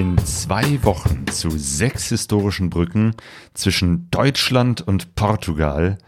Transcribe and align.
In 0.00 0.16
zwei 0.24 0.82
Wochen 0.82 1.26
zu 1.26 1.50
sechs 1.50 2.08
historischen 2.08 2.70
Brücken 2.70 3.14
zwischen 3.52 4.10
Deutschland 4.10 4.80
und 4.80 5.14
Portugal. 5.14 5.98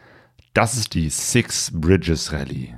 Das 0.55 0.79
ist 0.79 0.95
die 0.95 1.11
Six 1.11 1.71
Bridges 1.75 2.33
Rallye. 2.33 2.75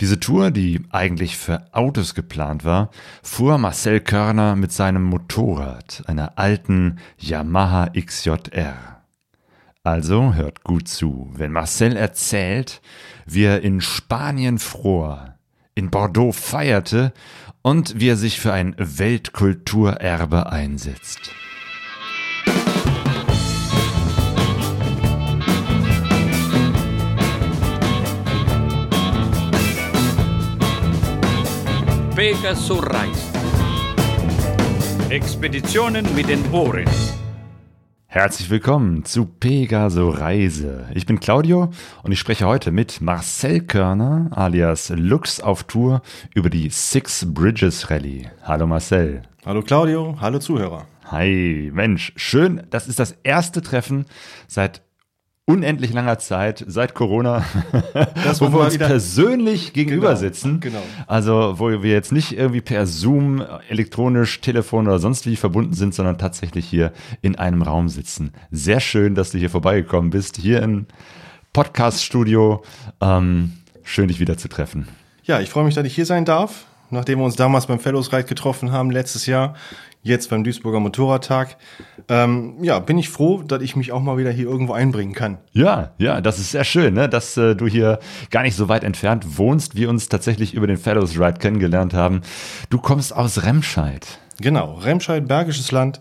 Diese 0.00 0.18
Tour, 0.18 0.50
die 0.50 0.80
eigentlich 0.88 1.36
für 1.36 1.66
Autos 1.74 2.14
geplant 2.14 2.64
war, 2.64 2.90
fuhr 3.22 3.58
Marcel 3.58 4.00
Körner 4.00 4.56
mit 4.56 4.72
seinem 4.72 5.02
Motorrad, 5.02 6.02
einer 6.06 6.38
alten 6.38 7.00
Yamaha 7.18 7.90
XJR. 7.90 9.02
Also 9.82 10.32
hört 10.32 10.64
gut 10.64 10.88
zu, 10.88 11.30
wenn 11.34 11.52
Marcel 11.52 11.98
erzählt, 11.98 12.80
wie 13.26 13.44
er 13.44 13.60
in 13.60 13.82
Spanien 13.82 14.58
fror, 14.58 15.34
in 15.74 15.90
Bordeaux 15.90 16.32
feierte 16.32 17.12
und 17.64 17.98
wie 17.98 18.10
er 18.10 18.16
sich 18.16 18.40
für 18.40 18.52
ein 18.52 18.74
Weltkulturerbe 18.76 20.52
einsetzt. 20.52 21.30
Pegasus 32.14 32.82
Reise. 32.82 33.32
Expeditionen 35.08 36.06
mit 36.14 36.28
den 36.28 36.44
Ohren. 36.52 36.84
Herzlich 38.14 38.48
willkommen 38.48 39.04
zu 39.04 39.26
Pegaso 39.26 40.08
Reise. 40.08 40.86
Ich 40.94 41.04
bin 41.04 41.18
Claudio 41.18 41.70
und 42.04 42.12
ich 42.12 42.20
spreche 42.20 42.46
heute 42.46 42.70
mit 42.70 43.00
Marcel 43.00 43.62
Körner 43.62 44.30
alias 44.30 44.90
Lux 44.90 45.40
auf 45.40 45.64
Tour 45.64 46.00
über 46.32 46.48
die 46.48 46.70
Six 46.70 47.26
Bridges 47.34 47.90
Rallye. 47.90 48.28
Hallo 48.44 48.68
Marcel. 48.68 49.22
Hallo 49.44 49.62
Claudio, 49.62 50.16
hallo 50.20 50.38
Zuhörer. 50.38 50.86
Hi, 51.06 51.72
Mensch, 51.74 52.12
schön. 52.14 52.62
Das 52.70 52.86
ist 52.86 53.00
das 53.00 53.16
erste 53.24 53.62
Treffen 53.62 54.06
seit 54.46 54.83
unendlich 55.46 55.92
langer 55.92 56.18
Zeit, 56.18 56.64
seit 56.66 56.94
Corona, 56.94 57.44
Das 58.24 58.40
wo 58.40 58.50
wir 58.52 58.60
uns 58.60 58.78
persönlich 58.78 59.72
gegenüber 59.74 60.08
Genau, 60.08 60.18
sitzen. 60.20 60.60
genau. 60.60 60.82
Also, 61.06 61.54
wo 61.58 61.70
wir 61.70 61.90
jetzt 61.92 62.12
nicht 62.12 62.32
irgendwie 62.36 62.62
per 62.62 62.86
Zoom, 62.86 63.44
elektronisch, 63.68 64.40
Telefon 64.40 64.86
oder 64.86 64.98
sonst 64.98 65.26
wie 65.26 65.36
verbunden 65.36 65.74
sind, 65.74 65.94
sondern 65.94 66.16
tatsächlich 66.18 66.64
hier 66.66 66.92
in 67.20 67.36
einem 67.36 67.62
Raum 67.62 67.88
sitzen. 67.88 68.32
Sehr 68.50 68.80
schön, 68.80 69.14
dass 69.14 69.32
du 69.32 69.38
hier 69.38 69.50
vorbeigekommen 69.50 70.10
bist, 70.10 70.36
hier 70.38 70.62
im 70.62 70.86
Podcast-Studio. 71.52 72.62
Ähm, 73.00 73.52
schön, 73.82 74.08
dich 74.08 74.20
wieder 74.20 74.36
zu 74.36 74.48
treffen. 74.48 74.88
Ja, 75.24 75.40
ich 75.40 75.50
freue 75.50 75.64
mich, 75.64 75.74
dass 75.74 75.86
ich 75.86 75.94
hier 75.94 76.06
sein 76.06 76.24
darf. 76.24 76.64
Nachdem 76.90 77.18
wir 77.18 77.24
uns 77.24 77.36
damals 77.36 77.66
beim 77.66 77.80
Fellows 77.80 78.12
Ride 78.12 78.24
getroffen 78.24 78.70
haben, 78.72 78.90
letztes 78.90 79.26
Jahr, 79.26 79.54
jetzt 80.04 80.30
beim 80.30 80.44
Duisburger 80.44 80.78
Motorradtag. 80.78 81.56
Ähm, 82.08 82.62
ja, 82.62 82.78
bin 82.78 82.98
ich 82.98 83.08
froh, 83.08 83.42
dass 83.42 83.62
ich 83.62 83.74
mich 83.74 83.90
auch 83.90 84.00
mal 84.00 84.16
wieder 84.16 84.30
hier 84.30 84.46
irgendwo 84.46 84.74
einbringen 84.74 85.14
kann. 85.14 85.38
Ja, 85.52 85.92
ja, 85.98 86.20
das 86.20 86.38
ist 86.38 86.52
sehr 86.52 86.62
schön, 86.62 86.94
ne? 86.94 87.08
dass 87.08 87.36
äh, 87.36 87.56
du 87.56 87.66
hier 87.66 87.98
gar 88.30 88.42
nicht 88.42 88.54
so 88.54 88.68
weit 88.68 88.84
entfernt 88.84 89.38
wohnst, 89.38 89.74
wir 89.74 89.88
uns 89.88 90.08
tatsächlich 90.08 90.54
über 90.54 90.68
den 90.68 90.76
Fellows 90.76 91.18
Ride 91.18 91.38
kennengelernt 91.38 91.94
haben. 91.94 92.20
Du 92.70 92.78
kommst 92.78 93.16
aus 93.16 93.42
Remscheid. 93.42 94.20
Genau, 94.40 94.74
Remscheid, 94.74 95.26
Bergisches 95.26 95.72
Land. 95.72 96.00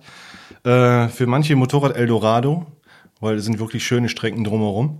Äh, 0.64 1.08
für 1.08 1.26
manche 1.26 1.56
Motorrad 1.56 1.96
Eldorado, 1.96 2.68
weil 3.22 3.38
es 3.38 3.46
sind 3.46 3.58
wirklich 3.58 3.86
schöne 3.86 4.10
Strecken 4.10 4.44
drumherum. 4.44 5.00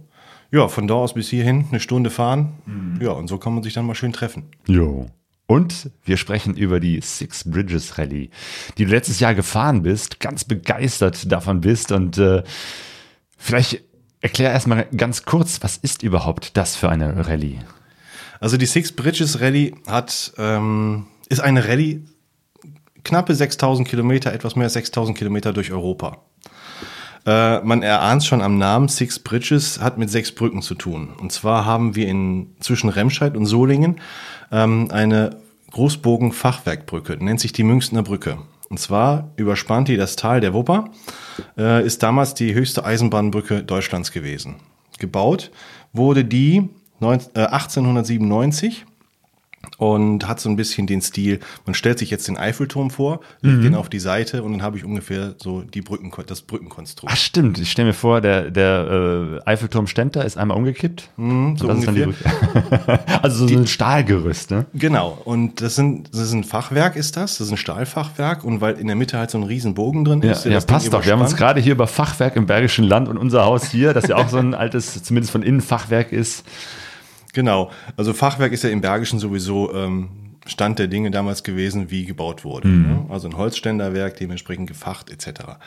Ja, 0.52 0.68
von 0.68 0.88
da 0.88 0.94
aus 0.94 1.14
bis 1.14 1.30
hierhin 1.30 1.66
eine 1.70 1.80
Stunde 1.80 2.10
fahren. 2.10 2.54
Ja, 3.02 3.12
und 3.12 3.28
so 3.28 3.40
kann 3.40 3.56
man 3.56 3.64
sich 3.64 3.74
dann 3.74 3.88
mal 3.88 3.96
schön 3.96 4.14
treffen. 4.14 4.44
Jo. 4.68 5.08
Und 5.46 5.92
wir 6.06 6.18
sprechen 6.18 6.56
über 6.56 6.80
die 6.80 7.02
Six 7.02 7.50
Bridges 7.50 7.98
Rallye, 7.98 8.30
die 8.78 8.86
du 8.86 8.92
letztes 8.92 9.20
Jahr 9.20 9.36
gefahren 9.36 9.84
bist, 9.84 10.20
ganz 10.20 10.46
begeistert 10.46 11.32
davon 11.32 11.62
bist. 11.62 11.92
Und 11.92 12.18
äh, 12.18 12.44
vielleicht 13.38 13.82
erklär 14.22 14.52
erstmal 14.52 14.88
ganz 14.96 15.26
kurz, 15.26 15.62
was 15.62 15.78
ist 15.78 16.02
überhaupt 16.02 16.56
das 16.56 16.76
für 16.76 16.90
eine 16.90 17.28
Rallye? 17.28 17.60
Also 18.40 18.58
die 18.58 18.66
Six 18.66 18.94
Bridges 18.94 19.42
Rallye 19.42 19.76
hat, 19.88 20.34
ähm, 20.38 21.08
ist 21.30 21.42
eine 21.42 21.68
Rallye, 21.68 22.04
knappe 23.04 23.36
6000 23.36 23.88
Kilometer, 23.88 24.32
etwas 24.34 24.56
mehr 24.56 24.66
als 24.66 24.74
6000 24.74 25.18
Kilometer 25.18 25.52
durch 25.52 25.72
Europa. 25.72 26.20
Äh, 27.26 27.62
man 27.62 27.84
erahnt 27.84 28.24
schon 28.24 28.42
am 28.42 28.58
Namen, 28.58 28.88
Six 28.90 29.20
Bridges 29.20 29.80
hat 29.80 29.98
mit 29.98 30.10
sechs 30.10 30.34
Brücken 30.34 30.62
zu 30.62 30.76
tun. 30.76 31.14
Und 31.20 31.32
zwar 31.32 31.66
haben 31.66 31.96
wir 31.96 32.08
in, 32.08 32.56
zwischen 32.60 32.90
Remscheid 32.90 33.38
und 33.38 33.46
Solingen 33.46 34.02
ähm, 34.54 34.88
eine 34.92 35.38
Großbogen-Fachwerkbrücke, 35.72 37.18
nennt 37.20 37.40
sich 37.40 37.52
die 37.52 37.64
Münchner 37.64 38.04
Brücke. 38.04 38.38
Und 38.70 38.78
zwar 38.80 39.32
überspannt 39.36 39.88
die 39.88 39.98
das 39.98 40.16
Tal 40.16 40.40
der 40.40 40.54
Wupper, 40.54 40.90
äh, 41.58 41.86
ist 41.86 42.02
damals 42.04 42.34
die 42.36 42.54
höchste 42.54 42.86
Eisenbahnbrücke 42.86 43.64
Deutschlands 43.64 44.12
gewesen. 44.12 44.56
Gebaut 45.00 45.52
wurde 45.92 46.24
die 46.24 46.70
19, 47.00 47.36
äh, 47.36 47.48
1897 47.48 48.86
und 49.78 50.28
hat 50.28 50.40
so 50.40 50.50
ein 50.50 50.56
bisschen 50.56 50.88
den 50.88 51.02
Stil, 51.02 51.40
man 51.66 51.74
stellt 51.74 52.00
sich 52.00 52.10
jetzt 52.10 52.28
den 52.28 52.38
Eiffelturm 52.38 52.90
vor, 52.90 53.22
legt 53.42 53.64
den 53.64 53.76
auf 53.76 53.90
die 53.90 54.00
Seite 54.00 54.44
und 54.44 54.52
dann 54.52 54.62
habe 54.62 54.78
ich 54.78 54.86
ungefähr 54.86 55.36
so 55.38 55.62
die 55.62 55.82
Brücken, 55.82 56.12
das 56.28 56.42
Brückenkonstrukt. 56.42 57.12
Ach 57.12 57.18
stimmt, 57.18 57.60
ich 57.60 57.72
stelle 57.72 57.88
mir 57.88 57.94
vor, 57.94 58.22
der, 58.22 58.52
der 58.52 59.40
äh, 59.46 59.50
Eiffelturm 59.50 59.88
stand 59.88 60.16
da, 60.16 60.22
ist 60.22 60.38
einmal 60.38 60.58
umgekippt. 60.58 61.10
Mhm, 61.18 61.58
so 61.58 61.72
die 61.74 61.86
Brücke. 61.86 63.00
also 63.22 63.48
so 63.48 63.56
ein 63.56 63.68
Stahlgerüst, 63.68 64.52
ne? 64.52 64.66
Genau, 64.74 65.18
und 65.26 65.62
das 65.62 65.76
sind, 65.76 66.14
das 66.14 66.22
ist 66.22 66.34
ein 66.34 66.44
Fachwerk 66.44 66.96
ist 66.96 67.18
das, 67.18 67.38
das 67.38 67.48
ist 67.48 67.52
ein 67.52 67.58
Stahlfachwerk 67.58 68.44
und 68.44 68.62
weil 68.62 68.76
in 68.76 68.88
der 68.88 68.96
Mitte 68.96 69.18
halt 69.18 69.32
so 69.32 69.38
ein 69.38 69.44
riesen 69.44 69.74
Bogen 69.74 70.06
drin 70.06 70.22
Ja, 70.22 70.32
ist, 70.32 70.46
ja 70.46 70.52
das 70.52 70.66
Ding 70.66 70.76
passt 70.76 70.94
doch. 70.94 71.06
Wir 71.06 71.14
haben 71.14 71.22
uns 71.22 71.36
gerade 71.36 71.60
hier 71.60 71.74
über 71.74 71.88
Fachwerk 71.88 72.36
im 72.36 72.46
Bergischen 72.46 72.86
Land 72.86 73.08
und 73.08 73.18
unser 73.18 73.46
Haus 73.46 73.70
hier, 73.70 73.94
das 73.94 74.08
ja 74.08 74.18
auch 74.18 74.30
so 74.30 74.38
ein 74.38 74.54
altes, 74.54 75.04
zumindest 75.04 75.32
von 75.32 75.42
innen 75.42 75.62
Fachwerk 75.62 76.12
ist. 76.12 76.44
Genau, 77.34 77.72
also 77.98 78.14
Fachwerk 78.14 78.54
ist 78.54 78.64
ja 78.64 78.70
im 78.70 78.82
Bergischen 78.82 79.20
sowieso 79.20 79.74
ähm, 79.74 80.10
Stand 80.46 80.80
der 80.80 80.88
Dinge 80.88 81.12
damals 81.12 81.44
gewesen, 81.44 81.90
wie 81.90 82.06
gebaut 82.06 82.44
wurde. 82.44 82.68
Mhm. 82.68 82.88
Ne? 82.88 83.06
Also 83.10 83.28
ein 83.28 83.38
Holzständerwerk, 83.38 84.18
dementsprechend 84.18 84.68
gefacht 84.68 85.10
etc. 85.10 85.58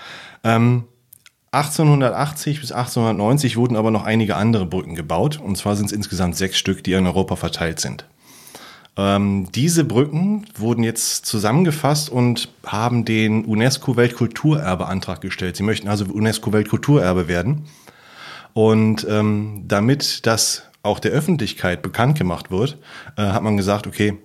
Ähm, 0.45 0.85
1880 1.53 2.61
bis 2.61 2.73
1890 2.73 3.57
wurden 3.57 3.77
aber 3.77 3.91
noch 3.91 4.05
einige 4.05 4.37
andere 4.37 4.67
Brücken 4.67 4.95
gebaut. 4.95 5.41
Und 5.41 5.57
zwar 5.57 5.77
sind 5.77 5.87
es 5.87 5.93
insgesamt 5.93 6.37
sechs 6.37 6.59
Stück, 6.59 6.85
die 6.85 6.93
in 6.93 7.07
Europa 7.07 7.37
verteilt 7.37 7.81
sind. 7.81 8.05
Ähm, 8.99 9.49
diese 9.55 9.85
Brücken 9.85 10.47
wurden 10.55 10.83
jetzt 10.83 11.27
zusammengefasst 11.27 12.11
und 12.11 12.51
haben 12.65 13.05
den 13.05 13.45
UNESCO-Weltkulturerbe-Antrag 13.45 15.21
gestellt. 15.21 15.57
Sie 15.57 15.63
möchten 15.63 15.89
also 15.89 16.05
UNESCO-Weltkulturerbe 16.07 17.29
werden. 17.29 17.65
Und 18.53 19.07
ähm, 19.09 19.65
damit 19.67 20.27
das 20.27 20.65
auch 20.87 20.99
der 20.99 21.13
Öffentlichkeit 21.13 21.83
bekannt 21.83 22.19
gemacht 22.19 22.51
wird, 22.51 22.79
äh, 23.17 23.23
hat 23.23 23.43
man 23.43 23.57
gesagt, 23.57 23.87
okay, 23.87 24.19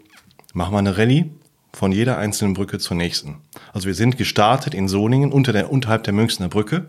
machen 0.54 0.74
wir 0.74 0.80
eine 0.80 0.98
Rallye 0.98 1.32
von 1.74 1.92
jeder 1.92 2.18
einzelnen 2.18 2.54
Brücke 2.54 2.80
zur 2.80 2.98
nächsten. 2.98 3.38
Also 3.74 3.88
wir 3.88 3.96
sind 3.96 4.18
gestartet 4.18 4.74
in 4.74 4.88
Solingen 4.88 5.32
unter 5.32 5.54
der, 5.54 5.72
unterhalb 5.72 6.04
der 6.04 6.14
Münchner 6.14 6.50
Brücke, 6.50 6.86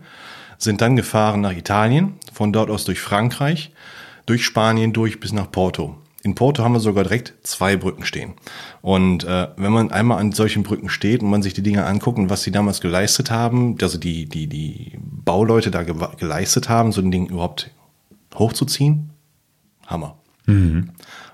sind 0.57 0.81
dann 0.81 0.95
gefahren 0.95 1.41
nach 1.41 1.53
Italien, 1.53 2.13
von 2.31 2.53
dort 2.53 2.69
aus 2.69 2.85
durch 2.85 2.99
Frankreich, 2.99 3.71
durch 4.25 4.45
Spanien 4.45 4.93
durch 4.93 5.19
bis 5.19 5.33
nach 5.33 5.51
Porto. 5.51 5.97
In 6.23 6.35
Porto 6.35 6.63
haben 6.63 6.71
wir 6.71 6.79
sogar 6.79 7.03
direkt 7.03 7.33
zwei 7.43 7.75
Brücken 7.75 8.05
stehen. 8.05 8.33
Und 8.81 9.25
äh, 9.25 9.49
wenn 9.57 9.73
man 9.73 9.91
einmal 9.91 10.19
an 10.19 10.31
solchen 10.31 10.63
Brücken 10.63 10.87
steht 10.87 11.21
und 11.21 11.29
man 11.29 11.43
sich 11.43 11.53
die 11.53 11.63
Dinge 11.63 11.85
anguckt 11.85 12.17
und 12.17 12.29
was 12.29 12.43
sie 12.43 12.51
damals 12.51 12.79
geleistet 12.79 13.29
haben, 13.29 13.75
also 13.81 13.97
die, 13.97 14.25
die, 14.25 14.47
die 14.47 14.97
Bauleute 15.01 15.69
da 15.69 15.83
ge 15.83 15.95
geleistet 16.17 16.69
haben, 16.69 16.93
so 16.93 17.01
ein 17.01 17.11
Ding 17.11 17.27
überhaupt 17.27 17.71
hochzuziehen, 18.35 19.09
Hammer. 19.87 20.15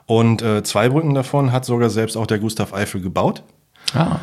Und 0.05 0.41
äh, 0.41 0.63
zwei 0.63 0.89
Brücken 0.89 1.13
davon 1.13 1.51
hat 1.51 1.65
sogar 1.65 1.89
selbst 1.89 2.15
auch 2.15 2.27
der 2.27 2.39
Gustav 2.39 2.74
Eiffel 2.74 3.01
gebaut. 3.01 3.44
Ah. 3.94 4.18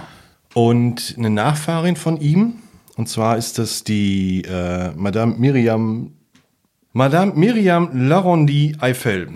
Und 0.55 1.15
eine 1.19 1.31
Nachfahrin 1.31 1.97
von 1.97 2.21
ihm, 2.21 2.55
und 2.97 3.09
zwar 3.09 3.37
ist 3.37 3.59
das 3.59 3.85
die 3.85 4.43
äh, 4.43 4.93
Madame 4.95 5.35
Miriam, 5.37 6.13
Madame 6.93 7.33
Miriam 7.35 7.91
Larondi 8.09 8.77
Eiffel. 8.81 9.29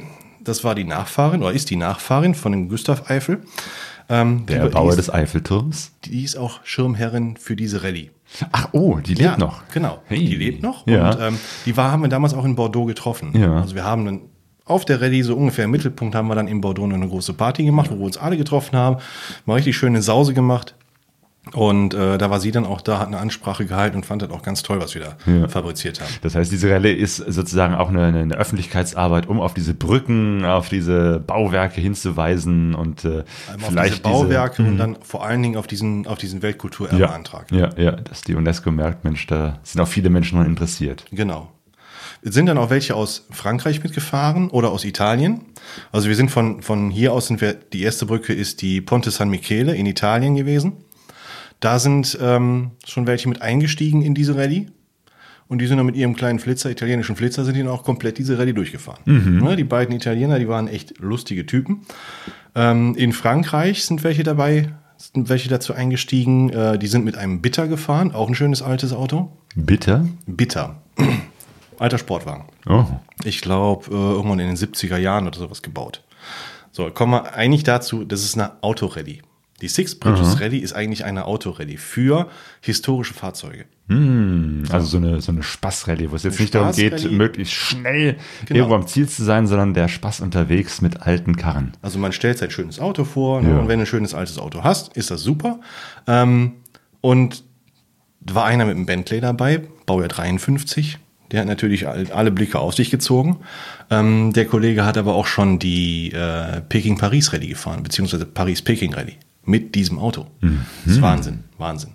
Das 0.43 0.65
war 0.65 0.75
die 0.75 0.85
Nachfahrin, 0.85 1.43
oder 1.43 1.53
ist 1.53 1.69
die 1.71 1.77
Nachfahrin 1.77 2.35
von 2.35 2.53
dem 2.53 2.69
Gustav 2.69 3.11
Eiffel. 3.11 3.43
Ähm, 4.09 4.47
Der 4.47 4.67
Bauer 4.71 4.97
des 4.97 5.13
Eiffelturms. 5.13 5.93
die 6.05 6.25
ist 6.25 6.37
auch 6.37 6.61
Schirmherrin 6.65 7.37
für 7.37 7.55
diese 7.55 7.83
Rallye. 7.85 8.11
Ach, 8.51 8.69
oh, 8.73 8.97
die 8.99 9.15
lebt 9.15 9.39
noch. 9.39 9.63
Genau. 9.73 10.03
Hey. 10.07 10.19
Die 10.25 10.37
lebt 10.37 10.63
noch. 10.63 10.87
Ja. 10.87 11.11
Und 11.11 11.21
ähm, 11.21 11.39
die 11.67 11.77
war, 11.77 11.93
haben 11.93 12.03
wir 12.03 12.09
damals 12.09 12.35
auch 12.35 12.45
in 12.45 12.57
Bordeaux 12.57 12.87
getroffen. 12.87 13.33
Ja. 13.39 13.61
Also 13.61 13.75
wir 13.75 13.85
haben 13.85 14.05
dann 14.05 14.21
auf 14.71 14.85
der 14.85 15.01
Rallye, 15.01 15.23
so 15.23 15.37
ungefähr 15.37 15.65
im 15.67 15.71
Mittelpunkt, 15.73 16.15
haben 16.15 16.29
wir 16.29 16.35
dann 16.35 16.49
in 16.49 16.61
Bordeaux 16.61 16.85
eine 16.85 17.07
große 17.09 17.35
Party 17.35 17.65
gemacht, 17.65 17.91
wo 17.91 17.99
wir 17.99 18.05
uns 18.07 18.17
alle 18.17 18.37
getroffen 18.37 18.77
haben. 18.77 18.97
Mal 19.47 19.55
richtig 19.55 19.77
schöne 19.77 20.01
Sause 20.03 20.33
gemacht. 20.35 20.75
Und 21.55 21.95
äh, 21.95 22.19
da 22.19 22.29
war 22.31 22.39
sie 22.39 22.51
dann 22.53 22.67
auch 22.67 22.83
da, 22.83 22.99
hat 22.99 23.07
eine 23.09 23.19
Ansprache 23.19 23.65
gehalten 23.65 23.97
und 23.97 24.05
fand 24.07 24.21
das 24.21 24.31
auch 24.31 24.43
ganz 24.43 24.63
toll, 24.63 24.79
was 24.79 24.95
wir 24.95 25.01
da 25.03 25.31
Ja. 25.33 25.49
fabriziert 25.49 25.99
haben. 26.01 26.11
Das 26.21 26.35
heißt, 26.35 26.53
diese 26.53 26.71
Rallye 26.71 26.93
ist 26.93 27.17
sozusagen 27.17 27.75
auch 27.75 27.89
eine, 27.89 28.05
eine 28.09 28.35
Öffentlichkeitsarbeit, 28.37 29.27
um 29.27 29.41
auf 29.41 29.55
diese 29.55 29.73
Brücken, 29.73 30.45
auf 30.45 30.69
diese 30.69 31.19
Bauwerke 31.19 31.81
hinzuweisen 31.81 32.75
und 32.75 33.07
äh, 33.07 33.21
auf 33.55 33.69
vielleicht 33.71 33.95
diese 33.95 34.03
Bauwerke 34.03 34.57
diese, 34.57 34.63
Mhm. 34.65 34.69
und 34.73 34.79
dann 34.79 34.97
vor 35.03 35.25
allen 35.25 35.43
Dingen 35.43 35.57
auf 35.57 35.67
diesen, 35.67 36.07
auf 36.07 36.19
diesen 36.19 36.41
ja, 36.41 36.43
Weltkulturerbeantrag. 36.43 37.51
ja, 37.51 37.71
ja, 37.77 37.93
dass 37.93 38.21
die 38.21 38.35
UNESCO 38.35 38.71
merkt, 38.71 39.05
Mensch, 39.05 39.27
da 39.27 39.59
sind 39.63 39.81
auch 39.81 39.89
viele 39.89 40.11
Menschen 40.11 40.45
interessiert. 40.45 41.07
Genau. 41.11 41.49
Sind 42.23 42.47
dann 42.47 42.59
auch 42.59 42.71
welche 42.71 42.95
aus 42.95 43.27
Frankreich 43.31 43.83
mitgefahren 43.83 44.51
oder 44.51 44.71
aus 44.71 44.85
Italien. 44.85 45.41
Also 45.91 46.09
wir 46.09 46.17
sind 46.17 46.31
von, 46.31 46.63
von 46.63 46.91
hier 46.91 47.13
aus 47.13 47.29
sind 47.29 47.41
wir, 47.41 47.55
die 47.55 47.83
erste 47.83 48.07
Brücke 48.07 48.35
ist 48.35 48.61
die 48.61 48.81
Ponte 48.81 49.11
San 49.11 49.31
Michele 49.31 49.75
in 49.75 49.87
Italien 49.87 50.37
gewesen. 50.37 50.85
Da 51.61 51.79
sind 51.79 52.19
ähm, 52.21 52.73
schon 52.87 53.07
welche 53.07 53.29
mit 53.29 53.43
eingestiegen 53.43 54.03
in 54.03 54.15
diese 54.15 54.37
Rallye. 54.37 54.69
Und 55.49 55.59
die 55.59 55.67
sind 55.67 55.79
dann 55.79 55.87
mit 55.87 55.97
ihrem 55.97 56.15
kleinen 56.15 56.39
Flitzer, 56.39 56.71
italienischen 56.71 57.17
Flitzer, 57.17 57.45
sind 57.45 57.57
die 57.57 57.63
dann 57.63 57.73
auch 57.73 57.83
komplett 57.83 58.19
diese 58.19 58.39
Rallye 58.39 58.53
durchgefahren. 58.53 59.03
Ne, 59.43 59.57
die 59.57 59.65
beiden 59.65 59.95
Italiener, 59.95 60.39
die 60.39 60.47
waren 60.47 60.69
echt 60.69 60.99
lustige 60.99 61.45
Typen. 61.45 61.83
Ähm, 62.55 62.95
in 62.97 63.13
Frankreich 63.13 63.85
sind 63.85 64.05
welche 64.05 64.23
dabei, 64.23 64.69
sind 64.97 65.29
welche 65.29 65.49
dazu 65.49 65.75
eingestiegen. 65.75 66.51
Äh, 66.51 66.79
die 66.79 66.87
sind 66.87 67.05
mit 67.05 67.17
einem 67.17 67.43
Bitter 67.43 67.67
gefahren, 67.67 68.13
auch 68.13 68.29
ein 68.29 68.35
schönes 68.35 68.63
altes 68.63 68.93
Auto. 68.93 69.37
Bitter? 69.57 70.07
Bitter. 70.27 70.83
Alter 71.81 71.99
Sportwagen. 71.99 72.45
Oh. 72.69 72.85
Ich 73.25 73.41
glaube, 73.41 73.87
äh, 73.91 73.95
irgendwann 73.95 74.39
in 74.39 74.49
den 74.49 74.57
70er 74.57 74.99
Jahren 74.99 75.27
oder 75.27 75.39
sowas 75.39 75.63
gebaut. 75.63 76.03
So, 76.73 76.91
kommen 76.91 77.13
wir 77.13 77.35
eigentlich 77.35 77.65
dazu, 77.65 78.05
das 78.05 78.23
ist 78.23 78.37
eine 78.37 78.63
Autorallye. 78.63 79.23
Die 79.61 79.69
Six 79.69 79.97
Bridges 79.99 80.41
Rallye 80.41 80.59
ist 80.59 80.73
eigentlich 80.73 81.05
eine 81.05 81.27
Autorallye 81.27 81.77
für 81.77 82.29
historische 82.63 83.13
Fahrzeuge. 83.13 83.67
Also 83.91 84.87
so 84.87 84.97
eine, 84.97 85.21
so 85.21 85.33
eine 85.33 85.43
Spaßrallye, 85.43 86.11
wo 86.11 86.17
es 86.17 86.23
jetzt 86.23 86.35
Eine 86.37 86.43
nicht 86.45 86.55
darum 86.55 86.73
geht, 86.73 87.11
möglichst 87.11 87.53
schnell 87.55 88.17
Genau. 88.47 88.59
irgendwo 88.59 88.75
am 88.77 88.87
Ziel 88.87 89.09
zu 89.09 89.23
sein, 89.25 89.47
sondern 89.47 89.75
der 89.75 89.89
Spaß 89.89 90.21
unterwegs 90.21 90.81
mit 90.81 91.03
alten 91.03 91.37
Karren. 91.37 91.73
Also 91.83 91.99
man 91.99 92.13
stellt 92.13 92.39
sein 92.39 92.51
schönes 92.51 92.79
Auto 92.79 93.05
vor 93.05 93.43
ne? 93.43 93.51
Ja. 93.51 93.59
und 93.59 93.69
wenn 93.69 93.79
du 93.81 93.83
ein 93.83 93.87
schönes 93.87 94.15
altes 94.15 94.39
Auto 94.39 94.63
hast, 94.65 94.97
ist 94.97 95.11
das 95.11 95.23
super. 95.23 95.61
Ähm, 96.07 96.53
und 97.01 97.43
da 98.21 98.35
war 98.37 98.45
einer 98.45 98.65
mit 98.65 98.77
einem 98.77 98.87
Bentley 98.87 99.21
dabei, 99.21 99.63
Baujahr 99.87 100.09
53. 100.09 100.99
Der 101.31 101.41
hat 101.41 101.47
natürlich 101.47 101.87
all- 101.89 102.11
alle 102.13 102.31
Blicke 102.31 102.59
auf 102.59 102.75
sich 102.75 102.91
gezogen. 102.91 103.39
Ähm, 103.91 104.33
der 104.33 104.47
Kollege 104.47 104.85
hat 104.85 104.99
aber 104.99 105.15
auch 105.15 105.27
schon 105.27 105.59
die 105.59 106.13
äh, 106.13 106.61
Peking-Paris-Rallye 106.69 107.49
gefahren, 107.49 107.83
beziehungsweise 107.83 108.27
Paris-Peking-Rallye 108.27 109.15
mit 109.45 109.75
diesem 109.75 109.99
Auto. 109.99 110.27
Das 110.85 110.95
ist 110.97 111.03
Wahnsinn, 111.03 111.45
Wahnsinn. 111.59 111.91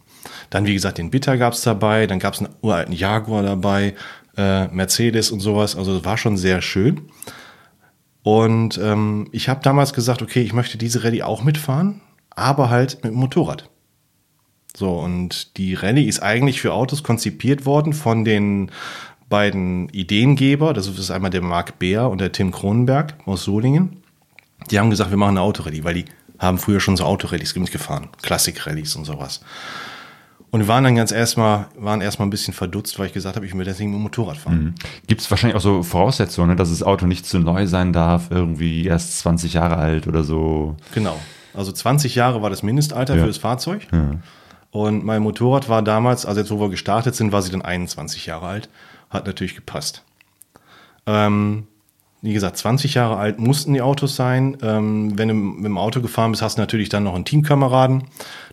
Dann, 0.49 0.65
wie 0.65 0.73
gesagt, 0.73 0.97
den 0.97 1.11
Bitter 1.11 1.37
gab's 1.37 1.61
dabei, 1.61 2.07
dann 2.07 2.19
gab's 2.19 2.39
einen 2.39 2.53
uralten 2.61 2.93
Jaguar 2.93 3.43
dabei, 3.43 3.93
äh, 4.37 4.67
Mercedes 4.67 5.31
und 5.31 5.39
sowas. 5.39 5.75
Also 5.75 5.95
das 5.95 6.05
war 6.05 6.17
schon 6.17 6.37
sehr 6.37 6.61
schön. 6.61 7.01
Und 8.23 8.79
ähm, 8.81 9.27
ich 9.31 9.49
habe 9.49 9.61
damals 9.63 9.93
gesagt, 9.93 10.21
okay, 10.21 10.41
ich 10.41 10.53
möchte 10.53 10.77
diese 10.77 11.03
Rallye 11.03 11.23
auch 11.23 11.43
mitfahren, 11.43 12.01
aber 12.31 12.69
halt 12.69 12.95
mit 13.03 13.13
dem 13.13 13.19
Motorrad. 13.19 13.69
So, 14.75 14.99
und 14.99 15.55
die 15.57 15.73
Rallye 15.75 16.05
ist 16.05 16.21
eigentlich 16.21 16.59
für 16.59 16.73
Autos 16.73 17.03
konzipiert 17.03 17.65
worden 17.65 17.93
von 17.93 18.25
den 18.25 18.71
beiden 19.29 19.89
Ideengeber. 19.89 20.73
Das 20.73 20.87
ist 20.87 21.11
einmal 21.11 21.31
der 21.31 21.41
Marc 21.41 21.79
Beer 21.79 22.09
und 22.09 22.21
der 22.21 22.31
Tim 22.31 22.51
Kronenberg 22.51 23.15
aus 23.25 23.43
Solingen. 23.43 23.97
Die 24.71 24.79
haben 24.79 24.89
gesagt, 24.89 25.09
wir 25.09 25.17
machen 25.17 25.31
eine 25.31 25.41
Autorallye, 25.41 25.83
weil 25.83 25.93
die 25.95 26.05
haben 26.39 26.57
früher 26.57 26.79
schon 26.79 26.97
so 26.97 27.03
Autorallyes 27.03 27.55
mitgefahren, 27.55 28.07
Klassik-Rallyes 28.21 28.95
und 28.95 29.05
sowas. 29.05 29.41
Und 30.51 30.61
wir 30.61 30.67
waren 30.67 30.83
dann 30.85 30.95
ganz 30.95 31.11
erstmal, 31.11 31.67
waren 31.77 32.01
erstmal 32.01 32.27
ein 32.27 32.29
bisschen 32.31 32.53
verdutzt, 32.53 32.97
weil 32.97 33.07
ich 33.07 33.13
gesagt 33.13 33.35
habe, 33.35 33.45
ich 33.45 33.53
will 33.57 33.65
deswegen 33.65 33.89
mit 33.91 33.99
dem 33.99 34.03
Motorrad 34.03 34.37
fahren. 34.37 34.75
Gibt 35.07 35.21
es 35.21 35.29
wahrscheinlich 35.29 35.55
auch 35.57 35.61
so 35.61 35.83
Voraussetzungen, 35.83 36.49
ne, 36.51 36.55
dass 36.55 36.69
das 36.69 36.81
Auto 36.81 37.05
nicht 37.07 37.25
zu 37.25 37.39
neu 37.39 37.67
sein 37.67 37.91
darf, 37.93 38.31
irgendwie 38.31 38.85
erst 38.85 39.19
20 39.19 39.53
Jahre 39.53 39.75
alt 39.75 40.07
oder 40.07 40.23
so. 40.23 40.77
Genau. 40.93 41.19
Also 41.53 41.71
20 41.71 42.15
Jahre 42.15 42.41
war 42.41 42.49
das 42.49 42.63
Mindestalter 42.63 43.15
Ja. 43.15 43.21
für 43.21 43.27
das 43.27 43.37
Fahrzeug. 43.37 43.87
Und 44.71 45.03
mein 45.05 45.21
Motorrad 45.21 45.67
war 45.67 45.81
damals, 45.81 46.25
also 46.25 46.39
jetzt 46.39 46.51
wo 46.51 46.59
wir 46.59 46.69
gestartet 46.69 47.15
sind, 47.15 47.31
war 47.31 47.41
sie 47.41 47.51
dann 47.51 47.61
21 47.61 48.25
Jahre 48.25 48.47
alt. 48.47 48.69
Hat 49.15 49.27
natürlich 49.27 49.55
gepasst. 49.55 50.03
Ähm, 51.05 51.67
wie 52.21 52.33
gesagt, 52.33 52.57
20 52.57 52.95
Jahre 52.95 53.17
alt 53.17 53.39
mussten 53.39 53.73
die 53.73 53.81
Autos 53.81 54.15
sein. 54.15 54.57
Ähm, 54.63 55.17
wenn 55.17 55.27
du 55.27 55.33
mit 55.35 55.65
dem 55.65 55.77
Auto 55.77 56.01
gefahren 56.01 56.31
bist, 56.31 56.41
hast 56.41 56.57
du 56.57 56.61
natürlich 56.61 56.89
dann 56.89 57.03
noch 57.03 57.13
einen 57.13 57.25
Teamkameraden. 57.25 58.05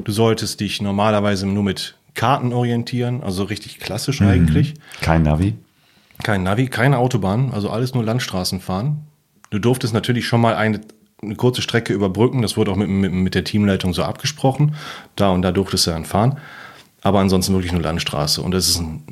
Du 0.04 0.12
solltest 0.12 0.60
dich 0.60 0.82
normalerweise 0.82 1.46
nur 1.46 1.62
mit 1.62 1.96
Karten 2.14 2.52
orientieren, 2.52 3.22
also 3.22 3.44
richtig 3.44 3.80
klassisch 3.80 4.20
eigentlich. 4.20 4.74
Kein 5.00 5.22
Navi. 5.22 5.54
Kein 6.22 6.42
Navi, 6.42 6.66
keine 6.66 6.98
Autobahn, 6.98 7.50
also 7.52 7.70
alles 7.70 7.94
nur 7.94 8.04
Landstraßen 8.04 8.60
fahren. 8.60 9.06
Du 9.48 9.58
durftest 9.58 9.94
natürlich 9.94 10.26
schon 10.26 10.42
mal 10.42 10.54
eine, 10.54 10.82
eine 11.22 11.36
kurze 11.36 11.62
Strecke 11.62 11.94
überbrücken, 11.94 12.42
das 12.42 12.56
wurde 12.56 12.70
auch 12.70 12.76
mit, 12.76 12.88
mit, 12.88 13.12
mit 13.12 13.34
der 13.34 13.44
Teamleitung 13.44 13.94
so 13.94 14.02
abgesprochen. 14.02 14.74
Da 15.16 15.30
und 15.30 15.42
da 15.42 15.52
durftest 15.52 15.86
du 15.86 15.92
dann 15.92 16.04
fahren. 16.04 16.38
Aber 17.00 17.20
ansonsten 17.20 17.54
wirklich 17.54 17.72
nur 17.72 17.80
Landstraße. 17.80 18.42
Und 18.42 18.52
das 18.52 18.68
ist, 18.68 18.78
ein, 18.78 19.02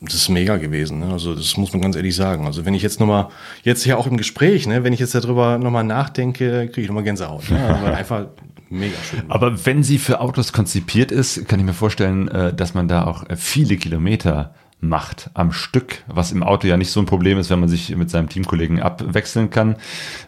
das 0.00 0.14
ist 0.14 0.28
mega 0.28 0.56
gewesen. 0.56 1.00
Ne? 1.00 1.12
Also 1.12 1.34
das 1.34 1.56
muss 1.56 1.72
man 1.72 1.82
ganz 1.82 1.96
ehrlich 1.96 2.14
sagen. 2.14 2.46
Also 2.46 2.64
wenn 2.64 2.74
ich 2.74 2.82
jetzt 2.82 3.00
nochmal, 3.00 3.28
jetzt 3.62 3.84
ja 3.84 3.96
auch 3.96 4.06
im 4.06 4.16
Gespräch, 4.16 4.66
ne, 4.66 4.84
wenn 4.84 4.92
ich 4.92 5.00
jetzt 5.00 5.14
darüber 5.14 5.58
nochmal 5.58 5.84
nachdenke, 5.84 6.68
kriege 6.68 6.82
ich 6.82 6.88
nochmal 6.88 7.04
Gänsehaut. 7.04 7.50
Ne? 7.50 7.58
Aber 7.68 7.96
einfach 7.96 8.26
mega 8.70 8.96
schön. 9.02 9.22
Aber 9.28 9.66
wenn 9.66 9.82
sie 9.82 9.98
für 9.98 10.20
Autos 10.20 10.52
konzipiert 10.52 11.10
ist, 11.10 11.48
kann 11.48 11.58
ich 11.58 11.66
mir 11.66 11.74
vorstellen, 11.74 12.28
äh, 12.28 12.54
dass 12.54 12.74
man 12.74 12.88
da 12.88 13.04
auch 13.04 13.28
äh, 13.28 13.36
viele 13.36 13.76
Kilometer 13.76 14.54
macht 14.80 15.30
am 15.34 15.50
Stück, 15.50 16.04
was 16.06 16.30
im 16.30 16.44
Auto 16.44 16.68
ja 16.68 16.76
nicht 16.76 16.92
so 16.92 17.00
ein 17.00 17.06
Problem 17.06 17.36
ist, 17.38 17.50
wenn 17.50 17.58
man 17.58 17.68
sich 17.68 17.94
mit 17.96 18.10
seinem 18.10 18.28
Teamkollegen 18.28 18.80
abwechseln 18.80 19.50
kann, 19.50 19.76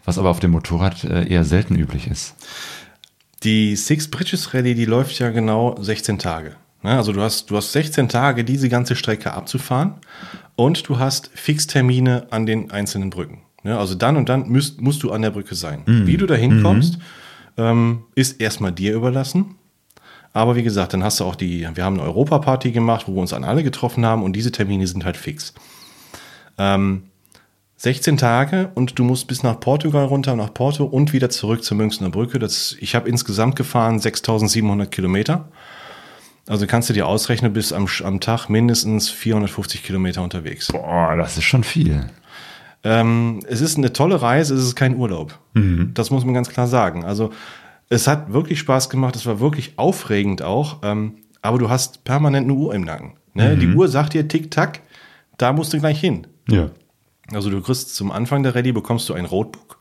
was 0.04 0.18
aber 0.18 0.30
auf 0.30 0.40
dem 0.40 0.50
Motorrad 0.50 1.04
äh, 1.04 1.28
eher 1.28 1.44
selten 1.44 1.76
üblich 1.76 2.08
ist. 2.08 2.34
Die 3.44 3.76
Six 3.76 4.08
Bridges 4.08 4.52
Rallye, 4.52 4.74
die 4.74 4.84
läuft 4.84 5.18
ja 5.20 5.30
genau 5.30 5.76
16 5.80 6.18
Tage. 6.18 6.56
Ne? 6.82 6.96
Also 6.96 7.12
du 7.12 7.20
hast, 7.20 7.50
du 7.50 7.56
hast 7.56 7.72
16 7.72 8.08
Tage, 8.08 8.44
diese 8.44 8.68
ganze 8.68 8.96
Strecke 8.96 9.32
abzufahren 9.32 9.94
und 10.56 10.88
du 10.88 10.98
hast 10.98 11.30
Fixtermine 11.34 12.26
an 12.30 12.46
den 12.46 12.70
einzelnen 12.70 13.10
Brücken. 13.10 13.42
Ne? 13.62 13.78
Also 13.78 13.94
dann 13.94 14.16
und 14.16 14.28
dann 14.28 14.48
müsst, 14.48 14.80
musst 14.80 15.02
du 15.02 15.12
an 15.12 15.22
der 15.22 15.30
Brücke 15.30 15.54
sein. 15.54 15.82
Wie 16.06 16.16
du 16.16 16.26
da 16.26 16.34
hinkommst, 16.34 16.98
ähm, 17.56 18.04
ist 18.14 18.40
erstmal 18.40 18.72
dir 18.72 18.94
überlassen. 18.94 19.56
Aber 20.32 20.54
wie 20.54 20.62
gesagt, 20.62 20.92
dann 20.92 21.02
hast 21.02 21.20
du 21.20 21.24
auch 21.24 21.34
die, 21.34 21.66
wir 21.74 21.84
haben 21.84 21.98
eine 21.98 22.04
Europaparty 22.04 22.70
gemacht, 22.70 23.06
wo 23.08 23.14
wir 23.14 23.20
uns 23.20 23.32
an 23.32 23.42
alle 23.44 23.64
getroffen 23.64 24.06
haben 24.06 24.22
und 24.22 24.34
diese 24.34 24.52
Termine 24.52 24.86
sind 24.86 25.04
halt 25.04 25.16
fix. 25.16 25.54
Ähm, 26.56 27.04
16 27.78 28.18
Tage 28.18 28.70
und 28.74 28.98
du 28.98 29.04
musst 29.04 29.26
bis 29.26 29.42
nach 29.42 29.58
Portugal 29.58 30.04
runter, 30.04 30.36
nach 30.36 30.52
Porto 30.52 30.84
und 30.84 31.14
wieder 31.14 31.30
zurück 31.30 31.64
zur 31.64 31.78
Münchner 31.78 32.10
Brücke. 32.10 32.38
Das, 32.38 32.76
ich 32.78 32.94
habe 32.94 33.08
insgesamt 33.08 33.56
gefahren 33.56 33.98
6700 33.98 34.90
Kilometer. 34.90 35.48
Also 36.48 36.66
kannst 36.66 36.88
du 36.88 36.92
dir 36.92 37.06
ausrechnen, 37.06 37.52
bis 37.52 37.72
am, 37.72 37.86
am 38.04 38.20
Tag 38.20 38.48
mindestens 38.48 39.08
450 39.08 39.82
Kilometer 39.82 40.22
unterwegs. 40.22 40.68
Boah, 40.68 41.16
das 41.16 41.36
ist 41.36 41.44
schon 41.44 41.64
viel. 41.64 42.06
Ähm, 42.82 43.40
es 43.46 43.60
ist 43.60 43.76
eine 43.76 43.92
tolle 43.92 44.22
Reise, 44.22 44.54
es 44.54 44.64
ist 44.64 44.74
kein 44.74 44.96
Urlaub. 44.96 45.38
Das 45.94 46.10
muss 46.10 46.24
man 46.24 46.34
ganz 46.34 46.48
klar 46.48 46.66
sagen. 46.66 47.04
Also 47.04 47.30
es 47.88 48.06
hat 48.06 48.32
wirklich 48.32 48.58
Spaß 48.58 48.88
gemacht, 48.88 49.16
es 49.16 49.26
war 49.26 49.40
wirklich 49.40 49.74
aufregend 49.76 50.42
auch, 50.42 50.78
ähm, 50.82 51.16
aber 51.42 51.58
du 51.58 51.68
hast 51.68 52.04
permanent 52.04 52.44
eine 52.44 52.54
Uhr 52.54 52.74
im 52.74 52.82
Nacken. 52.82 53.14
Ne? 53.34 53.56
Die 53.56 53.68
Uhr 53.74 53.88
sagt 53.88 54.14
dir 54.14 54.26
tick-tack, 54.26 54.80
da 55.38 55.52
musst 55.52 55.72
du 55.72 55.78
gleich 55.78 56.00
hin. 56.00 56.26
Ja. 56.48 56.70
Also 57.32 57.50
du 57.50 57.60
kriegst 57.60 57.94
zum 57.94 58.10
Anfang 58.10 58.42
der 58.42 58.54
Rallye 58.54 58.72
bekommst 58.72 59.08
du 59.08 59.14
ein 59.14 59.24
Roadbook. 59.24 59.78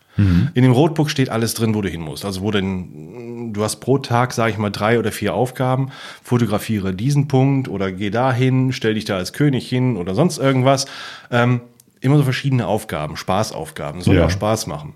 In 0.54 0.64
dem 0.64 0.72
Roadbook 0.72 1.10
steht 1.10 1.30
alles 1.30 1.54
drin, 1.54 1.74
wo 1.76 1.82
du 1.82 1.90
hin 1.90 2.02
musst. 2.02 2.26
Also 2.26 2.42
wo 2.42 2.52
denn, 2.52 3.54
du 3.54 3.64
hast 3.64 3.78
pro 3.78 3.98
Tag, 3.98 4.34
sage 4.34 4.52
ich 4.52 4.58
mal, 4.58 4.70
drei 4.70 5.00
oder 5.00 5.12
vier 5.12 5.34
Aufgaben. 5.34 5.90
Fotografiere 6.24 6.94
diesen 6.94 7.28
Punkt 7.28 7.68
oder 7.68 7.92
geh 7.92 8.10
dahin, 8.10 8.72
stell 8.74 8.94
dich 8.96 9.06
da 9.06 9.18
als 9.18 9.34
König 9.34 9.68
hin 9.68 9.98
oder 9.98 10.16
sonst 10.16 10.38
irgendwas. 10.38 10.86
Ähm, 11.32 11.62
immer 12.02 12.18
so 12.18 12.24
verschiedene 12.24 12.68
Aufgaben, 12.68 13.18
Spaßaufgaben, 13.18 14.02
soll 14.02 14.16
Ja. 14.16 14.26
auch 14.26 14.30
Spaß 14.30 14.68
machen. 14.68 14.94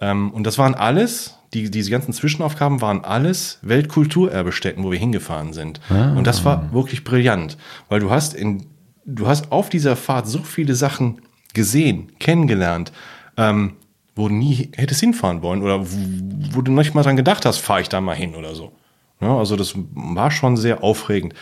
Ähm, 0.00 0.30
und 0.32 0.46
das 0.46 0.58
waren 0.58 0.74
alles, 0.74 1.38
die, 1.54 1.70
diese 1.70 1.90
ganzen 1.90 2.12
Zwischenaufgaben 2.12 2.80
waren 2.82 3.04
alles 3.04 3.58
Weltkulturerbestätten, 3.62 4.84
wo 4.84 4.90
wir 4.90 4.98
hingefahren 4.98 5.52
sind. 5.52 5.80
Und 5.88 6.26
das 6.26 6.44
war 6.44 6.72
wirklich 6.72 7.04
brillant, 7.04 7.56
weil 7.88 8.00
du 8.00 8.10
hast 8.10 8.34
in, 8.34 8.66
du 9.06 9.26
hast 9.26 9.52
auf 9.52 9.68
dieser 9.70 9.96
Fahrt 9.96 10.26
so 10.28 10.40
viele 10.40 10.74
Sachen 10.74 11.22
gesehen, 11.54 12.12
kennengelernt, 12.18 12.92
ähm, 13.38 13.72
wo 14.16 14.28
du 14.28 14.34
nie 14.34 14.70
hättest 14.74 15.00
hinfahren 15.00 15.42
wollen 15.42 15.62
oder 15.62 15.80
wo, 15.84 16.62
du 16.62 16.72
nicht 16.72 16.94
mal 16.94 17.02
dran 17.02 17.16
gedacht 17.16 17.44
hast, 17.44 17.58
fahre 17.58 17.82
ich 17.82 17.88
da 17.88 18.00
mal 18.00 18.16
hin 18.16 18.34
oder 18.34 18.54
so. 18.54 18.72
Ja, 19.20 19.36
also 19.36 19.56
das 19.56 19.74
war 19.94 20.30
schon 20.30 20.56
sehr 20.56 20.82
aufregend. 20.82 21.34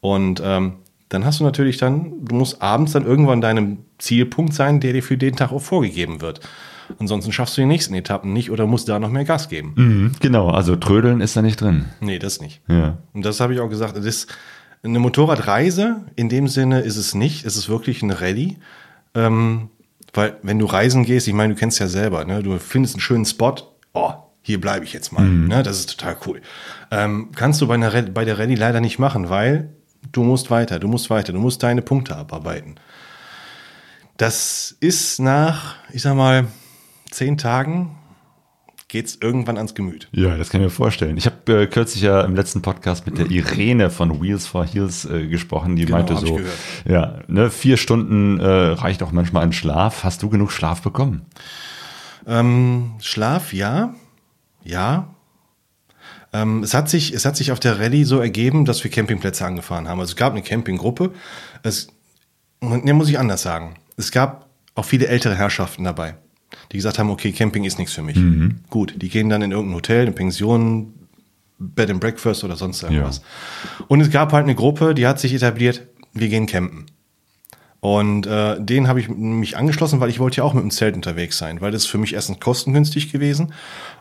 Und 0.00 0.42
ähm, 0.44 0.74
dann 1.10 1.24
hast 1.24 1.40
du 1.40 1.44
natürlich 1.44 1.76
dann, 1.76 2.24
du 2.24 2.34
musst 2.34 2.60
abends 2.62 2.92
dann 2.92 3.04
irgendwann 3.04 3.42
deinem 3.42 3.78
Zielpunkt 3.98 4.54
sein, 4.54 4.80
der 4.80 4.94
dir 4.94 5.02
für 5.02 5.18
den 5.18 5.36
Tag 5.36 5.52
auch 5.52 5.60
vorgegeben 5.60 6.20
wird. 6.22 6.40
Ansonsten 6.98 7.32
schaffst 7.32 7.56
du 7.56 7.60
die 7.60 7.66
nächsten 7.66 7.94
Etappen 7.94 8.32
nicht 8.32 8.50
oder 8.50 8.66
musst 8.66 8.88
da 8.88 8.98
noch 8.98 9.10
mehr 9.10 9.24
Gas 9.24 9.48
geben. 9.48 9.72
Mhm, 9.76 10.12
genau, 10.20 10.48
also 10.48 10.74
Trödeln 10.76 11.20
ist 11.20 11.36
da 11.36 11.42
nicht 11.42 11.60
drin. 11.60 11.86
Nee, 12.00 12.18
das 12.18 12.40
nicht. 12.40 12.60
Ja. 12.66 12.98
Und 13.12 13.24
das 13.24 13.40
habe 13.40 13.54
ich 13.54 13.60
auch 13.60 13.68
gesagt. 13.68 13.96
Das 13.96 14.04
ist 14.04 14.34
eine 14.82 14.98
Motorradreise 14.98 16.04
in 16.16 16.28
dem 16.28 16.48
Sinne 16.48 16.80
ist 16.80 16.96
es 16.96 17.14
nicht. 17.14 17.44
Es 17.44 17.56
ist 17.56 17.68
wirklich 17.68 18.02
eine 18.02 18.20
Rallye. 18.20 18.56
Ähm, 19.14 19.68
weil 20.12 20.36
wenn 20.42 20.58
du 20.58 20.66
reisen 20.66 21.04
gehst, 21.04 21.26
ich 21.28 21.34
meine, 21.34 21.54
du 21.54 21.58
kennst 21.60 21.78
ja 21.78 21.88
selber, 21.88 22.24
ne? 22.24 22.42
du 22.42 22.58
findest 22.58 22.94
einen 22.94 23.00
schönen 23.00 23.24
Spot, 23.24 23.54
oh, 23.94 24.12
hier 24.42 24.60
bleibe 24.60 24.84
ich 24.84 24.92
jetzt 24.92 25.12
mal. 25.12 25.24
Ne? 25.24 25.62
Das 25.62 25.78
ist 25.78 25.90
total 25.98 26.16
cool. 26.26 26.42
Ähm, 26.90 27.30
kannst 27.34 27.60
du 27.60 27.66
bei, 27.66 27.74
einer, 27.74 27.92
Rallye- 27.94 28.10
bei 28.10 28.24
der 28.24 28.38
Rallye 28.38 28.56
leider 28.56 28.80
nicht 28.80 28.98
machen, 28.98 29.30
weil 29.30 29.70
du 30.10 30.24
musst 30.24 30.50
weiter, 30.50 30.78
du 30.80 30.88
musst 30.88 31.10
weiter, 31.10 31.32
du 31.32 31.38
musst 31.38 31.62
deine 31.62 31.80
Punkte 31.82 32.16
abarbeiten. 32.16 32.74
Das 34.16 34.76
ist 34.80 35.18
nach, 35.20 35.76
ich 35.92 36.02
sag 36.02 36.14
mal, 36.16 36.46
zehn 37.10 37.38
Tagen 37.38 37.96
geht's 38.92 39.16
irgendwann 39.22 39.56
ans 39.56 39.74
Gemüt. 39.74 40.06
Ja, 40.12 40.36
das 40.36 40.50
kann 40.50 40.60
ich 40.60 40.66
mir 40.66 40.70
vorstellen. 40.70 41.16
Ich 41.16 41.24
habe 41.24 41.62
äh, 41.62 41.66
kürzlich 41.66 42.02
ja 42.02 42.20
im 42.20 42.36
letzten 42.36 42.60
Podcast 42.60 43.06
mit 43.06 43.16
der 43.16 43.30
Irene 43.30 43.88
von 43.88 44.20
Wheels 44.20 44.46
for 44.46 44.66
Heels 44.66 45.06
äh, 45.06 45.28
gesprochen, 45.28 45.76
die 45.76 45.86
Genau, 45.86 45.96
meinte 45.96 46.14
so, 46.18 46.38
ja, 46.86 47.20
ne, 47.26 47.50
vier 47.50 47.78
Stunden 47.78 48.38
äh, 48.38 48.44
reicht 48.46 49.02
auch 49.02 49.10
manchmal 49.10 49.44
ein 49.44 49.54
Schlaf. 49.54 50.04
Hast 50.04 50.22
du 50.22 50.28
genug 50.28 50.52
Schlaf 50.52 50.82
bekommen? 50.82 51.22
Ähm, 52.26 52.92
Schlaf, 53.00 53.54
ja. 53.54 53.94
Ja. 54.62 55.14
Ähm, 56.34 56.62
es, 56.62 56.74
hat 56.74 56.90
sich, 56.90 57.14
es 57.14 57.24
hat 57.24 57.34
sich 57.34 57.50
auf 57.50 57.60
der 57.60 57.80
Rallye 57.80 58.04
so 58.04 58.20
ergeben, 58.20 58.66
dass 58.66 58.84
wir 58.84 58.90
Campingplätze 58.90 59.46
angefahren 59.46 59.88
haben. 59.88 60.00
Also 60.00 60.10
es 60.10 60.16
gab 60.16 60.34
eine 60.34 60.42
Campinggruppe. 60.42 61.12
Es, 61.62 61.88
ne, 62.60 62.92
muss 62.92 63.08
ich 63.08 63.18
anders 63.18 63.40
sagen. 63.40 63.76
Es 63.96 64.12
gab 64.12 64.50
auch 64.74 64.84
viele 64.84 65.06
ältere 65.06 65.34
Herrschaften 65.34 65.84
dabei, 65.84 66.16
die 66.70 66.76
gesagt 66.76 66.98
haben, 66.98 67.10
okay, 67.10 67.32
Camping 67.32 67.64
ist 67.64 67.78
nichts 67.78 67.94
für 67.94 68.02
mich. 68.02 68.16
Gut, 68.70 68.94
die 68.96 69.08
gehen 69.08 69.28
dann 69.28 69.42
in 69.42 69.52
irgendein 69.52 69.76
Hotel, 69.76 70.02
eine 70.02 70.12
Pension, 70.12 70.94
Bed 71.58 71.90
and 71.90 72.00
Breakfast 72.00 72.44
oder 72.44 72.56
sonst 72.56 72.82
irgendwas. 72.82 73.22
Und 73.88 74.00
es 74.00 74.10
gab 74.10 74.32
halt 74.32 74.44
eine 74.44 74.54
Gruppe, 74.54 74.94
die 74.94 75.06
hat 75.06 75.20
sich 75.20 75.32
etabliert, 75.32 75.86
wir 76.12 76.28
gehen 76.28 76.46
campen. 76.46 76.86
Und 77.80 78.26
äh, 78.26 78.60
den 78.60 78.86
habe 78.86 79.00
ich 79.00 79.08
mich 79.08 79.56
angeschlossen, 79.56 79.98
weil 79.98 80.08
ich 80.08 80.20
wollte 80.20 80.36
ja 80.36 80.44
auch 80.44 80.54
mit 80.54 80.62
dem 80.62 80.70
Zelt 80.70 80.94
unterwegs 80.94 81.36
sein, 81.36 81.60
weil 81.60 81.72
das 81.72 81.84
für 81.84 81.98
mich 81.98 82.14
erstens 82.14 82.38
kostengünstig 82.38 83.10
gewesen 83.10 83.52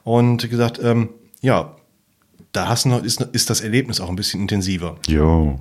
und 0.03 0.47
gesagt, 0.49 0.79
ähm, 0.83 1.09
ja, 1.41 1.75
da 2.51 2.67
hast 2.67 2.85
du 2.85 2.89
noch, 2.89 3.03
ist, 3.03 3.21
ist 3.21 3.49
das 3.49 3.61
Erlebnis 3.61 3.99
auch 3.99 4.09
ein 4.09 4.15
bisschen 4.15 4.41
intensiver. 4.41 4.97
Jo. 5.07 5.59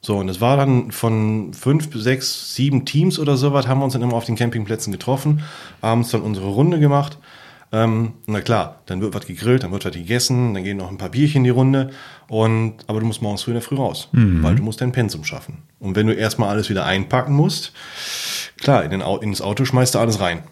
So, 0.00 0.16
und 0.16 0.28
es 0.28 0.40
war 0.40 0.56
dann 0.56 0.92
von 0.92 1.52
fünf, 1.52 1.88
sechs, 1.94 2.54
sieben 2.54 2.84
Teams 2.84 3.18
oder 3.18 3.36
sowas, 3.36 3.66
haben 3.66 3.80
wir 3.80 3.84
uns 3.84 3.94
dann 3.94 4.02
immer 4.02 4.14
auf 4.14 4.24
den 4.24 4.36
Campingplätzen 4.36 4.92
getroffen, 4.92 5.42
abends 5.80 6.10
dann 6.10 6.22
unsere 6.22 6.48
Runde 6.48 6.78
gemacht. 6.78 7.18
Ähm, 7.70 8.14
na 8.26 8.40
klar, 8.40 8.80
dann 8.86 9.02
wird 9.02 9.14
was 9.14 9.26
gegrillt, 9.26 9.62
dann 9.62 9.72
wird 9.72 9.84
was 9.84 9.92
gegessen, 9.92 10.54
dann 10.54 10.64
gehen 10.64 10.78
noch 10.78 10.90
ein 10.90 10.96
paar 10.96 11.10
Bierchen 11.10 11.38
in 11.38 11.44
die 11.44 11.50
Runde. 11.50 11.90
Und, 12.28 12.76
aber 12.86 13.00
du 13.00 13.06
musst 13.06 13.20
morgens 13.20 13.42
früh 13.42 13.50
in 13.50 13.56
der 13.56 13.62
Früh 13.62 13.76
raus, 13.76 14.08
weil 14.42 14.54
du 14.54 14.62
musst 14.62 14.80
dein 14.80 14.92
Pensum 14.92 15.24
schaffen. 15.24 15.58
Und 15.78 15.94
wenn 15.94 16.06
du 16.06 16.14
erstmal 16.14 16.48
alles 16.48 16.70
wieder 16.70 16.86
einpacken 16.86 17.34
musst, 17.34 17.72
klar, 18.60 18.84
in 18.84 18.90
den, 18.90 19.02
ins 19.20 19.42
Auto 19.42 19.64
schmeißt 19.64 19.94
du 19.94 19.98
alles 19.98 20.20
rein. 20.20 20.44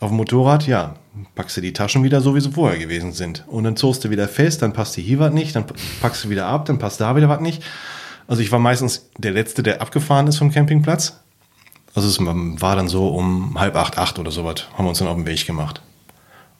Auf 0.00 0.08
dem 0.08 0.16
Motorrad, 0.16 0.66
ja, 0.66 0.94
packst 1.34 1.56
du 1.56 1.60
die 1.60 1.72
Taschen 1.72 2.04
wieder 2.04 2.20
so, 2.22 2.34
wie 2.34 2.40
sie 2.40 2.50
vorher 2.50 2.78
gewesen 2.78 3.12
sind. 3.12 3.44
Und 3.48 3.64
dann 3.64 3.76
zogst 3.76 4.04
du 4.04 4.10
wieder 4.10 4.26
fest, 4.26 4.62
dann 4.62 4.72
passt 4.72 4.96
dir 4.96 5.02
hier 5.02 5.18
was 5.18 5.32
nicht, 5.32 5.54
dann 5.54 5.66
packst 6.00 6.24
du 6.24 6.30
wieder 6.30 6.46
ab, 6.46 6.64
dann 6.64 6.78
passt 6.78 7.00
da 7.00 7.14
wieder 7.16 7.28
was 7.28 7.40
nicht. 7.40 7.62
Also 8.26 8.42
ich 8.42 8.52
war 8.52 8.58
meistens 8.58 9.10
der 9.18 9.32
Letzte, 9.32 9.62
der 9.62 9.80
abgefahren 9.80 10.26
ist 10.26 10.38
vom 10.38 10.50
Campingplatz. 10.50 11.20
Also 11.94 12.08
es 12.08 12.18
war 12.20 12.76
dann 12.76 12.88
so 12.88 13.08
um 13.08 13.58
halb 13.58 13.76
acht, 13.76 13.98
acht 13.98 14.18
oder 14.18 14.30
sowas, 14.30 14.66
haben 14.74 14.84
wir 14.84 14.88
uns 14.88 14.98
dann 14.98 15.08
auf 15.08 15.16
den 15.16 15.26
Weg 15.26 15.46
gemacht. 15.46 15.82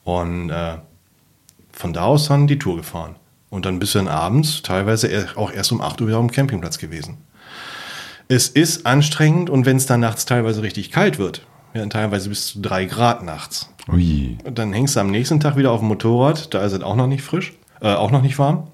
Und 0.03 0.49
äh, 0.49 0.77
von 1.71 1.93
da 1.93 2.03
aus 2.03 2.27
dann 2.27 2.47
die 2.47 2.59
Tour 2.59 2.77
gefahren. 2.77 3.15
Und 3.49 3.65
dann 3.65 3.79
bis 3.79 3.93
dann 3.93 4.07
abends, 4.07 4.61
teilweise 4.63 5.27
auch 5.35 5.51
erst 5.51 5.71
um 5.71 5.81
8 5.81 6.01
Uhr 6.01 6.07
wieder 6.07 6.17
am 6.17 6.31
Campingplatz 6.31 6.77
gewesen. 6.77 7.17
Es 8.27 8.47
ist 8.47 8.85
anstrengend 8.85 9.49
und 9.49 9.65
wenn 9.65 9.77
es 9.77 9.85
dann 9.85 9.99
nachts 9.99 10.25
teilweise 10.25 10.63
richtig 10.63 10.91
kalt 10.91 11.19
wird, 11.19 11.45
ja, 11.73 11.81
dann 11.81 11.89
teilweise 11.89 12.29
bis 12.29 12.47
zu 12.47 12.61
drei 12.61 12.85
Grad 12.85 13.23
nachts, 13.23 13.69
Ui. 13.91 14.37
und 14.43 14.57
dann 14.57 14.73
hängst 14.73 14.95
du 14.95 15.01
am 15.01 15.11
nächsten 15.11 15.39
Tag 15.39 15.57
wieder 15.57 15.71
auf 15.71 15.81
dem 15.81 15.89
Motorrad, 15.89 16.53
da 16.53 16.63
ist 16.63 16.73
es 16.73 16.81
auch 16.81 16.95
noch 16.95 17.07
nicht 17.07 17.23
frisch, 17.23 17.53
äh, 17.81 17.93
auch 17.93 18.11
noch 18.11 18.21
nicht 18.21 18.39
warm. 18.39 18.67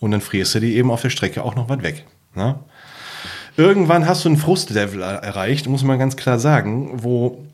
Und 0.00 0.12
dann 0.12 0.20
frierst 0.20 0.54
du 0.54 0.60
dir 0.60 0.68
eben 0.74 0.90
auf 0.90 1.02
der 1.02 1.10
Strecke 1.10 1.44
auch 1.44 1.54
noch 1.54 1.68
was 1.68 1.82
weg. 1.82 2.06
Ne? 2.34 2.58
Irgendwann 3.56 4.06
hast 4.06 4.24
du 4.24 4.30
ein 4.30 4.36
Frustlevel 4.36 5.02
er- 5.02 5.22
erreicht, 5.22 5.66
muss 5.68 5.84
man 5.84 5.98
ganz 5.98 6.16
klar 6.16 6.38
sagen, 6.38 7.02
wo, 7.02 7.44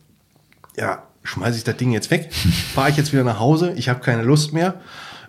ja, 0.77 1.03
schmeiße 1.25 1.59
ich 1.59 1.65
das 1.65 1.77
Ding 1.77 1.91
jetzt 1.93 2.11
weg? 2.11 2.33
Fahre 2.75 2.91
ich 2.91 2.97
jetzt 2.97 3.13
wieder 3.13 3.25
nach 3.25 3.41
Hause? 3.41 3.73
Ich 3.77 3.89
habe 3.89 4.01
keine 4.01 4.23
Lust 4.23 4.53
mehr. 4.53 4.75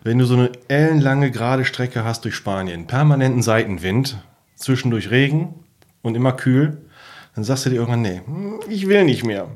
Wenn 0.03 0.17
du 0.17 0.25
so 0.25 0.35
eine 0.35 0.51
ellenlange 0.69 1.29
gerade 1.31 1.65
Strecke 1.65 2.03
hast 2.05 2.23
durch 2.23 2.35
Spanien, 2.35 2.87
permanenten 2.87 3.41
Seitenwind, 3.41 4.17
zwischendurch 4.55 5.09
Regen 5.11 5.53
und 6.03 6.15
immer 6.15 6.31
kühl, 6.31 6.77
dann 7.35 7.43
sagst 7.43 7.65
du 7.65 7.69
dir 7.69 7.77
irgendwann, 7.77 8.01
nee, 8.01 8.21
ich 8.69 8.87
will 8.87 9.03
nicht 9.03 9.25
mehr. 9.25 9.47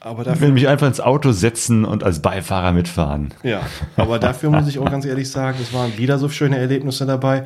Aber 0.00 0.22
Ich 0.22 0.28
dafür 0.28 0.48
will 0.48 0.52
mich 0.54 0.66
einfach 0.66 0.88
ins 0.88 0.98
Auto 1.00 1.30
setzen 1.30 1.84
und 1.84 2.02
als 2.02 2.20
Beifahrer 2.20 2.72
mitfahren. 2.72 3.32
ja, 3.44 3.60
aber 3.96 4.18
dafür 4.18 4.50
muss 4.50 4.66
ich 4.66 4.80
auch 4.80 4.90
ganz 4.90 5.04
ehrlich 5.04 5.30
sagen, 5.30 5.58
es 5.62 5.72
waren 5.72 5.96
wieder 5.98 6.18
so 6.18 6.28
schöne 6.28 6.58
Erlebnisse 6.58 7.06
dabei, 7.06 7.44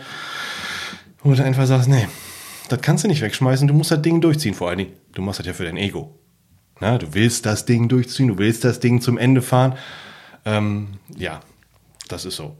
wo 1.22 1.34
du 1.34 1.44
einfach 1.44 1.66
sagst, 1.66 1.88
nee, 1.88 2.06
das 2.68 2.80
kannst 2.80 3.04
du 3.04 3.08
nicht 3.08 3.20
wegschmeißen, 3.20 3.66
du 3.68 3.74
musst 3.74 3.90
das 3.90 4.02
Ding 4.02 4.20
durchziehen 4.20 4.54
vor 4.54 4.68
allen 4.68 4.78
Dingen. 4.78 4.92
Du 5.12 5.22
machst 5.22 5.40
das 5.40 5.46
ja 5.46 5.52
für 5.52 5.64
dein 5.64 5.76
Ego. 5.76 6.18
Na, 6.80 6.96
du 6.98 7.12
willst 7.12 7.44
das 7.46 7.66
Ding 7.66 7.88
durchziehen, 7.88 8.28
du 8.28 8.38
willst 8.38 8.64
das 8.64 8.80
Ding 8.80 9.00
zum 9.00 9.18
Ende 9.18 9.42
fahren. 9.42 9.74
Ähm, 10.44 10.88
ja, 11.16 11.40
das 12.08 12.24
ist 12.24 12.36
so. 12.36 12.56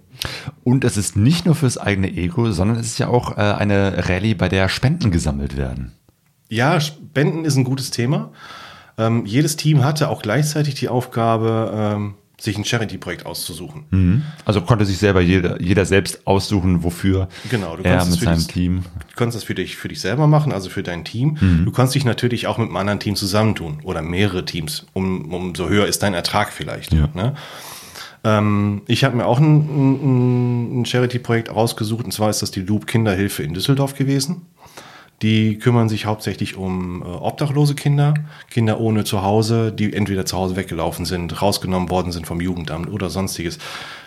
Und 0.63 0.85
es 0.85 0.97
ist 0.97 1.17
nicht 1.17 1.47
nur 1.47 1.55
fürs 1.55 1.79
eigene 1.79 2.11
Ego, 2.11 2.53
sondern 2.53 2.77
es 2.79 2.87
ist 2.87 2.99
ja 2.99 3.09
auch 3.09 3.39
äh, 3.39 3.41
eine 3.41 4.09
Rallye, 4.09 4.35
bei 4.35 4.49
der 4.49 4.69
Spenden 4.69 5.11
gesammelt 5.11 5.57
werden. 5.57 5.93
Ja, 6.49 6.81
Spenden 6.81 7.45
ist 7.45 7.57
ein 7.57 7.65
gutes 7.65 7.91
Thema. 7.91 8.33
Ähm, 8.99 9.25
jedes 9.25 9.57
Team 9.57 9.83
hatte 9.83 10.09
auch 10.09 10.21
gleichzeitig 10.21 10.75
die 10.75 10.89
Aufgabe, 10.89 11.73
ähm, 11.75 12.15
sich 12.41 12.57
ein 12.57 12.65
Charity-Projekt 12.65 13.27
auszusuchen. 13.27 14.25
Also 14.45 14.63
konnte 14.63 14.87
sich 14.87 14.99
selber 14.99 15.21
jeder, 15.21 15.61
jeder 15.61 15.85
selbst 15.85 16.27
aussuchen, 16.27 16.83
wofür 16.83 17.29
Genau, 17.51 17.77
du 17.77 17.83
er 17.85 18.05
mit 18.05 18.19
für 18.19 18.25
seinem 18.25 18.35
dieses- 18.35 18.47
Team. 18.49 18.83
Du 19.11 19.17
kannst 19.17 19.37
das 19.37 19.45
für 19.45 19.55
dich, 19.55 19.77
für 19.77 19.89
dich 19.89 20.01
selber 20.01 20.27
machen, 20.27 20.53
also 20.53 20.71
für 20.71 20.83
dein 20.83 21.05
Team. 21.05 21.37
Du 21.65 21.71
kannst 21.71 21.95
dich 21.95 22.05
natürlich 22.05 22.47
auch 22.47 22.57
mit 22.59 22.69
einem 22.69 22.77
anderen 22.77 22.99
Team 23.01 23.15
zusammentun 23.17 23.81
oder 23.83 24.01
mehrere 24.03 24.45
Teams. 24.45 24.87
Um, 24.95 25.33
umso 25.33 25.69
höher 25.69 25.87
ist 25.87 26.03
dein 26.03 26.15
Ertrag 26.15 26.53
vielleicht. 26.53 26.93
Ja. 26.95 27.09
Ne? 27.15 27.35
Ähm, 28.25 28.83
ich 28.87 29.05
habe 29.05 29.17
mir 29.17 29.27
auch 29.27 29.39
ein, 29.39 29.57
ein, 29.57 30.81
ein 30.81 30.85
Charity-Projekt 30.87 31.51
rausgesucht, 31.55 32.05
und 32.05 32.13
zwar 32.13 32.31
ist 32.31 32.43
das 32.43 32.51
die 32.51 32.61
Loop 32.61 32.87
Kinderhilfe 32.87 33.43
in 33.43 33.55
Düsseldorf 33.55 33.95
gewesen. 33.95 34.43
Die 35.23 35.59
kümmern 35.59 35.89
sich 35.89 36.07
hauptsächlich 36.07 36.57
um 36.57 37.03
äh, 37.03 37.05
obdachlose 37.05 37.75
Kinder, 37.75 38.15
Kinder 38.51 38.81
ohne 38.81 39.05
Zuhause, 39.05 39.71
die 39.73 39.93
entweder 39.93 40.25
zu 40.25 40.37
Hause 40.37 40.57
weggelaufen 40.57 41.05
sind, 41.05 41.43
rausgenommen 41.43 41.91
worden 41.91 42.13
sind 42.13 42.27
vom 42.27 42.41
Jugendamt 42.41 42.91
oder 42.91 43.11
sonstiges. 43.11 43.59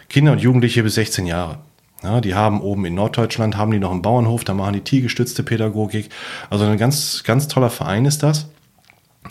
Kinder 0.09 0.31
und 0.31 0.39
Jugendliche 0.39 0.83
bis 0.83 0.95
16 0.95 1.27
Jahre. 1.27 1.59
Ja, 2.01 2.19
die 2.19 2.35
haben 2.35 2.61
oben 2.61 2.85
in 2.85 2.95
Norddeutschland, 2.95 3.55
haben 3.55 3.71
die 3.71 3.79
noch 3.79 3.91
einen 3.91 4.01
Bauernhof, 4.01 4.43
da 4.43 4.53
machen 4.53 4.73
die 4.73 4.81
tiergestützte 4.81 5.43
Pädagogik. 5.43 6.09
Also 6.49 6.65
ein 6.65 6.77
ganz, 6.77 7.23
ganz 7.23 7.47
toller 7.47 7.69
Verein 7.69 8.05
ist 8.05 8.23
das. 8.23 8.47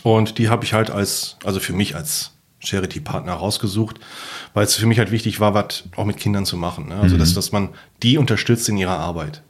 Und 0.04 0.38
die 0.38 0.48
habe 0.48 0.64
ich 0.64 0.72
halt 0.72 0.90
als, 0.90 1.36
also 1.44 1.60
für 1.60 1.74
mich 1.74 1.94
als 1.96 2.32
Charity-Partner 2.60 3.32
rausgesucht, 3.32 4.00
weil 4.54 4.64
es 4.64 4.74
für 4.74 4.86
mich 4.86 4.98
halt 4.98 5.10
wichtig 5.10 5.40
war, 5.40 5.52
was 5.52 5.84
auch 5.96 6.04
mit 6.04 6.16
Kindern 6.16 6.46
zu 6.46 6.56
machen. 6.56 6.88
Ne? 6.88 6.96
Also, 6.96 7.16
dass, 7.16 7.34
dass 7.34 7.52
man 7.52 7.70
die 8.02 8.18
unterstützt 8.18 8.68
in 8.68 8.76
ihrer 8.76 8.98
Arbeit. 8.98 9.42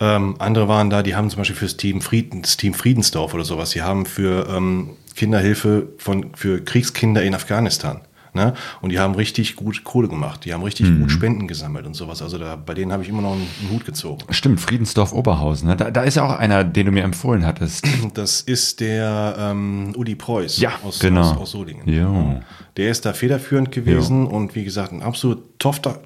Ähm, 0.00 0.36
andere 0.38 0.68
waren 0.68 0.90
da, 0.90 1.02
die 1.02 1.14
haben 1.14 1.30
zum 1.30 1.38
Beispiel 1.38 1.56
fürs 1.56 1.76
Team 1.76 2.00
Frieden, 2.00 2.42
das 2.42 2.56
Team 2.56 2.74
Friedensdorf 2.74 3.34
oder 3.34 3.44
sowas. 3.44 3.70
Die 3.70 3.82
haben 3.82 4.06
für 4.06 4.46
ähm, 4.48 4.90
Kinderhilfe 5.14 5.88
von, 5.98 6.34
für 6.34 6.62
Kriegskinder 6.62 7.22
in 7.22 7.34
Afghanistan. 7.34 8.00
Ne? 8.36 8.52
Und 8.82 8.90
die 8.90 8.98
haben 8.98 9.14
richtig 9.14 9.56
gut 9.56 9.82
Kohle 9.82 10.08
gemacht. 10.08 10.44
Die 10.44 10.52
haben 10.52 10.62
richtig 10.62 10.94
gut 11.00 11.10
Spenden 11.10 11.48
gesammelt 11.48 11.86
und 11.86 11.94
sowas. 11.94 12.20
Also 12.20 12.36
da, 12.36 12.54
bei 12.54 12.74
denen 12.74 12.92
habe 12.92 13.02
ich 13.02 13.08
immer 13.08 13.22
noch 13.22 13.32
einen, 13.32 13.46
einen 13.62 13.70
Hut 13.70 13.86
gezogen. 13.86 14.22
Stimmt, 14.28 14.60
Friedensdorf-Oberhausen. 14.60 15.68
Ne? 15.68 15.76
Da, 15.76 15.90
da 15.90 16.02
ist 16.02 16.16
ja 16.16 16.26
auch 16.26 16.38
einer, 16.38 16.62
den 16.62 16.84
du 16.84 16.92
mir 16.92 17.02
empfohlen 17.02 17.46
hattest. 17.46 17.88
Das 18.14 18.40
ist 18.42 18.80
der 18.80 19.36
ähm, 19.38 19.94
Udi 19.96 20.14
Preuß 20.14 20.58
Ja, 20.58 20.72
aus, 20.84 21.00
genau. 21.00 21.22
aus, 21.22 21.36
aus 21.38 21.50
Solingen. 21.52 21.88
Jo. 21.88 22.40
Der 22.76 22.90
ist 22.90 23.04
da 23.06 23.14
federführend 23.14 23.72
gewesen 23.72 24.26
und 24.26 24.54
wie 24.54 24.64
gesagt, 24.64 24.92
ein 24.92 25.02
absolut 25.02 25.58
toffer, 25.58 26.00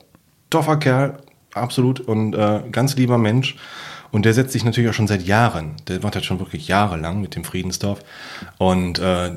toffer 0.50 0.76
Kerl, 0.76 1.18
absolut 1.54 2.00
und 2.00 2.35
äh, 2.35 2.62
ganz 2.71 2.97
lieber 2.97 3.19
Mensch. 3.19 3.57
Und 4.12 4.25
der 4.25 4.35
setzt 4.35 4.52
sich 4.52 4.64
natürlich 4.64 4.90
auch 4.90 4.95
schon 4.95 5.07
seit 5.07 5.23
Jahren, 5.23 5.76
der 5.87 6.00
macht 6.00 6.16
das 6.16 6.25
schon 6.25 6.40
wirklich 6.40 6.66
jahrelang 6.66 7.21
mit 7.21 7.37
dem 7.37 7.45
Friedensdorf. 7.45 8.00
Und 8.59 8.99
äh, 8.99 9.33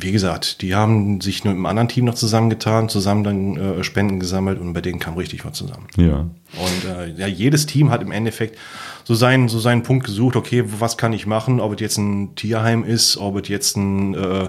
wie 0.00 0.12
gesagt, 0.12 0.62
die 0.62 0.74
haben 0.74 1.20
sich 1.20 1.44
nur 1.44 1.54
mit 1.54 1.58
einem 1.58 1.66
anderen 1.66 1.88
Team 1.88 2.04
noch 2.04 2.14
zusammengetan, 2.14 2.88
zusammen 2.88 3.24
dann 3.24 3.56
äh, 3.56 3.84
Spenden 3.84 4.20
gesammelt 4.20 4.60
und 4.60 4.72
bei 4.72 4.80
denen 4.80 4.98
kam 4.98 5.14
richtig 5.14 5.44
was 5.44 5.54
zusammen. 5.54 5.86
Ja. 5.96 6.20
Und 6.20 6.84
äh, 6.88 7.12
ja, 7.16 7.26
jedes 7.26 7.66
Team 7.66 7.90
hat 7.90 8.02
im 8.02 8.10
Endeffekt 8.10 8.58
so 9.04 9.14
seinen, 9.14 9.48
so 9.48 9.58
seinen 9.58 9.82
Punkt 9.82 10.04
gesucht, 10.04 10.36
okay, 10.36 10.64
was 10.66 10.96
kann 10.96 11.12
ich 11.12 11.26
machen, 11.26 11.60
ob 11.60 11.74
es 11.74 11.80
jetzt 11.80 11.96
ein 11.96 12.34
Tierheim 12.34 12.84
ist, 12.84 13.16
ob 13.16 13.36
es 13.36 13.48
jetzt 13.48 13.76
ein, 13.76 14.14
äh, 14.14 14.48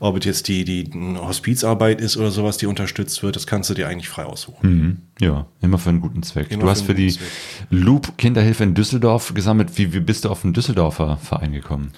ob 0.00 0.16
es 0.16 0.24
jetzt 0.24 0.48
die, 0.48 0.64
die 0.64 0.90
Hospizarbeit 1.18 2.00
ist 2.00 2.16
oder 2.16 2.30
sowas, 2.30 2.56
die 2.56 2.66
unterstützt 2.66 3.22
wird, 3.22 3.36
das 3.36 3.46
kannst 3.46 3.68
du 3.68 3.74
dir 3.74 3.88
eigentlich 3.88 4.08
frei 4.08 4.24
aussuchen. 4.24 4.70
Mhm. 4.70 4.96
Ja, 5.20 5.46
immer 5.60 5.78
für 5.78 5.90
einen 5.90 6.00
guten 6.00 6.22
Zweck. 6.22 6.50
Immer 6.50 6.60
du 6.60 6.66
für 6.66 6.70
hast 6.70 6.78
einen 6.80 6.86
für 6.86 6.94
die 6.94 7.12
Zweck. 7.12 7.28
Loop 7.70 8.16
Kinderhilfe 8.16 8.64
in 8.64 8.74
Düsseldorf 8.74 9.34
gesammelt. 9.34 9.76
Wie, 9.76 9.92
wie 9.92 10.00
bist 10.00 10.24
du 10.24 10.30
auf 10.30 10.42
den 10.42 10.54
Düsseldorfer 10.54 11.18
Verein 11.18 11.52
gekommen? 11.52 11.92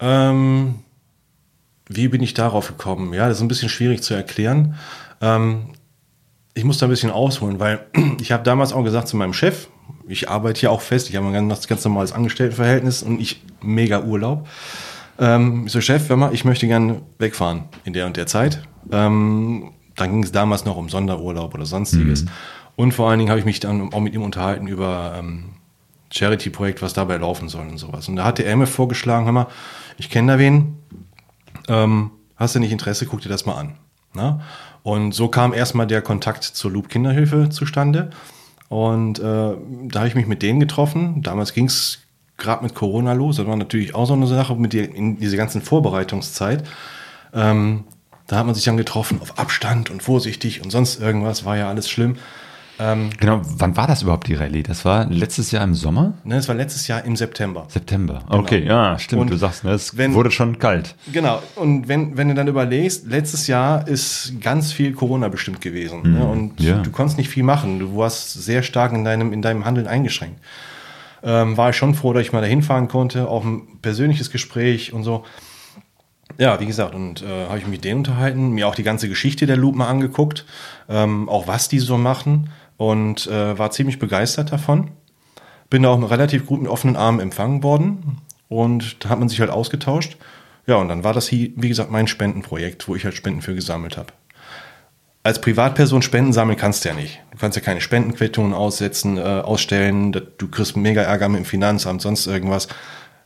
Ähm, 0.00 0.76
wie 1.88 2.08
bin 2.08 2.22
ich 2.22 2.34
darauf 2.34 2.68
gekommen? 2.68 3.12
Ja, 3.14 3.28
das 3.28 3.38
ist 3.38 3.42
ein 3.42 3.48
bisschen 3.48 3.68
schwierig 3.68 4.02
zu 4.02 4.14
erklären. 4.14 4.74
Ähm, 5.20 5.70
ich 6.54 6.64
muss 6.64 6.78
da 6.78 6.86
ein 6.86 6.90
bisschen 6.90 7.10
ausholen, 7.10 7.60
weil 7.60 7.86
ich 8.20 8.32
habe 8.32 8.42
damals 8.42 8.72
auch 8.72 8.82
gesagt 8.82 9.08
zu 9.08 9.16
meinem 9.16 9.32
Chef, 9.32 9.68
ich 10.08 10.28
arbeite 10.28 10.60
hier 10.60 10.70
auch 10.70 10.80
fest, 10.80 11.10
ich 11.10 11.16
habe 11.16 11.26
ein 11.26 11.32
ganz, 11.32 11.66
ganz 11.66 11.84
normales 11.84 12.12
Angestelltenverhältnis 12.12 13.02
und 13.02 13.20
ich 13.20 13.42
mega 13.60 14.02
Urlaub. 14.02 14.48
Ähm, 15.18 15.64
ich 15.66 15.72
so, 15.72 15.80
Chef, 15.80 16.08
hör 16.08 16.16
mal, 16.16 16.34
ich 16.34 16.44
möchte 16.44 16.66
gerne 16.66 17.02
wegfahren 17.18 17.64
in 17.84 17.92
der 17.92 18.06
und 18.06 18.16
der 18.16 18.26
Zeit. 18.26 18.62
Ähm, 18.90 19.72
dann 19.96 20.10
ging 20.10 20.22
es 20.22 20.32
damals 20.32 20.64
noch 20.64 20.76
um 20.76 20.88
Sonderurlaub 20.88 21.54
oder 21.54 21.66
sonstiges. 21.66 22.26
Und 22.76 22.92
vor 22.92 23.08
allen 23.08 23.18
Dingen 23.18 23.30
habe 23.30 23.40
ich 23.40 23.46
mich 23.46 23.60
dann 23.60 23.92
auch 23.92 24.00
mit 24.00 24.14
ihm 24.14 24.22
unterhalten 24.22 24.66
über 24.66 25.16
ähm, 25.18 25.54
Charity-Projekt, 26.12 26.82
was 26.82 26.92
dabei 26.92 27.16
laufen 27.16 27.48
soll 27.48 27.66
und 27.66 27.78
sowas. 27.78 28.08
Und 28.08 28.16
da 28.16 28.24
hatte 28.24 28.44
er 28.44 28.56
mir 28.56 28.66
vorgeschlagen, 28.66 29.24
hör 29.24 29.32
mal, 29.32 29.46
ich 29.96 30.10
kenne 30.10 30.32
da 30.32 30.38
wen, 30.38 30.76
ähm, 31.68 32.10
hast 32.36 32.54
du 32.54 32.60
nicht 32.60 32.72
Interesse, 32.72 33.06
guck 33.06 33.20
dir 33.20 33.28
das 33.28 33.46
mal 33.46 33.54
an. 33.54 33.74
Na? 34.14 34.40
Und 34.82 35.12
so 35.12 35.28
kam 35.28 35.52
erstmal 35.52 35.86
der 35.86 36.02
Kontakt 36.02 36.44
zur 36.44 36.70
Loop 36.70 36.88
Kinderhilfe 36.88 37.48
zustande. 37.50 38.10
Und 38.68 39.18
äh, 39.18 39.22
da 39.22 39.98
habe 39.98 40.08
ich 40.08 40.14
mich 40.14 40.26
mit 40.26 40.42
denen 40.42 40.60
getroffen. 40.60 41.22
Damals 41.22 41.52
ging 41.52 41.66
es 41.66 41.98
gerade 42.36 42.62
mit 42.62 42.74
Corona 42.74 43.12
los. 43.12 43.36
Das 43.36 43.46
war 43.46 43.56
natürlich 43.56 43.94
auch 43.94 44.06
so 44.06 44.14
eine 44.14 44.26
Sache 44.26 44.54
mit 44.56 44.72
der, 44.72 44.94
in 44.94 45.18
dieser 45.18 45.36
ganzen 45.36 45.62
Vorbereitungszeit. 45.62 46.64
Ähm, 47.32 47.84
da 48.26 48.38
hat 48.38 48.46
man 48.46 48.54
sich 48.54 48.64
dann 48.64 48.76
getroffen 48.76 49.20
auf 49.20 49.38
Abstand 49.38 49.90
und 49.90 50.02
vorsichtig 50.02 50.62
und 50.64 50.70
sonst 50.70 51.00
irgendwas, 51.00 51.44
war 51.44 51.56
ja 51.56 51.68
alles 51.68 51.88
schlimm. 51.88 52.16
Genau, 52.78 53.40
wann 53.42 53.76
war 53.76 53.86
das 53.86 54.02
überhaupt 54.02 54.26
die 54.26 54.34
Rallye? 54.34 54.62
Das 54.62 54.84
war 54.84 55.06
letztes 55.06 55.50
Jahr 55.50 55.64
im 55.64 55.74
Sommer? 55.74 56.14
Ne, 56.24 56.36
das 56.36 56.46
war 56.48 56.54
letztes 56.54 56.86
Jahr 56.88 57.04
im 57.04 57.16
September. 57.16 57.64
September. 57.68 58.22
Okay, 58.28 58.64
ja, 58.64 58.98
stimmt. 58.98 59.22
Und 59.22 59.30
du 59.30 59.36
sagst, 59.36 59.64
ne, 59.64 59.70
es 59.70 59.96
wenn- 59.96 60.12
wurde 60.12 60.30
schon 60.30 60.58
kalt. 60.58 60.94
Genau, 61.10 61.42
und 61.54 61.88
wenn, 61.88 62.18
wenn 62.18 62.28
du 62.28 62.34
dann 62.34 62.48
überlegst, 62.48 63.06
letztes 63.06 63.46
Jahr 63.46 63.88
ist 63.88 64.34
ganz 64.40 64.72
viel 64.72 64.92
Corona 64.92 65.28
bestimmt 65.28 65.60
gewesen. 65.62 66.02
Ne? 66.14 66.24
Und 66.26 66.60
ja. 66.60 66.78
du 66.82 66.90
konntest 66.90 67.16
nicht 67.16 67.30
viel 67.30 67.44
machen. 67.44 67.78
Du 67.78 67.96
warst 67.96 68.34
sehr 68.34 68.62
stark 68.62 68.92
in 68.92 69.04
deinem, 69.04 69.32
in 69.32 69.40
deinem 69.40 69.64
Handeln 69.64 69.86
eingeschränkt. 69.86 70.38
Ähm, 71.22 71.56
war 71.56 71.70
ich 71.70 71.76
schon 71.76 71.94
froh, 71.94 72.12
dass 72.12 72.22
ich 72.22 72.32
mal 72.32 72.42
dahin 72.42 72.62
fahren 72.62 72.88
konnte, 72.88 73.28
auch 73.28 73.44
ein 73.44 73.80
persönliches 73.80 74.30
Gespräch 74.30 74.92
und 74.92 75.02
so. 75.02 75.24
Ja, 76.38 76.60
wie 76.60 76.66
gesagt, 76.66 76.94
und 76.94 77.22
äh, 77.22 77.46
habe 77.46 77.58
ich 77.58 77.64
mich 77.64 77.76
mit 77.76 77.84
denen 77.84 77.98
unterhalten, 78.00 78.50
mir 78.50 78.68
auch 78.68 78.74
die 78.74 78.82
ganze 78.82 79.08
Geschichte 79.08 79.46
der 79.46 79.56
Loop 79.56 79.74
mal 79.74 79.88
angeguckt, 79.88 80.44
ähm, 80.88 81.28
auch 81.28 81.48
was 81.48 81.68
die 81.68 81.78
so 81.78 81.96
machen 81.96 82.50
und 82.76 83.26
äh, 83.26 83.58
war 83.58 83.70
ziemlich 83.70 83.98
begeistert 83.98 84.52
davon. 84.52 84.90
Bin 85.70 85.82
da 85.82 85.90
auch 85.90 86.10
relativ 86.10 86.46
gut 86.46 86.62
mit 86.62 86.70
offenen 86.70 86.96
Armen 86.96 87.20
empfangen 87.20 87.62
worden 87.62 88.18
und 88.48 89.04
da 89.04 89.08
hat 89.08 89.18
man 89.18 89.28
sich 89.28 89.40
halt 89.40 89.50
ausgetauscht. 89.50 90.16
Ja, 90.66 90.76
und 90.76 90.88
dann 90.88 91.04
war 91.04 91.12
das 91.12 91.28
hier, 91.28 91.50
wie 91.56 91.68
gesagt, 91.68 91.90
mein 91.90 92.08
Spendenprojekt, 92.08 92.88
wo 92.88 92.96
ich 92.96 93.04
halt 93.04 93.14
Spenden 93.14 93.42
für 93.42 93.54
gesammelt 93.54 93.96
habe. 93.96 94.12
Als 95.22 95.40
Privatperson 95.40 96.02
Spenden 96.02 96.32
sammeln 96.32 96.58
kannst 96.58 96.84
du 96.84 96.88
ja 96.88 96.94
nicht. 96.94 97.20
Du 97.32 97.38
kannst 97.38 97.56
ja 97.56 97.62
keine 97.62 97.80
Spendenquittungen 97.80 98.52
aussetzen, 98.52 99.18
äh, 99.18 99.20
ausstellen, 99.20 100.12
du 100.12 100.48
kriegst 100.48 100.76
mega 100.76 101.02
Ärger 101.02 101.28
mit 101.28 101.40
dem 101.40 101.44
Finanzamt, 101.44 102.00
sonst 102.00 102.26
irgendwas. 102.26 102.68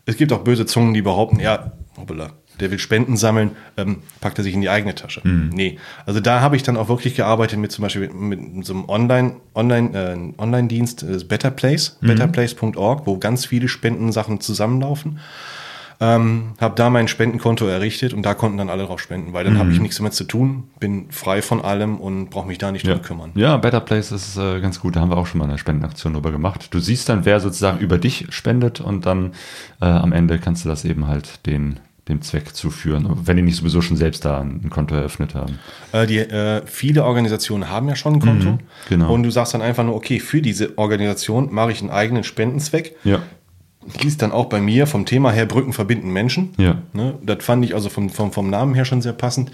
Es 0.07 0.17
gibt 0.17 0.33
auch 0.33 0.43
böse 0.43 0.65
Zungen, 0.65 0.95
die 0.95 1.03
behaupten, 1.03 1.41
ja, 1.41 1.73
hoppala, 1.99 2.33
der 2.61 2.71
will 2.71 2.79
Spenden 2.79 3.17
sammeln, 3.17 3.53
ähm, 3.77 3.99
packt 4.21 4.39
er 4.39 4.45
sich 4.45 4.55
in 4.55 4.61
die 4.61 4.69
eigene 4.71 4.95
Tasche. 4.95 5.21
Nee. 5.25 5.79
Also 6.07 6.21
da 6.21 6.41
habe 6.41 6.57
ich 6.57 6.63
dann 6.63 6.77
auch 6.77 6.89
wirklich 6.89 7.15
gearbeitet 7.17 7.59
mit 7.59 7.73
zum 7.73 7.83
Beispiel 7.83 8.09
mit, 8.11 8.41
mit 8.41 8.65
so 8.67 8.75
einem 8.75 8.89
Online, 8.89 9.37
Online, 9.55 10.33
äh, 10.39 10.41
Online-Dienst, 10.41 11.03
äh, 11.03 11.19
Better 11.27 11.51
Place, 11.51 11.99
betterplace.org, 12.01 13.07
wo 13.07 13.19
ganz 13.19 13.47
viele 13.47 13.69
Spendensachen 13.69 14.41
zusammenlaufen. 14.41 15.19
Ähm, 16.03 16.55
habe 16.59 16.75
da 16.77 16.89
mein 16.89 17.09
Spendenkonto 17.09 17.67
errichtet 17.67 18.15
und 18.15 18.23
da 18.23 18.33
konnten 18.33 18.57
dann 18.57 18.71
alle 18.71 18.85
drauf 18.87 19.01
spenden, 19.01 19.35
weil 19.35 19.45
dann 19.45 19.59
habe 19.59 19.71
ich 19.71 19.81
nichts 19.81 20.01
mehr 20.01 20.11
zu 20.11 20.25
tun, 20.25 20.65
bin 20.81 21.11
frei 21.11 21.43
von 21.43 21.61
allem 21.61 21.97
und 22.01 22.31
brauche 22.31 22.49
mich 22.49 22.57
da 22.57 22.73
nicht 22.73 22.87
Ja. 22.87 22.95
drum 22.95 23.03
kümmern. 23.03 23.33
ja, 23.35 23.59
Better 23.59 23.81
Place 23.81 24.11
ist 24.11 24.39
äh, 24.39 24.61
ganz 24.63 24.81
gut. 24.81 24.97
Da 24.97 25.01
haben 25.01 25.11
wir 25.11 25.19
auch 25.19 25.27
schon 25.27 25.41
mal 25.41 25.45
eine 25.45 25.59
Spendenaktion 25.59 26.15
drüber 26.15 26.33
gemacht. 26.33 26.69
Du 26.71 26.79
siehst 26.81 27.11
dann, 27.11 27.27
wer 27.27 27.39
sozusagen 27.39 27.81
über 27.81 27.99
dich 27.99 28.29
spendet 28.31 28.81
und 28.81 29.05
dann 29.05 29.33
äh, 29.83 29.85
am 29.85 30.13
Ende 30.13 30.39
kannst 30.39 30.65
du 30.65 30.71
das 30.71 30.87
eben 30.87 31.07
halt 31.07 31.45
den, 31.47 31.81
dem 32.11 32.23
Zweck 32.23 32.55
zuführen, 32.55 33.09
wenn 33.25 33.37
die 33.37 33.43
nicht 33.43 33.57
sowieso 33.57 33.81
schon 33.81 33.97
selbst 33.97 34.25
da 34.25 34.41
ein 34.41 34.69
Konto 34.71 34.95
eröffnet 34.95 35.35
haben. 35.35 35.59
Äh, 35.93 36.07
die, 36.07 36.19
äh, 36.19 36.63
viele 36.67 37.05
Organisationen 37.05 37.71
haben 37.71 37.89
ja 37.89 37.97
schon 37.97 38.15
ein 38.15 38.21
Konto. 38.21 38.59
genau. 38.89 39.13
Und 39.13 39.23
du 39.23 39.31
sagst 39.31 39.55
dann 39.55 39.63
einfach 39.63 39.85
nur, 39.85 39.95
okay, 39.95 40.21
für 40.21 40.43
diese 40.43 40.77
Organisation 40.79 41.53
mache 41.53 41.73
ich 41.73 41.81
einen 41.81 41.91
eigenen 41.91 42.25
Spendenzweck. 42.25 42.97
Ja. 43.05 43.23
Hieß 43.99 44.19
dann 44.19 44.31
auch 44.31 44.47
bei 44.47 44.61
mir 44.61 44.87
vom 44.87 45.07
Thema 45.07 45.33
her 45.33 45.47
Brücken 45.47 45.73
verbinden 45.73 46.13
Menschen. 46.13 46.51
Ja. 46.59 46.83
Ne, 46.93 47.15
das 47.23 47.43
fand 47.43 47.65
ich 47.65 47.75
also 47.75 47.89
vom, 47.89 48.11
vom, 48.11 48.31
vom 48.31 48.51
Namen 48.51 48.75
her 48.75 48.85
schon 48.85 49.01
sehr 49.01 49.15
passend. 49.15 49.53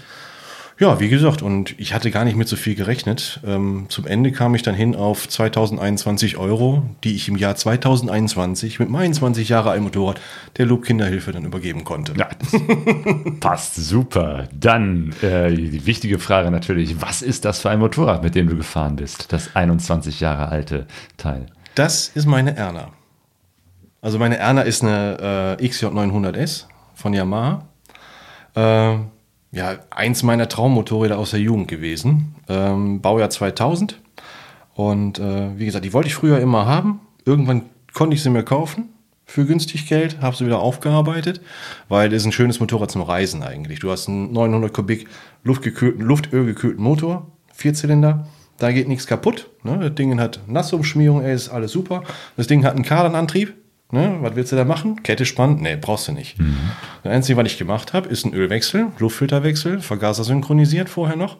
Ja, 0.79 0.99
wie 0.99 1.09
gesagt, 1.09 1.41
und 1.41 1.73
ich 1.79 1.95
hatte 1.95 2.11
gar 2.11 2.23
nicht 2.23 2.37
mit 2.37 2.47
so 2.47 2.55
viel 2.55 2.75
gerechnet. 2.75 3.39
Ähm, 3.43 3.87
zum 3.89 4.05
Ende 4.05 4.31
kam 4.31 4.53
ich 4.53 4.61
dann 4.61 4.75
hin 4.75 4.95
auf 4.95 5.27
2021 5.27 6.37
Euro, 6.37 6.83
die 7.03 7.15
ich 7.15 7.27
im 7.27 7.35
Jahr 7.35 7.55
2021 7.55 8.79
mit 8.79 8.87
meinen 8.87 9.11
20 9.11 9.49
Jahre 9.49 9.71
alten 9.71 9.85
Motorrad 9.85 10.21
der 10.57 10.67
Loop 10.67 10.85
Kinderhilfe 10.85 11.31
dann 11.31 11.45
übergeben 11.45 11.83
konnte. 11.83 12.13
Ja, 12.15 12.29
das 12.37 12.61
passt 13.39 13.75
super. 13.75 14.47
Dann 14.53 15.15
äh, 15.23 15.51
die 15.51 15.87
wichtige 15.87 16.19
Frage 16.19 16.51
natürlich, 16.51 17.01
was 17.01 17.23
ist 17.23 17.45
das 17.45 17.59
für 17.59 17.71
ein 17.71 17.79
Motorrad, 17.79 18.21
mit 18.21 18.35
dem 18.35 18.47
du 18.47 18.55
gefahren 18.55 18.97
bist? 18.97 19.33
Das 19.33 19.55
21 19.55 20.19
Jahre 20.19 20.49
alte 20.49 20.85
Teil. 21.17 21.47
Das 21.73 22.09
ist 22.09 22.27
meine 22.27 22.55
Erna. 22.55 22.89
Also 24.01 24.19
meine 24.19 24.37
Erna 24.37 24.61
ist 24.61 24.83
eine 24.83 25.57
äh, 25.59 25.65
XJ900S 25.65 26.65
von 26.93 27.13
Yamaha. 27.13 27.65
Äh, 28.53 28.97
ja, 29.51 29.77
eins 29.89 30.23
meiner 30.23 30.49
Traummotorräder 30.49 31.17
aus 31.17 31.31
der 31.31 31.39
Jugend 31.39 31.67
gewesen. 31.67 32.35
Ähm, 32.47 33.01
Baujahr 33.01 33.29
2000. 33.29 33.99
Und 34.73 35.19
äh, 35.19 35.57
wie 35.57 35.65
gesagt, 35.65 35.85
die 35.85 35.93
wollte 35.93 36.07
ich 36.07 36.15
früher 36.15 36.39
immer 36.39 36.65
haben. 36.65 37.01
Irgendwann 37.25 37.63
konnte 37.93 38.15
ich 38.15 38.23
sie 38.23 38.29
mir 38.29 38.43
kaufen 38.43 38.89
für 39.27 39.45
günstig 39.45 39.87
Geld, 39.87 40.21
habe 40.21 40.35
sie 40.35 40.45
wieder 40.45 40.59
aufgearbeitet, 40.59 41.41
weil 41.89 42.09
das 42.09 42.21
ist 42.21 42.27
ein 42.27 42.31
schönes 42.31 42.59
Motorrad 42.59 42.89
zum 42.89 43.01
Reisen 43.01 43.43
eigentlich. 43.43 43.79
Du 43.79 43.91
hast 43.91 44.07
einen 44.07 44.31
900 44.31 44.73
Kubik 44.73 45.07
luftgekühlten, 45.43 46.01
luftölgekühlten 46.01 46.81
Motor, 46.81 47.27
Vierzylinder, 47.53 48.27
da 48.57 48.71
geht 48.71 48.87
nichts 48.87 49.05
kaputt. 49.05 49.49
Ne? 49.63 49.77
Das 49.79 49.93
Ding 49.95 50.19
hat 50.19 50.39
Nassumschmierung, 50.47 51.21
ey, 51.21 51.35
ist 51.35 51.49
alles 51.49 51.71
super. 51.71 52.03
Das 52.37 52.47
Ding 52.47 52.65
hat 52.65 52.75
einen 52.75 52.85
Kardanantrieb. 52.85 53.53
Ne? 53.89 54.17
Was 54.21 54.35
willst 54.35 54.51
du 54.51 54.55
da 54.57 54.65
machen? 54.65 55.01
Kette 55.03 55.25
spannen? 55.25 55.61
Nee, 55.61 55.77
brauchst 55.79 56.07
du 56.07 56.11
nicht. 56.11 56.35
Das 57.03 57.13
Einzige, 57.13 57.37
was 57.37 57.47
ich 57.47 57.57
gemacht 57.57 57.93
habe, 57.93 58.09
ist 58.09 58.25
ein 58.25 58.33
Ölwechsel, 58.33 58.87
Luftfilterwechsel, 58.99 59.79
Vergaser 59.79 60.23
synchronisiert 60.23 60.89
vorher 60.89 61.15
noch. 61.15 61.37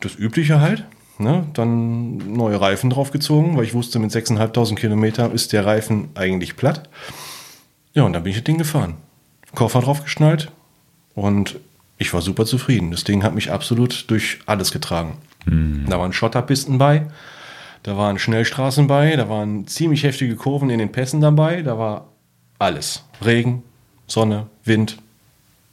Das 0.00 0.14
Übliche 0.16 0.60
halt. 0.60 0.84
Ne? 1.18 1.46
Dann 1.52 2.16
neue 2.34 2.60
Reifen 2.60 2.88
draufgezogen, 2.90 3.56
weil 3.56 3.64
ich 3.64 3.74
wusste, 3.74 3.98
mit 3.98 4.10
6.500 4.10 4.74
Kilometern 4.76 5.30
ist 5.32 5.52
der 5.52 5.66
Reifen 5.66 6.08
eigentlich 6.14 6.56
platt. 6.56 6.88
Ja, 7.92 8.04
und 8.04 8.14
dann 8.14 8.22
bin 8.22 8.30
ich 8.30 8.38
das 8.38 8.44
Ding 8.44 8.56
gefahren. 8.58 8.94
Koffer 9.54 9.80
draufgeschnallt 9.82 10.50
und 11.14 11.60
ich 11.98 12.14
war 12.14 12.22
super 12.22 12.46
zufrieden. 12.46 12.90
Das 12.90 13.04
Ding 13.04 13.22
hat 13.22 13.34
mich 13.34 13.52
absolut 13.52 14.10
durch 14.10 14.38
alles 14.46 14.72
getragen. 14.72 15.18
Da 15.44 15.98
waren 15.98 16.12
Schotterpisten 16.12 16.78
bei, 16.78 17.06
da 17.82 17.96
waren 17.96 18.18
Schnellstraßen 18.18 18.86
bei, 18.86 19.16
da 19.16 19.28
waren 19.28 19.66
ziemlich 19.66 20.04
heftige 20.04 20.36
Kurven 20.36 20.70
in 20.70 20.78
den 20.78 20.92
Pässen 20.92 21.20
dabei, 21.20 21.62
da 21.62 21.78
war 21.78 22.08
alles. 22.58 23.04
Regen, 23.24 23.62
Sonne, 24.06 24.46
Wind. 24.64 24.98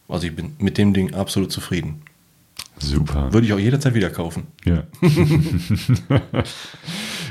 Also 0.07 0.27
ich 0.27 0.35
bin 0.35 0.55
mit 0.57 0.77
dem 0.77 0.93
Ding 0.93 1.13
absolut 1.13 1.51
zufrieden. 1.51 2.01
Super. 2.79 3.31
Würde 3.33 3.45
ich 3.45 3.53
auch 3.53 3.59
jederzeit 3.59 3.93
wieder 3.93 4.09
kaufen. 4.09 4.47
Ja. 4.65 4.83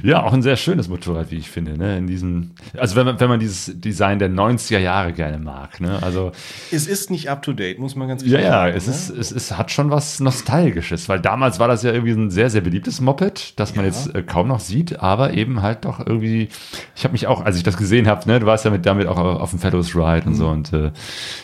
Ja, 0.03 0.23
auch 0.23 0.33
ein 0.33 0.43
sehr 0.43 0.57
schönes 0.57 0.89
Motorrad, 0.89 1.31
wie 1.31 1.37
ich 1.37 1.51
finde. 1.51 1.77
Ne? 1.77 1.99
In 1.99 2.07
diesem, 2.07 2.51
also 2.77 2.97
wenn 2.97 3.07
man, 3.07 3.21
wenn 3.21 3.29
man 3.29 3.41
dieses 3.41 3.73
Design 3.81 4.19
der 4.19 4.31
90er 4.31 4.79
Jahre 4.79 5.13
gerne 5.13 5.39
mag. 5.39 5.81
Ne? 5.81 5.99
Also, 6.03 6.33
Es 6.71 6.87
ist 6.87 7.11
nicht 7.11 7.31
up 7.31 7.43
to 7.43 7.53
date, 7.53 7.79
muss 7.79 7.97
man 7.97 8.09
ganz 8.09 8.23
ja, 8.25 8.39
klar 8.39 8.43
ja, 8.43 8.51
sagen. 8.51 8.77
es, 8.77 8.87
ne? 8.87 8.93
ist, 8.93 9.11
es, 9.11 9.33
es 9.33 9.59
hat 9.59 9.71
schon 9.71 9.91
was 9.91 10.21
Nostalgisches, 10.21 11.09
weil 11.09 11.21
damals 11.21 11.59
war 11.59 11.69
das 11.69 11.83
ja 11.83 11.93
irgendwie 11.93 12.13
ein 12.13 12.31
sehr, 12.31 12.51
sehr 12.51 12.61
beliebtes 12.61 13.01
Moped, 13.01 13.59
das 13.59 13.75
man 13.75 13.85
Ja. 13.85 13.91
jetzt 13.91 14.15
äh, 14.15 14.23
kaum 14.23 14.49
noch 14.49 14.61
sieht, 14.61 15.01
aber 15.01 15.35
eben 15.35 15.63
halt 15.63 15.85
doch 15.85 16.05
irgendwie, 16.05 16.49
ich 16.97 17.05
habe 17.05 17.13
mich 17.13 17.27
auch, 17.27 17.45
als 17.45 17.57
ich 17.57 17.63
das 17.63 17.77
gesehen 17.77 18.07
habe, 18.07 18.29
ne, 18.29 18.41
du 18.41 18.47
warst 18.47 18.65
ja 18.65 18.71
mit, 18.71 18.87
damit 18.87 19.07
auch 19.07 19.19
auf 19.19 19.51
dem 19.51 19.59
Fellows 19.59 19.95
Ride 19.95 20.27
und 20.27 20.35
so 20.35 20.49
und 20.49 20.73
äh, 20.73 20.91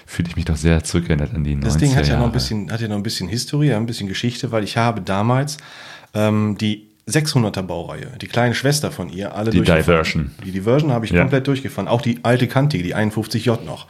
fühle 0.06 0.28
ich 0.28 0.36
mich 0.36 0.44
doch 0.44 0.56
sehr 0.56 0.82
zurückerinnert 0.84 1.34
an 1.34 1.44
die 1.44 1.54
90er 1.56 1.56
Mhm. 1.56 1.60
Das 1.62 1.76
Ding 1.78 1.96
hat 1.96 2.08
ja 2.08 2.18
noch 2.18 2.26
ein 2.26 2.32
bisschen, 2.32 2.70
hat 2.70 2.80
ja 2.80 2.88
noch 2.88 2.96
ein 2.96 3.02
bisschen 3.02 3.28
Historie, 3.28 3.72
ein 3.74 3.86
bisschen 3.86 4.08
Geschichte, 4.08 4.52
weil 4.52 4.64
ich 4.64 4.76
habe 4.76 5.00
damals 5.00 5.56
ähm, 6.14 6.56
die 6.58 6.88
600er 7.06 7.62
Baureihe, 7.62 8.12
die 8.20 8.26
kleine 8.26 8.54
Schwester 8.54 8.90
von 8.90 9.10
ihr, 9.10 9.34
alle 9.34 9.50
Die. 9.50 9.60
Diversion. 9.60 10.30
Die 10.44 10.52
Diversion 10.52 10.90
habe 10.90 11.04
ich 11.04 11.12
Ja. 11.12 11.20
komplett 11.20 11.46
durchgefahren. 11.46 11.86
Auch 11.86 12.00
die 12.00 12.20
alte 12.22 12.48
kantige, 12.48 12.82
die 12.82 12.94
51J 12.94 13.62
noch. 13.64 13.86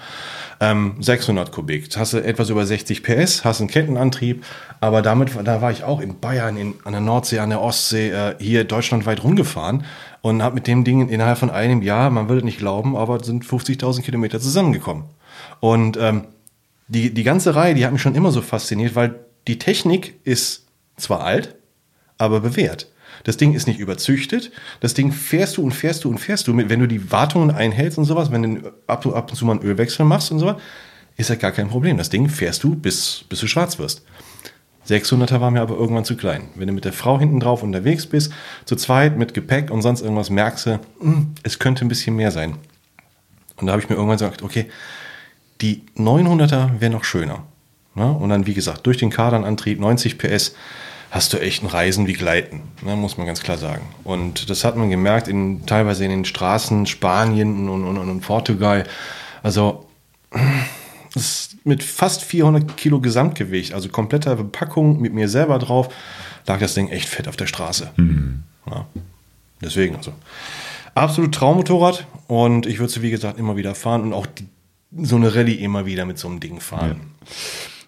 Ähm, 0.60 0.94
600 1.00 1.50
Kubik. 1.52 1.88
Hast 1.96 2.12
du 2.12 2.18
etwas 2.18 2.48
über 2.50 2.64
60 2.64 3.02
PS, 3.02 3.44
hast 3.44 3.60
einen 3.60 3.68
Kettenantrieb, 3.70 4.44
aber 4.80 5.02
damit, 5.02 5.30
da 5.44 5.60
war 5.60 5.70
ich 5.72 5.82
auch 5.84 6.00
in 6.00 6.18
Bayern, 6.20 6.56
in, 6.56 6.74
an 6.84 6.92
der 6.92 7.00
Nordsee, 7.00 7.38
an 7.40 7.50
der 7.50 7.60
Ostsee, 7.60 8.10
äh, 8.10 8.34
hier 8.38 8.64
deutschlandweit 8.64 9.22
rumgefahren 9.24 9.84
und 10.22 10.42
habe 10.42 10.54
mit 10.56 10.66
dem 10.66 10.84
Ding 10.84 11.08
innerhalb 11.08 11.38
von 11.38 11.50
einem 11.50 11.82
Jahr, 11.82 12.10
man 12.10 12.28
würde 12.28 12.44
nicht 12.44 12.58
glauben, 12.58 12.96
aber 12.96 13.22
sind 13.22 13.44
50.000 13.44 14.02
Kilometer 14.02 14.40
zusammengekommen. 14.40 15.04
Und 15.60 15.96
ähm, 16.00 16.24
die, 16.88 17.12
die 17.12 17.24
ganze 17.24 17.54
Reihe, 17.54 17.74
die 17.74 17.84
hat 17.84 17.92
mich 17.92 18.02
schon 18.02 18.14
immer 18.14 18.30
so 18.30 18.40
fasziniert, 18.40 18.94
weil 18.94 19.14
die 19.48 19.58
Technik 19.58 20.14
ist 20.24 20.66
zwar 20.96 21.22
alt, 21.24 21.56
aber 22.18 22.40
bewährt. 22.40 22.88
Das 23.24 23.36
Ding 23.36 23.54
ist 23.54 23.66
nicht 23.66 23.80
überzüchtet. 23.80 24.52
Das 24.80 24.94
Ding 24.94 25.10
fährst 25.10 25.56
du 25.56 25.62
und 25.62 25.72
fährst 25.72 26.04
du 26.04 26.10
und 26.10 26.18
fährst 26.18 26.46
du. 26.46 26.56
Wenn 26.56 26.80
du 26.80 26.86
die 26.86 27.10
Wartungen 27.10 27.50
einhältst 27.50 27.98
und 27.98 28.04
sowas, 28.04 28.30
wenn 28.30 28.42
du 28.42 28.72
ab, 28.86 29.04
und 29.06 29.36
zu 29.36 29.44
mal 29.44 29.52
einen 29.52 29.62
Ölwechsel 29.62 30.04
machst 30.04 30.30
und 30.30 30.38
sowas, 30.38 30.56
ist 31.16 31.30
das 31.30 31.38
gar 31.38 31.52
kein 31.52 31.68
Problem. 31.68 31.96
Das 31.96 32.10
Ding 32.10 32.28
fährst 32.28 32.62
du, 32.62 32.74
bis, 32.76 33.24
bis 33.28 33.40
du 33.40 33.46
schwarz 33.46 33.78
wirst. 33.78 34.02
600er 34.88 35.40
war 35.40 35.50
mir 35.50 35.62
aber 35.62 35.76
irgendwann 35.76 36.04
zu 36.04 36.16
klein. 36.16 36.48
Wenn 36.54 36.66
du 36.66 36.74
mit 36.74 36.84
der 36.84 36.92
Frau 36.92 37.18
hinten 37.18 37.40
drauf 37.40 37.62
unterwegs 37.62 38.06
bist, 38.06 38.32
zu 38.66 38.76
zweit 38.76 39.16
mit 39.16 39.32
Gepäck 39.32 39.70
und 39.70 39.80
sonst 39.80 40.02
irgendwas, 40.02 40.28
merkst 40.28 40.66
du, 40.66 40.80
hm, 41.00 41.34
es 41.42 41.58
könnte 41.58 41.84
ein 41.84 41.88
bisschen 41.88 42.16
mehr 42.16 42.30
sein. 42.30 42.56
Und 43.56 43.66
da 43.66 43.72
habe 43.72 43.82
ich 43.82 43.88
mir 43.88 43.94
irgendwann 43.94 44.18
gesagt, 44.18 44.42
okay, 44.42 44.66
die 45.62 45.84
900er 45.96 46.80
wäre 46.80 46.92
noch 46.92 47.04
schöner. 47.04 47.44
Ne? 47.94 48.10
Und 48.12 48.28
dann, 48.28 48.46
wie 48.46 48.54
gesagt, 48.54 48.86
durch 48.86 48.98
den 48.98 49.10
Kardanantrieb, 49.10 49.80
90 49.80 50.18
PS, 50.18 50.54
hast 51.14 51.32
du 51.32 51.38
echt 51.38 51.62
ein 51.62 51.68
Reisen 51.68 52.08
wie 52.08 52.12
Gleiten, 52.12 52.62
ne? 52.82 52.96
muss 52.96 53.16
man 53.16 53.26
ganz 53.28 53.40
klar 53.40 53.56
sagen. 53.56 53.86
Und 54.02 54.50
das 54.50 54.64
hat 54.64 54.76
man 54.76 54.90
gemerkt, 54.90 55.28
in, 55.28 55.64
teilweise 55.64 56.04
in 56.04 56.10
den 56.10 56.24
Straßen 56.24 56.86
Spanien 56.86 57.68
und, 57.68 57.84
und, 57.84 57.98
und, 57.98 58.20
Portugal. 58.20 58.82
Also 59.40 59.86
mit 61.62 61.84
fast 61.84 62.24
400 62.24 62.76
Kilo 62.76 63.00
Gesamtgewicht, 63.00 63.74
also 63.74 63.90
kompletter 63.90 64.34
Bepackung 64.34 65.00
mit 65.00 65.14
mir 65.14 65.28
selber 65.28 65.60
drauf, 65.60 65.88
lag 66.48 66.58
das 66.58 66.74
Ding 66.74 66.88
echt 66.88 67.08
fett 67.08 67.28
auf 67.28 67.36
der 67.36 67.46
Straße. 67.46 67.92
Ja. 68.68 68.86
Deswegen 69.62 69.94
also. 69.94 70.12
Absolut 70.96 71.32
Traummotorrad 71.32 72.08
und 72.26 72.66
ich 72.66 72.80
würde 72.80 72.92
sie, 72.92 73.02
wie 73.02 73.12
gesagt, 73.12 73.38
immer 73.38 73.56
wieder 73.56 73.76
fahren 73.76 74.02
und 74.02 74.12
auch 74.14 74.26
die, 74.26 74.48
so 75.00 75.14
eine 75.14 75.32
Rallye 75.32 75.54
immer 75.54 75.86
wieder 75.86 76.06
mit 76.06 76.18
so 76.18 76.26
einem 76.26 76.40
Ding 76.40 76.58
fahren. 76.58 77.02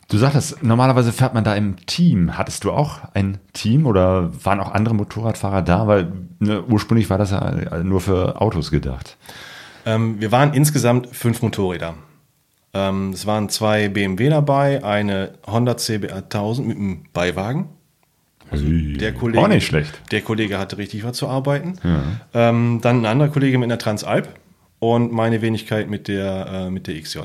Du 0.08 0.18
sagtest, 0.18 0.62
normalerweise 0.62 1.12
fährt 1.12 1.34
man 1.34 1.42
da 1.42 1.54
im 1.54 1.84
Team. 1.86 2.38
Hattest 2.38 2.62
du 2.62 2.70
auch 2.70 3.00
ein 3.14 3.38
Team 3.52 3.86
oder 3.86 4.30
waren 4.44 4.60
auch 4.60 4.70
andere 4.70 4.94
Motorradfahrer 4.94 5.62
da? 5.62 5.88
Weil 5.88 6.12
ne, 6.38 6.62
ursprünglich 6.62 7.10
war 7.10 7.18
das 7.18 7.32
ja 7.32 7.82
nur 7.82 8.00
für 8.00 8.40
Autos 8.40 8.70
gedacht. 8.70 9.16
Ähm, 9.84 10.20
wir 10.20 10.30
waren 10.30 10.54
insgesamt 10.54 11.08
fünf 11.08 11.42
Motorräder. 11.42 11.94
Ähm, 12.72 13.10
es 13.10 13.26
waren 13.26 13.48
zwei 13.48 13.88
BMW 13.88 14.28
dabei, 14.28 14.84
eine 14.84 15.32
Honda 15.46 15.76
CBR 15.76 16.18
1000 16.18 16.68
mit 16.68 16.76
einem 16.76 17.04
Beiwagen. 17.12 17.70
Der 18.52 19.12
Kollege, 19.12 19.42
Auch 19.42 19.48
nicht 19.48 19.66
schlecht. 19.66 20.00
Der 20.12 20.20
Kollege 20.20 20.56
hatte 20.56 20.78
richtig 20.78 21.02
was 21.04 21.16
zu 21.16 21.26
arbeiten. 21.26 21.78
Ähm, 22.32 22.78
dann 22.80 23.00
ein 23.00 23.06
anderer 23.06 23.28
Kollege 23.28 23.58
mit 23.58 23.66
einer 23.66 23.78
Transalp 23.78 24.28
und 24.78 25.12
meine 25.12 25.42
Wenigkeit 25.42 25.90
mit 25.90 26.06
der, 26.06 26.46
äh, 26.46 26.70
mit 26.70 26.86
der 26.86 27.00
XJ. 27.00 27.18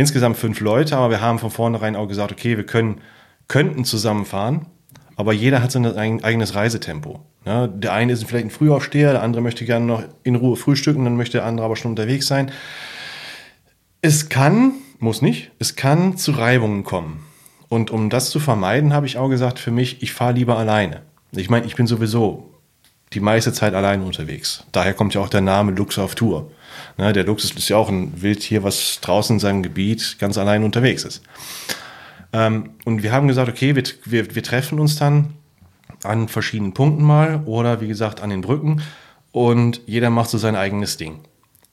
Insgesamt 0.00 0.38
fünf 0.38 0.60
Leute, 0.60 0.96
aber 0.96 1.10
wir 1.10 1.20
haben 1.20 1.38
von 1.38 1.50
vornherein 1.50 1.94
auch 1.94 2.08
gesagt, 2.08 2.32
okay, 2.32 2.56
wir 2.56 2.64
können, 2.64 3.02
könnten 3.48 3.84
zusammenfahren, 3.84 4.64
aber 5.14 5.34
jeder 5.34 5.62
hat 5.62 5.72
sein 5.72 5.84
eig- 5.84 6.24
eigenes 6.24 6.54
Reisetempo. 6.54 7.20
Ja, 7.44 7.66
der 7.66 7.92
eine 7.92 8.10
ist 8.14 8.24
vielleicht 8.24 8.46
ein 8.46 8.50
Frühaufsteher, 8.50 9.12
der 9.12 9.22
andere 9.22 9.42
möchte 9.42 9.66
gerne 9.66 9.84
noch 9.84 10.02
in 10.22 10.36
Ruhe 10.36 10.56
frühstücken, 10.56 11.04
dann 11.04 11.18
möchte 11.18 11.36
der 11.36 11.44
andere 11.44 11.66
aber 11.66 11.76
schon 11.76 11.90
unterwegs 11.90 12.26
sein. 12.26 12.50
Es 14.00 14.30
kann, 14.30 14.72
muss 15.00 15.20
nicht, 15.20 15.50
es 15.58 15.76
kann 15.76 16.16
zu 16.16 16.32
Reibungen 16.32 16.82
kommen. 16.82 17.22
Und 17.68 17.90
um 17.90 18.08
das 18.08 18.30
zu 18.30 18.40
vermeiden, 18.40 18.94
habe 18.94 19.04
ich 19.04 19.18
auch 19.18 19.28
gesagt, 19.28 19.58
für 19.58 19.70
mich, 19.70 20.02
ich 20.02 20.14
fahre 20.14 20.32
lieber 20.32 20.56
alleine. 20.56 21.02
Ich 21.32 21.50
meine, 21.50 21.66
ich 21.66 21.76
bin 21.76 21.86
sowieso 21.86 22.54
die 23.12 23.20
meiste 23.20 23.52
Zeit 23.52 23.74
alleine 23.74 24.02
unterwegs. 24.02 24.64
Daher 24.72 24.94
kommt 24.94 25.12
ja 25.12 25.20
auch 25.20 25.28
der 25.28 25.42
Name 25.42 25.72
Lux 25.72 25.98
auf 25.98 26.14
Tour. 26.14 26.50
Ne, 27.00 27.14
der 27.14 27.24
Lux 27.24 27.44
ist 27.44 27.68
ja 27.70 27.78
auch 27.78 27.88
ein 27.88 28.20
Wildtier, 28.20 28.62
was 28.62 29.00
draußen 29.00 29.36
in 29.36 29.40
seinem 29.40 29.62
Gebiet 29.62 30.18
ganz 30.18 30.36
allein 30.36 30.64
unterwegs 30.64 31.04
ist. 31.04 31.22
Ähm, 32.34 32.74
und 32.84 33.02
wir 33.02 33.10
haben 33.10 33.26
gesagt, 33.26 33.48
okay, 33.48 33.74
wir, 33.74 33.84
wir, 34.04 34.34
wir 34.34 34.42
treffen 34.42 34.78
uns 34.78 34.96
dann 34.96 35.32
an 36.02 36.28
verschiedenen 36.28 36.74
Punkten 36.74 37.02
mal 37.02 37.42
oder 37.46 37.80
wie 37.80 37.88
gesagt 37.88 38.20
an 38.20 38.28
den 38.28 38.42
Brücken 38.42 38.82
und 39.32 39.80
jeder 39.86 40.10
macht 40.10 40.28
so 40.28 40.36
sein 40.36 40.56
eigenes 40.56 40.98
Ding. 40.98 41.20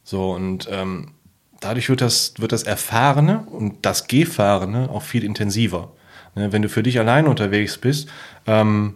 So 0.05 0.31
und 0.31 0.69
ähm, 0.71 1.11
dadurch 1.59 1.89
wird 1.89 1.99
das, 1.99 2.35
wird 2.37 2.53
das 2.53 2.63
Erfahrene 2.63 3.39
und 3.51 3.85
das 3.85 4.07
Gefahrene 4.07 4.89
auch 4.89 5.03
viel 5.03 5.25
intensiver. 5.25 5.91
Ne, 6.35 6.53
wenn 6.53 6.61
du 6.61 6.69
für 6.69 6.83
dich 6.83 6.99
alleine 6.99 7.29
unterwegs 7.29 7.77
bist, 7.77 8.07
ähm, 8.45 8.95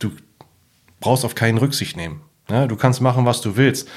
du 0.00 0.10
brauchst 0.98 1.24
auf 1.24 1.36
keinen 1.36 1.58
Rücksicht 1.58 1.96
nehmen. 1.96 2.22
Ne, 2.50 2.66
du 2.66 2.74
kannst 2.74 3.00
machen, 3.00 3.24
was 3.24 3.40
du 3.40 3.56
willst. 3.56 3.88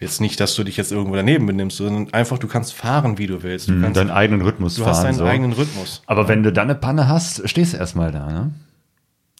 Jetzt 0.00 0.20
nicht, 0.20 0.40
dass 0.40 0.54
du 0.54 0.64
dich 0.64 0.76
jetzt 0.76 0.90
irgendwo 0.92 1.14
daneben 1.14 1.46
benimmst, 1.46 1.76
sondern 1.76 2.12
einfach, 2.12 2.38
du 2.38 2.48
kannst 2.48 2.74
fahren, 2.74 3.16
wie 3.16 3.26
du 3.26 3.42
willst. 3.42 3.68
Du, 3.68 3.80
kannst, 3.80 3.96
Deinen 3.96 4.10
eigenen 4.10 4.42
Rhythmus 4.42 4.74
du 4.74 4.82
fahren. 4.82 4.90
hast 4.94 5.04
deinen 5.04 5.14
so. 5.14 5.24
eigenen 5.24 5.52
Rhythmus. 5.52 6.02
Aber 6.06 6.28
wenn 6.28 6.42
du 6.42 6.52
dann 6.52 6.68
eine 6.68 6.74
Panne 6.78 7.08
hast, 7.08 7.48
stehst 7.48 7.74
du 7.74 7.78
erstmal 7.78 8.10
da, 8.10 8.26
ne? 8.30 8.50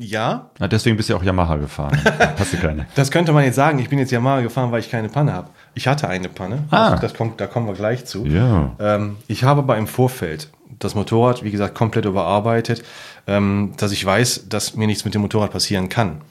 Ja, 0.00 0.50
Ja, 0.58 0.66
deswegen 0.66 0.96
bist 0.96 1.08
du 1.08 1.12
ja 1.12 1.20
auch 1.20 1.22
Yamaha 1.22 1.54
gefahren. 1.56 1.96
Hast 2.36 2.52
du 2.52 2.56
keine. 2.56 2.86
Das 2.96 3.12
könnte 3.12 3.32
man 3.32 3.44
jetzt 3.44 3.54
sagen, 3.54 3.78
ich 3.78 3.88
bin 3.88 4.00
jetzt 4.00 4.10
Yamaha 4.10 4.40
gefahren, 4.40 4.72
weil 4.72 4.80
ich 4.80 4.90
keine 4.90 5.08
Panne 5.08 5.32
habe. 5.32 5.50
Ich 5.74 5.86
hatte 5.86 6.08
eine 6.08 6.28
Panne. 6.28 6.64
Ah. 6.70 6.90
Das, 6.92 7.00
das 7.00 7.14
kommt, 7.14 7.40
da 7.40 7.46
kommen 7.46 7.68
wir 7.68 7.74
gleich 7.74 8.04
zu. 8.04 8.26
Ja. 8.26 8.72
Ähm, 8.80 9.18
ich 9.28 9.44
habe 9.44 9.60
aber 9.60 9.76
im 9.78 9.86
Vorfeld 9.86 10.50
das 10.80 10.96
Motorrad, 10.96 11.44
wie 11.44 11.52
gesagt, 11.52 11.76
komplett 11.76 12.06
überarbeitet, 12.06 12.82
ähm, 13.28 13.74
dass 13.76 13.92
ich 13.92 14.04
weiß, 14.04 14.48
dass 14.48 14.74
mir 14.74 14.88
nichts 14.88 15.04
mit 15.04 15.14
dem 15.14 15.22
Motorrad 15.22 15.52
passieren 15.52 15.88
kann. 15.88 16.22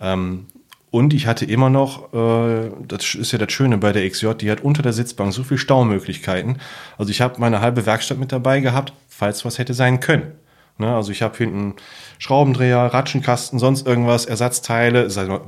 Ähm, 0.00 0.46
und 0.90 1.14
ich 1.14 1.26
hatte 1.26 1.44
immer 1.44 1.70
noch, 1.70 2.12
äh, 2.12 2.70
das 2.86 3.14
ist 3.14 3.32
ja 3.32 3.38
das 3.38 3.52
Schöne 3.52 3.78
bei 3.78 3.92
der 3.92 4.08
XJ, 4.08 4.34
die 4.34 4.50
hat 4.50 4.62
unter 4.62 4.82
der 4.82 4.92
Sitzbank 4.92 5.32
so 5.32 5.44
viel 5.44 5.58
Staumöglichkeiten. 5.58 6.58
Also 6.98 7.10
ich 7.10 7.20
habe 7.20 7.34
meine 7.38 7.60
halbe 7.60 7.86
Werkstatt 7.86 8.18
mit 8.18 8.32
dabei 8.32 8.60
gehabt, 8.60 8.92
falls 9.08 9.44
was 9.44 9.58
hätte 9.58 9.74
sein 9.74 10.00
können. 10.00 10.32
Ne, 10.78 10.94
also 10.94 11.12
ich 11.12 11.20
habe 11.20 11.36
hinten 11.36 11.74
Schraubendreher, 12.18 12.78
Ratschenkasten, 12.78 13.58
sonst 13.58 13.86
irgendwas, 13.86 14.24
Ersatzteile, 14.24 15.08
mal, 15.14 15.42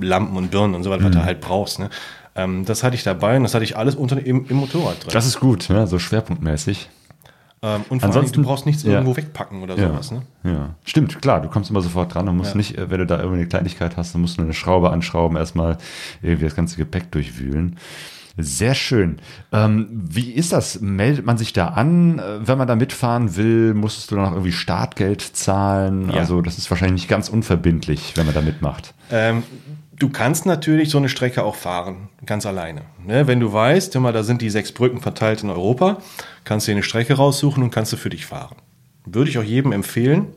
Lampen 0.00 0.36
und 0.36 0.50
Birnen 0.50 0.74
und 0.74 0.82
so 0.82 0.90
weiter, 0.90 1.04
was 1.04 1.12
du 1.12 1.22
halt 1.22 1.42
brauchst. 1.42 1.78
Ne? 1.78 1.90
Ähm, 2.34 2.64
das 2.64 2.82
hatte 2.82 2.96
ich 2.96 3.02
dabei 3.04 3.36
und 3.36 3.42
das 3.42 3.54
hatte 3.54 3.64
ich 3.64 3.76
alles 3.76 3.94
unter 3.94 4.18
im, 4.24 4.46
im 4.48 4.56
Motorrad 4.56 5.04
drin. 5.04 5.10
Das 5.12 5.26
ist 5.26 5.40
gut, 5.40 5.68
ne? 5.68 5.86
so 5.86 5.98
schwerpunktmäßig. 5.98 6.88
Ähm, 7.62 7.82
und 7.88 8.00
vor 8.00 8.08
ansonsten- 8.08 8.36
allem, 8.36 8.42
du 8.44 8.48
brauchst 8.48 8.66
nichts 8.66 8.82
ja. 8.82 8.92
irgendwo 8.92 9.16
wegpacken 9.16 9.62
oder 9.62 9.76
sowas. 9.76 10.10
Ne? 10.12 10.22
Ja, 10.44 10.74
stimmt, 10.84 11.20
klar, 11.20 11.40
du 11.42 11.48
kommst 11.48 11.70
immer 11.70 11.80
sofort 11.80 12.14
dran 12.14 12.28
und 12.28 12.36
musst 12.36 12.52
Ja. 12.52 12.56
nicht, 12.56 12.76
äh, 12.78 12.90
wenn 12.90 12.98
du 12.98 13.06
da 13.06 13.16
irgendwie 13.18 13.38
eine 13.40 13.48
Kleinigkeit 13.48 13.96
hast, 13.96 14.14
dann 14.14 14.20
musst 14.22 14.38
du 14.38 14.42
eine 14.42 14.54
Schraube 14.54 14.90
anschrauben, 14.90 15.36
erstmal 15.36 15.78
irgendwie 16.22 16.44
das 16.44 16.54
ganze 16.54 16.76
Gepäck 16.76 17.10
durchwühlen. 17.12 17.76
Sehr 18.40 18.76
schön. 18.76 19.18
Ähm, 19.50 19.88
wie 19.90 20.30
ist 20.30 20.52
das? 20.52 20.80
Meldet 20.80 21.26
man 21.26 21.36
sich 21.38 21.52
da 21.52 21.68
an, 21.70 22.20
äh, 22.20 22.46
wenn 22.46 22.56
man 22.56 22.68
da 22.68 22.76
mitfahren 22.76 23.36
will? 23.36 23.74
Musstest 23.74 24.12
du 24.12 24.14
dann 24.14 24.24
noch 24.26 24.32
irgendwie 24.32 24.52
Startgeld 24.52 25.20
zahlen? 25.22 26.10
Ja. 26.10 26.18
Also 26.20 26.40
das 26.40 26.56
ist 26.56 26.70
wahrscheinlich 26.70 27.02
nicht 27.02 27.08
ganz 27.08 27.28
unverbindlich, 27.28 28.12
wenn 28.14 28.26
man 28.26 28.34
da 28.36 28.40
mitmacht. 28.40 28.94
Ähm, 29.10 29.42
du 29.98 30.08
kannst 30.08 30.46
natürlich 30.46 30.90
so 30.90 30.98
eine 30.98 31.08
Strecke 31.08 31.42
auch 31.42 31.56
fahren, 31.56 32.08
ganz 32.24 32.46
alleine. 32.46 32.82
Ne? 33.04 33.26
Wenn 33.26 33.40
du 33.40 33.52
weißt, 33.52 33.94
immer, 33.96 34.12
da 34.12 34.22
sind 34.22 34.42
die 34.42 34.50
sechs 34.50 34.72
Brücken 34.72 35.00
verteilt 35.00 35.42
in 35.42 35.50
Europa, 35.50 35.98
kannst 36.44 36.66
du 36.66 36.72
dir 36.72 36.76
eine 36.76 36.82
Strecke 36.82 37.14
raussuchen 37.14 37.62
und 37.62 37.70
kannst 37.70 37.92
du 37.92 37.96
für 37.96 38.10
dich 38.10 38.26
fahren. 38.26 38.56
Würde 39.04 39.30
ich 39.30 39.38
auch 39.38 39.44
jedem 39.44 39.72
empfehlen, 39.72 40.28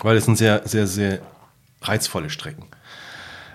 weil 0.00 0.16
es 0.16 0.24
sind 0.24 0.36
sehr, 0.36 0.62
sehr, 0.64 0.86
sehr 0.86 1.20
reizvolle 1.82 2.30
Strecken. 2.30 2.64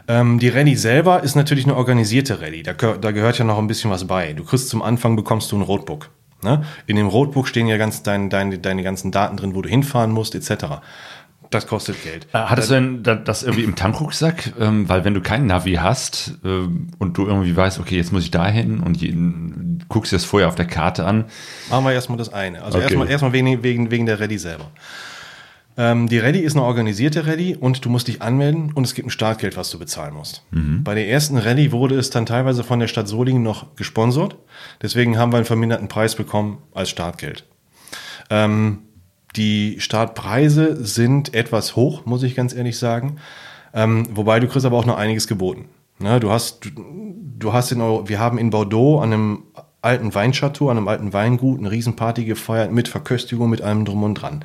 Ähm, 0.07 0.39
die 0.39 0.49
Rallye 0.49 0.75
selber 0.75 1.23
ist 1.23 1.35
natürlich 1.35 1.65
eine 1.65 1.75
organisierte 1.75 2.39
Rallye. 2.39 2.63
Da, 2.63 2.73
da 2.73 3.11
gehört 3.11 3.37
ja 3.37 3.45
noch 3.45 3.57
ein 3.57 3.67
bisschen 3.67 3.91
was 3.91 4.07
bei. 4.07 4.33
Du 4.33 4.43
kriegst 4.43 4.69
zum 4.69 4.81
Anfang 4.81 5.15
bekommst 5.15 5.51
du 5.51 5.57
ein 5.57 5.61
Roadbook. 5.61 6.09
Ne? 6.43 6.63
In 6.85 6.95
dem 6.95 7.07
Roadbook 7.07 7.47
stehen 7.47 7.67
ja 7.67 7.77
ganz 7.77 8.03
dein, 8.03 8.29
dein, 8.29 8.61
deine 8.61 8.83
ganzen 8.83 9.11
Daten 9.11 9.37
drin, 9.37 9.55
wo 9.55 9.61
du 9.61 9.69
hinfahren 9.69 10.11
musst, 10.11 10.35
etc. 10.35 10.81
Das 11.49 11.65
kostet 11.67 12.03
Geld. 12.03 12.25
Äh, 12.33 12.38
Hattest 12.39 12.69
du 12.69 12.73
denn 12.75 13.03
da- 13.03 13.15
das 13.15 13.43
irgendwie 13.43 13.63
im 13.63 13.75
Tankrucksack? 13.75 14.53
Ähm, 14.60 14.89
weil 14.89 15.05
wenn 15.05 15.13
du 15.13 15.21
keinen 15.21 15.45
Navi 15.47 15.75
hast 15.75 16.33
ähm, 16.43 16.88
und 16.99 17.17
du 17.17 17.25
irgendwie 17.25 17.55
weißt, 17.55 17.79
okay, 17.79 17.95
jetzt 17.95 18.12
muss 18.12 18.23
ich 18.23 18.31
dahin 18.31 18.79
und 18.81 18.97
jeden, 18.97 19.83
guckst 19.88 20.12
dir 20.12 20.17
das 20.17 20.25
vorher 20.25 20.49
auf 20.49 20.55
der 20.55 20.65
Karte 20.67 21.05
an. 21.05 21.25
Machen 21.69 21.86
wir 21.86 21.93
erstmal 21.93 22.17
das 22.17 22.33
eine. 22.33 22.62
Also 22.63 22.77
Okay. 22.77 22.83
erstmal, 22.88 23.10
erstmal 23.10 23.33
wegen, 23.33 23.63
wegen, 23.63 23.91
wegen 23.91 24.05
der 24.05 24.19
Rallye 24.19 24.38
selber. 24.38 24.71
Ähm, 25.79 26.10
die 26.10 26.17
Rallye 26.17 26.39
ist 26.41 26.55
eine 26.55 26.65
organisierte 26.65 27.27
Rallye 27.27 27.55
und 27.55 27.86
du 27.86 27.89
musst 27.89 28.07
dich 28.07 28.21
anmelden 28.21 28.71
und 28.73 28.83
es 28.83 28.95
gibt 28.95 29.07
ein 29.07 29.12
Startgeld, 29.12 29.55
was 29.57 29.69
du 29.69 29.77
bezahlen 29.77 30.15
musst. 30.15 30.41
Bei 30.51 30.95
der 30.95 31.07
ersten 31.07 31.38
Rallye 31.38 31.71
wurde 31.71 31.95
es 31.99 32.10
dann 32.10 32.25
teilweise 32.25 32.63
von 32.63 32.79
der 32.79 32.88
Stadt 32.88 33.07
Solingen 33.07 33.43
noch 33.43 33.75
gesponsert. 33.75 34.36
Deswegen 34.81 35.17
haben 35.19 35.31
wir 35.31 35.38
einen 35.38 35.45
verminderten 35.45 35.88
Preis 35.88 36.15
bekommen 36.15 36.57
als 36.73 36.89
Startgeld. 36.89 37.45
Ähm, 38.31 38.79
die 39.38 39.78
Startpreise 39.80 40.84
sind 40.84 41.34
etwas 41.34 41.76
hoch, 41.76 42.06
muss 42.06 42.23
ich 42.23 42.36
ganz 42.36 42.54
ehrlich 42.54 42.78
sagen. 42.78 43.17
Ähm, 43.73 44.08
wobei 44.12 44.39
du 44.39 44.47
kriegst 44.47 44.65
aber 44.65 44.78
auch 44.78 44.86
noch 44.86 44.97
einiges 44.97 45.28
geboten. 45.28 45.65
Ne, 46.00 46.19
du 46.19 46.30
hast, 46.32 46.65
du, 46.65 46.69
du 47.39 47.54
hast 47.54 47.71
in, 47.71 47.82
Euro- 47.82 48.08
wir 48.08 48.19
haben 48.19 48.38
in 48.38 48.50
Bordeaux 48.50 49.00
an 49.00 49.13
einem 49.13 49.43
alten 49.82 50.13
Weinchateau, 50.13 50.69
an 50.69 50.78
einem 50.78 50.88
alten 50.88 51.13
Weingut 51.13 51.60
eine 51.60 51.71
Riesenparty 51.71 52.26
gefeiert 52.26 52.71
mit 52.71 52.88
Verköstigung, 52.88 53.50
mit 53.50 53.62
allem 53.62 53.86
drum 53.86 54.04
und 54.04 54.15
dran. 54.15 54.43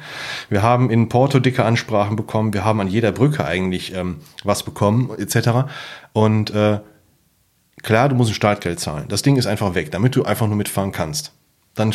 Wir 0.48 0.62
haben 0.62 0.88
in 0.90 1.08
Porto 1.08 1.40
dicke 1.40 1.64
Ansprachen 1.64 2.16
bekommen, 2.16 2.52
wir 2.54 2.64
haben 2.64 2.80
an 2.80 2.88
jeder 2.88 3.12
Brücke 3.12 3.44
eigentlich 3.44 3.94
ähm, 3.94 4.18
was 4.44 4.62
bekommen, 4.62 5.10
etc. 5.18 5.70
Und 6.12 6.50
äh, 6.52 6.80
klar, 7.82 8.08
du 8.08 8.14
musst 8.14 8.30
ein 8.30 8.34
Startgeld 8.34 8.80
zahlen. 8.80 9.06
Das 9.08 9.22
Ding 9.22 9.36
ist 9.36 9.46
einfach 9.46 9.74
weg, 9.74 9.90
damit 9.90 10.16
du 10.16 10.24
einfach 10.24 10.46
nur 10.46 10.56
mitfahren 10.56 10.92
kannst. 10.92 11.32
Dann 11.74 11.92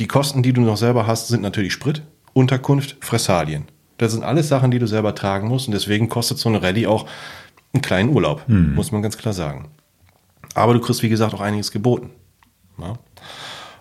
die 0.00 0.06
Kosten, 0.06 0.42
die 0.42 0.52
du 0.52 0.62
noch 0.62 0.76
selber 0.76 1.06
hast, 1.06 1.28
sind 1.28 1.42
natürlich 1.42 1.72
Sprit, 1.72 2.02
Unterkunft, 2.32 2.96
Fressalien. 3.00 3.64
Das 3.98 4.12
sind 4.12 4.24
alles 4.24 4.48
Sachen, 4.48 4.70
die 4.70 4.78
du 4.78 4.86
selber 4.86 5.14
tragen 5.14 5.48
musst 5.48 5.68
und 5.68 5.72
deswegen 5.74 6.08
kostet 6.08 6.38
so 6.38 6.48
eine 6.48 6.62
Rallye 6.62 6.86
auch 6.86 7.06
einen 7.72 7.82
kleinen 7.82 8.10
Urlaub, 8.10 8.42
muss 8.48 8.92
man 8.92 9.02
ganz 9.02 9.16
klar 9.16 9.32
sagen. 9.34 9.68
Aber 10.54 10.74
du 10.74 10.80
kriegst, 10.80 11.02
wie 11.02 11.08
gesagt, 11.08 11.34
auch 11.34 11.40
einiges 11.40 11.70
geboten. 11.72 12.10
Ja? 12.78 12.94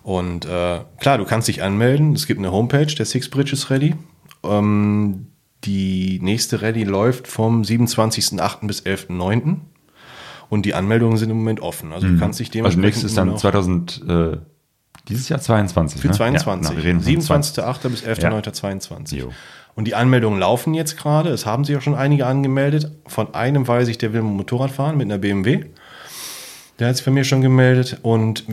Und 0.04 0.46
äh, 0.46 0.80
klar, 1.00 1.18
du 1.18 1.26
kannst 1.26 1.48
dich 1.48 1.62
anmelden. 1.64 2.14
Es 2.14 2.28
gibt 2.28 2.40
eine 2.40 2.52
Homepage, 2.52 2.86
der 2.86 3.06
Six 3.06 3.30
Bridges 3.30 3.70
Rallye. 3.70 3.96
Ähm, 4.44 5.28
die 5.64 6.20
nächste 6.22 6.62
Rallye 6.62 6.84
läuft 6.86 7.28
vom 7.28 7.62
27.08. 7.64 8.68
bis 8.68 8.84
11.09. 8.84 9.58
Und 10.50 10.66
die 10.66 10.74
Anmeldungen 10.74 11.18
sind 11.18 11.30
im 11.30 11.38
Moment 11.38 11.60
offen. 11.62 11.94
Also 11.94 12.08
du 12.08 12.18
kannst 12.20 12.40
dich 12.40 12.48
Also 12.50 12.54
dementsprechend 12.60 12.84
nächstes 12.86 13.12
ist 13.12 13.18
dann 13.18 13.28
immer 13.28 13.34
noch- 13.36 13.42
2000, 13.42 14.02
äh, 14.08 14.38
dieses 15.08 15.30
Jahr 15.30 15.40
22. 15.40 16.00
für 16.02 16.08
ne? 16.08 16.14
22. 16.14 16.48
Ja, 16.48 16.56
genau, 16.56 16.78
wir 16.78 16.84
reden 16.84 17.02
von 17.22 17.42
27.08. 17.42 17.90
bis 17.90 18.04
11.09.22. 18.04 19.16
Jo. 19.16 19.32
Und 19.74 19.86
die 19.86 19.96
Anmeldungen 19.96 20.40
laufen 20.40 20.74
jetzt 20.74 20.98
gerade. 20.98 21.30
Es 21.30 21.46
haben 21.46 21.64
sich 21.64 21.78
auch 21.78 21.82
schon 21.82 21.96
einige 21.96 22.26
angemeldet. 22.28 22.92
Von 23.08 23.34
einem 23.34 23.68
weiß 23.68 23.88
ich, 23.88 23.98
der 23.98 24.14
will 24.14 24.22
Motorrad 24.22 24.72
fahren 24.72 24.98
mit 24.98 25.06
einer 25.06 25.18
BMW. 25.18 25.66
Der 26.80 26.90
hat 26.90 26.98
sich 26.98 27.06
bei 27.06 27.12
mir 27.12 27.24
schon 27.24 27.42
gemeldet. 27.42 28.00
Und 28.02 28.46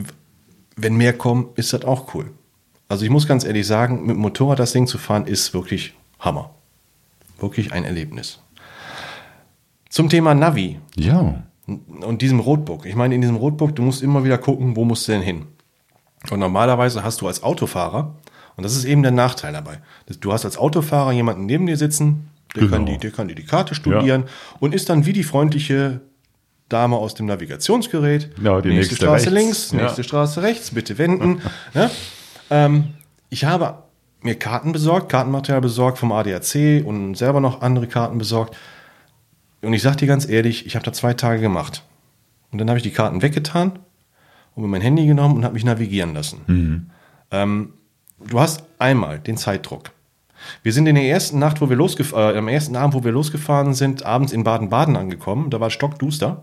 wenn 0.76 0.96
mehr 0.96 1.12
kommen, 1.12 1.48
ist 1.56 1.72
das 1.72 1.84
auch 1.84 2.14
cool. 2.14 2.30
Also 2.88 3.04
ich 3.04 3.10
muss 3.10 3.26
ganz 3.26 3.44
ehrlich 3.44 3.66
sagen, 3.66 4.02
mit 4.06 4.16
dem 4.16 4.20
Motorrad 4.20 4.58
das 4.58 4.72
Ding 4.72 4.86
zu 4.86 4.96
fahren, 4.96 5.26
ist 5.26 5.52
wirklich 5.54 5.94
Hammer. 6.20 6.50
Wirklich 7.38 7.72
ein 7.72 7.84
Erlebnis. 7.84 8.40
Zum 9.90 10.08
Thema 10.08 10.34
Navi 10.34 10.78
Ja. 10.96 11.42
und 11.66 12.22
diesem 12.22 12.40
Roadbook. 12.40 12.86
Ich 12.86 12.94
meine, 12.94 13.14
in 13.14 13.20
diesem 13.20 13.36
Roadbook, 13.36 13.74
du 13.76 13.82
musst 13.82 14.02
immer 14.02 14.24
wieder 14.24 14.38
gucken, 14.38 14.76
wo 14.76 14.84
musst 14.84 15.06
du 15.08 15.12
denn 15.12 15.22
hin. 15.22 15.46
Und 16.30 16.40
normalerweise 16.40 17.02
hast 17.04 17.20
du 17.20 17.26
als 17.28 17.42
Autofahrer, 17.42 18.14
und 18.56 18.64
das 18.64 18.76
ist 18.76 18.84
eben 18.84 19.02
der 19.02 19.12
Nachteil 19.12 19.52
dabei, 19.52 19.78
dass 20.06 20.18
du 20.20 20.32
hast 20.32 20.44
als 20.44 20.58
Autofahrer 20.58 21.12
jemanden 21.12 21.46
neben 21.46 21.66
dir 21.66 21.76
sitzen, 21.76 22.28
der, 22.54 22.62
Genau. 22.64 22.76
kann, 22.76 22.86
die, 22.86 22.98
der 22.98 23.10
kann 23.10 23.28
dir 23.28 23.34
die 23.34 23.44
Karte 23.44 23.74
studieren 23.74 24.24
und 24.58 24.74
ist 24.74 24.88
dann 24.88 25.06
wie 25.06 25.12
die 25.12 25.22
freundliche 25.22 26.00
Dame 26.68 26.96
aus 26.96 27.14
dem 27.14 27.26
Navigationsgerät. 27.26 28.34
Genau, 28.36 28.60
die 28.60 28.68
nächste, 28.70 28.94
nächste 28.94 28.96
Straße 28.96 29.26
rechts. 29.32 29.32
links, 29.32 29.72
Ja. 29.72 29.82
nächste 29.82 30.04
Straße 30.04 30.42
rechts, 30.42 30.70
bitte 30.72 30.98
wenden. 30.98 31.40
ja? 31.74 31.90
ähm, 32.50 32.94
ich 33.30 33.44
habe 33.44 33.82
mir 34.22 34.34
Karten 34.34 34.72
besorgt, 34.72 35.08
Kartenmaterial 35.10 35.60
besorgt 35.60 35.98
vom 35.98 36.10
ADAC 36.12 36.82
und 36.84 37.14
selber 37.14 37.40
noch 37.40 37.60
andere 37.62 37.86
Karten 37.86 38.18
besorgt. 38.18 38.56
Und 39.62 39.72
ich 39.72 39.82
sag 39.82 39.96
dir 39.98 40.06
ganz 40.08 40.28
ehrlich, 40.28 40.66
ich 40.66 40.74
habe 40.74 40.84
da 40.84 40.92
zwei 40.92 41.14
Tage 41.14 41.40
gemacht. 41.40 41.84
Und 42.50 42.58
dann 42.58 42.68
habe 42.68 42.78
ich 42.78 42.82
die 42.82 42.90
Karten 42.92 43.22
weggetan 43.22 43.78
und 44.58 44.64
mir 44.64 44.68
mein 44.68 44.82
Handy 44.82 45.06
genommen 45.06 45.36
und 45.36 45.44
habe 45.44 45.54
mich 45.54 45.64
navigieren 45.64 46.14
lassen. 46.14 46.90
Ähm, 47.30 47.72
du 48.26 48.40
hast 48.40 48.64
einmal 48.78 49.20
den 49.20 49.36
Zeitdruck. 49.36 49.92
Wir 50.62 50.72
sind 50.72 50.86
in 50.86 50.96
der 50.96 51.04
ersten 51.04 51.38
Nacht, 51.38 51.60
wo 51.60 51.68
wir 51.68 51.76
losgefahren, 51.76 52.34
äh, 52.34 52.38
am 52.38 52.48
ersten 52.48 52.76
Abend, 52.76 52.94
wo 52.94 53.04
wir 53.04 53.12
losgefahren 53.12 53.74
sind, 53.74 54.04
abends 54.04 54.32
in 54.32 54.44
Baden-Baden 54.44 54.96
angekommen. 54.96 55.50
Da 55.50 55.60
war 55.60 55.70
stockduster. 55.70 56.42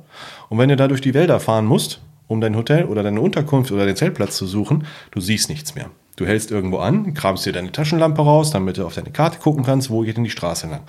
Und 0.49 0.57
wenn 0.57 0.69
du 0.69 0.75
da 0.75 0.87
durch 0.87 1.01
die 1.01 1.13
Wälder 1.13 1.39
fahren 1.39 1.65
musst, 1.65 2.01
um 2.27 2.41
dein 2.41 2.55
Hotel 2.55 2.85
oder 2.85 3.03
deine 3.03 3.19
Unterkunft 3.21 3.71
oder 3.71 3.85
den 3.85 3.95
Zeltplatz 3.95 4.37
zu 4.37 4.47
suchen, 4.47 4.85
du 5.11 5.19
siehst 5.19 5.49
nichts 5.49 5.75
mehr. 5.75 5.89
Du 6.15 6.25
hältst 6.25 6.49
irgendwo 6.51 6.77
an, 6.77 7.13
kramst 7.13 7.45
dir 7.45 7.51
deine 7.51 7.73
Taschenlampe 7.73 8.21
raus, 8.21 8.51
damit 8.51 8.77
du 8.77 8.85
auf 8.85 8.95
deine 8.95 9.11
Karte 9.11 9.39
gucken 9.39 9.65
kannst, 9.65 9.89
wo 9.89 10.01
geht 10.01 10.15
denn 10.15 10.23
die 10.23 10.29
Straße 10.29 10.67
lang. 10.67 10.81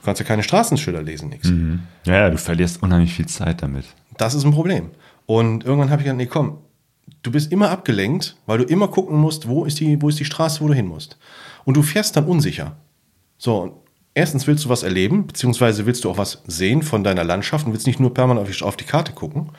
Du 0.00 0.04
kannst 0.04 0.20
ja 0.20 0.26
keine 0.26 0.42
Straßenschilder 0.42 1.02
lesen, 1.02 1.30
nichts. 1.30 1.50
Ja, 2.04 2.14
ja, 2.14 2.30
du 2.30 2.36
verlierst 2.36 2.82
unheimlich 2.82 3.14
viel 3.14 3.26
Zeit 3.26 3.62
damit. 3.62 3.86
Das 4.18 4.34
ist 4.34 4.44
ein 4.44 4.52
Problem. 4.52 4.90
Und 5.26 5.64
irgendwann 5.64 5.90
habe 5.90 6.02
ich 6.02 6.04
gedacht, 6.04 6.18
nee, 6.18 6.26
komm, 6.26 6.58
du 7.22 7.30
bist 7.30 7.52
immer 7.52 7.70
abgelenkt, 7.70 8.36
weil 8.46 8.58
du 8.58 8.64
immer 8.64 8.88
gucken 8.88 9.18
musst, 9.18 9.48
wo 9.48 9.64
ist 9.64 9.80
die, 9.80 10.00
wo 10.00 10.08
ist 10.08 10.20
die 10.20 10.24
Straße, 10.24 10.60
wo 10.60 10.68
du 10.68 10.74
hin 10.74 10.86
musst. 10.86 11.18
Und 11.64 11.76
du 11.76 11.82
fährst 11.82 12.16
dann 12.16 12.26
unsicher. 12.26 12.76
So, 13.38 13.82
erstens 14.14 14.46
willst 14.46 14.64
du 14.64 14.68
was 14.68 14.82
erleben, 14.82 15.26
beziehungsweise 15.26 15.86
willst 15.86 16.04
du 16.04 16.10
auch 16.10 16.18
was 16.18 16.42
sehen 16.46 16.82
von 16.82 17.04
deiner 17.04 17.24
Landschaft 17.24 17.66
und 17.66 17.72
willst 17.72 17.86
nicht 17.86 18.00
nur 18.00 18.14
permanent 18.14 18.46
auf 18.46 18.56
die, 18.56 18.62
auf 18.62 18.76
die 18.76 18.84
Karte 18.84 19.12
gucken. 19.12 19.50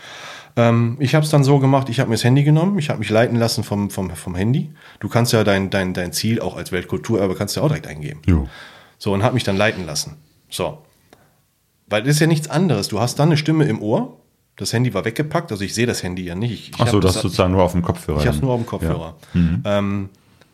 Ähm, 0.56 0.98
ich 1.00 1.16
habe 1.16 1.26
es 1.26 1.32
dann 1.32 1.44
so 1.44 1.60
gemacht, 1.60 1.90
ich 1.90 2.00
habe 2.00 2.10
mir 2.10 2.16
das 2.16 2.24
Handy 2.24 2.44
genommen, 2.44 2.80
ich 2.80 2.90
habe 2.90 3.00
mich 3.00 3.10
leiten 3.10 3.36
lassen 3.36 3.64
vom, 3.64 3.90
vom, 3.90 4.10
vom 4.12 4.36
Handy. 4.36 4.72
Du 5.00 5.10
kannst 5.10 5.34
ja 5.34 5.44
dein, 5.44 5.70
dein, 5.70 5.94
dein 5.94 6.14
Ziel 6.14 6.40
auch 6.40 6.56
als 6.56 6.72
Weltkulturerbe 6.72 7.36
kannst 7.36 7.56
du 7.56 7.60
ja 7.60 7.66
auch 7.66 7.70
direkt 7.70 7.88
eingeben. 7.88 8.22
Jo. 8.26 8.48
So, 8.98 9.12
und 9.14 9.24
habe 9.24 9.34
mich 9.34 9.44
dann 9.44 9.58
leiten 9.58 9.86
lassen. 9.86 10.18
So. 10.50 10.80
Weil 11.88 12.04
das 12.04 12.16
ist 12.16 12.20
ja 12.22 12.28
nichts 12.28 12.48
anderes. 12.48 12.88
Du 12.88 13.00
hast 13.00 13.20
dann 13.20 13.30
eine 13.30 13.38
Stimme 13.38 13.66
im 13.66 13.82
Ohr. 13.82 14.18
Das 14.58 14.72
Handy 14.74 14.94
war 14.94 15.04
weggepackt, 15.06 15.52
also 15.52 15.64
ich 15.64 15.74
sehe 15.74 15.86
das 15.86 16.02
Handy 16.04 16.24
ja 16.24 16.36
nicht. 16.36 16.70
Ich, 16.76 16.80
Achso, 16.82 16.96
hab 16.98 17.02
das 17.02 17.16
sozusagen 17.22 17.52
nur 17.52 17.64
auf 17.64 17.74
dem 17.74 17.82
Kopfhörer. 17.82 18.20
ich 18.22 18.26
habe 18.28 18.38
es 18.38 18.42
nur 18.42 18.52
auf 18.52 18.62
dem 18.62 18.66
Kopfhörer. 18.66 19.16
Ähm, 19.66 20.10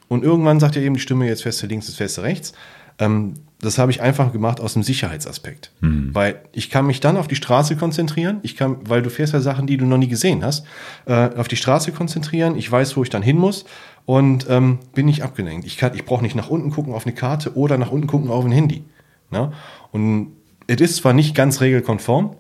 und 0.08 0.24
irgendwann 0.24 0.60
sagt 0.60 0.76
ja 0.76 0.82
eben 0.82 0.96
die 0.96 1.00
Stimme, 1.00 1.28
jetzt 1.28 1.44
feste 1.44 1.68
links, 1.68 1.88
jetzt 1.88 1.98
feste 1.98 2.24
rechts. 2.24 2.54
Ähm, 3.00 3.36
das 3.62 3.78
habe 3.78 3.92
ich 3.92 4.02
einfach 4.02 4.32
gemacht 4.34 4.60
aus 4.60 4.74
dem 4.74 4.82
Sicherheitsaspekt. 4.84 5.72
Weil 5.82 6.42
ich 6.52 6.72
kann 6.72 6.88
mich 6.88 7.00
dann 7.00 7.16
auf 7.16 7.28
die 7.28 7.36
Straße 7.36 7.76
konzentrieren. 7.76 8.40
Ich 8.42 8.56
kann, 8.58 8.78
weil 8.90 9.04
du 9.04 9.12
fährst 9.12 9.34
ja 9.34 9.40
Sachen, 9.40 9.68
die 9.68 9.78
du 9.78 9.86
noch 9.86 9.98
nie 10.00 10.08
gesehen 10.08 10.44
hast, 10.44 10.66
äh, 11.06 11.30
auf 11.38 11.48
die 11.48 11.56
Straße 11.56 11.92
konzentrieren. 11.92 12.58
Ich 12.58 12.70
weiß, 12.72 12.98
wo 12.98 13.04
ich 13.04 13.10
dann 13.12 13.22
hin 13.22 13.38
muss 13.38 13.66
und 14.06 14.48
ähm, 14.50 14.80
bin 14.96 15.06
nicht 15.06 15.22
abgelenkt. 15.24 15.66
Ich, 15.68 15.78
kann- 15.78 15.94
ich 15.94 16.06
brauche 16.06 16.24
nicht 16.24 16.36
nach 16.36 16.50
unten 16.50 16.72
gucken 16.72 16.94
auf 16.94 17.06
eine 17.06 17.14
Karte 17.14 17.56
oder 17.56 17.78
nach 17.78 17.92
unten 17.92 18.08
gucken 18.08 18.32
auf 18.32 18.44
ein 18.44 18.52
Handy. 18.52 18.84
Ne? 19.30 19.52
Und 19.92 20.32
es 20.66 20.82
ist 20.82 20.96
zwar 20.98 21.14
nicht 21.14 21.36
ganz 21.36 21.62
regelkonform, 21.62 22.36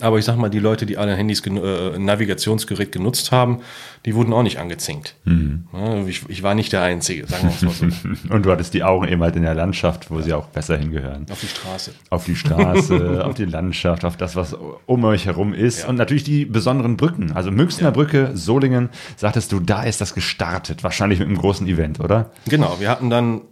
aber 0.00 0.18
ich 0.18 0.24
sag 0.24 0.36
mal, 0.36 0.48
die 0.48 0.58
Leute, 0.58 0.86
die 0.86 0.98
alle 0.98 1.14
Handys, 1.14 1.40
äh, 1.46 1.98
Navigationsgerät 1.98 2.92
genutzt 2.92 3.32
haben, 3.32 3.60
die 4.04 4.14
wurden 4.14 4.32
auch 4.32 4.42
nicht 4.42 4.58
angezinkt. 4.58 5.16
Ja, 5.24 6.06
ich, 6.06 6.28
ich 6.28 6.42
war 6.42 6.54
nicht 6.54 6.72
der 6.72 6.82
Einzige, 6.82 7.26
sagen 7.26 7.48
wir 7.48 7.70
es 7.70 7.80
mal 7.80 7.90
so. 7.90 8.30
Und 8.34 8.44
du 8.44 8.50
hattest 8.50 8.74
die 8.74 8.84
Augen 8.84 9.08
eben 9.08 9.22
halt 9.22 9.36
in 9.36 9.42
der 9.42 9.54
Landschaft, 9.54 10.10
wo 10.10 10.20
sie 10.20 10.32
auch 10.32 10.46
besser 10.46 10.76
hingehören. 10.76 11.26
Auf 11.30 11.40
die 11.40 11.48
Straße. 11.48 11.92
Auf 12.10 12.24
die 12.24 12.36
Straße, 12.36 13.24
auf 13.24 13.34
die 13.34 13.44
Landschaft, 13.44 14.04
auf 14.04 14.16
das, 14.16 14.36
was 14.36 14.56
um 14.86 15.04
euch 15.04 15.26
herum 15.26 15.54
ist. 15.54 15.82
Ja. 15.82 15.88
Und 15.88 15.96
natürlich 15.96 16.24
die 16.24 16.44
besonderen 16.44 16.96
Brücken. 16.96 17.32
Also 17.32 17.50
Münchner 17.50 17.90
Brücke, 17.90 18.30
Solingen, 18.34 18.90
sagtest 19.16 19.50
du, 19.52 19.60
da 19.60 19.82
ist 19.82 20.00
das 20.00 20.14
gestartet. 20.14 20.84
Wahrscheinlich 20.84 21.18
mit 21.18 21.28
einem 21.28 21.38
großen 21.38 21.66
Event, 21.66 22.00
oder? 22.00 22.30
Genau, 22.48 22.76
wir 22.78 22.88
hatten 22.88 23.10
dann 23.10 23.42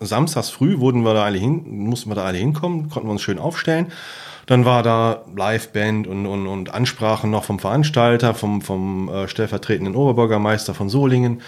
samstags 0.00 0.50
früh 0.50 0.78
wurden 0.78 1.02
wir 1.04 1.14
da 1.14 1.24
alle 1.24 1.38
hin, 1.38 1.64
mussten 1.66 2.10
wir 2.10 2.14
da 2.14 2.24
alle 2.24 2.38
hinkommen, 2.38 2.90
konnten 2.90 3.08
wir 3.08 3.12
uns 3.12 3.22
schön 3.22 3.38
aufstellen. 3.38 3.86
Dann 4.46 4.64
war 4.64 4.82
da 4.82 5.24
Liveband 5.34 6.06
und, 6.06 6.26
und, 6.26 6.46
und 6.46 6.72
Ansprachen 6.74 7.30
noch 7.30 7.44
vom 7.44 7.58
Veranstalter, 7.58 8.34
vom, 8.34 8.60
vom 8.60 9.08
äh, 9.08 9.28
stellvertretenden 9.28 9.94
Oberbürgermeister 9.94 10.74
von 10.74 10.88
Solingen. 10.88 11.40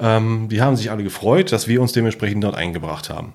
Ähm, 0.00 0.48
die 0.48 0.62
haben 0.62 0.76
sich 0.76 0.90
alle 0.90 1.02
gefreut, 1.02 1.52
dass 1.52 1.68
wir 1.68 1.82
uns 1.82 1.92
dementsprechend 1.92 2.44
dort 2.44 2.54
eingebracht 2.54 3.10
haben. 3.10 3.34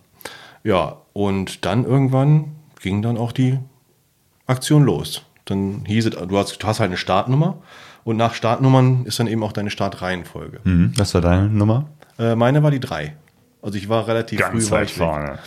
Ja, 0.63 0.97
und 1.13 1.65
dann 1.65 1.85
irgendwann 1.85 2.55
ging 2.81 3.01
dann 3.01 3.17
auch 3.17 3.31
die 3.31 3.59
Aktion 4.47 4.83
los. 4.83 5.23
Dann 5.45 5.83
hieß 5.85 6.07
es, 6.07 6.15
du 6.15 6.37
hast, 6.37 6.61
du 6.61 6.67
hast 6.67 6.79
halt 6.79 6.89
eine 6.89 6.97
Startnummer 6.97 7.57
und 8.03 8.17
nach 8.17 8.33
Startnummern 8.33 9.05
ist 9.05 9.19
dann 9.19 9.27
eben 9.27 9.43
auch 9.43 9.51
deine 9.51 9.69
Startreihenfolge. 9.69 10.59
Mhm. 10.63 10.93
Was 10.95 11.13
war 11.13 11.21
deine 11.21 11.49
Nummer? 11.49 11.89
Äh, 12.17 12.35
meine 12.35 12.63
war 12.63 12.71
die 12.71 12.79
drei. 12.79 13.15
Also 13.61 13.77
ich 13.77 13.89
war 13.89 14.07
relativ 14.07 14.41
früh 14.41 14.69
weit 14.71 14.99
weg. 14.99 15.39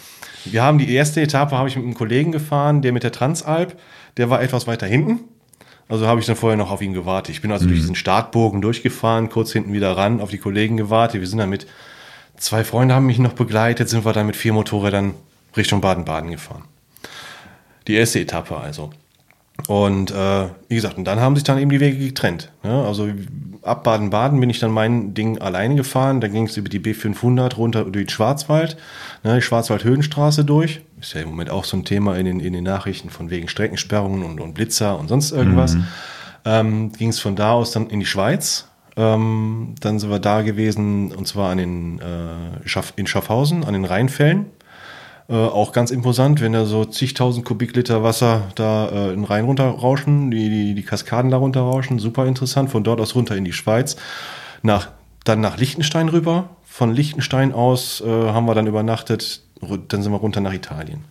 Wir 0.51 0.63
haben 0.63 0.79
die 0.79 0.93
erste 0.93 1.21
Etappe 1.21 1.57
habe 1.57 1.69
ich 1.69 1.77
mit 1.77 1.85
einem 1.85 1.95
Kollegen 1.95 2.33
gefahren, 2.33 2.83
der 2.83 2.93
mit 2.93 3.03
der 3.03 3.13
Transalp, 3.13 3.79
der 4.17 4.31
war 4.31 4.43
etwas 4.43 4.67
weiter 4.67 4.87
hinten. 4.87 5.21
Also 5.89 6.07
habe 6.07 6.21
ich 6.21 6.27
dann 6.27 6.37
vorher 6.37 6.57
noch 6.57 6.71
auf 6.71 6.83
ihn 6.83 6.95
gewartet. 6.95 7.35
Ich 7.35 7.43
bin 7.43 7.53
also 7.53 7.67
durch 7.67 7.79
diesen 7.79 7.95
Startbogen 7.95 8.61
durchgefahren, 8.61 9.29
kurz 9.29 9.53
hinten 9.53 9.73
wieder 9.73 9.97
ran, 9.97 10.21
auf 10.21 10.31
die 10.31 10.39
Kollegen 10.39 10.77
gewartet. 10.77 11.21
Wir 11.21 11.29
sind 11.29 11.39
dann 11.39 11.51
mit 11.51 11.67
zwei 12.37 12.65
Freunde 12.65 12.95
haben 12.95 13.07
mich 13.07 13.19
noch 13.19 13.35
begleitet, 13.35 13.89
sind 13.89 14.05
wir 14.05 14.13
dann 14.13 14.27
mit 14.27 14.37
vier 14.37 14.53
Motorrädern 14.53 15.15
Richtung 15.57 15.81
Baden-Baden 15.81 16.31
gefahren. 16.31 16.65
Die 17.87 17.95
erste 17.95 18.21
Etappe 18.21 18.57
also. 18.57 18.91
Und 19.69 20.11
äh, 20.11 20.49
wie 20.69 20.77
gesagt, 20.77 20.97
und 20.99 21.05
dann 21.05 21.21
haben 21.21 21.35
sich 21.35 21.45
dann 21.45 21.59
eben 21.59 21.71
die 21.71 21.81
Wege 21.81 21.99
getrennt. 21.99 22.53
Ne? 22.63 22.85
Also 22.85 23.09
ab 23.63 23.83
Baden-Baden 23.85 24.39
bin 24.39 24.49
ich 24.49 24.61
dann 24.61 24.71
mein 24.71 25.15
Ding 25.15 25.39
alleine 25.39 25.75
gefahren. 25.75 26.21
Dann 26.21 26.33
ging 26.33 26.47
es 26.47 26.57
über 26.57 26.69
die 26.69 26.79
B500 26.79 27.57
runter 27.57 27.85
durch 27.85 28.07
den 28.07 28.09
Schwarzwald, 28.09 28.77
ne? 29.25 29.37
die 29.37 29.43
Schwarzwald-Höhenstraße 29.43 30.45
durch. 30.45 30.83
Ist 31.01 31.15
ja 31.15 31.23
im 31.23 31.29
Moment 31.29 31.51
auch 31.51 31.65
so 31.65 31.77
ein 31.77 31.85
Thema 31.85 32.17
in 32.17 32.27
den, 32.27 32.41
in 32.41 32.53
den 32.53 32.65
Nachrichten 32.65 33.11
von 33.11 33.31
wegen 33.31 33.49
Streckensperrungen 33.49 34.23
und, 34.23 34.41
und 34.41 34.55
Blitzer 34.55 34.99
und 34.99 35.09
sonst 35.09 35.33
irgendwas. 35.33 35.77
Ähm, 36.45 36.93
ging 36.93 37.09
es 37.09 37.19
von 37.19 37.35
da 37.35 37.53
aus 37.53 37.73
dann 37.73 37.89
in 37.89 38.01
die 38.01 38.07
Schweiz. 38.07 38.69
Ähm, 38.97 39.75
dann 39.81 39.99
sind 39.99 40.11
wir 40.11 40.21
da 40.21 40.41
gewesen, 40.43 41.13
und 41.13 41.27
zwar 41.27 41.51
an 41.51 41.59
den, 41.59 42.01
äh, 42.01 42.67
Schaff, 42.67 42.95
in 42.97 43.07
Schaffhausen, 43.07 43.65
an 43.65 43.75
den 43.75 43.85
Rheinfällen. 43.85 44.47
Äh, 45.29 45.35
auch 45.35 45.73
ganz 45.73 45.91
imposant, 45.91 46.41
wenn 46.41 46.53
da 46.53 46.67
so 46.67 46.85
zigtausend 46.85 47.45
Kubikliter 47.45 48.05
Wasser 48.05 48.43
da 48.55 48.89
äh, 48.89 49.09
in 49.09 49.17
den 49.23 49.25
Rhein 49.25 49.45
runterrauschen, 49.45 50.31
die, 50.31 50.49
die, 50.49 50.75
die 50.75 50.83
Kaskaden 50.85 51.31
da 51.33 51.39
runterrauschen. 51.39 51.99
Super 51.99 52.27
interessant. 52.27 52.71
Von 52.71 52.85
dort 52.85 53.01
aus 53.01 53.15
runter 53.17 53.37
in 53.37 53.45
die 53.45 53.53
Schweiz. 53.53 53.97
Nach, 54.63 54.89
dann 55.25 55.41
nach 55.41 55.57
Liechtenstein 55.59 56.09
rüber. 56.09 56.51
Von 56.65 56.93
Liechtenstein 56.93 57.53
aus 57.53 58.01
äh, 58.07 58.09
haben 58.09 58.47
wir 58.47 58.55
dann 58.55 58.69
übernachtet. 58.69 59.43
Dann 59.89 60.03
sind 60.03 60.13
wir 60.13 60.19
runter 60.19 60.41
nach 60.41 60.53
Italien. 60.53 61.05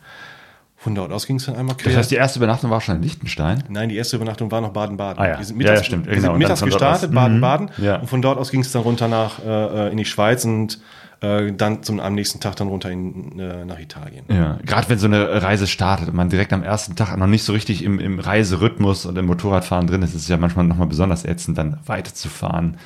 Von 0.78 0.94
dort 0.94 1.12
aus 1.12 1.26
ging 1.26 1.38
es 1.38 1.48
dann 1.48 1.56
einmal 1.56 1.76
quer. 1.76 1.90
Das 1.92 1.98
heißt, 1.98 2.12
die 2.12 2.16
erste 2.16 2.38
Übernachtung 2.40 2.70
war 2.70 2.80
schon 2.80 2.98
in 2.98 3.02
Liechtenstein? 3.02 3.64
Nein, 3.70 3.90
die 3.90 3.98
erste 3.98 4.18
Übernachtung 4.18 4.52
war 4.52 4.62
noch 4.62 4.70
Baden-Baden. 4.70 5.20
Ah 5.20 5.28
ja. 5.28 5.38
Wir 5.40 5.46
sind 5.46 5.58
mittags, 5.58 5.80
ja, 5.80 5.84
stimmt. 5.84 6.06
Wir 6.06 6.14
Genau. 6.14 6.30
sind 6.34 6.38
mittags 6.38 6.62
gestartet. 6.62 7.12
Baden-Baden. 7.12 7.72
Mhm. 7.76 7.84
Ja. 7.84 7.96
Und 7.98 8.08
von 8.08 8.22
dort 8.22 8.38
aus 8.38 8.52
ging 8.52 8.62
es 8.62 8.72
dann 8.72 8.84
runter 8.84 9.08
nach, 9.08 9.44
äh, 9.44 9.90
in 9.92 9.98
die 9.98 10.06
Schweiz 10.06 10.46
und 10.46 10.80
äh, 11.26 11.52
dann 11.54 11.84
zum, 11.84 12.00
am 12.00 12.14
nächsten 12.14 12.40
Tag 12.40 12.56
dann 12.56 12.68
runter 12.68 12.90
in, 12.92 13.40
äh, 13.40 13.66
nach 13.66 13.80
Italien. 13.80 14.26
Ja, 14.30 14.60
gerade 14.66 14.90
wenn 14.90 15.00
so 15.00 15.08
eine 15.08 15.42
Reise 15.42 15.68
startet 15.68 16.10
und 16.10 16.16
man 16.16 16.30
direkt 16.30 16.54
am 16.54 16.64
ersten 16.64 16.96
Tag 16.96 17.18
noch 17.18 17.28
nicht 17.28 17.44
so 17.44 17.54
richtig 17.54 17.84
im, 17.84 18.00
im 18.00 18.20
Reiserhythmus 18.20 19.06
und 19.06 19.18
im 19.18 19.26
Motorradfahren 19.26 19.88
drin 19.88 20.02
ist, 20.02 20.14
ist 20.14 20.24
es 20.24 20.28
ja 20.28 20.38
manchmal 20.38 20.66
nochmal 20.66 20.88
besonders 20.88 21.26
ätzend, 21.26 21.58
dann 21.58 21.80
weiterzufahren, 21.86 22.78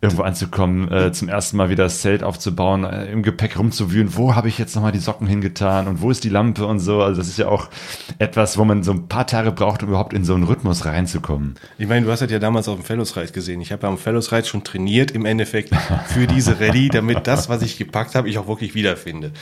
irgendwo 0.00 0.22
anzukommen, 0.22 0.90
äh, 0.92 1.10
zum 1.12 1.28
ersten 1.28 1.56
Mal 1.56 1.70
wieder 1.70 1.84
das 1.84 2.02
Zelt 2.02 2.22
aufzubauen, 2.22 2.84
äh, 2.84 3.06
im 3.06 3.24
Gepäck 3.24 3.58
rumzuwühlen, 3.58 4.16
wo 4.16 4.36
habe 4.36 4.46
ich 4.46 4.56
jetzt 4.56 4.76
nochmal 4.76 4.92
die 4.92 5.00
Socken 5.00 5.26
hingetan 5.26 5.88
und 5.88 6.00
wo 6.00 6.10
ist 6.12 6.22
die 6.22 6.28
Lampe 6.28 6.66
und 6.66 6.78
so. 6.78 7.02
Also 7.02 7.20
das 7.20 7.28
ist 7.28 7.36
ja 7.36 7.48
auch 7.48 7.68
etwas, 8.20 8.58
wo 8.58 8.64
man 8.64 8.84
so 8.84 8.92
ein 8.92 9.08
paar 9.08 9.26
Tage 9.26 9.50
braucht, 9.50 9.82
um 9.82 9.88
überhaupt 9.88 10.12
in 10.12 10.24
so 10.24 10.34
einen 10.34 10.44
Rhythmus 10.44 10.84
reinzukommen. 10.84 11.56
Ich 11.78 11.88
meine, 11.88 12.06
du 12.06 12.12
hast 12.12 12.20
das 12.20 12.30
ja 12.30 12.38
damals 12.38 12.68
auf 12.68 12.76
dem 12.76 12.84
Fellows-Reis 12.84 13.32
gesehen. 13.32 13.60
Ich 13.60 13.72
habe 13.72 13.82
ja 13.82 13.88
am 13.88 13.98
Fellows-Reis 13.98 14.46
schon 14.46 14.62
trainiert 14.62 15.10
im 15.10 15.24
Endeffekt 15.24 15.74
für 16.06 16.28
diese 16.28 16.60
Rallye, 16.60 16.90
damit 16.90 17.26
das, 17.26 17.48
was 17.48 17.62
ich 17.62 17.76
gepackt 17.76 18.14
habe, 18.14 18.28
ich 18.28 18.38
auch 18.38 18.46
wirklich 18.46 18.76
wiederfinde. 18.76 19.32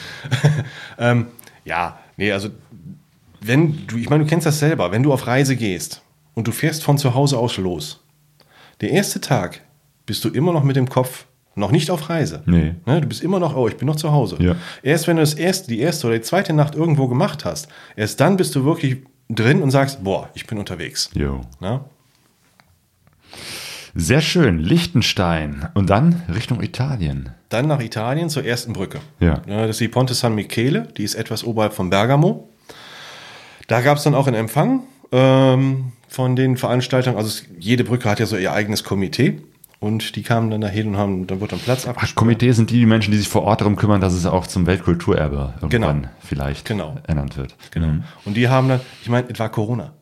ähm, 0.97 1.27
ja, 1.65 1.99
nee, 2.15 2.31
also 2.31 2.49
wenn 3.41 3.85
du, 3.85 3.97
ich 3.97 4.09
meine, 4.09 4.23
du 4.23 4.29
kennst 4.29 4.47
das 4.47 4.57
selber, 4.57 4.91
wenn 4.91 5.03
du 5.03 5.13
auf 5.13 5.27
Reise 5.27 5.55
gehst 5.55 6.01
und 6.33 6.47
du 6.47 6.51
fährst 6.51 6.83
von 6.83 6.97
zu 6.97 7.13
Hause 7.13 7.37
aus 7.37 7.57
los, 7.57 8.03
der 8.81 8.89
erste 8.89 9.21
Tag 9.21 9.61
bist 10.07 10.25
du 10.25 10.29
immer 10.29 10.51
noch 10.51 10.63
mit 10.63 10.75
dem 10.75 10.89
Kopf 10.89 11.27
noch 11.53 11.71
nicht 11.71 11.91
auf 11.91 12.09
Reise. 12.09 12.41
Nee. 12.45 12.75
Ne, 12.85 13.01
du 13.01 13.07
bist 13.07 13.23
immer 13.23 13.39
noch, 13.39 13.55
oh, 13.55 13.67
ich 13.67 13.77
bin 13.77 13.87
noch 13.87 13.95
zu 13.95 14.11
Hause. 14.11 14.37
Ja. 14.39 14.55
Erst 14.83 15.07
wenn 15.07 15.17
du 15.17 15.21
das 15.21 15.33
erste, 15.33 15.67
die 15.67 15.79
erste 15.79 16.07
oder 16.07 16.15
die 16.15 16.21
zweite 16.23 16.53
Nacht 16.53 16.75
irgendwo 16.75 17.07
gemacht 17.07 17.45
hast, 17.45 17.67
erst 17.95 18.19
dann 18.19 18.37
bist 18.37 18.55
du 18.55 18.63
wirklich 18.63 18.97
drin 19.29 19.61
und 19.61 19.71
sagst, 19.71 20.03
boah, 20.03 20.29
ich 20.33 20.47
bin 20.47 20.57
unterwegs. 20.57 21.09
Jo. 21.13 21.41
Ne? 21.59 21.81
Sehr 23.95 24.21
schön, 24.21 24.59
Liechtenstein 24.59 25.69
und 25.73 25.89
dann 25.89 26.21
Richtung 26.33 26.61
Italien. 26.61 27.31
Dann 27.49 27.67
nach 27.67 27.81
Italien 27.81 28.29
zur 28.29 28.45
ersten 28.45 28.73
Brücke. 28.73 28.99
Ja. 29.19 29.41
Das 29.47 29.71
ist 29.71 29.79
die 29.79 29.87
Ponte 29.87 30.13
San 30.13 30.35
Michele, 30.35 30.87
die 30.97 31.03
ist 31.03 31.15
etwas 31.15 31.43
oberhalb 31.43 31.73
von 31.73 31.89
Bergamo. 31.89 32.47
Da 33.67 33.81
gab 33.81 33.97
es 33.97 34.03
dann 34.03 34.13
auch 34.13 34.27
einen 34.27 34.35
Empfang 34.35 34.83
ähm, 35.11 35.91
von 36.07 36.35
den 36.35 36.57
Veranstaltern. 36.57 37.15
Also 37.15 37.29
es, 37.29 37.45
jede 37.57 37.83
Brücke 37.83 38.09
hat 38.09 38.19
ja 38.19 38.27
so 38.27 38.37
ihr 38.37 38.53
eigenes 38.53 38.83
Komitee. 38.83 39.41
Und 39.79 40.15
die 40.15 40.23
kamen 40.23 40.49
dann 40.49 40.61
dahin 40.61 40.87
und 40.87 40.97
haben, 40.97 41.27
dann 41.27 41.39
wurde 41.39 41.51
dann 41.51 41.59
Platz 41.59 41.83
Ach, 41.85 41.89
abgesprochen. 41.89 42.15
Komitee 42.15 42.51
sind 42.51 42.71
die, 42.71 42.79
die 42.79 42.85
Menschen, 42.87 43.11
die 43.11 43.17
sich 43.17 43.29
vor 43.29 43.43
Ort 43.43 43.61
darum 43.61 43.75
kümmern, 43.75 44.01
dass 44.01 44.13
es 44.13 44.25
auch 44.25 44.47
zum 44.47 44.65
Weltkulturerbe 44.65 45.53
irgendwann 45.61 46.01
Genau. 46.01 46.09
vielleicht 46.19 46.65
Genau. 46.65 46.95
ernannt 47.05 47.37
wird. 47.37 47.55
Genau. 47.71 47.87
Mhm. 47.87 48.03
Und 48.25 48.35
die 48.35 48.49
haben 48.49 48.69
dann, 48.69 48.79
ich 49.03 49.09
meine, 49.09 49.27
es 49.31 49.37
war 49.39 49.49
Corona. 49.49 49.93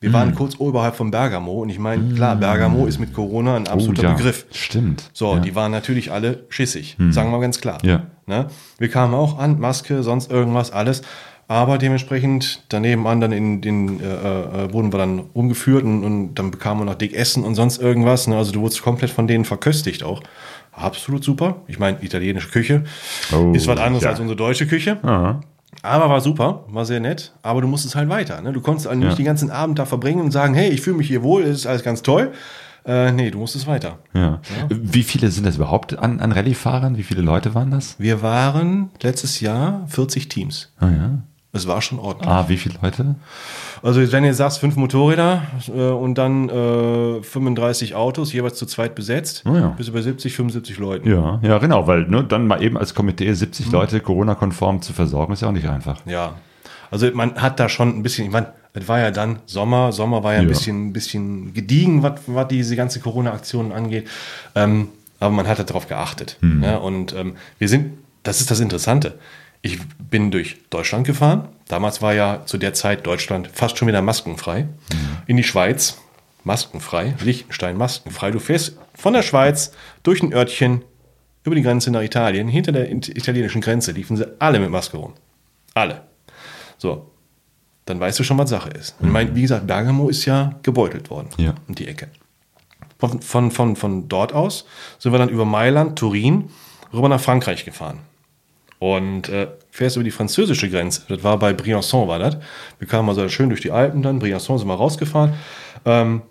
Wir 0.00 0.12
waren 0.12 0.32
kurz 0.36 0.54
oberhalb 0.60 0.94
von 0.94 1.10
Bergamo 1.10 1.60
und 1.60 1.70
ich 1.70 1.80
meine, 1.80 2.14
klar, 2.14 2.36
Bergamo 2.36 2.86
ist 2.86 3.00
mit 3.00 3.12
Corona 3.12 3.56
ein 3.56 3.66
absoluter 3.66 4.02
Oh, 4.02 4.04
ja. 4.04 4.12
Begriff. 4.14 4.46
Stimmt. 4.52 5.10
So, 5.12 5.34
ja. 5.34 5.40
die 5.40 5.56
waren 5.56 5.72
natürlich 5.72 6.12
alle 6.12 6.44
schissig, 6.50 6.96
sagen 7.10 7.32
wir 7.32 7.40
ganz 7.40 7.60
klar. 7.60 7.78
Ja. 7.84 8.04
Ne? 8.26 8.46
Wir 8.78 8.88
kamen 8.90 9.12
auch 9.14 9.40
an, 9.40 9.58
Maske, 9.58 10.04
sonst 10.04 10.30
irgendwas, 10.30 10.70
alles. 10.70 11.02
Aber 11.50 11.78
dementsprechend 11.78 12.62
daneben 12.68 13.06
an, 13.06 13.20
dann 13.20 13.32
in 13.32 13.62
den, 13.62 14.00
äh, 14.00 14.04
äh, 14.04 14.72
wurden 14.72 14.92
wir 14.92 14.98
dann 14.98 15.20
rumgeführt 15.34 15.82
und, 15.82 16.04
und 16.04 16.34
dann 16.34 16.50
bekamen 16.50 16.82
wir 16.82 16.84
noch 16.84 16.94
dick 16.94 17.14
Essen 17.14 17.42
und 17.42 17.54
sonst 17.54 17.80
irgendwas. 17.80 18.26
Ne? 18.26 18.36
Also 18.36 18.52
du 18.52 18.60
wurdest 18.60 18.82
komplett 18.82 19.10
von 19.10 19.26
denen 19.26 19.46
verköstigt 19.46 20.02
auch. 20.02 20.22
Absolut 20.72 21.24
super. 21.24 21.62
Ich 21.66 21.78
meine, 21.78 21.96
italienische 22.04 22.50
Küche 22.50 22.84
Oh, 23.32 23.52
ist 23.52 23.66
was 23.66 23.80
anderes 23.80 24.04
ja. 24.04 24.10
als 24.10 24.20
unsere 24.20 24.36
deutsche 24.36 24.66
Küche. 24.66 24.98
Aha. 25.02 25.40
Aber 25.82 26.10
war 26.10 26.20
super, 26.20 26.64
war 26.68 26.84
sehr 26.84 27.00
nett. 27.00 27.32
Aber 27.42 27.62
du 27.62 27.66
musstest 27.68 27.94
halt 27.96 28.08
weiter. 28.10 28.40
Ne? 28.42 28.52
Du 28.52 28.60
konntest 28.60 28.86
also 28.86 28.98
nicht 29.00 29.08
Ja. 29.10 29.14
den 29.16 29.24
ganzen 29.24 29.50
Abend 29.50 29.78
da 29.78 29.86
verbringen 29.86 30.20
und 30.20 30.30
sagen, 30.32 30.52
hey, 30.54 30.68
ich 30.68 30.82
fühle 30.82 30.98
mich 30.98 31.08
hier 31.08 31.22
wohl, 31.22 31.42
es 31.44 31.60
ist 31.60 31.66
alles 31.66 31.82
ganz 31.82 32.02
toll. 32.02 32.32
Äh, 32.84 33.12
nee, 33.12 33.30
du 33.30 33.38
musstest 33.38 33.66
weiter. 33.66 33.98
Ja. 34.12 34.40
Wie 34.68 35.02
viele 35.02 35.30
sind 35.30 35.46
das 35.46 35.56
überhaupt 35.56 35.98
an, 35.98 36.20
an 36.20 36.32
Rallye-Fahrern? 36.32 36.96
Wie 36.98 37.02
viele 37.02 37.22
Leute 37.22 37.54
waren 37.54 37.70
das? 37.70 37.96
Wir 37.98 38.20
waren 38.22 38.90
letztes 39.02 39.40
Jahr 39.40 39.84
40 39.88 40.28
Teams. 40.28 40.72
Ah, 40.78 40.88
ja. 40.90 41.10
Es 41.58 41.68
war 41.68 41.82
schon 41.82 41.98
ordentlich. 41.98 42.28
Ah, 42.30 42.44
wie 42.48 42.56
viele 42.56 42.76
Leute? 42.82 43.14
Also 43.82 44.10
wenn 44.12 44.24
jetzt 44.24 44.38
sagst, 44.38 44.58
fünf 44.58 44.76
Motorräder 44.76 45.42
äh, 45.68 45.70
und 45.90 46.16
dann 46.16 46.48
äh, 46.48 47.22
35 47.22 47.94
Autos, 47.94 48.32
jeweils 48.32 48.56
zu 48.58 48.66
zweit 48.66 48.94
besetzt, 48.94 49.44
Oh 49.46 49.54
ja. 49.54 49.68
bist 49.76 49.88
du 49.88 49.92
bei 49.92 50.00
70, 50.02 50.34
75 50.34 50.78
Leuten. 50.78 51.08
Ja, 51.10 51.38
ja, 51.42 51.58
genau, 51.58 51.86
weil 51.86 52.02
ne, 52.08 52.24
dann 52.24 52.46
mal 52.46 52.62
eben 52.62 52.76
als 52.76 52.94
Komitee 52.94 53.32
70 53.32 53.70
Leute 53.70 54.00
Corona-konform 54.00 54.82
zu 54.82 54.92
versorgen, 54.92 55.32
ist 55.32 55.42
ja 55.42 55.48
auch 55.48 55.52
nicht 55.52 55.68
einfach. 55.68 56.00
Ja. 56.06 56.34
Also 56.90 57.08
man 57.12 57.34
hat 57.36 57.60
da 57.60 57.68
schon 57.68 57.90
ein 57.98 58.02
bisschen, 58.02 58.24
ich 58.26 58.32
meine, 58.32 58.48
es 58.72 58.88
war 58.88 58.98
ja 58.98 59.10
dann 59.10 59.40
Sommer, 59.46 59.92
Sommer 59.92 60.22
war 60.24 60.32
ja 60.32 60.38
ein 60.38 60.44
Ja. 60.44 60.48
bisschen, 60.48 60.88
ein 60.88 60.92
bisschen 60.92 61.52
gediegen, 61.52 62.02
was, 62.02 62.20
was 62.26 62.48
diese 62.48 62.76
ganze 62.76 63.00
Corona-Aktion 63.00 63.72
angeht. 63.72 64.08
Ähm, 64.54 64.88
aber 65.20 65.30
man 65.34 65.46
hat 65.46 65.58
darauf 65.68 65.86
geachtet. 65.88 66.36
Mhm. 66.40 66.62
Ja, 66.62 66.76
und 66.76 67.14
ähm, 67.14 67.34
wir 67.58 67.68
sind, 67.68 67.98
das 68.22 68.40
ist 68.40 68.50
das 68.50 68.60
Interessante. 68.60 69.18
Ich 69.62 69.78
bin 69.98 70.30
durch 70.30 70.58
Deutschland 70.70 71.06
gefahren. 71.06 71.48
Damals 71.68 72.00
war 72.00 72.14
ja 72.14 72.46
zu 72.46 72.58
der 72.58 72.74
Zeit 72.74 73.06
Deutschland 73.06 73.50
fast 73.52 73.76
schon 73.76 73.88
wieder 73.88 74.02
maskenfrei. 74.02 74.62
Mhm. 74.62 74.68
In 75.26 75.36
die 75.36 75.44
Schweiz 75.44 75.98
maskenfrei, 76.44 77.14
Liechtenstein 77.20 77.76
maskenfrei. 77.76 78.30
Du 78.30 78.38
fährst 78.38 78.78
von 78.94 79.12
der 79.12 79.22
Schweiz 79.22 79.72
durch 80.02 80.22
ein 80.22 80.32
Örtchen 80.32 80.82
über 81.44 81.54
die 81.54 81.62
Grenze 81.62 81.90
nach 81.90 82.02
Italien. 82.02 82.48
Hinter 82.48 82.72
der 82.72 82.90
it- 82.90 83.08
italienischen 83.08 83.60
Grenze 83.60 83.92
liefen 83.92 84.16
sie 84.16 84.26
alle 84.38 84.60
mit 84.60 84.70
Maske 84.70 84.96
rum. 84.96 85.14
Alle. 85.74 86.02
So, 86.78 87.10
dann 87.84 87.98
weißt 88.00 88.18
du 88.18 88.22
schon, 88.24 88.38
was 88.38 88.50
Sache 88.50 88.70
ist. 88.70 88.94
Und 89.00 89.08
ich 89.08 89.12
meine, 89.12 89.34
wie 89.34 89.42
gesagt, 89.42 89.66
Bergamo 89.66 90.08
ist 90.08 90.24
ja 90.24 90.54
gebeutelt 90.62 91.10
worden. 91.10 91.28
Ja. 91.36 91.54
Um 91.66 91.74
die 91.74 91.88
Ecke. 91.88 92.08
Von, 92.98 93.20
von, 93.22 93.50
von, 93.50 93.76
von 93.76 94.08
dort 94.08 94.32
aus 94.32 94.64
sind 94.98 95.12
wir 95.12 95.18
dann 95.18 95.28
über 95.28 95.44
Mailand, 95.44 95.98
Turin, 95.98 96.50
rüber 96.92 97.08
nach 97.08 97.20
Frankreich 97.20 97.64
gefahren. 97.64 97.98
Und 98.78 99.28
äh, 99.28 99.48
fährst 99.70 99.96
über 99.96 100.04
die 100.04 100.12
französische 100.12 100.70
Grenze. 100.70 101.02
Das 101.08 101.24
war 101.24 101.38
bei 101.38 101.52
Briançon, 101.52 102.06
war 102.06 102.18
das. 102.18 102.36
Wir 102.78 102.86
kamen 102.86 103.08
also 103.08 103.28
schön 103.28 103.48
durch 103.48 103.60
die 103.60 103.72
Alpen 103.72 104.02
dann. 104.02 104.20
Briançon 104.20 104.58
sind 104.58 104.68
wir 104.68 104.74
rausgefahren. 104.74 105.34
Ähm, 105.84 106.22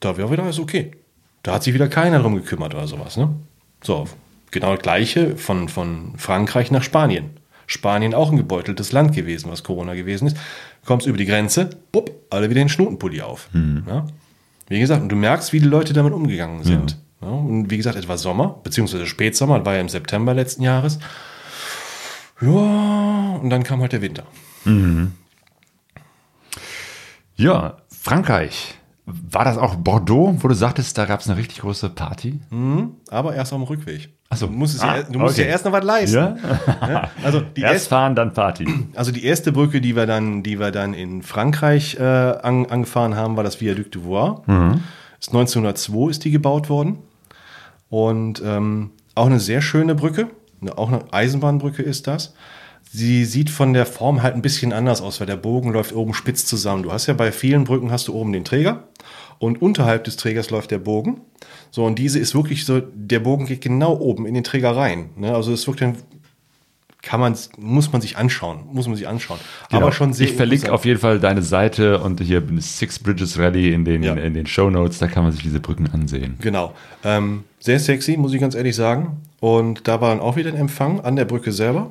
da 0.00 0.16
wäre 0.16 0.30
wieder 0.30 0.44
alles 0.44 0.60
okay. 0.60 0.92
Da 1.42 1.54
hat 1.54 1.62
sich 1.62 1.74
wieder 1.74 1.88
keiner 1.88 2.20
drum 2.20 2.36
gekümmert 2.36 2.74
oder 2.74 2.86
sowas. 2.86 3.16
Ne? 3.16 3.30
So, 3.82 4.06
genau 4.50 4.72
das 4.74 4.82
gleiche 4.82 5.36
von, 5.36 5.68
von 5.68 6.12
Frankreich 6.16 6.70
nach 6.70 6.82
Spanien. 6.82 7.30
Spanien 7.66 8.14
auch 8.14 8.30
ein 8.30 8.36
gebeuteltes 8.36 8.92
Land 8.92 9.14
gewesen, 9.14 9.50
was 9.50 9.62
Corona 9.62 9.94
gewesen 9.94 10.26
ist. 10.26 10.36
Kommst 10.84 11.06
über 11.06 11.16
die 11.16 11.26
Grenze, 11.26 11.70
bupp, 11.92 12.10
alle 12.30 12.50
wieder 12.50 12.60
den 12.60 12.68
Schnutenpulli 12.68 13.22
auf. 13.22 13.48
Ja? 13.86 14.06
Wie 14.68 14.80
gesagt, 14.80 15.02
und 15.02 15.08
du 15.08 15.16
merkst, 15.16 15.52
wie 15.52 15.60
die 15.60 15.66
Leute 15.66 15.92
damit 15.92 16.12
umgegangen 16.12 16.62
sind. 16.62 16.98
Ja. 17.20 17.28
und 17.28 17.70
wie 17.70 17.76
gesagt, 17.76 17.96
es 17.96 18.08
war 18.08 18.18
Sommer, 18.18 18.60
beziehungsweise 18.62 19.06
Spätsommer, 19.06 19.58
das 19.58 19.66
war 19.66 19.74
ja 19.74 19.80
im 19.80 19.88
September 19.88 20.34
letzten 20.34 20.62
Jahres. 20.62 20.98
Ja, 22.40 23.38
und 23.40 23.50
dann 23.50 23.62
kam 23.62 23.80
halt 23.80 23.92
der 23.92 24.02
Winter. 24.02 24.24
Ja, 27.36 27.76
Frankreich. 27.88 28.74
War 29.06 29.44
das 29.44 29.58
auch 29.58 29.74
Bordeaux, 29.74 30.34
wo 30.38 30.48
du 30.48 30.54
sagtest, 30.54 30.96
da 30.96 31.04
gab 31.04 31.20
es 31.20 31.28
eine 31.28 31.36
richtig 31.36 31.60
große 31.60 31.90
Party? 31.90 32.40
Aber 33.10 33.34
erst 33.34 33.52
auf 33.52 33.58
dem 33.58 33.64
Rückweg. 33.64 34.08
Ach 34.30 34.36
so. 34.38 34.46
Du 34.46 34.52
musst, 34.54 34.74
es 34.76 34.80
Ah, 34.80 34.96
ja, 34.96 35.02
du 35.02 35.18
musst 35.18 35.34
okay. 35.34 35.42
ja 35.42 35.48
erst 35.48 35.66
noch 35.66 35.72
was 35.72 35.84
leisten. 35.84 36.16
Ja? 36.16 36.36
Ja? 36.88 37.10
Also, 37.22 37.40
die 37.40 37.60
Erst 37.60 37.74
erste, 37.74 37.88
fahren, 37.90 38.14
dann 38.16 38.32
Party. 38.32 38.66
also 38.94 39.12
die 39.12 39.24
erste 39.24 39.52
Brücke, 39.52 39.82
die 39.82 39.94
wir 39.94 40.06
dann, 40.06 40.42
die 40.42 40.58
wir 40.58 40.70
dann 40.70 40.94
in 40.94 41.22
Frankreich 41.22 41.96
äh, 42.00 42.02
an, 42.02 42.64
angefahren 42.66 43.14
haben, 43.14 43.36
war 43.36 43.44
das 43.44 43.60
Viaduc 43.60 43.92
du 43.92 44.04
Voir. 44.04 44.42
Ist 45.20 45.28
1902 45.28 46.10
ist 46.10 46.24
die 46.24 46.30
gebaut 46.30 46.70
worden. 46.70 46.98
Und 47.90 48.42
ähm, 48.44 48.90
auch 49.14 49.26
eine 49.26 49.38
sehr 49.38 49.60
schöne 49.60 49.94
Brücke. 49.94 50.30
Auch 50.70 50.88
eine 50.88 51.12
Eisenbahnbrücke 51.12 51.82
ist 51.82 52.06
das. 52.06 52.34
Sie 52.90 53.24
sieht 53.24 53.50
von 53.50 53.72
der 53.72 53.86
Form 53.86 54.22
halt 54.22 54.34
ein 54.34 54.42
bisschen 54.42 54.72
anders 54.72 55.00
aus, 55.00 55.18
weil 55.18 55.26
der 55.26 55.36
Bogen 55.36 55.72
läuft 55.72 55.94
oben 55.94 56.14
spitz 56.14 56.46
zusammen. 56.46 56.82
Du 56.82 56.92
hast 56.92 57.06
ja 57.06 57.14
bei 57.14 57.32
vielen 57.32 57.64
Brücken 57.64 57.90
hast 57.90 58.08
du 58.08 58.14
oben 58.14 58.32
den 58.32 58.44
Träger 58.44 58.84
und 59.38 59.60
unterhalb 59.60 60.04
des 60.04 60.16
Trägers 60.16 60.50
läuft 60.50 60.70
der 60.70 60.78
Bogen. 60.78 61.20
So, 61.70 61.84
und 61.84 61.98
diese 61.98 62.18
ist 62.18 62.34
wirklich 62.34 62.64
so, 62.64 62.80
der 62.80 63.20
Bogen 63.20 63.46
geht 63.46 63.62
genau 63.62 63.96
oben 63.98 64.26
in 64.26 64.34
den 64.34 64.44
Träger 64.44 64.76
rein. 64.76 65.10
Ne? 65.16 65.34
Also 65.34 65.52
es 65.52 65.66
wirkt 65.66 65.80
dann 65.80 65.96
kann 67.04 67.20
man 67.20 67.36
muss 67.58 67.92
man 67.92 68.00
sich 68.00 68.16
anschauen, 68.16 68.60
muss 68.72 68.86
man 68.86 68.96
sich 68.96 69.06
anschauen. 69.06 69.38
Genau. 69.70 69.82
Aber 69.82 69.92
schon 69.92 70.12
sehr 70.12 70.26
Ich 70.26 70.34
verlinke 70.34 70.72
auf 70.72 70.84
jeden 70.84 70.98
Fall 70.98 71.20
deine 71.20 71.42
Seite 71.42 72.00
und 72.00 72.20
hier 72.20 72.42
Six 72.58 72.98
Bridges 72.98 73.38
Rally 73.38 73.72
in 73.72 73.84
den, 73.84 74.02
Ja. 74.02 74.14
in 74.14 74.34
den 74.34 74.46
Show 74.46 74.70
Notes, 74.70 74.98
da 74.98 75.06
kann 75.06 75.22
man 75.22 75.32
sich 75.32 75.42
diese 75.42 75.60
Brücken 75.60 75.88
ansehen. 75.92 76.36
Genau. 76.40 76.74
Ähm, 77.04 77.44
sehr 77.60 77.78
sexy, 77.78 78.16
muss 78.16 78.32
ich 78.32 78.40
ganz 78.40 78.54
ehrlich 78.54 78.74
sagen. 78.74 79.18
Und 79.40 79.86
da 79.86 80.00
war 80.00 80.10
dann 80.10 80.20
auch 80.20 80.36
wieder 80.36 80.50
ein 80.50 80.56
Empfang 80.56 81.00
an 81.00 81.16
der 81.16 81.26
Brücke 81.26 81.52
selber. 81.52 81.90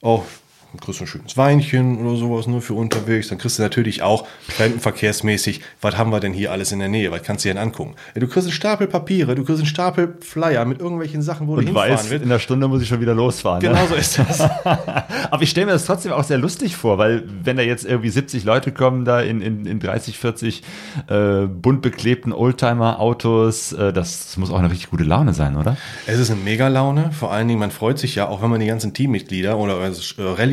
Auch 0.00 0.24
dann 0.24 0.41
kriegst 0.80 1.00
du 1.00 1.04
ein 1.04 1.06
schönes 1.06 1.36
Weinchen 1.36 1.98
oder 2.04 2.16
sowas 2.16 2.46
nur 2.46 2.62
für 2.62 2.74
unterwegs. 2.74 3.28
Dann 3.28 3.38
kriegst 3.38 3.58
du 3.58 3.62
natürlich 3.62 4.02
auch 4.02 4.26
fremdenverkehrsmäßig, 4.48 5.60
was 5.80 5.96
haben 5.98 6.10
wir 6.10 6.20
denn 6.20 6.32
hier 6.32 6.52
alles 6.52 6.72
in 6.72 6.78
der 6.78 6.88
Nähe? 6.88 7.10
Was 7.10 7.22
kannst 7.22 7.44
du 7.44 7.48
dir 7.48 7.54
denn 7.54 7.62
angucken? 7.62 7.94
Ja, 8.14 8.20
du 8.20 8.26
kriegst 8.26 8.46
einen 8.46 8.52
Stapel 8.54 8.86
Papiere, 8.86 9.34
du 9.34 9.44
kriegst 9.44 9.58
einen 9.60 9.66
Stapel 9.66 10.16
Flyer 10.20 10.64
mit 10.64 10.80
irgendwelchen 10.80 11.22
Sachen, 11.22 11.46
wo 11.48 11.54
du 11.54 11.60
Und 11.60 11.66
hinfahren 11.66 11.92
weiß, 11.92 12.10
willst. 12.10 12.24
in 12.24 12.30
einer 12.30 12.38
Stunde 12.38 12.68
muss 12.68 12.82
ich 12.82 12.88
schon 12.88 13.00
wieder 13.00 13.14
losfahren. 13.14 13.60
Genau 13.60 13.82
Ne? 13.82 13.88
so 13.88 13.94
ist 13.94 14.18
das. 14.18 14.40
Aber 15.30 15.42
ich 15.42 15.50
stelle 15.50 15.66
mir 15.66 15.72
das 15.72 15.86
trotzdem 15.86 16.12
auch 16.12 16.24
sehr 16.24 16.38
lustig 16.38 16.76
vor, 16.76 16.98
weil 16.98 17.24
wenn 17.42 17.56
da 17.56 17.62
jetzt 17.62 17.84
irgendwie 17.84 18.10
70 18.10 18.44
Leute 18.44 18.72
kommen, 18.72 19.04
da 19.04 19.20
in, 19.20 19.40
in, 19.40 19.66
in 19.66 19.80
30, 19.80 20.18
40 20.18 20.62
äh, 21.08 21.46
bunt 21.46 21.82
beklebten 21.82 22.32
Oldtimer-Autos, 22.32 23.72
äh, 23.72 23.92
das, 23.92 24.36
muss 24.36 24.50
auch 24.50 24.58
eine 24.58 24.70
richtig 24.70 24.90
gute 24.90 25.04
Laune 25.04 25.34
sein, 25.34 25.56
oder? 25.56 25.76
Es 26.06 26.18
ist 26.18 26.30
eine 26.30 26.40
Mega-Laune. 26.40 27.10
Vor 27.12 27.32
allen 27.32 27.48
Dingen, 27.48 27.60
man 27.60 27.70
freut 27.70 27.98
sich 27.98 28.14
ja, 28.14 28.28
auch 28.28 28.42
wenn 28.42 28.50
man 28.50 28.60
die 28.60 28.66
ganzen 28.66 28.92
Teammitglieder 28.94 29.58
oder 29.58 29.80
äh, 29.86 29.92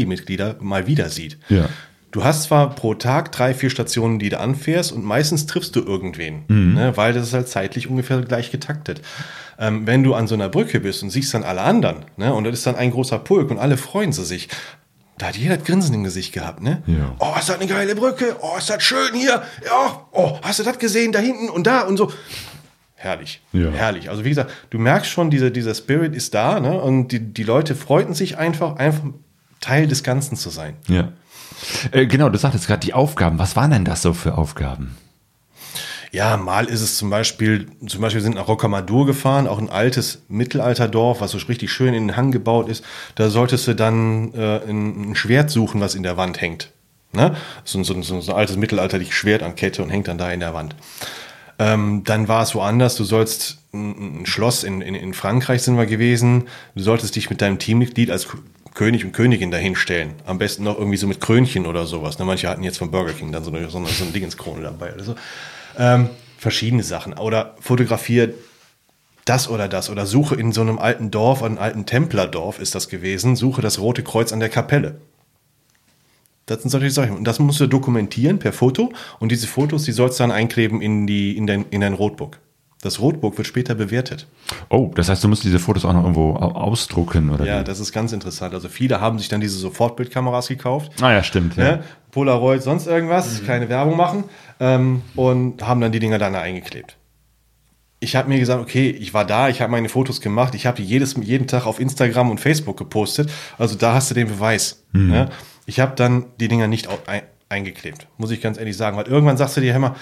Rallye-Mitglieder 0.09 0.57
mal 0.59 0.87
wieder 0.87 1.09
sieht. 1.09 1.37
Ja. 1.49 1.69
Du 2.11 2.23
hast 2.23 2.43
zwar 2.43 2.71
pro 2.71 2.95
Tag 2.95 3.31
drei, 3.31 3.53
vier 3.53 3.69
Stationen, 3.69 4.17
die 4.17 4.29
du 4.29 4.39
anfährst 4.39 4.91
und 4.91 5.05
meistens 5.05 5.45
triffst 5.45 5.75
du 5.75 5.81
irgendwen, 5.81 6.43
ne, 6.47 6.97
weil 6.97 7.13
das 7.13 7.27
ist 7.27 7.33
halt 7.35 7.47
zeitlich 7.47 7.87
ungefähr 7.87 8.19
gleich 8.21 8.49
getaktet. 8.49 9.01
Ähm, 9.59 9.85
wenn 9.85 10.03
du 10.03 10.15
an 10.15 10.25
so 10.25 10.33
einer 10.33 10.49
Brücke 10.49 10.79
bist 10.79 11.03
und 11.03 11.11
siehst 11.11 11.35
dann 11.35 11.43
alle 11.43 11.61
anderen 11.61 12.05
ne, 12.17 12.33
und 12.33 12.45
das 12.45 12.53
ist 12.53 12.65
dann 12.65 12.75
ein 12.75 12.89
großer 12.89 13.19
Pulk 13.19 13.51
und 13.51 13.59
alle 13.59 13.77
freuen 13.77 14.11
sie 14.11 14.25
sich, 14.25 14.49
da 15.19 15.27
hat 15.27 15.37
jeder 15.37 15.57
das 15.57 15.67
Grinsen 15.67 15.93
im 15.93 16.03
Gesicht 16.03 16.33
gehabt, 16.33 16.63
ne? 16.63 16.81
Ja. 16.87 17.13
Oh, 17.19 17.35
ist 17.37 17.49
das 17.49 17.59
eine 17.59 17.67
geile 17.67 17.93
Brücke? 17.93 18.37
Oh, 18.41 18.57
ist 18.57 18.69
das 18.69 18.81
schön 18.81 19.13
hier? 19.13 19.43
Ja, 19.65 20.07
oh, 20.11 20.39
hast 20.41 20.59
du 20.59 20.63
das 20.63 20.79
gesehen? 20.79 21.11
Da 21.11 21.19
hinten 21.19 21.49
und 21.49 21.67
da 21.67 21.81
und 21.81 21.97
so. 21.97 22.11
Herrlich. 22.95 23.41
Ja. 23.51 23.69
Herrlich. 23.69 24.09
Also 24.09 24.25
wie 24.25 24.29
gesagt, 24.29 24.51
du 24.71 24.79
merkst 24.79 25.11
schon, 25.11 25.29
dieser, 25.29 25.51
dieser 25.51 25.75
Spirit 25.75 26.15
ist 26.15 26.33
da, 26.33 26.59
ne? 26.59 26.81
Und 26.81 27.09
die, 27.09 27.19
die 27.19 27.43
Leute 27.43 27.75
freuten 27.75 28.13
sich 28.13 28.37
einfach, 28.37 28.77
einfach 28.77 29.03
Teil 29.59 29.87
des 29.87 30.03
Ganzen 30.03 30.35
zu 30.35 30.49
sein. 30.49 30.75
Ja. 30.87 31.11
Äh, 31.91 32.05
genau, 32.05 32.29
du 32.29 32.37
sagtest 32.37 32.67
gerade 32.67 32.85
die 32.85 32.93
Aufgaben. 32.93 33.39
Was 33.39 33.55
waren 33.55 33.71
denn 33.71 33.85
das 33.85 34.01
so 34.01 34.13
für 34.13 34.37
Aufgaben? 34.37 34.97
Ja, 36.11 36.37
mal 36.37 36.65
ist 36.65 36.81
es 36.81 36.97
zum 36.97 37.11
Beispiel, 37.11 37.67
zum 37.85 38.01
Beispiel 38.01 38.21
sind 38.21 38.35
nach 38.35 38.47
Rocamadour 38.47 39.05
gefahren, 39.05 39.47
auch 39.47 39.59
ein 39.59 39.69
altes 39.69 40.23
Mittelalterdorf, 40.27 41.21
was 41.21 41.31
so 41.31 41.37
richtig 41.37 41.71
schön 41.71 41.93
in 41.93 42.07
den 42.07 42.17
Hang 42.17 42.31
gebaut 42.31 42.67
ist. 42.67 42.83
Da 43.13 43.29
solltest 43.29 43.67
du 43.67 43.75
dann 43.75 44.33
äh, 44.33 44.61
ein, 44.67 45.11
ein 45.11 45.15
Schwert 45.15 45.51
suchen, 45.51 45.81
was 45.81 45.93
in 45.93 46.01
der 46.01 46.17
Wand 46.17 46.41
hängt. 46.41 46.71
Ne? 47.11 47.35
So, 47.63 47.83
so, 47.83 48.01
so, 48.01 48.21
so 48.21 48.31
ein 48.31 48.37
altes 48.37 48.57
mittelalterliches 48.57 49.13
Schwert 49.13 49.43
an 49.43 49.55
Kette 49.55 49.83
und 49.83 49.91
hängt 49.91 50.07
dann 50.07 50.17
da 50.17 50.31
in 50.31 50.39
der 50.39 50.55
Wand. 50.55 50.75
Ähm, 51.59 52.03
dann 52.05 52.27
war 52.27 52.41
es 52.41 52.55
woanders, 52.55 52.95
du 52.95 53.03
sollst 53.03 53.59
ein, 53.73 54.21
ein 54.21 54.25
Schloss 54.25 54.63
in, 54.63 54.81
in, 54.81 54.95
in 54.95 55.13
Frankreich 55.13 55.61
sind 55.61 55.77
wir 55.77 55.85
gewesen. 55.85 56.47
Du 56.73 56.81
solltest 56.81 57.15
dich 57.15 57.29
mit 57.29 57.41
deinem 57.41 57.59
Teammitglied 57.59 58.09
als 58.09 58.27
König 58.79 59.03
und 59.03 59.11
Königin 59.11 59.51
dahinstellen. 59.51 60.13
Am 60.25 60.37
besten 60.37 60.63
noch 60.63 60.77
irgendwie 60.77 60.95
so 60.95 61.05
mit 61.05 61.19
Krönchen 61.19 61.65
oder 61.65 61.85
sowas. 61.85 62.17
Ne? 62.17 62.23
Manche 62.23 62.47
hatten 62.47 62.63
jetzt 62.63 62.77
von 62.77 62.91
Burger 62.91 63.11
King 63.11 63.33
dann 63.33 63.43
so 63.43 63.51
eine, 63.51 63.69
so 63.69 63.77
eine, 63.77 63.87
so 63.87 64.05
eine 64.05 64.13
Dingenskrone 64.13 64.61
dabei 64.61 64.93
oder 64.93 65.03
so. 65.03 65.15
Ähm, 65.77 66.09
verschiedene 66.37 66.81
Sachen. 66.81 67.11
Oder 67.17 67.55
fotografiert 67.59 68.35
das 69.25 69.49
oder 69.49 69.67
das. 69.67 69.89
Oder 69.89 70.05
suche 70.05 70.35
in 70.35 70.53
so 70.53 70.61
einem 70.61 70.79
alten 70.79 71.11
Dorf, 71.11 71.43
einem 71.43 71.57
alten 71.57 71.85
Templerdorf 71.85 72.57
ist 72.57 72.73
das 72.73 72.87
gewesen, 72.87 73.35
suche 73.35 73.61
das 73.61 73.79
Rote 73.79 74.01
Kreuz 74.01 74.31
an 74.31 74.39
der 74.39 74.47
Kapelle. 74.47 75.01
Das 76.45 76.61
sind 76.61 76.69
solche 76.69 76.89
Sachen. 76.89 77.17
Und 77.17 77.25
das 77.25 77.37
musst 77.37 77.59
du 77.59 77.67
dokumentieren 77.67 78.39
per 78.39 78.53
Foto. 78.53 78.93
Und 79.19 79.33
diese 79.33 79.47
Fotos, 79.47 79.83
die 79.83 79.91
sollst 79.91 80.21
du 80.21 80.23
dann 80.23 80.31
einkleben 80.31 80.81
in, 80.81 81.05
die, 81.05 81.35
in, 81.35 81.47
dein, 81.47 81.65
in 81.69 81.81
dein 81.81 81.95
Rotbook. 81.95 82.37
Das 82.81 83.01
Rotbook 83.01 83.37
wird 83.37 83.45
später 83.45 83.75
bewertet. 83.75 84.25
Oh, 84.69 84.89
das 84.95 85.09
heißt, 85.09 85.21
du 85.23 85.27
musst 85.27 85.43
diese 85.43 85.59
Fotos 85.59 85.83
auch 85.83 85.91
noch 85.91 86.01
irgendwo 86.03 86.35
au- 86.35 86.53
ausdrucken, 86.55 87.29
oder? 87.29 87.45
Ja, 87.45 87.59
wie? 87.59 87.63
das 87.65 87.81
ist 87.81 87.91
ganz 87.91 88.13
interessant. 88.13 88.53
Also 88.53 88.69
viele 88.69 89.01
haben 89.01 89.19
sich 89.19 89.27
dann 89.27 89.41
diese 89.41 89.57
Sofortbildkameras 89.57 90.47
gekauft. 90.47 90.93
Ah 91.01 91.11
ja, 91.11 91.21
stimmt. 91.23 91.57
Ja. 91.57 91.63
Ne? 91.63 91.83
Polaroid, 92.11 92.63
sonst 92.63 92.87
irgendwas, 92.87 93.43
keine 93.45 93.67
Werbung 93.67 93.97
machen. 93.97 94.23
Ähm, 94.61 95.01
und 95.17 95.61
haben 95.67 95.81
dann 95.81 95.91
die 95.91 95.99
Dinger 95.99 96.19
dann 96.19 96.31
da 96.33 96.41
eingeklebt. 96.41 96.95
Ich 97.99 98.15
habe 98.15 98.29
mir 98.29 98.39
gesagt, 98.39 98.61
okay, 98.61 98.89
ich 98.89 99.13
war 99.13 99.25
da, 99.25 99.49
ich 99.49 99.59
habe 99.61 99.71
meine 99.71 99.89
Fotos 99.89 100.21
gemacht, 100.21 100.55
ich 100.55 100.65
habe 100.65 100.77
die 100.77 100.85
jedes, 100.85 101.15
jeden 101.21 101.47
Tag 101.47 101.65
auf 101.65 101.81
Instagram 101.81 102.31
und 102.31 102.39
Facebook 102.39 102.77
gepostet. 102.77 103.29
Also 103.57 103.75
da 103.75 103.93
hast 103.93 104.09
du 104.09 104.15
den 104.15 104.27
Beweis. 104.29 104.83
Ne? 104.93 105.27
Ich 105.65 105.81
habe 105.81 105.95
dann 105.97 106.27
die 106.39 106.47
Dinger 106.47 106.67
nicht 106.67 106.87
ein, 107.07 107.23
eingeklebt, 107.49 108.07
muss 108.17 108.31
ich 108.31 108.39
ganz 108.39 108.57
ehrlich 108.57 108.77
sagen. 108.77 108.95
Weil 108.95 109.07
irgendwann 109.07 109.35
sagst 109.35 109.57
du 109.57 109.61
dir, 109.61 109.73
hör 109.73 109.79
mal, 109.81 109.95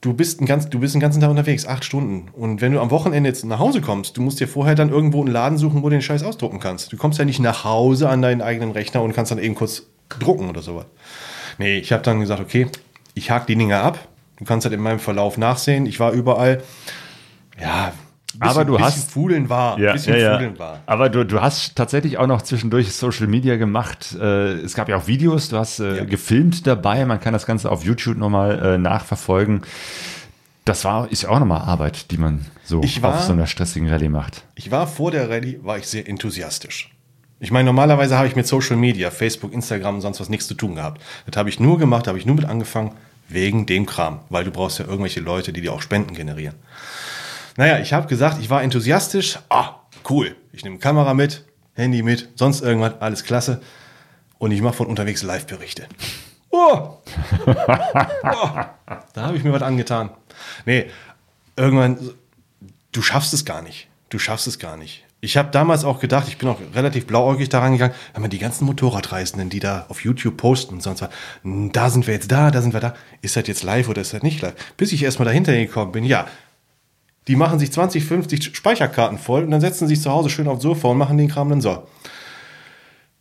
du 0.00 0.12
bist, 0.12 0.40
einen 0.40 0.46
ganz, 0.46 0.68
du 0.68 0.78
bist 0.80 0.94
den 0.94 1.00
ganzen 1.00 1.20
Tag 1.20 1.30
unterwegs, 1.30 1.66
acht 1.66 1.84
Stunden. 1.84 2.28
Und 2.32 2.60
wenn 2.60 2.72
du 2.72 2.80
am 2.80 2.90
Wochenende 2.90 3.28
jetzt 3.28 3.44
nach 3.44 3.58
Hause 3.58 3.80
kommst, 3.80 4.16
du 4.16 4.22
musst 4.22 4.40
dir 4.40 4.48
vorher 4.48 4.74
dann 4.74 4.90
irgendwo 4.90 5.20
einen 5.20 5.32
Laden 5.32 5.58
suchen, 5.58 5.82
wo 5.82 5.88
du 5.88 5.96
den 5.96 6.02
Scheiß 6.02 6.22
ausdrucken 6.22 6.60
kannst. 6.60 6.92
Du 6.92 6.96
kommst 6.96 7.18
ja 7.18 7.24
nicht 7.24 7.40
nach 7.40 7.64
Hause 7.64 8.08
an 8.08 8.22
deinen 8.22 8.42
eigenen 8.42 8.72
Rechner 8.72 9.02
und 9.02 9.12
kannst 9.12 9.32
dann 9.32 9.38
eben 9.38 9.54
kurz 9.54 9.84
drucken 10.08 10.48
oder 10.48 10.62
sowas. 10.62 10.86
Nee, 11.58 11.78
ich 11.78 11.92
habe 11.92 12.02
dann 12.02 12.20
gesagt, 12.20 12.40
okay, 12.40 12.66
ich 13.14 13.30
hake 13.30 13.46
die 13.46 13.56
Dinger 13.56 13.82
ab. 13.82 13.98
Du 14.38 14.44
kannst 14.44 14.66
halt 14.66 14.74
in 14.74 14.80
meinem 14.80 14.98
Verlauf 14.98 15.38
nachsehen. 15.38 15.86
Ich 15.86 15.98
war 15.98 16.12
überall. 16.12 16.62
Ja, 17.60 17.92
bisschen, 18.38 18.56
Aber 18.56 18.64
du 18.64 18.72
bisschen 18.72 18.86
hast- 18.86 19.10
Fudeln 19.10 19.48
war. 19.48 19.78
Ja, 19.78 19.92
bisschen 19.92 20.14
ja, 20.18 20.40
ja. 20.40 20.58
War. 20.58 20.80
Aber 20.86 21.08
du, 21.08 21.24
du 21.24 21.40
hast 21.40 21.76
tatsächlich 21.76 22.18
auch 22.18 22.26
noch 22.26 22.42
zwischendurch 22.42 22.92
Social 22.92 23.26
Media 23.26 23.56
gemacht. 23.56 24.14
Äh, 24.20 24.52
es 24.54 24.74
gab 24.74 24.88
ja 24.88 24.96
auch 24.96 25.06
Videos, 25.06 25.48
du 25.48 25.56
hast 25.58 25.80
äh, 25.80 25.98
Ja. 25.98 26.04
gefilmt 26.04 26.66
dabei. 26.66 27.04
Man 27.06 27.20
kann 27.20 27.32
das 27.32 27.46
Ganze 27.46 27.70
auf 27.70 27.84
YouTube 27.84 28.16
nochmal 28.18 28.58
äh, 28.74 28.78
nachverfolgen. 28.78 29.62
Das 30.64 30.84
war, 30.84 31.10
ist 31.12 31.22
ja 31.22 31.28
auch 31.28 31.38
nochmal 31.38 31.60
Arbeit, 31.62 32.10
die 32.10 32.16
man 32.18 32.44
so 32.64 32.82
war- 33.02 33.14
auf 33.14 33.22
so 33.22 33.32
einer 33.32 33.46
stressigen 33.46 33.88
Rallye 33.88 34.08
macht. 34.08 34.42
Ich 34.56 34.70
war 34.70 34.86
vor 34.86 35.10
der 35.12 35.30
Rallye, 35.30 35.60
war 35.62 35.78
ich 35.78 35.86
sehr 35.86 36.08
enthusiastisch. 36.08 36.90
Ich 37.38 37.50
meine, 37.50 37.66
normalerweise 37.66 38.16
habe 38.16 38.26
ich 38.28 38.34
mit 38.34 38.46
Social 38.46 38.76
Media, 38.76 39.10
Facebook, 39.10 39.52
Instagram 39.52 39.96
und 39.96 40.00
sonst 40.00 40.20
was 40.20 40.28
nichts 40.28 40.46
zu 40.48 40.54
tun 40.54 40.74
gehabt. 40.74 41.02
Das 41.26 41.36
habe 41.36 41.50
ich 41.50 41.60
nur 41.60 41.78
gemacht, 41.78 42.08
habe 42.08 42.18
ich 42.18 42.24
nur 42.26 42.34
mit 42.34 42.46
angefangen, 42.46 42.92
wegen 43.28 43.66
dem 43.66 43.86
Kram. 43.86 44.20
Weil 44.30 44.44
du 44.44 44.50
brauchst 44.50 44.78
ja 44.78 44.86
irgendwelche 44.86 45.20
Leute, 45.20 45.52
die 45.52 45.60
dir 45.60 45.72
auch 45.72 45.82
Spenden 45.82 46.14
generieren. 46.14 46.54
Naja, 47.56 47.78
ich 47.78 47.92
habe 47.92 48.06
gesagt, 48.06 48.38
ich 48.40 48.50
war 48.50 48.62
enthusiastisch. 48.62 49.38
Ah, 49.48 49.76
cool. 50.10 50.36
Ich 50.52 50.64
nehme 50.64 50.78
Kamera 50.78 51.14
mit, 51.14 51.44
Handy 51.74 52.02
mit, 52.02 52.28
sonst 52.34 52.60
irgendwas, 52.62 52.94
alles 53.00 53.24
klasse. 53.24 53.60
Und 54.38 54.50
ich 54.50 54.60
mache 54.60 54.74
von 54.74 54.86
unterwegs 54.86 55.22
Live-Berichte. 55.22 55.86
Oh. 56.50 56.98
oh. 57.46 57.52
Da 59.14 59.22
habe 59.22 59.36
ich 59.36 59.44
mir 59.44 59.52
was 59.52 59.62
angetan. 59.62 60.10
Nee, 60.64 60.86
irgendwann, 61.56 61.98
du 62.92 63.02
schaffst 63.02 63.32
es 63.32 63.44
gar 63.44 63.62
nicht. 63.62 63.88
Du 64.10 64.18
schaffst 64.18 64.46
es 64.46 64.58
gar 64.58 64.76
nicht. 64.76 65.04
Ich 65.20 65.36
habe 65.36 65.50
damals 65.50 65.84
auch 65.84 65.98
gedacht, 65.98 66.28
ich 66.28 66.36
bin 66.38 66.48
auch 66.48 66.60
relativ 66.74 67.06
blauäugig 67.06 67.48
daran 67.48 67.72
gegangen, 67.72 67.94
wenn 68.12 68.22
man 68.22 68.30
die 68.30 68.38
ganzen 68.38 68.66
Motorradreisenden, 68.66 69.48
die 69.48 69.60
da 69.60 69.86
auf 69.88 70.04
YouTube 70.04 70.36
posten 70.36 70.74
und 70.74 70.82
sonst 70.82 71.00
was, 71.00 71.08
"Hm, 71.42 71.72
da 71.72 71.90
sind 71.90 72.06
wir 72.06 72.14
jetzt 72.14 72.30
da, 72.30 72.50
da 72.50 72.60
sind 72.60 72.74
wir 72.74 72.80
da, 72.80 72.94
ist 73.22 73.34
das 73.34 73.46
jetzt 73.48 73.62
live 73.62 73.88
oder 73.88 74.02
ist 74.02 74.12
das 74.12 74.22
nicht 74.22 74.42
live? 74.42 74.54
Bis 74.76 74.92
ich 74.92 75.02
erstmal 75.02 75.26
dahinter 75.26 75.52
gekommen 75.54 75.92
bin, 75.92 76.04
ja, 76.04 76.26
die 77.28 77.36
machen 77.36 77.58
sich 77.58 77.72
20, 77.72 78.04
50 78.04 78.56
Speicherkarten 78.56 79.18
voll 79.18 79.44
und 79.44 79.50
dann 79.50 79.60
setzen 79.60 79.88
sie 79.88 79.94
sich 79.94 80.02
zu 80.02 80.10
Hause 80.10 80.30
schön 80.30 80.48
aufs 80.48 80.62
Sofa 80.62 80.88
und 80.88 80.98
machen 80.98 81.18
den 81.18 81.28
Kram 81.28 81.48
dann 81.48 81.60
so. 81.60 81.86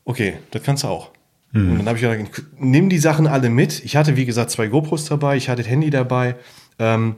Okay, 0.04 0.38
das 0.52 0.62
kannst 0.64 0.84
du 0.84 0.88
auch. 0.88 1.12
Und 1.56 1.78
dann 1.78 1.88
habe 1.88 1.98
ich 1.98 2.02
gedacht, 2.02 2.44
nimm 2.60 2.90
die 2.90 2.98
Sachen 2.98 3.28
alle 3.28 3.50
mit. 3.50 3.84
Ich 3.86 3.96
hatte, 3.96 4.18
wie 4.18 4.26
gesagt, 4.26 4.52
zwei 4.52 4.68
GoPros 4.68 5.06
dabei, 5.06 5.38
ich 5.38 5.48
hatte 5.48 5.62
das 5.62 5.72
Handy 5.72 5.90
dabei 5.90 6.36
ähm, 6.80 7.16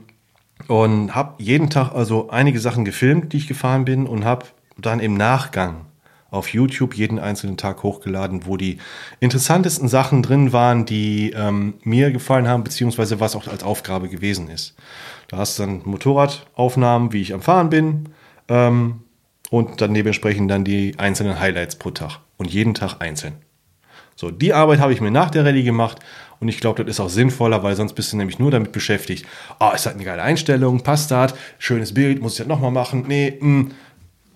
und 0.68 1.12
habe 1.14 1.34
jeden 1.38 1.70
Tag 1.70 1.92
also 1.92 2.30
einige 2.30 2.60
Sachen 2.60 2.84
gefilmt, 2.84 3.32
die 3.32 3.38
ich 3.38 3.48
gefahren 3.48 3.84
bin 3.84 4.06
und 4.06 4.24
habe 4.24 4.46
dann 4.76 5.00
im 5.00 5.14
Nachgang 5.14 5.86
auf 6.30 6.52
YouTube 6.52 6.94
jeden 6.94 7.18
einzelnen 7.18 7.56
Tag 7.56 7.82
hochgeladen, 7.82 8.46
wo 8.46 8.56
die 8.56 8.78
interessantesten 9.20 9.88
Sachen 9.88 10.22
drin 10.22 10.52
waren, 10.52 10.84
die 10.84 11.30
ähm, 11.30 11.74
mir 11.82 12.10
gefallen 12.10 12.48
haben, 12.48 12.64
beziehungsweise 12.64 13.20
was 13.20 13.34
auch 13.34 13.48
als 13.48 13.62
Aufgabe 13.62 14.08
gewesen 14.08 14.50
ist. 14.50 14.74
Da 15.28 15.38
hast 15.38 15.58
du 15.58 15.62
dann 15.64 15.82
Motorradaufnahmen, 15.84 17.12
wie 17.12 17.22
ich 17.22 17.32
am 17.32 17.40
Fahren 17.40 17.70
bin, 17.70 18.10
ähm, 18.48 19.02
und 19.50 19.80
dann 19.80 19.94
dementsprechend 19.94 20.50
dann 20.50 20.64
die 20.64 20.94
einzelnen 20.98 21.40
Highlights 21.40 21.76
pro 21.76 21.90
Tag 21.90 22.20
und 22.36 22.52
jeden 22.52 22.74
Tag 22.74 23.00
einzeln. 23.00 23.34
So, 24.14 24.30
die 24.30 24.52
Arbeit 24.52 24.80
habe 24.80 24.92
ich 24.92 25.00
mir 25.00 25.10
nach 25.10 25.30
der 25.30 25.44
Rallye 25.44 25.62
gemacht 25.62 26.00
und 26.40 26.48
ich 26.48 26.60
glaube, 26.60 26.84
das 26.84 26.96
ist 26.96 27.00
auch 27.00 27.08
sinnvoller, 27.08 27.62
weil 27.62 27.76
sonst 27.76 27.94
bist 27.94 28.12
du 28.12 28.16
nämlich 28.16 28.38
nur 28.38 28.50
damit 28.50 28.72
beschäftigt. 28.72 29.24
Ah, 29.58 29.70
ist 29.70 29.86
das 29.86 29.94
eine 29.94 30.04
geile 30.04 30.22
Einstellung, 30.22 30.82
passt 30.82 31.10
das, 31.10 31.34
schönes 31.58 31.94
Bild, 31.94 32.20
muss 32.20 32.32
ich 32.32 32.38
das 32.38 32.46
nochmal 32.48 32.70
machen? 32.70 33.04
Nee, 33.06 33.38
mh, 33.40 33.70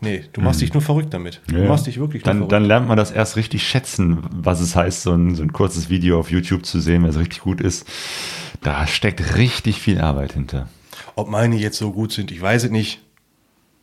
Nee, 0.03 0.25
du 0.33 0.41
machst 0.41 0.61
dich 0.61 0.73
nur 0.75 0.83
verrückt 0.83 1.15
damit. 1.15 1.41
Du 1.47 1.57
Ja. 1.57 1.69
machst 1.69 1.87
dich 1.87 1.99
wirklich 1.99 2.25
dann, 2.25 2.39
verrückt. 2.39 2.53
dann 2.53 2.65
lernt 2.65 2.89
man 2.89 2.97
das 2.97 3.13
erst 3.13 3.37
richtig 3.37 3.67
schätzen, 3.67 4.19
was 4.35 4.61
es 4.61 4.75
heißt, 4.75 5.03
so 5.03 5.13
ein, 5.13 5.37
so 5.37 5.43
ein 5.45 5.53
kurzes 5.53 5.89
Video 5.91 6.19
auf 6.19 6.31
YouTube 6.31 6.67
zu 6.67 6.81
sehen, 6.81 7.03
wenn 7.05 7.11
es 7.11 7.19
richtig 7.19 7.41
gut 7.43 7.61
ist. 7.61 7.87
Da 8.63 8.87
steckt 8.89 9.37
richtig 9.37 9.81
viel 9.81 10.01
Arbeit 10.01 10.33
hinter. 10.33 10.69
Ob 11.15 11.29
meine 11.29 11.57
jetzt 11.57 11.79
so 11.79 11.93
gut 11.93 12.13
sind, 12.13 12.33
ich 12.33 12.43
weiß 12.43 12.65
es 12.65 12.71
nicht. 12.71 13.01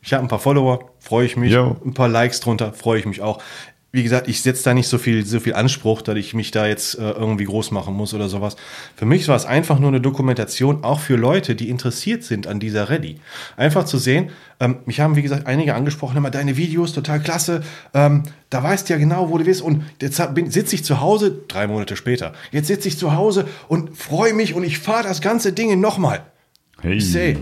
Ich 0.02 0.12
habe 0.12 0.22
ein 0.24 0.28
paar 0.28 0.38
Follower, 0.38 0.90
freue 0.98 1.26
ich 1.26 1.36
mich. 1.36 1.52
Jo. 1.52 1.76
Ein 1.84 1.94
paar 1.94 2.08
Likes 2.08 2.40
drunter, 2.40 2.72
freue 2.72 2.98
ich 2.98 3.06
mich 3.06 3.20
auch. 3.22 3.42
Wie 3.92 4.04
gesagt, 4.04 4.28
ich 4.28 4.40
setze 4.42 4.62
da 4.64 4.74
nicht 4.74 4.86
so 4.86 4.98
viel, 4.98 5.26
so 5.26 5.40
viel 5.40 5.54
Anspruch, 5.54 6.00
dass 6.02 6.16
ich 6.16 6.32
mich 6.32 6.52
da 6.52 6.66
jetzt 6.66 6.96
äh, 6.96 7.10
irgendwie 7.10 7.44
groß 7.44 7.72
machen 7.72 7.94
muss 7.94 8.14
oder 8.14 8.28
sowas. 8.28 8.54
Für 8.94 9.04
mich 9.04 9.26
war 9.26 9.34
es 9.34 9.46
einfach 9.46 9.80
nur 9.80 9.88
eine 9.88 10.00
Dokumentation, 10.00 10.84
auch 10.84 11.00
für 11.00 11.16
Leute, 11.16 11.56
die 11.56 11.68
interessiert 11.68 12.22
sind 12.22 12.46
an 12.46 12.60
dieser 12.60 12.88
Rallye. 12.88 13.16
Einfach 13.56 13.84
zu 13.84 13.98
sehen, 13.98 14.30
ähm, 14.60 14.76
mich 14.86 15.00
haben, 15.00 15.16
wie 15.16 15.22
gesagt, 15.22 15.48
einige 15.48 15.74
angesprochen, 15.74 16.16
immer 16.16 16.30
deine 16.30 16.56
Videos, 16.56 16.92
total 16.92 17.20
klasse. 17.20 17.62
Ähm, 17.92 18.22
da 18.48 18.62
weißt 18.62 18.88
du 18.88 18.92
ja 18.92 18.98
genau, 19.00 19.28
wo 19.28 19.38
du 19.38 19.44
bist. 19.44 19.60
Und 19.60 19.82
jetzt 20.00 20.22
sitze 20.52 20.74
ich 20.76 20.84
zu 20.84 21.00
Hause, 21.00 21.34
drei 21.48 21.66
Monate 21.66 21.96
später, 21.96 22.32
jetzt 22.52 22.68
sitze 22.68 22.86
ich 22.86 22.96
zu 22.96 23.14
Hause 23.14 23.48
und 23.66 23.96
freue 23.96 24.34
mich 24.34 24.54
und 24.54 24.62
ich 24.62 24.78
fahre 24.78 25.02
das 25.02 25.20
ganze 25.20 25.52
Ding 25.52 25.80
nochmal. 25.80 26.22
Hey. 26.80 26.94
Ich 26.94 27.10
sehe, 27.10 27.36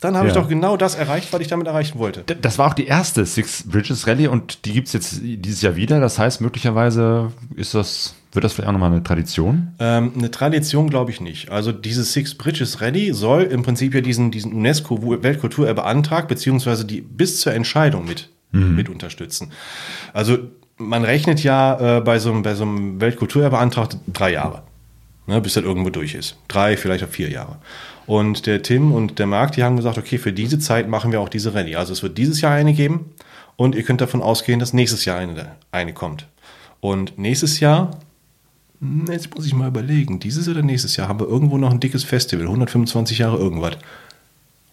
dann 0.00 0.16
habe 0.16 0.28
ich 0.28 0.34
Ja. 0.34 0.40
doch 0.40 0.48
genau 0.48 0.76
das 0.76 0.94
erreicht, 0.94 1.32
was 1.32 1.40
ich 1.40 1.48
damit 1.48 1.66
erreichen 1.66 1.98
wollte. 1.98 2.24
Das 2.40 2.58
war 2.58 2.68
auch 2.68 2.74
die 2.74 2.86
erste 2.86 3.24
Six 3.26 3.64
Bridges 3.68 4.06
Rallye 4.06 4.28
und 4.28 4.64
die 4.64 4.72
gibt's 4.72 4.92
jetzt 4.92 5.20
dieses 5.22 5.60
Jahr 5.62 5.76
wieder. 5.76 6.00
Das 6.00 6.18
heißt, 6.18 6.40
möglicherweise 6.40 7.32
ist 7.54 7.74
das, 7.74 8.14
wird 8.32 8.44
das 8.44 8.52
vielleicht 8.54 8.68
auch 8.68 8.72
nochmal 8.72 8.92
eine 8.92 9.02
Tradition? 9.02 9.74
Ähm, 9.78 10.12
eine 10.16 10.30
Tradition 10.30 10.88
glaube 10.88 11.10
ich 11.10 11.20
nicht. 11.20 11.50
Also 11.50 11.70
dieses 11.72 12.12
Six 12.14 12.34
Bridges 12.34 12.80
Rally 12.80 13.12
soll 13.12 13.42
im 13.42 13.62
Prinzip 13.62 13.94
ja 13.94 14.00
diesen, 14.00 14.30
diesen 14.30 14.52
UNESCO-Weltkulturerbe 14.54 15.82
beantragt, 15.82 16.28
beziehungsweise 16.28 16.84
die 16.84 17.00
bis 17.00 17.40
zur 17.40 17.52
Entscheidung 17.52 18.06
mit, 18.06 18.30
mit 18.52 18.88
unterstützen. 18.88 19.52
Also 20.12 20.38
man 20.76 21.04
rechnet 21.04 21.42
ja 21.42 21.98
äh, 21.98 22.00
bei, 22.00 22.18
so 22.18 22.32
einem, 22.32 22.42
bei 22.42 22.54
so 22.54 22.62
einem 22.64 23.00
Weltkulturerbeantrag 23.00 23.96
drei 24.12 24.32
Jahre, 24.32 24.62
ne, 25.26 25.40
bis 25.40 25.54
das 25.54 25.62
irgendwo 25.64 25.90
durch 25.90 26.14
ist. 26.14 26.36
Drei, 26.48 26.76
vielleicht 26.76 27.04
auch 27.04 27.08
vier 27.08 27.28
Jahre. 27.30 27.58
Und 28.10 28.46
der 28.46 28.60
Tim 28.60 28.90
und 28.90 29.20
der 29.20 29.28
Marc, 29.28 29.52
die 29.52 29.62
haben 29.62 29.76
gesagt, 29.76 29.96
okay, 29.96 30.18
für 30.18 30.32
diese 30.32 30.58
Zeit 30.58 30.88
machen 30.88 31.12
wir 31.12 31.20
auch 31.20 31.28
diese 31.28 31.54
Rallye. 31.54 31.76
Also 31.76 31.92
es 31.92 32.02
wird 32.02 32.18
dieses 32.18 32.40
Jahr 32.40 32.52
eine 32.52 32.72
geben 32.72 33.12
und 33.54 33.76
ihr 33.76 33.84
könnt 33.84 34.00
davon 34.00 34.20
ausgehen, 34.20 34.58
dass 34.58 34.72
nächstes 34.72 35.04
Jahr 35.04 35.20
eine, 35.20 35.52
eine 35.70 35.94
kommt. 35.94 36.26
Und 36.80 37.18
nächstes 37.18 37.60
Jahr 37.60 38.00
hm, 38.80 39.04
Jetzt 39.08 39.32
muss 39.32 39.46
ich 39.46 39.54
mal 39.54 39.68
überlegen. 39.68 40.18
Dieses 40.18 40.48
oder 40.48 40.60
nächstes 40.60 40.96
Jahr 40.96 41.06
haben 41.06 41.20
wir 41.20 41.28
irgendwo 41.28 41.56
noch 41.56 41.70
ein 41.70 41.78
dickes 41.78 42.02
Festival. 42.02 42.46
125 42.46 43.18
Jahre 43.18 43.36
irgendwas. 43.36 43.76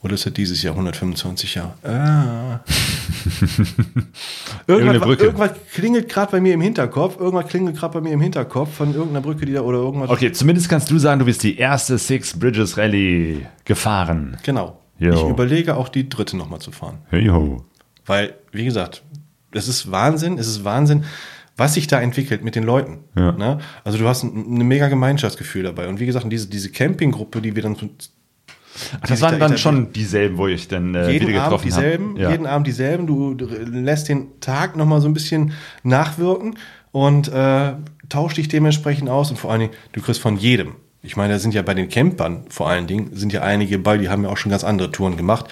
Oder 0.04 0.14
ist 0.14 0.28
das 0.28 0.34
dieses 0.34 0.62
Jahr 0.62 0.74
125 0.74 1.56
Jahre? 1.56 1.74
Ah. 1.84 2.60
Irgendwas, 4.68 5.00
Brücke. 5.00 5.24
irgendwas 5.26 5.52
klingelt 5.74 6.08
gerade 6.08 6.34
bei 6.34 6.40
mir 6.40 6.54
im 6.54 6.62
Hinterkopf. 6.62 7.20
Irgendwas 7.20 7.48
klingelt 7.48 7.78
gerade 7.78 7.96
bei 7.96 8.02
mir 8.02 8.14
im 8.14 8.22
Hinterkopf 8.22 8.76
von 8.76 8.94
irgendeiner 8.94 9.22
Brücke, 9.22 9.46
die 9.46 9.54
da 9.54 9.62
oder 9.62 9.80
irgendwas. 9.80 10.10
Okay, 10.10 10.32
zumindest 10.32 10.70
kannst 10.70 10.92
du 10.92 11.00
sagen, 11.00 11.20
du 11.20 11.26
bist 11.26 11.42
die 11.42 11.58
erste 11.58 11.98
Six 11.98 12.38
Bridges 12.38 12.78
Rallye 12.78 13.48
gefahren. 13.66 14.38
Genau. 14.44 14.80
Jo. 15.00 15.14
Ich 15.14 15.24
überlege 15.24 15.76
auch 15.76 15.90
die 15.90 16.10
dritte 16.10 16.38
nochmal 16.38 16.60
zu 16.60 16.72
fahren. 16.72 17.00
Hey 17.10 17.28
ho. 17.28 17.66
Weil, 18.06 18.36
wie 18.52 18.66
gesagt, 18.66 19.04
es 19.52 19.68
ist 19.68 19.92
Wahnsinn, 19.92 20.38
es 20.38 20.48
ist 20.48 20.64
Wahnsinn, 20.64 21.06
was 21.56 21.74
sich 21.74 21.88
da 21.88 22.00
entwickelt 22.00 22.44
mit 22.44 22.56
den 22.56 22.64
Leuten. 22.64 23.00
Ja. 23.16 23.32
Ne? 23.32 23.60
Also 23.84 23.98
du 23.98 24.08
hast 24.08 24.24
ein, 24.24 24.60
ein 24.60 24.68
mega 24.68 24.90
Gemeinschaftsgefühl 24.90 25.64
dabei. 25.64 25.88
Und 25.88 26.00
wie 26.00 26.06
gesagt, 26.06 26.32
diese, 26.32 26.48
diese 26.48 26.72
Campinggruppe, 26.72 27.42
die 27.42 27.56
wir 27.56 27.64
dann 27.64 27.76
so 27.76 27.90
Ach, 29.02 29.08
das 29.08 29.22
waren 29.22 29.40
da 29.40 29.48
dann 29.48 29.58
schon 29.58 29.92
dieselben, 29.92 30.38
wo 30.38 30.48
ich 30.48 30.68
dann 30.68 30.96
äh, 30.96 31.12
jeden 31.12 31.28
wieder 31.28 31.44
Abend 31.44 31.62
getroffen 31.62 31.66
dieselben, 31.66 32.10
habe. 32.10 32.22
Ja. 32.22 32.32
jeden 32.32 32.46
Abend 32.46 32.68
dieselben. 32.68 33.08
Du 33.08 33.36
lässt 33.36 34.10
den 34.10 34.40
Tag 34.40 34.76
nochmal 34.76 35.02
so 35.02 35.08
ein 35.08 35.14
bisschen 35.14 35.54
nachwirken 35.84 36.58
und 36.92 37.28
äh, 37.28 37.74
tauschst 38.10 38.38
dich 38.38 38.48
dementsprechend 38.48 39.10
aus 39.10 39.30
und 39.30 39.38
vor 39.38 39.52
allen 39.52 39.62
Dingen, 39.62 39.74
du 39.92 40.02
kriegst 40.02 40.22
von 40.22 40.38
jedem. 40.38 40.76
Ich 41.04 41.16
meine, 41.16 41.34
da 41.34 41.40
sind 41.40 41.54
ja 41.54 41.62
bei 41.62 41.74
den 41.74 41.90
Campern 41.90 42.46
vor 42.50 42.70
allen 42.70 42.88
Dingen, 42.88 43.12
sind 43.14 43.32
ja 43.32 43.42
einige 43.42 43.80
bei, 43.80 43.98
die 43.98 44.10
haben 44.10 44.24
ja 44.24 44.30
auch 44.30 44.38
schon 44.38 44.50
ganz 44.50 44.64
andere 44.64 44.92
Touren 44.92 45.16
gemacht. 45.16 45.46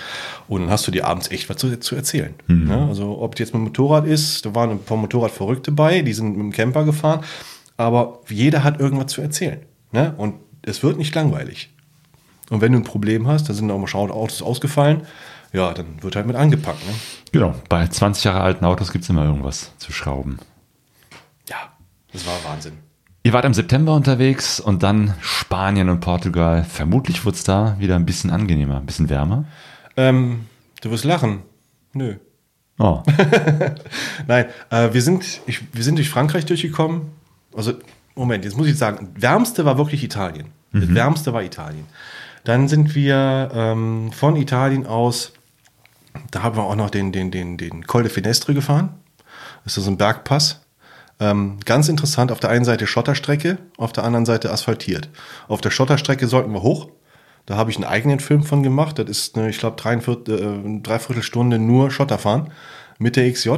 Und 0.47 0.61
dann 0.61 0.69
hast 0.69 0.85
du 0.87 0.91
dir 0.91 1.05
abends 1.05 1.31
echt 1.31 1.49
was 1.49 1.57
zu, 1.57 1.79
zu 1.79 1.95
erzählen. 1.95 2.33
Mhm. 2.47 2.65
Ne? 2.65 2.87
Also, 2.89 3.21
ob 3.21 3.39
jetzt 3.39 3.53
mit 3.53 3.61
dem 3.61 3.65
Motorrad 3.65 4.05
ist, 4.05 4.45
da 4.45 4.55
waren 4.55 4.71
ein 4.71 4.79
paar 4.79 4.97
Motorradverrückte 4.97 5.71
bei, 5.71 6.01
die 6.01 6.13
sind 6.13 6.31
mit 6.31 6.39
dem 6.39 6.51
Camper 6.51 6.83
gefahren. 6.83 7.21
Aber 7.77 8.19
jeder 8.27 8.63
hat 8.63 8.79
irgendwas 8.79 9.07
zu 9.07 9.21
erzählen. 9.21 9.59
Ne? 9.91 10.13
Und 10.17 10.35
es 10.63 10.83
wird 10.83 10.97
nicht 10.97 11.13
langweilig. 11.13 11.69
Und 12.49 12.61
wenn 12.61 12.71
du 12.71 12.79
ein 12.79 12.83
Problem 12.83 13.27
hast, 13.27 13.49
da 13.49 13.53
sind 13.53 13.71
auch 13.71 13.79
mal 13.79 13.87
schaut 13.87 14.11
Autos 14.11 14.41
ausgefallen, 14.41 15.01
ja, 15.53 15.73
dann 15.73 16.01
wird 16.03 16.15
halt 16.15 16.27
mit 16.27 16.35
angepackt. 16.35 16.85
Ne? 16.85 16.93
Genau, 17.31 17.55
bei 17.69 17.87
20 17.87 18.23
Jahre 18.25 18.41
alten 18.41 18.65
Autos 18.65 18.91
gibt 18.91 19.03
es 19.03 19.09
immer 19.09 19.23
irgendwas 19.23 19.71
zu 19.77 19.91
schrauben. 19.91 20.37
Ja, 21.49 21.57
das 22.11 22.25
war 22.27 22.33
Wahnsinn. 22.43 22.73
Ihr 23.23 23.33
wart 23.33 23.45
im 23.45 23.53
September 23.53 23.93
unterwegs 23.95 24.59
und 24.59 24.83
dann 24.83 25.15
Spanien 25.19 25.89
und 25.89 25.99
Portugal. 25.99 26.63
Vermutlich 26.63 27.25
wurde 27.25 27.37
es 27.37 27.43
da 27.43 27.75
wieder 27.79 27.95
ein 27.95 28.05
bisschen 28.05 28.29
angenehmer, 28.29 28.77
ein 28.77 28.85
bisschen 28.85 29.09
wärmer. 29.09 29.45
Ähm, 29.97 30.45
du 30.81 30.91
wirst 30.91 31.05
lachen. 31.05 31.41
Nö. 31.93 32.15
Oh, 32.77 33.01
Nein, 34.27 34.45
äh, 34.69 34.93
wir, 34.93 35.01
sind, 35.01 35.41
ich, 35.47 35.61
wir 35.73 35.83
sind 35.83 35.97
durch 35.97 36.09
Frankreich 36.09 36.45
durchgekommen. 36.45 37.03
Also, 37.55 37.73
Moment, 38.13 38.43
jetzt 38.43 38.57
muss 38.57 38.67
ich 38.67 38.77
sagen, 38.77 39.09
wärmste 39.15 39.65
war 39.65 39.77
wirklich 39.77 40.03
Italien. 40.03 40.47
Das 40.71 40.93
wärmste 40.93 41.31
war 41.31 41.41
Italien. 41.41 41.85
Dann 42.45 42.67
sind 42.67 42.95
wir 42.95 43.51
ähm, 43.53 44.11
von 44.11 44.35
Italien 44.35 44.85
aus, 44.85 45.33
da 46.31 46.43
haben 46.43 46.55
wir 46.55 46.63
auch 46.63 46.75
noch 46.75 46.91
den, 46.91 47.11
den, 47.11 47.31
den, 47.31 47.57
den 47.57 47.85
Col 47.85 48.03
de 48.03 48.11
Finestre 48.11 48.53
gefahren. 48.53 48.93
Das 49.63 49.77
ist 49.77 49.83
so 49.83 49.91
ein 49.91 49.97
Bergpass. 49.97 50.61
Ähm, 51.19 51.57
ganz 51.65 51.89
interessant, 51.89 52.31
auf 52.31 52.39
der 52.39 52.51
einen 52.51 52.63
Seite 52.63 52.87
Schotterstrecke, 52.87 53.57
auf 53.77 53.93
der 53.93 54.03
anderen 54.03 54.25
Seite 54.25 54.51
asphaltiert. 54.51 55.09
Auf 55.47 55.59
der 55.59 55.71
Schotterstrecke 55.71 56.27
sollten 56.27 56.51
wir 56.51 56.61
hoch. 56.61 56.89
Da 57.47 57.57
habe 57.57 57.71
ich 57.71 57.77
einen 57.77 57.85
eigenen 57.85 58.19
Film 58.19 58.43
von 58.43 58.63
gemacht. 58.63 58.99
Das 58.99 59.09
ist, 59.09 59.37
eine, 59.37 59.49
ich 59.49 59.57
glaube, 59.57 59.81
äh, 59.81 60.81
dreiviertel 60.81 61.23
Stunde 61.23 61.57
nur 61.57 61.89
Schotterfahren 61.89 62.51
mit 62.99 63.15
der 63.15 63.31
XJ. 63.31 63.49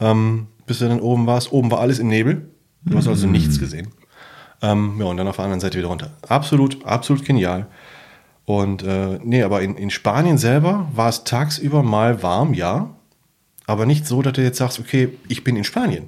Ähm, 0.00 0.48
bis 0.66 0.80
du 0.80 0.88
dann 0.88 1.00
oben 1.00 1.26
warst. 1.26 1.52
Oben 1.52 1.70
war 1.70 1.78
alles 1.78 2.00
im 2.00 2.08
Nebel. 2.08 2.50
Du 2.84 2.96
hast 2.96 3.06
also 3.06 3.26
nichts 3.26 3.60
gesehen. 3.60 3.88
Ähm, 4.60 4.96
ja, 4.98 5.06
und 5.06 5.16
dann 5.16 5.28
auf 5.28 5.36
der 5.36 5.44
anderen 5.44 5.60
Seite 5.60 5.78
wieder 5.78 5.88
runter. 5.88 6.10
Absolut, 6.28 6.84
absolut 6.84 7.24
genial. 7.24 7.66
Und 8.48 8.82
äh, 8.82 9.18
nee, 9.22 9.42
aber 9.42 9.60
in, 9.60 9.76
in 9.76 9.90
Spanien 9.90 10.38
selber 10.38 10.88
war 10.94 11.10
es 11.10 11.24
tagsüber 11.24 11.82
mal 11.82 12.22
warm, 12.22 12.54
ja. 12.54 12.94
Aber 13.66 13.84
nicht 13.84 14.06
so, 14.06 14.22
dass 14.22 14.32
du 14.32 14.42
jetzt 14.42 14.56
sagst, 14.56 14.80
okay, 14.80 15.10
ich 15.28 15.44
bin 15.44 15.54
in 15.54 15.64
Spanien. 15.64 16.04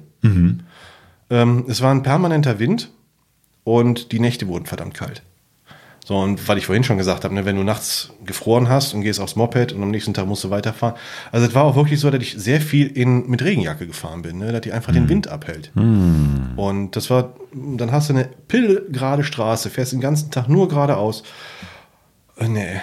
Ähm, 1.29 1.65
es 1.67 1.83
war 1.83 1.93
ein 1.93 2.01
permanenter 2.01 2.57
Wind 2.57 2.89
und 3.63 4.11
die 4.11 4.19
Nächte 4.19 4.47
wurden 4.47 4.65
verdammt 4.65 4.95
kalt. 4.95 5.21
So, 6.03 6.17
und 6.17 6.47
weil 6.47 6.57
ich 6.57 6.65
vorhin 6.65 6.83
schon 6.83 6.97
gesagt 6.97 7.25
habe, 7.25 7.35
ne, 7.35 7.45
wenn 7.45 7.57
du 7.57 7.63
nachts 7.63 8.11
gefroren 8.25 8.69
hast 8.69 8.95
und 8.95 9.01
gehst 9.01 9.19
aufs 9.19 9.35
Moped 9.35 9.71
und 9.71 9.83
am 9.83 9.91
nächsten 9.91 10.15
Tag 10.15 10.25
musst 10.25 10.43
du 10.43 10.49
weiterfahren. 10.49 10.95
Also 11.31 11.45
es 11.45 11.53
war 11.53 11.63
auch 11.63 11.75
wirklich 11.75 11.99
so, 11.99 12.09
dass 12.09 12.23
ich 12.23 12.33
sehr 12.33 12.59
viel 12.59 12.87
in, 12.87 13.29
mit 13.29 13.43
Regenjacke 13.43 13.85
gefahren 13.85 14.23
bin, 14.23 14.39
ne, 14.39 14.51
dass 14.51 14.61
die 14.61 14.71
einfach 14.71 14.93
den 14.93 15.09
Wind 15.09 15.27
abhält. 15.27 15.71
Und 16.55 16.95
das 16.95 17.11
war, 17.11 17.35
dann 17.53 17.91
hast 17.91 18.09
du 18.09 18.15
eine 18.15 18.27
pillgerade 18.47 19.23
Straße, 19.23 19.69
fährst 19.69 19.93
den 19.93 20.01
ganzen 20.01 20.31
Tag 20.31 20.49
nur 20.49 20.69
geradeaus. 20.69 21.21
Äh, 22.41 22.47
Nee. 22.49 22.81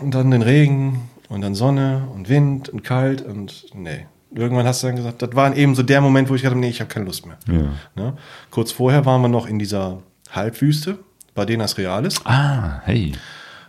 Und 0.00 0.14
dann 0.14 0.30
den 0.30 0.42
Regen 0.42 1.08
und 1.28 1.42
dann 1.42 1.54
Sonne 1.54 2.08
und 2.14 2.28
Wind 2.28 2.68
und 2.70 2.82
kalt 2.82 3.22
und 3.22 3.66
nee. 3.74 4.06
Irgendwann 4.32 4.64
hast 4.66 4.82
du 4.82 4.86
dann 4.86 4.96
gesagt, 4.96 5.22
das 5.22 5.34
war 5.34 5.54
eben 5.56 5.74
so 5.74 5.82
der 5.82 6.00
Moment, 6.00 6.30
wo 6.30 6.34
ich 6.36 6.42
gedacht 6.42 6.52
habe, 6.52 6.60
nee, 6.60 6.68
ich 6.70 6.80
habe 6.80 6.88
keine 6.88 7.04
Lust 7.06 7.26
mehr. 7.26 7.36
Ja. 7.48 7.72
Ne? 8.02 8.16
Kurz 8.50 8.70
vorher 8.72 9.04
waren 9.04 9.20
wir 9.22 9.28
noch 9.28 9.46
in 9.46 9.58
dieser 9.58 9.98
Halbwüste, 10.30 10.98
Badenas 11.34 11.76
Reales. 11.78 12.24
ah, 12.24 12.80
hey. 12.84 13.12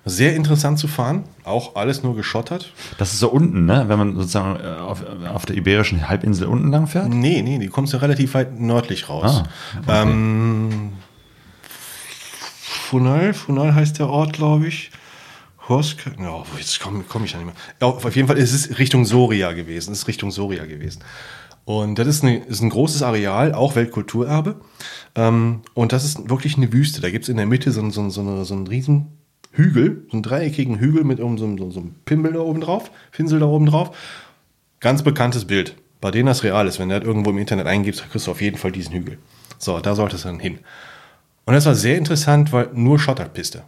Sehr 0.04 0.36
interessant 0.36 0.80
zu 0.80 0.88
fahren, 0.88 1.26
auch 1.44 1.76
alles 1.76 2.02
nur 2.02 2.16
geschottert. 2.16 2.74
Das 2.98 3.14
ist 3.14 3.20
so 3.20 3.30
unten, 3.30 3.66
ne? 3.66 3.84
Wenn 3.88 4.00
man 4.00 4.16
sozusagen 4.16 4.60
äh, 4.60 4.80
auf, 4.82 5.04
auf 5.32 5.46
der 5.46 5.56
iberischen 5.56 6.10
Halbinsel 6.10 6.48
unten 6.48 6.72
lang 6.72 6.88
fährt. 6.88 7.10
Nee, 7.10 7.44
nee, 7.44 7.60
die 7.60 7.68
kommst 7.68 7.94
ja 7.94 8.00
relativ 8.00 8.34
weit 8.34 8.60
nördlich 8.60 9.10
raus. 9.10 9.44
Ah, 9.88 10.02
ähm, 10.02 10.94
Funal, 12.89 13.34
Funal 13.34 13.76
heißt 13.76 14.00
der 14.00 14.10
Ort, 14.10 14.34
glaube 14.34 14.68
ich. 14.68 14.89
Horsk, 15.68 16.12
ja, 16.20 16.43
jetzt 16.57 16.80
komme 16.80 17.03
komm 17.07 17.24
ich 17.24 17.34
da 17.34 17.38
nicht 17.38 17.47
mehr. 17.47 17.88
Auf 17.88 18.16
jeden 18.16 18.28
Fall 18.28 18.38
ist 18.38 18.53
es 18.53 18.80
Richtung 18.80 19.05
Soria 19.05 19.51
gewesen. 19.53 19.91
Es 19.91 19.99
ist 19.99 20.07
Richtung 20.07 20.32
Soria 20.32 20.66
gewesen. 20.66 21.03
Und 21.66 21.99
das 21.99 22.07
ist, 22.07 22.24
eine, 22.24 22.38
ist 22.38 22.62
ein 22.62 22.70
großes 22.70 23.03
Areal, 23.03 23.53
auch 23.53 23.76
Weltkulturerbe. 23.76 24.59
Ähm, 25.16 25.62
und 25.74 25.93
das 25.93 26.03
ist 26.03 26.30
wirklich 26.30 26.57
eine 26.57 26.74
Wüste. 26.74 27.01
Da 27.01 27.09
gibt 27.09 27.24
es 27.24 27.30
in 27.30 27.38
der 27.38 27.45
Mitte 27.45 27.72
so, 27.72 27.88
so, 27.89 28.09
so, 28.09 28.22
eine, 28.22 28.45
so 28.45 28.53
einen 28.55 28.68
riesen 28.68 29.18
Hügel, 29.51 30.05
so 30.09 30.14
einen 30.14 30.24
dreieckigen 30.24 30.80
Hügel 30.80 31.03
mit 31.03 31.20
um, 31.20 31.38
so, 31.38 31.45
einem 31.45 31.95
Pimmel 32.05 32.34
da 32.34 32.39
oben 32.39 32.62
drauf, 32.62 32.89
Pinsel 33.12 33.39
da 33.39 33.45
oben 33.45 33.68
drauf. 33.68 33.95
Ganz 34.80 35.03
bekanntes 35.03 35.45
Bild. 35.45 35.76
Badenas 35.99 36.43
Reales, 36.43 36.80
wenn 36.80 36.89
du 36.89 36.99
das 36.99 37.07
irgendwo 37.07 37.30
im 37.30 37.38
Internet 37.38 37.68
eingibst, 37.68 38.09
kriegst 38.09 38.26
du 38.26 38.32
auf 38.32 38.41
jeden 38.41 38.57
Fall 38.57 38.72
diesen 38.72 38.93
Hügel. 38.93 39.20
So, 39.59 39.80
da 39.80 39.93
solltest 39.93 40.26
du 40.26 40.30
dann 40.30 40.39
hin. 40.39 40.59
Und 41.45 41.53
das 41.53 41.68
war 41.68 41.76
sehr 41.76 41.97
interessant, 41.97 42.51
weil 42.51 42.70
nur 42.74 42.97
Schotterpiste. 42.97 43.64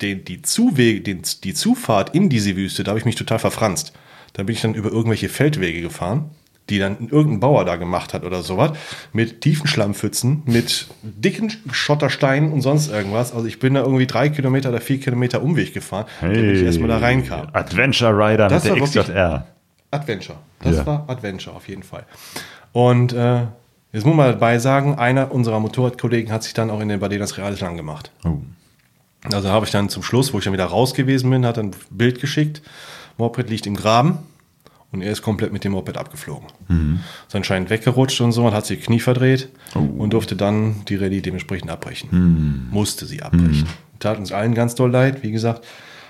Die, 0.00 0.22
die, 0.24 0.42
Zuwege, 0.42 1.00
den, 1.00 1.22
die 1.44 1.54
Zufahrt 1.54 2.14
in 2.14 2.28
diese 2.28 2.56
Wüste, 2.56 2.82
da 2.84 2.90
habe 2.90 2.98
ich 2.98 3.04
mich 3.04 3.14
total 3.14 3.38
verfranst. 3.38 3.92
Da 4.32 4.42
bin 4.42 4.54
ich 4.54 4.60
dann 4.62 4.74
über 4.74 4.90
irgendwelche 4.90 5.28
Feldwege 5.28 5.80
gefahren, 5.82 6.30
die 6.68 6.78
dann 6.78 7.08
irgendein 7.10 7.40
Bauer 7.40 7.64
da 7.64 7.76
gemacht 7.76 8.12
hat 8.14 8.24
oder 8.24 8.42
sowas, 8.42 8.72
mit 9.12 9.42
tiefen 9.42 9.66
Schlammpfützen, 9.68 10.42
mit 10.46 10.88
dicken 11.02 11.52
Schottersteinen 11.70 12.52
und 12.52 12.62
sonst 12.62 12.90
irgendwas. 12.90 13.32
Also 13.32 13.46
ich 13.46 13.58
bin 13.60 13.74
da 13.74 13.82
irgendwie 13.82 14.06
drei 14.06 14.30
Kilometer 14.30 14.70
oder 14.70 14.80
vier 14.80 14.98
Kilometer 14.98 15.42
Umweg 15.42 15.72
gefahren, 15.74 16.06
damit 16.20 16.56
ich 16.56 16.62
erstmal 16.62 16.88
da 16.88 16.98
reinkam. 16.98 17.48
Adventure 17.52 18.12
Rider 18.16 18.48
Das 18.48 18.64
mit 18.64 18.74
der 18.76 18.82
XJR. 18.82 19.46
Adventure. 19.92 20.38
Das 20.62 20.76
Ja. 20.78 20.86
war 20.86 21.04
Adventure 21.08 21.54
auf 21.54 21.68
jeden 21.68 21.82
Fall. 21.84 22.04
Und 22.72 23.12
äh, 23.12 23.42
jetzt 23.92 24.04
muss 24.06 24.16
man 24.16 24.32
dabei 24.32 24.58
sagen, 24.58 24.96
einer 24.98 25.30
unserer 25.30 25.60
Motorradkollegen 25.60 26.32
hat 26.32 26.42
sich 26.42 26.54
dann 26.54 26.70
auch 26.70 26.80
in 26.80 26.88
den 26.88 26.98
Badenas 26.98 27.38
Reales 27.38 27.60
lang 27.60 27.76
gemacht. 27.76 28.10
Oh. 28.24 28.38
Also 29.32 29.48
habe 29.48 29.64
ich 29.64 29.72
dann 29.72 29.88
zum 29.88 30.02
Schluss, 30.02 30.32
wo 30.32 30.38
ich 30.38 30.44
dann 30.44 30.52
wieder 30.52 30.66
raus 30.66 30.94
gewesen 30.94 31.30
bin, 31.30 31.46
hat 31.46 31.58
ein 31.58 31.72
Bild 31.90 32.20
geschickt. 32.20 32.62
Moped 33.16 33.48
liegt 33.48 33.66
im 33.66 33.74
Graben 33.74 34.18
und 34.92 35.02
er 35.02 35.12
ist 35.12 35.22
komplett 35.22 35.52
mit 35.52 35.64
dem 35.64 35.72
Moped 35.72 35.96
abgeflogen. 35.96 36.46
Ist 37.26 37.34
anscheinend 37.34 37.70
weggerutscht 37.70 38.20
und 38.20 38.32
so 38.32 38.46
und 38.46 38.52
hat 38.54 38.66
sich 38.66 38.80
Knie 38.82 39.00
verdreht 39.00 39.48
und 39.98 40.12
durfte 40.12 40.36
dann 40.36 40.84
die 40.88 40.96
Rallye 40.96 41.20
dementsprechend 41.20 41.70
abbrechen. 41.70 42.68
Musste 42.70 43.06
sie 43.06 43.22
abbrechen. 43.22 43.66
Tat 43.98 44.18
uns 44.18 44.32
allen 44.32 44.54
ganz 44.54 44.74
doll 44.74 44.90
leid, 44.90 45.22
wie 45.22 45.30
gesagt. 45.32 45.64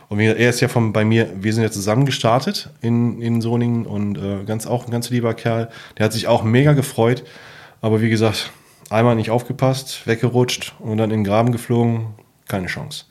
Und 0.09 0.19
wie 0.19 0.25
gesagt, 0.25 0.41
er 0.41 0.51
ist 0.51 0.61
ja 0.61 0.69
von 0.69 0.93
bei 0.93 1.05
mir, 1.05 1.31
wir 1.41 1.53
sind 1.53 1.62
ja 1.62 1.71
zusammen 1.71 2.05
gestartet 2.05 2.69
in, 2.83 3.23
in 3.23 3.41
Soningen 3.41 3.87
und 3.87 4.19
äh, 4.19 4.45
ganz 4.45 4.67
auch 4.67 4.85
ein 4.87 4.91
ganz 4.91 5.09
lieber 5.11 5.33
Kerl. 5.35 5.71
Der 5.97 6.05
hat 6.07 6.12
sich 6.12 6.27
auch 6.27 6.43
mega 6.43 6.73
gefreut. 6.73 7.25
Aber 7.81 8.01
wie 8.03 8.11
gesagt, 8.11 8.51
einmal 8.91 9.15
nicht 9.15 9.31
aufgepasst, 9.31 10.07
weggerutscht 10.07 10.75
und 10.79 10.99
dann 10.99 11.11
in 11.11 11.21
den 11.21 11.25
Graben 11.25 11.53
geflogen. 11.53 12.09
Keine 12.49 12.66
Chance. 12.66 13.07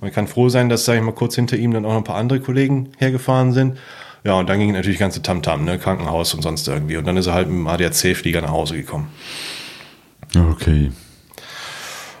Man 0.00 0.12
kann 0.12 0.26
froh 0.26 0.48
sein, 0.48 0.68
dass, 0.68 0.84
sag 0.84 0.96
ich 0.96 1.02
mal, 1.02 1.12
kurz 1.12 1.36
hinter 1.36 1.56
ihm 1.56 1.72
dann 1.72 1.84
auch 1.84 1.90
noch 1.90 1.98
ein 1.98 2.04
paar 2.04 2.16
andere 2.16 2.40
Kollegen 2.40 2.90
hergefahren 2.98 3.52
sind. 3.52 3.78
Ja, 4.24 4.34
und 4.34 4.48
dann 4.48 4.58
ging 4.58 4.72
natürlich 4.72 4.98
ganze 4.98 5.22
Tamtam, 5.22 5.64
ne? 5.64 5.78
Krankenhaus 5.78 6.34
und 6.34 6.42
sonst 6.42 6.66
irgendwie. 6.68 6.96
Und 6.96 7.06
dann 7.06 7.16
ist 7.16 7.26
er 7.26 7.34
halt 7.34 7.48
mit 7.48 7.56
dem 7.56 7.66
ADAC-Flieger 7.66 8.40
nach 8.40 8.50
Hause 8.50 8.76
gekommen. 8.76 9.08
Okay. 10.36 10.92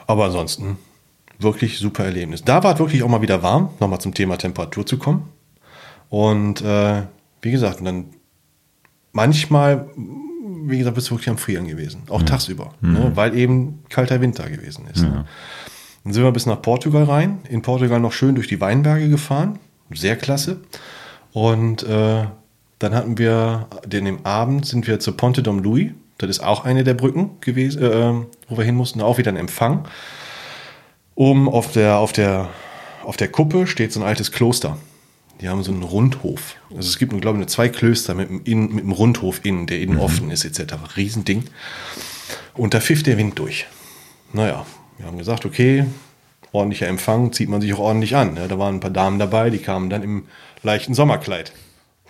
Aber 0.06 0.26
ansonsten 0.26 0.78
wirklich 1.38 1.78
super 1.78 2.04
Erlebnis. 2.04 2.42
Da 2.42 2.62
war 2.62 2.74
es 2.74 2.78
wirklich 2.78 3.02
auch 3.02 3.08
mal 3.08 3.22
wieder 3.22 3.42
warm, 3.42 3.70
nochmal 3.80 4.00
zum 4.00 4.14
Thema 4.14 4.36
Temperatur 4.36 4.86
zu 4.86 4.98
kommen. 4.98 5.28
Und 6.08 6.60
äh, 6.62 7.02
wie 7.40 7.50
gesagt, 7.50 7.78
und 7.78 7.86
dann 7.86 8.04
manchmal, 9.12 9.88
wie 10.64 10.78
gesagt, 10.78 10.94
bist 10.94 11.08
du 11.08 11.14
wirklich 11.14 11.30
am 11.30 11.38
Frieren 11.38 11.66
gewesen. 11.66 12.02
Auch 12.08 12.22
tagsüber, 12.22 12.74
ne? 12.80 13.12
weil 13.14 13.36
eben 13.36 13.82
kalter 13.88 14.20
Winter 14.20 14.48
gewesen 14.50 14.86
ist. 14.92 15.02
Ne? 15.02 15.24
Dann 16.04 16.12
sind 16.12 16.24
wir 16.24 16.32
bis 16.32 16.46
nach 16.46 16.60
Portugal 16.60 17.04
rein. 17.04 17.40
In 17.48 17.62
Portugal 17.62 18.00
noch 18.00 18.12
schön 18.12 18.34
durch 18.34 18.48
die 18.48 18.60
Weinberge 18.60 19.08
gefahren. 19.08 19.58
Sehr 19.92 20.16
klasse. 20.16 20.60
Und 21.32 21.82
äh, 21.84 22.24
dann 22.78 22.94
hatten 22.94 23.18
wir, 23.18 23.68
den 23.86 24.06
im 24.06 24.26
Abend 24.26 24.66
sind 24.66 24.86
wir 24.86 24.98
zur 25.00 25.16
Ponte 25.16 25.42
Dom 25.42 25.60
Louis. 25.60 25.92
Das 26.18 26.28
ist 26.28 26.40
auch 26.40 26.64
eine 26.64 26.84
der 26.84 26.94
Brücken 26.94 27.30
gewesen, 27.40 27.82
äh, 27.82 28.12
wo 28.48 28.56
wir 28.56 28.64
hin 28.64 28.74
mussten. 28.74 29.00
Auch 29.00 29.18
wieder 29.18 29.30
ein 29.30 29.36
Empfang. 29.36 29.86
Oben 31.14 31.48
auf 31.48 31.72
der, 31.72 31.98
auf 31.98 32.12
der, 32.12 32.48
auf 33.04 33.16
der 33.16 33.28
Kuppe 33.28 33.66
steht 33.66 33.92
so 33.92 34.00
ein 34.00 34.06
altes 34.06 34.32
Kloster. 34.32 34.78
Die 35.40 35.48
haben 35.48 35.62
so 35.62 35.72
einen 35.72 35.82
Rundhof. 35.82 36.56
Also 36.70 36.88
es 36.88 36.98
gibt, 36.98 37.10
glaube 37.20 37.36
ich, 37.36 37.40
nur 37.40 37.48
zwei 37.48 37.68
Klöster 37.68 38.14
mit 38.14 38.28
einem, 38.28 38.42
Innen, 38.44 38.74
mit 38.74 38.84
einem 38.84 38.92
Rundhof 38.92 39.40
innen, 39.44 39.66
der 39.66 39.80
innen 39.80 39.98
offen 39.98 40.30
ist, 40.30 40.44
etc. 40.44 40.74
Riesending. 40.96 41.44
Und 42.54 42.74
da 42.74 42.80
pfifft 42.80 43.06
der 43.06 43.18
Wind 43.18 43.38
durch. 43.38 43.66
Naja, 44.32 44.64
wir 44.98 45.06
haben 45.06 45.18
gesagt, 45.18 45.44
okay, 45.46 45.86
ordentlicher 46.52 46.86
Empfang, 46.86 47.32
zieht 47.32 47.48
man 47.48 47.60
sich 47.60 47.72
auch 47.74 47.78
ordentlich 47.78 48.14
an. 48.16 48.34
ne? 48.34 48.46
Da 48.48 48.58
waren 48.58 48.76
ein 48.76 48.80
paar 48.80 48.90
Damen 48.90 49.18
dabei, 49.18 49.50
die 49.50 49.58
kamen 49.58 49.90
dann 49.90 50.02
im 50.02 50.24
leichten 50.62 50.94
Sommerkleid. 50.94 51.52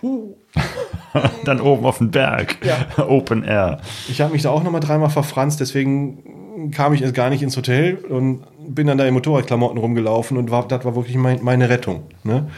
Dann 1.45 1.61
oben 1.61 1.85
auf 1.85 1.99
dem 1.99 2.11
Berg. 2.11 2.57
Open 2.97 3.43
Air. 3.43 3.79
Ich 4.09 4.19
habe 4.19 4.33
mich 4.33 4.41
da 4.41 4.49
auch 4.49 4.63
noch 4.63 4.71
mal 4.71 4.79
dreimal 4.79 5.09
verfranst, 5.09 5.59
deswegen 5.59 6.71
kam 6.71 6.93
ich 6.93 7.01
erst 7.01 7.13
gar 7.13 7.29
nicht 7.29 7.41
ins 7.41 7.55
Hotel 7.55 7.95
und 7.95 8.43
bin 8.67 8.87
dann 8.87 8.97
da 8.97 9.05
in 9.05 9.13
Motorradklamotten 9.13 9.77
rumgelaufen 9.77 10.37
und 10.37 10.51
war, 10.51 10.67
das 10.67 10.83
war 10.85 10.95
wirklich 10.95 11.15
mein, 11.15 11.43
meine 11.43 11.69
Rettung. 11.69 12.03
Ne? 12.23 12.49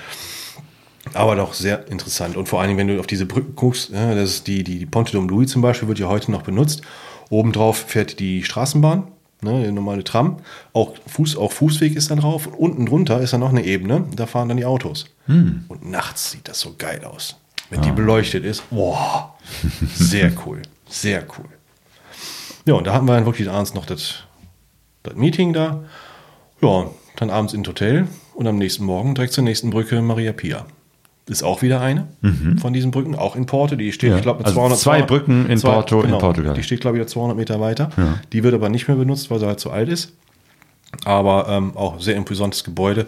Aber 1.14 1.36
doch 1.36 1.54
sehr 1.54 1.88
interessant. 1.90 2.36
Und 2.36 2.50
vor 2.50 2.60
allen 2.60 2.70
Dingen, 2.70 2.80
wenn 2.80 2.88
du 2.88 3.00
auf 3.00 3.08
diese 3.08 3.26
Brücken 3.26 3.56
guckst, 3.56 3.92
ja, 3.92 4.16
das 4.16 4.30
ist 4.32 4.48
die, 4.48 4.64
die, 4.64 4.80
die 4.80 4.86
Ponte 4.86 5.12
Dom 5.14 5.30
Louis 5.30 5.50
zum 5.50 5.62
Beispiel, 5.62 5.88
wird 5.88 6.00
ja 6.00 6.08
heute 6.08 6.32
noch 6.32 6.42
benutzt. 6.42 6.82
Obendrauf 7.30 7.78
fährt 7.78 8.20
die 8.20 8.44
Straßenbahn, 8.44 9.08
ne, 9.46 9.64
die 9.66 9.72
normale 9.72 10.04
Tram. 10.04 10.38
Auch, 10.74 10.94
Fuß, 11.08 11.38
auch 11.38 11.52
Fußweg 11.52 11.96
ist 11.96 12.12
dann 12.12 12.20
drauf. 12.20 12.48
Und 12.48 12.56
unten 12.56 12.86
drunter 12.86 13.22
ist 13.22 13.32
dann 13.32 13.40
noch 13.40 13.50
eine 13.50 13.64
Ebene, 13.64 14.04
da 14.16 14.26
fahren 14.26 14.50
dann 14.50 14.58
die 14.58 14.66
Autos. 14.66 15.06
Und 15.70 15.90
nachts 15.90 16.32
sieht 16.32 16.48
das 16.50 16.60
so 16.60 16.76
geil 16.78 17.06
aus. 17.06 17.38
Wenn 17.70 17.82
die 17.82 17.92
beleuchtet 17.92 18.44
ist, 18.44 18.70
boah, 18.70 19.36
sehr 19.96 20.32
cool. 20.46 20.62
Sehr 20.88 21.24
cool. 21.38 21.50
Ja, 22.66 22.76
und 22.76 22.86
da 22.86 22.94
hatten 22.94 23.06
wir 23.06 23.14
dann 23.14 23.26
wirklich 23.26 23.50
abends 23.50 23.74
noch 23.74 23.86
das, 23.86 24.24
das 25.04 25.16
Meeting 25.16 25.54
da. 25.54 25.84
Ja, 26.62 26.90
dann 27.16 27.30
abends 27.30 27.54
ins 27.54 27.68
Hotel 27.68 28.08
und 28.34 28.48
am 28.48 28.58
nächsten 28.58 28.86
Morgen 28.86 29.16
direkt 29.16 29.34
zur 29.34 29.44
nächsten 29.44 29.70
Brücke 29.70 30.02
Maria 30.02 30.34
Pia. 30.34 30.66
Ist 31.28 31.42
auch 31.44 31.62
wieder 31.64 31.82
eine 31.82 32.08
von 32.60 32.72
diesen 32.74 32.92
Brücken, 32.92 33.16
auch 33.16 33.36
in 33.36 33.48
Porto. 33.48 33.76
Die 33.76 33.92
steht, 33.92 34.12
Ja, 34.12 34.18
ich 34.18 34.22
glaube, 34.22 34.40
mit 34.40 34.48
also 34.48 34.60
200 34.60 34.80
zwei 34.80 35.02
Brücken 35.02 35.50
in 35.50 35.60
Porto, 35.60 36.02
in 36.02 36.12
Portugal. 36.12 36.54
Die 36.54 36.62
steht, 36.62 36.82
glaube 36.82 37.00
ich, 37.00 37.08
200 37.08 37.36
Meter 37.36 37.60
weiter. 37.60 37.90
Die 38.32 38.44
wird 38.44 38.54
aber 38.54 38.70
nicht 38.70 38.88
mehr 38.88 38.96
benutzt, 38.98 39.32
weil 39.32 39.40
sie 39.40 39.48
halt 39.48 39.60
zu 39.60 39.72
alt 39.72 39.90
ist. 39.90 40.14
Aber 41.04 41.48
ähm, 41.50 41.76
auch 41.76 42.00
sehr 42.00 42.16
imposantes 42.16 42.64
Gebäude. 42.64 43.08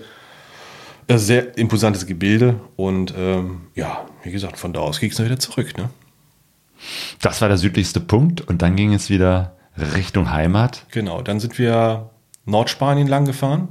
Äh, 1.08 1.18
Sehr 1.20 1.58
imposantes 1.58 2.06
Gebilde. 2.06 2.56
Und 2.76 3.14
ähm, 3.18 3.62
ja, 3.76 4.06
wie 4.24 4.32
gesagt, 4.32 4.58
von 4.58 4.74
da 4.74 4.82
aus 4.82 5.00
ging 5.00 5.10
es 5.12 5.16
dann 5.18 5.26
wieder 5.28 5.40
zurück. 5.40 5.78
Ne? 5.78 5.90
Das 7.22 7.40
war 7.42 7.48
der 7.48 7.58
südlichste 7.58 8.00
Punkt 8.02 8.42
und 8.42 8.62
dann 8.62 8.76
ging 8.76 8.94
es 8.94 9.10
wieder 9.10 9.54
Richtung 9.96 10.32
Heimat. 10.32 10.86
Genau, 10.92 11.22
dann 11.22 11.40
sind 11.40 11.58
wir 11.60 12.10
Nordspanien 12.46 13.08
lang 13.08 13.26
gefahren, 13.26 13.68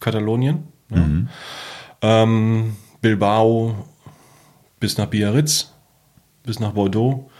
Katalonien, 0.00 0.64
ne? 0.88 1.28
ähm, 2.02 2.76
Bilbao 3.04 3.74
bis 4.80 4.96
nach 4.96 5.08
Biarritz, 5.08 5.74
bis 6.42 6.58
nach 6.58 6.72
Bordeaux. 6.72 7.30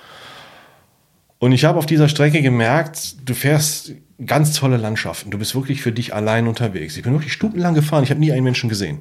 Und 1.38 1.52
ich 1.52 1.64
habe 1.64 1.78
auf 1.78 1.86
dieser 1.86 2.10
Strecke 2.10 2.42
gemerkt, 2.42 3.16
du 3.24 3.32
fährst 3.32 3.92
ganz 4.26 4.52
tolle 4.52 4.76
Landschaften. 4.76 5.30
Du 5.30 5.38
bist 5.38 5.54
wirklich 5.54 5.80
für 5.80 5.90
dich 5.90 6.12
allein 6.12 6.48
unterwegs. 6.48 6.98
Ich 6.98 7.02
bin 7.02 7.14
wirklich 7.14 7.32
stundenlang 7.32 7.72
gefahren, 7.72 8.04
ich 8.04 8.10
habe 8.10 8.20
nie 8.20 8.30
einen 8.30 8.44
Menschen 8.44 8.68
gesehen. 8.68 8.98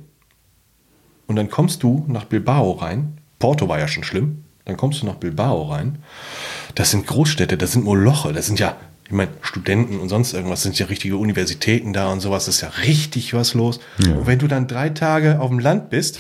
Und 1.28 1.36
dann 1.36 1.50
kommst 1.50 1.84
du 1.84 2.06
nach 2.08 2.24
Bilbao 2.24 2.72
rein. 2.72 3.18
Porto 3.40 3.68
war 3.68 3.80
ja 3.80 3.90
schon 3.90 4.06
schlimm. 4.06 4.46
Dann 4.64 4.78
kommst 4.78 5.02
du 5.02 5.06
nach 5.06 5.16
Bilbao 5.16 5.64
rein. 5.64 5.98
Das 6.76 6.92
sind 6.92 7.06
Großstädte, 7.06 7.58
das 7.58 7.74
sind 7.74 7.84
Moloche, 7.84 8.32
das 8.32 8.46
sind 8.46 8.58
ja, 8.58 8.78
ich 9.06 9.12
meine, 9.12 9.32
Studenten 9.42 10.00
und 10.00 10.08
sonst 10.08 10.32
irgendwas, 10.32 10.60
das 10.60 10.64
sind 10.64 10.80
ja 10.80 10.86
richtige 10.86 11.18
Universitäten 11.18 11.92
da 11.92 12.10
und 12.10 12.22
sowas, 12.22 12.46
das 12.46 12.56
ist 12.56 12.62
ja 12.62 12.70
richtig 12.70 13.34
was 13.34 13.54
los. 13.54 13.82
Und 14.00 14.28
wenn 14.28 14.40
du 14.40 14.48
dann 14.48 14.68
drei 14.68 14.92
Tage 14.92 15.42
auf 15.42 15.50
dem 15.50 15.60
Land 15.60 15.90
bist 15.90 16.20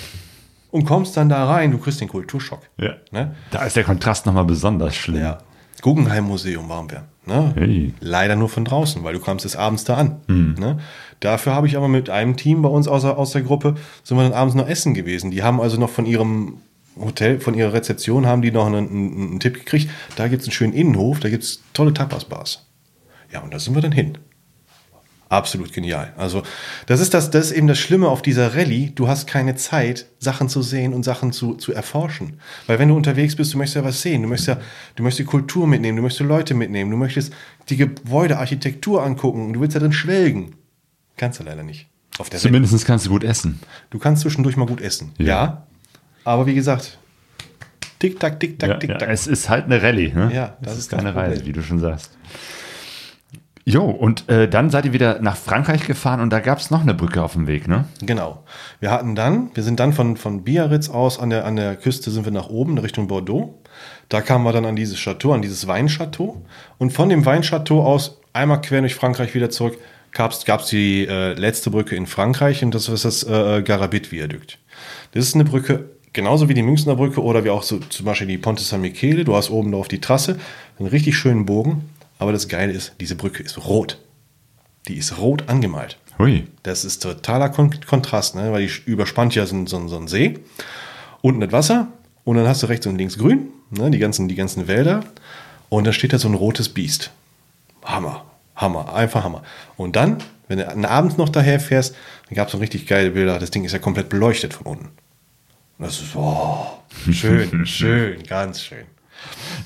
und 0.74 0.86
kommst 0.86 1.15
dann 1.15 1.30
da 1.30 1.45
rein, 1.45 1.71
du 1.71 1.78
kriegst 1.78 2.01
den 2.01 2.07
Kulturschock. 2.09 2.61
Ja. 2.78 2.95
Ne? 3.11 3.36
Da 3.51 3.63
ist 3.65 3.76
der 3.76 3.84
Kontrast 3.84 4.26
nochmal 4.26 4.45
besonders 4.45 4.95
schlimm. 4.95 5.21
Ja. 5.21 5.38
Guggenheim 5.82 6.26
Museum 6.26 6.67
waren 6.67 6.89
wir. 6.89 7.03
Ne? 7.26 7.53
Hey. 7.55 7.93
Leider 7.99 8.36
nur 8.36 8.49
von 8.49 8.65
draußen, 8.65 9.03
weil 9.03 9.13
du 9.13 9.19
kamst 9.19 9.45
des 9.45 9.55
Abends 9.55 9.84
da 9.86 9.95
an. 9.95 10.17
Ne? 10.28 10.80
Dafür 11.19 11.53
habe 11.53 11.67
ich 11.67 11.78
aber 11.78 11.88
mit 11.88 12.09
einem 12.09 12.36
Team 12.36 12.61
bei 12.61 12.69
uns 12.69 12.88
aus, 12.88 13.03
der- 13.03 13.17
aus 13.17 13.32
der 13.32 13.43
Gruppe, 13.43 13.76
sind 14.03 14.17
wir 14.17 14.24
dann 14.24 14.34
abends 14.34 14.55
noch 14.55 14.67
essen 14.67 14.93
gewesen. 14.93 15.32
Die 15.32 15.43
haben 15.43 15.61
also 15.61 15.80
noch 15.80 15.89
von 15.89 16.05
ihrem 16.05 16.57
Hotel, 16.99 17.39
von 17.39 17.53
ihrer 17.53 17.71
Rezeption, 17.74 18.26
haben 18.26 18.41
die 18.41 18.51
noch 18.51 18.65
einen, 18.65 18.89
einen, 18.89 19.13
einen 19.32 19.39
Tipp 19.39 19.53
gekriegt. 19.55 19.89
Da 20.15 20.28
gibt 20.28 20.41
es 20.41 20.47
einen 20.47 20.53
schönen 20.53 20.74
Innenhof, 20.74 21.19
da 21.19 21.30
gibt 21.30 21.43
es 21.43 21.61
tolle 21.74 21.93
Tapas-Bars. 21.93 22.65
Ja, 23.32 23.41
und 23.41 23.53
da 23.53 23.59
sind 23.59 23.74
wir 23.76 23.82
dann 23.82 23.91
hin. 23.93 24.17
Absolut 25.30 25.74
genial. 25.74 26.13
Also, 26.15 26.43
das 26.86 26.99
ist, 26.99 27.13
das, 27.13 27.32
das 27.32 27.47
ist 27.47 27.51
eben 27.53 27.65
das 27.67 27.80
Schlimme 27.80 28.07
auf 28.07 28.21
dieser 28.21 28.55
Rallye. 28.55 28.91
Du 28.93 29.07
hast 29.07 29.26
keine 29.26 29.55
Zeit, 29.55 30.05
Sachen 30.19 30.47
zu 30.47 30.61
sehen 30.61 30.93
und 30.93 31.03
Sachen 31.03 31.32
zu, 31.32 31.55
zu 31.55 31.74
erforschen. 31.74 32.39
Weil 32.67 32.78
wenn 32.78 32.89
du 32.89 32.95
unterwegs 32.95 33.36
bist, 33.36 33.53
du 33.53 33.57
möchtest 33.57 33.78
ja 33.78 33.84
was 33.84 34.01
sehen. 34.01 34.21
Du 34.21 34.28
möchtest 34.28 34.49
ja, 34.49 34.57
du 34.95 35.01
möchtest 35.03 35.19
die 35.19 35.26
Kultur 35.32 35.65
mitnehmen, 35.65 35.95
du 35.95 36.03
möchtest 36.03 36.28
Leute 36.28 36.53
mitnehmen, 36.53 36.91
du 36.91 36.97
möchtest 36.97 37.34
die 37.69 37.78
Gebäude, 37.78 38.38
Architektur 38.38 39.01
angucken, 39.03 39.53
du 39.53 39.59
willst 39.61 39.76
da 39.76 39.80
drin 39.80 39.93
schwelgen. 39.93 40.53
Kannst 41.17 41.39
du 41.39 41.43
leider 41.43 41.63
nicht. 41.63 41.88
Auf 42.19 42.30
der. 42.30 42.39
Zumindest 42.39 42.86
kannst 42.86 43.07
du 43.07 43.09
gut 43.09 43.24
essen. 43.24 43.59
Du 43.89 43.97
kannst 43.97 44.21
zwischendurch 44.21 44.55
mal 44.55 44.67
gut 44.67 44.82
essen. 44.82 45.13
Ja. 45.17 45.26
Ja. 45.26 45.67
Aber 46.26 46.45
wie 46.45 46.53
gesagt, 46.53 46.99
tick, 47.97 48.19
tack, 48.19 48.39
tick, 48.39 48.59
tack, 48.59 48.69
Ja, 48.69 48.78
tick, 48.78 48.89
ja, 48.91 48.97
tack. 48.97 49.09
es 49.09 49.26
ist 49.26 49.49
halt 49.49 49.65
eine 49.65 49.82
Rallye. 49.82 50.13
Ne? 50.13 50.32
Ja, 50.34 50.57
das 50.61 50.74
das 50.74 50.74
ist 50.74 50.80
ist 50.80 50.89
keine. 50.91 51.15
Reise, 51.15 51.45
wie 51.45 51.53
du 51.53 51.63
schon 51.63 51.80
sagst. 51.80 52.11
Jo, 53.66 53.86
und 53.86 54.28
äh, 54.30 54.49
dann 54.49 54.70
seid 54.70 54.86
ihr 54.86 54.93
wieder 54.93 55.22
nach 55.22 55.38
Frankreich 55.38 55.88
gefahren 55.88 56.20
und 56.20 56.32
da 56.32 56.41
gab 56.41 56.59
es 56.59 56.70
noch 56.70 56.82
eine 56.82 56.93
Brücke 56.93 57.24
auf 57.24 57.34
dem 57.34 57.47
Weg, 57.47 57.68
ne? 57.68 57.86
Genau. 58.01 58.43
Wir 58.82 58.91
hatten 58.91 59.16
dann, 59.16 59.51
wir 59.53 59.64
sind 59.64 59.80
dann 59.80 59.93
von, 59.93 60.18
von 60.18 60.43
Biarritz 60.43 60.89
aus 60.89 61.18
an 61.18 61.30
der, 61.30 61.45
an 61.45 61.55
der 61.55 61.78
Küste 61.78 62.11
sind 62.11 62.26
wir 62.26 62.34
nach 62.34 62.49
oben 62.49 62.78
Richtung 62.78 63.07
Bordeaux. 63.07 63.61
Da 64.09 64.22
kamen 64.22 64.43
wir 64.43 64.51
dann 64.51 64.66
an 64.66 64.76
dieses 64.76 64.99
Chateau, 64.99 65.32
an 65.32 65.41
dieses 65.41 65.66
Weinchateau. 65.66 66.45
Und 66.78 66.91
von 66.91 67.07
dem 67.07 67.26
Weinchateau 67.26 67.84
aus 67.84 68.20
einmal 68.34 68.59
quer 68.59 68.82
durch 68.82 68.95
Frankreich 68.95 69.34
wieder 69.34 69.49
zurück 69.49 69.78
gab 70.11 70.32
es 70.32 70.68
die 70.68 71.07
äh, 71.07 71.34
letzte 71.34 71.72
Brücke 71.72 71.95
in 71.95 72.05
Frankreich 72.05 72.64
und 72.64 72.76
das 72.76 72.88
ist 72.88 73.05
das 73.05 73.24
äh, 73.24 73.64
Garabit-Viadukt. 73.64 74.59
Das 75.14 75.26
ist 75.26 75.36
eine 75.36 75.43
Brücke 75.43 75.89
genauso 76.14 76.47
wie 76.49 76.53
die 76.53 76.61
Münchner 76.61 76.95
Brücke 76.95 77.22
oder 77.22 77.43
wie 77.43 77.49
auch 77.49 77.64
so 77.64 77.80
zum 77.80 78.05
Beispiel 78.05 78.28
die 78.28 78.38
Ponte 78.38 78.64
San 78.64 78.82
Michele. 78.82 79.24
Du 79.24 79.36
hast 79.36 79.49
oben 79.49 79.74
auf 79.74 79.88
die 79.88 79.99
Trasse 79.99 80.39
einen 80.78 80.88
richtig 80.88 81.18
schönen 81.18 81.45
Bogen. 81.45 81.89
Aber 82.20 82.32
das 82.32 82.47
Geile 82.47 82.74
ist, 82.74 82.93
diese 82.99 83.16
Brücke 83.16 83.43
ist 83.43 83.66
rot. 83.66 83.99
Die 84.88 84.95
ist 84.95 85.18
rot 85.18 85.49
angemalt. 85.49 85.97
Hui. 86.20 86.47
Das 86.64 86.86
ist 86.86 87.01
totaler 87.03 87.49
Kon 87.49 87.74
Kontrast, 87.86 88.36
ne? 88.36 88.51
weil 88.51 88.68
die 88.68 88.74
überspannt 88.86 89.36
ja 89.36 89.45
so, 89.45 89.66
so, 89.66 89.88
so 89.88 89.97
ein 89.97 90.07
See. 90.07 90.39
Unten 91.22 91.41
das 91.41 91.51
Wasser 91.51 91.88
und 92.24 92.38
dann 92.38 92.47
hast 92.47 92.64
du 92.64 92.68
rechts 92.68 92.86
und 92.86 92.97
links 92.97 93.18
grün, 93.18 93.49
ne? 93.72 93.89
die, 93.91 93.99
ganzen, 93.99 94.28
die 94.28 94.36
ganzen 94.36 94.68
Wälder. 94.68 95.03
Und 95.70 95.86
dann 95.86 95.93
steht 95.93 96.14
da 96.14 96.20
so 96.20 96.28
ein 96.28 96.36
rotes 96.36 96.70
Biest. 96.70 97.11
Hammer, 97.84 98.26
Hammer, 98.55 98.93
einfach 98.93 99.24
Hammer. 99.24 99.43
Und 99.76 99.95
dann, 99.95 100.18
wenn 100.47 100.59
du 100.59 100.89
abends 100.89 101.18
noch 101.18 101.30
daher 101.30 101.59
fährst, 101.59 101.95
dann 102.28 102.36
gab 102.36 102.47
es 102.47 102.51
so 102.51 102.59
richtig 102.59 102.86
geile 102.88 103.11
Bilder. 103.11 103.39
Das 103.39 103.51
Ding 103.51 103.66
ist 103.66 103.72
ja 103.72 103.80
komplett 103.80 104.09
beleuchtet 104.09 104.53
von 104.53 104.68
unten. 104.68 104.86
Und 105.78 105.86
das 105.86 105.99
ist, 105.99 106.16
oh, 106.16 106.68
schön, 107.11 107.66
schön, 107.66 108.24
ganz 108.24 108.61
schön. 108.61 108.86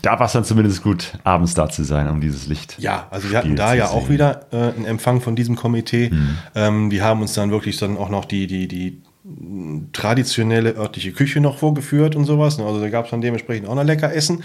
Da 0.01 0.19
war 0.19 0.27
es 0.27 0.33
dann 0.33 0.43
zumindest 0.43 0.83
gut, 0.83 1.13
abends 1.23 1.53
da 1.53 1.69
zu 1.69 1.83
sein, 1.83 2.09
um 2.09 2.21
dieses 2.21 2.47
Licht. 2.47 2.75
Ja, 2.79 3.07
also 3.09 3.29
wir 3.29 3.37
hatten 3.37 3.55
da 3.55 3.73
ja 3.73 3.89
auch 3.89 4.09
wieder 4.09 4.45
äh, 4.51 4.57
einen 4.75 4.85
Empfang 4.85 5.21
von 5.21 5.35
diesem 5.35 5.55
Komitee. 5.55 6.09
Mhm. 6.11 6.37
Ähm, 6.55 6.89
die 6.89 7.01
haben 7.01 7.21
uns 7.21 7.33
dann 7.33 7.51
wirklich 7.51 7.77
dann 7.77 7.97
auch 7.97 8.09
noch 8.09 8.25
die, 8.25 8.47
die, 8.47 8.67
die 8.67 9.01
traditionelle 9.93 10.75
örtliche 10.75 11.11
Küche 11.11 11.39
noch 11.41 11.57
vorgeführt 11.57 12.15
und 12.15 12.25
sowas. 12.25 12.59
Also 12.59 12.79
da 12.79 12.89
gab 12.89 13.05
es 13.05 13.11
dann 13.11 13.21
dementsprechend 13.21 13.67
auch 13.67 13.75
noch 13.75 13.83
lecker 13.83 14.13
Essen. 14.13 14.43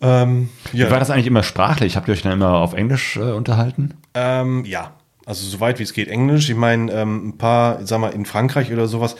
Ähm, 0.00 0.50
ja. 0.72 0.86
Wie 0.86 0.90
war 0.90 0.98
das 0.98 1.10
eigentlich 1.10 1.26
immer 1.26 1.42
sprachlich? 1.42 1.96
Habt 1.96 2.08
ihr 2.08 2.12
euch 2.12 2.22
dann 2.22 2.32
immer 2.32 2.54
auf 2.54 2.74
Englisch 2.74 3.16
äh, 3.16 3.32
unterhalten? 3.32 3.94
Ähm, 4.14 4.64
ja, 4.64 4.92
also 5.26 5.46
soweit 5.46 5.78
wie 5.78 5.82
es 5.82 5.92
geht 5.92 6.08
Englisch. 6.08 6.48
Ich 6.50 6.56
meine, 6.56 6.92
ähm, 6.92 7.28
ein 7.28 7.38
paar, 7.38 7.84
sag 7.86 8.00
mal, 8.00 8.10
in 8.10 8.24
Frankreich 8.24 8.72
oder 8.72 8.86
sowas 8.86 9.16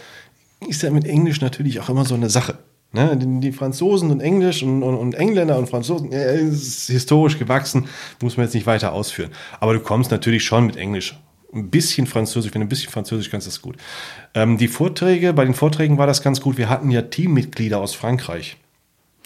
ist 0.66 0.82
ja 0.82 0.90
mit 0.90 1.04
Englisch 1.04 1.40
natürlich 1.40 1.80
auch 1.80 1.88
immer 1.88 2.04
so 2.04 2.14
eine 2.14 2.30
Sache. 2.30 2.58
Ne? 2.94 3.16
Die, 3.16 3.52
Franzosen 3.52 4.12
und 4.12 4.20
Englisch 4.20 4.62
und, 4.62 4.84
und, 4.84 4.94
und 4.94 5.14
Engländer 5.14 5.58
und 5.58 5.68
Franzosen, 5.68 6.12
äh, 6.12 6.40
ist 6.40 6.88
historisch 6.88 7.38
gewachsen, 7.38 7.88
muss 8.22 8.36
man 8.36 8.46
jetzt 8.46 8.54
nicht 8.54 8.66
weiter 8.66 8.92
ausführen. 8.92 9.30
Aber 9.58 9.74
du 9.74 9.80
kommst 9.80 10.12
natürlich 10.12 10.44
schon 10.44 10.66
mit 10.66 10.76
Englisch. 10.76 11.18
Ein 11.52 11.70
bisschen 11.70 12.06
Französisch, 12.06 12.54
wenn 12.54 12.60
du 12.60 12.66
ein 12.66 12.68
bisschen 12.68 12.92
Französisch 12.92 13.30
kannst, 13.30 13.48
ist 13.48 13.62
gut. 13.62 13.76
Ähm, 14.34 14.58
die 14.58 14.68
Vorträge, 14.68 15.32
bei 15.32 15.44
den 15.44 15.54
Vorträgen 15.54 15.98
war 15.98 16.06
das 16.06 16.22
ganz 16.22 16.40
gut. 16.40 16.56
Wir 16.56 16.68
hatten 16.68 16.90
ja 16.90 17.02
Teammitglieder 17.02 17.78
aus 17.78 17.94
Frankreich. 17.94 18.56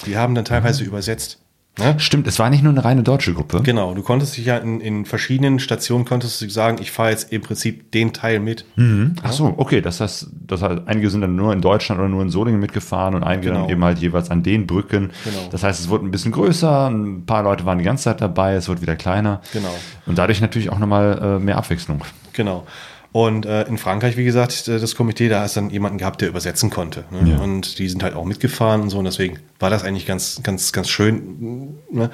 Die 0.07 0.17
haben 0.17 0.35
dann 0.35 0.47
teilweise 0.47 0.83
mhm. 0.83 0.89
übersetzt. 0.89 1.39
Ne? 1.79 1.95
Stimmt, 1.99 2.27
es 2.27 2.39
war 2.39 2.51
nicht 2.51 2.63
nur 2.63 2.73
eine 2.73 2.85
reine 2.85 3.03
deutsche 3.03 3.35
Gruppe. 3.35 3.63
Genau, 3.63 3.95
du 3.95 4.03
konntest 4.03 4.37
dich 4.37 4.47
ja 4.47 4.57
in, 4.59 4.81
in 4.81 5.05
verschiedenen 5.05 5.59
Stationen 5.59 6.05
konntest 6.05 6.41
du 6.41 6.49
sagen, 6.51 6.79
ich 6.81 6.91
fahre 6.91 7.11
jetzt 7.11 7.33
im 7.33 7.43
Prinzip 7.43 7.93
den 7.93 8.13
Teil 8.13 8.41
mit. 8.41 8.65
Mhm. 8.77 9.17
Ach 9.23 9.33
so, 9.33 9.55
okay, 9.57 9.81
das 9.81 10.01
heißt, 10.01 10.29
das 10.47 10.63
heißt, 10.63 10.83
einige 10.87 11.11
sind 11.11 11.21
dann 11.21 11.37
nur 11.37 11.53
in 11.53 11.61
Deutschland 11.61 12.01
oder 12.01 12.09
nur 12.09 12.23
in 12.23 12.31
Solingen 12.31 12.61
mitgefahren 12.61 13.15
und 13.15 13.23
einige 13.23 13.49
genau. 13.49 13.63
dann 13.63 13.71
eben 13.71 13.85
halt 13.85 13.99
jeweils 13.99 14.31
an 14.31 14.43
den 14.43 14.67
Brücken. 14.67 15.11
Genau. 15.25 15.49
Das 15.51 15.63
heißt, 15.63 15.81
es 15.81 15.89
wurde 15.89 16.07
ein 16.07 16.11
bisschen 16.11 16.33
größer, 16.33 16.89
ein 16.89 17.27
paar 17.27 17.43
Leute 17.43 17.65
waren 17.65 17.79
die 17.79 17.85
ganze 17.85 18.05
Zeit 18.05 18.21
dabei, 18.21 18.55
es 18.55 18.69
wurde 18.69 18.83
wieder 18.83 18.97
kleiner. 18.97 19.41
Genau. 19.53 19.75
Und 20.07 20.19
dadurch 20.19 20.41
natürlich 20.41 20.71
auch 20.71 20.79
nochmal 20.79 21.39
äh, 21.39 21.45
mehr 21.45 21.57
Abwechslung. 21.59 22.03
Genau. 22.33 22.67
Und 23.11 23.47
äh, 23.47 23.63
in 23.65 23.79
Frankreich, 23.79 24.17
wie 24.17 24.25
gesagt, 24.25 24.69
äh, 24.69 24.79
das 24.79 24.95
Komitee, 24.95 25.29
da 25.29 25.41
hast 25.41 25.57
dann 25.57 25.71
jemanden 25.71 25.99
gehabt, 25.99 26.21
der 26.21 26.29
übersetzen 26.29 26.71
konnte. 26.71 27.05
Ne? 27.11 27.33
Ja. 27.33 27.39
Und 27.39 27.79
die 27.79 27.89
sind 27.89 28.03
halt 28.03 28.15
auch 28.15 28.25
mitgefahren 28.25 28.83
und 28.83 28.91
so. 28.91 28.99
Und 28.99 29.05
deswegen 29.05 29.39
war 29.59 29.71
das 29.71 29.85
eigentlich 29.85 30.07
ganz, 30.07 30.41
ganz, 30.43 30.73
ganz 30.73 30.89
schön. 30.89 31.79
Ne? 31.91 32.11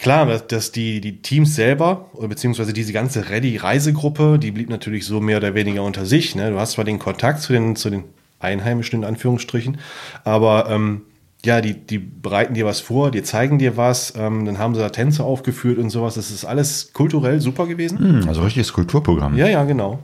Klar, 0.00 0.26
dass 0.26 0.72
die, 0.72 1.00
die 1.00 1.22
Teams 1.22 1.54
selber, 1.54 2.10
beziehungsweise 2.20 2.72
diese 2.72 2.92
ganze 2.92 3.30
Ready-Reisegruppe, 3.30 4.38
die 4.40 4.50
blieb 4.50 4.68
natürlich 4.68 5.06
so 5.06 5.20
mehr 5.20 5.36
oder 5.36 5.54
weniger 5.54 5.84
unter 5.84 6.04
sich. 6.04 6.34
Ne? 6.34 6.50
Du 6.50 6.58
hast 6.58 6.72
zwar 6.72 6.84
den 6.84 6.98
Kontakt 6.98 7.40
zu 7.40 7.52
den, 7.52 7.76
zu 7.76 7.90
den 7.90 8.04
Einheimischen 8.40 9.00
in 9.00 9.04
Anführungsstrichen, 9.08 9.78
aber 10.24 10.68
ähm, 10.68 11.02
ja, 11.44 11.60
die, 11.60 11.74
die 11.74 11.98
bereiten 11.98 12.54
dir 12.54 12.66
was 12.66 12.80
vor, 12.80 13.10
die 13.10 13.22
zeigen 13.22 13.58
dir 13.58 13.76
was, 13.76 14.14
ähm, 14.16 14.44
dann 14.44 14.58
haben 14.58 14.74
sie 14.74 14.80
da 14.80 14.88
Tänze 14.90 15.24
aufgeführt 15.24 15.78
und 15.78 15.90
sowas. 15.90 16.14
Das 16.14 16.30
ist 16.30 16.44
alles 16.44 16.92
kulturell 16.92 17.40
super 17.40 17.66
gewesen. 17.66 17.98
Hm, 17.98 18.28
also 18.28 18.42
richtiges 18.42 18.72
Kulturprogramm. 18.72 19.36
Ja, 19.36 19.46
ja, 19.46 19.64
genau. 19.64 20.00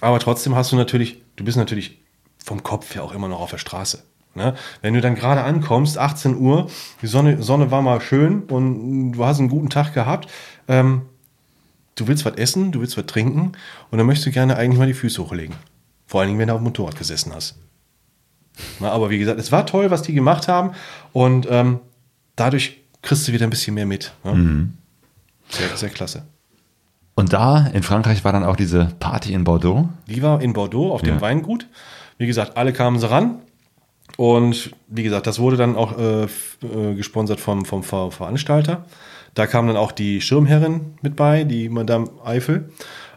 Aber 0.00 0.18
trotzdem 0.18 0.54
hast 0.54 0.72
du 0.72 0.76
natürlich, 0.76 1.22
du 1.36 1.44
bist 1.44 1.56
natürlich 1.56 1.98
vom 2.44 2.62
Kopf 2.62 2.94
her 2.94 3.04
auch 3.04 3.12
immer 3.12 3.28
noch 3.28 3.40
auf 3.40 3.50
der 3.50 3.58
Straße. 3.58 4.02
Ne? 4.34 4.54
Wenn 4.80 4.94
du 4.94 5.00
dann 5.00 5.14
gerade 5.14 5.42
ankommst, 5.42 5.98
18 5.98 6.36
Uhr, 6.36 6.68
die 7.02 7.06
Sonne, 7.06 7.42
Sonne 7.42 7.70
war 7.70 7.82
mal 7.82 8.00
schön 8.00 8.42
und 8.44 9.12
du 9.12 9.24
hast 9.24 9.40
einen 9.40 9.48
guten 9.48 9.70
Tag 9.70 9.92
gehabt, 9.92 10.30
ähm, 10.68 11.02
du 11.96 12.06
willst 12.06 12.24
was 12.24 12.34
essen, 12.34 12.72
du 12.72 12.80
willst 12.80 12.96
was 12.96 13.06
trinken 13.06 13.52
und 13.90 13.98
dann 13.98 14.06
möchtest 14.06 14.26
du 14.26 14.30
gerne 14.30 14.56
eigentlich 14.56 14.78
mal 14.78 14.86
die 14.86 14.94
Füße 14.94 15.20
hochlegen. 15.22 15.56
Vor 16.06 16.20
allen 16.20 16.28
Dingen, 16.28 16.38
wenn 16.38 16.48
du 16.48 16.54
auf 16.54 16.60
dem 16.60 16.64
Motorrad 16.64 16.96
gesessen 16.96 17.32
hast. 17.34 17.56
Na, 18.78 18.90
aber 18.90 19.10
wie 19.10 19.18
gesagt, 19.18 19.38
es 19.38 19.52
war 19.52 19.66
toll, 19.66 19.90
was 19.90 20.02
die 20.02 20.12
gemacht 20.12 20.48
haben 20.48 20.72
und 21.12 21.46
ähm, 21.50 21.80
dadurch 22.36 22.80
kriegst 23.02 23.26
du 23.26 23.32
wieder 23.32 23.46
ein 23.46 23.50
bisschen 23.50 23.74
mehr 23.74 23.86
mit. 23.86 24.12
Ne? 24.24 24.34
Mhm. 24.34 24.72
Sehr, 25.48 25.76
sehr 25.76 25.88
klasse. 25.88 26.24
Und 27.14 27.32
da 27.32 27.66
in 27.66 27.82
Frankreich 27.82 28.24
war 28.24 28.32
dann 28.32 28.44
auch 28.44 28.56
diese 28.56 28.92
Party 28.98 29.34
in 29.34 29.44
Bordeaux? 29.44 29.88
Die 30.06 30.22
war 30.22 30.40
in 30.40 30.52
Bordeaux 30.52 30.92
auf 30.92 31.02
dem 31.02 31.16
ja. 31.16 31.20
Weingut. 31.20 31.66
Wie 32.18 32.26
gesagt, 32.26 32.56
alle 32.56 32.72
kamen 32.72 32.98
sie 32.98 33.10
ran. 33.10 33.40
Und 34.16 34.70
wie 34.88 35.02
gesagt, 35.02 35.26
das 35.26 35.38
wurde 35.38 35.56
dann 35.56 35.76
auch 35.76 35.98
äh, 35.98 36.24
äh 36.24 36.94
gesponsert 36.94 37.40
vom, 37.40 37.64
vom 37.64 37.82
Ver 37.82 38.10
Veranstalter. 38.10 38.84
Da 39.34 39.46
kam 39.46 39.66
dann 39.66 39.76
auch 39.76 39.92
die 39.92 40.20
Schirmherrin 40.20 40.94
mit 41.02 41.16
bei, 41.16 41.44
die 41.44 41.68
Madame 41.68 42.08
Eifel. 42.24 42.70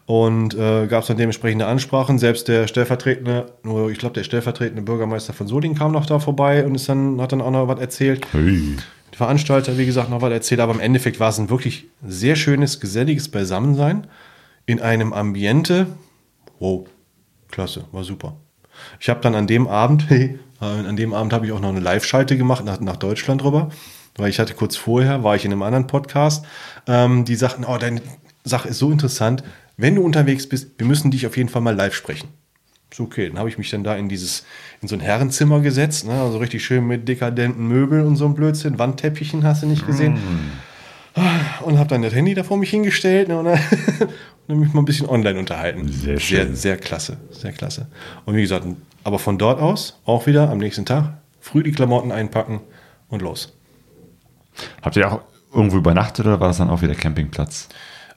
Und 0.05 0.53
äh, 0.53 0.87
gab 0.87 1.03
es 1.03 1.07
dann 1.07 1.17
dementsprechende 1.17 1.65
Ansprachen. 1.65 2.19
Selbst 2.19 2.47
der 2.47 2.67
stellvertretende, 2.67 3.53
nur 3.63 3.89
ich 3.89 3.97
glaube, 3.97 4.13
der 4.13 4.23
stellvertretende 4.23 4.81
Bürgermeister 4.81 5.31
von 5.31 5.47
Solingen 5.47 5.77
kam 5.77 5.93
noch 5.93 6.05
da 6.05 6.19
vorbei 6.19 6.65
und 6.65 6.75
ist 6.75 6.89
dann, 6.89 7.21
hat 7.21 7.31
dann 7.31 7.41
auch 7.41 7.51
noch 7.51 7.67
was 7.67 7.79
erzählt. 7.79 8.27
Hey. 8.33 8.75
Die 9.13 9.17
Veranstalter, 9.17 9.77
wie 9.77 9.85
gesagt, 9.85 10.09
noch 10.09 10.21
was 10.21 10.31
erzählt, 10.31 10.59
aber 10.59 10.73
im 10.73 10.79
Endeffekt 10.79 11.19
war 11.19 11.29
es 11.29 11.39
ein 11.39 11.49
wirklich 11.49 11.85
sehr 12.05 12.35
schönes, 12.35 12.79
geselliges 12.79 13.29
Beisammensein 13.29 14.07
in 14.65 14.81
einem 14.81 15.13
Ambiente. 15.13 15.87
Wow, 16.59 16.87
klasse, 17.49 17.85
war 17.91 18.03
super. 18.03 18.35
Ich 18.99 19.09
habe 19.09 19.21
dann 19.21 19.35
an 19.35 19.47
dem 19.47 19.67
Abend, 19.67 20.05
hey, 20.09 20.39
an 20.59 20.95
dem 20.95 21.13
Abend 21.13 21.31
habe 21.31 21.45
ich 21.45 21.51
auch 21.51 21.59
noch 21.59 21.69
eine 21.69 21.79
Live-Schalte 21.79 22.37
gemacht 22.37 22.65
nach, 22.65 22.79
nach 22.79 22.97
Deutschland 22.97 23.43
rüber, 23.43 23.69
weil 24.15 24.29
ich 24.29 24.39
hatte 24.39 24.53
kurz 24.53 24.75
vorher, 24.75 25.23
war 25.23 25.35
ich 25.35 25.45
in 25.45 25.51
einem 25.51 25.61
anderen 25.61 25.87
Podcast, 25.87 26.45
ähm, 26.87 27.23
die 27.25 27.35
sagten, 27.35 27.65
oh, 27.65 27.77
deine 27.77 28.01
Sache 28.43 28.69
ist 28.69 28.79
so 28.79 28.91
interessant, 28.91 29.43
wenn 29.83 29.95
du 29.95 30.01
unterwegs 30.01 30.47
bist, 30.47 30.71
wir 30.77 30.87
müssen 30.87 31.11
dich 31.11 31.27
auf 31.27 31.35
jeden 31.35 31.49
Fall 31.49 31.61
mal 31.61 31.75
live 31.75 31.93
sprechen. 31.93 32.29
Ist 32.89 33.01
okay, 33.01 33.27
dann 33.27 33.37
habe 33.37 33.49
ich 33.49 33.57
mich 33.57 33.69
dann 33.69 33.83
da 33.83 33.97
in 33.97 34.07
dieses, 34.07 34.45
in 34.81 34.87
so 34.87 34.95
ein 34.95 35.01
Herrenzimmer 35.01 35.59
gesetzt, 35.59 36.07
ne? 36.07 36.13
also 36.13 36.37
richtig 36.37 36.63
schön 36.63 36.87
mit 36.87 37.05
dekadenten 37.05 37.67
Möbeln 37.67 38.07
und 38.07 38.15
so 38.15 38.25
ein 38.25 38.33
Blödsinn, 38.33 38.79
Wandteppichen 38.79 39.43
hast 39.43 39.61
du 39.61 39.67
nicht 39.67 39.85
gesehen. 39.85 40.13
Mm. 40.13 41.63
Und 41.65 41.79
habe 41.79 41.89
dann 41.89 42.01
das 42.01 42.15
Handy 42.15 42.33
da 42.33 42.43
vor 42.43 42.55
mich 42.55 42.69
hingestellt 42.69 43.27
ne? 43.27 43.37
und 43.37 43.45
dann, 43.45 43.59
und 44.47 44.59
mich 44.61 44.73
mal 44.73 44.83
ein 44.83 44.85
bisschen 44.85 45.09
online 45.09 45.37
unterhalten. 45.37 45.89
Sehr 45.89 46.17
schön. 46.17 46.47
Sehr, 46.47 46.55
sehr 46.55 46.77
klasse, 46.77 47.17
sehr 47.31 47.51
klasse. 47.51 47.87
Und 48.23 48.37
wie 48.37 48.41
gesagt, 48.41 48.65
aber 49.03 49.19
von 49.19 49.37
dort 49.37 49.59
aus 49.59 49.99
auch 50.05 50.27
wieder 50.27 50.49
am 50.49 50.59
nächsten 50.59 50.85
Tag 50.85 51.17
früh 51.41 51.61
die 51.61 51.73
Klamotten 51.73 52.13
einpacken 52.13 52.61
und 53.09 53.21
los. 53.21 53.51
Habt 54.81 54.95
ihr 54.95 55.11
auch 55.11 55.19
irgendwo 55.53 55.75
übernachtet 55.75 56.25
oder 56.25 56.39
war 56.39 56.47
das 56.47 56.57
dann 56.59 56.69
auch 56.69 56.81
wieder 56.81 56.95
Campingplatz? 56.95 57.67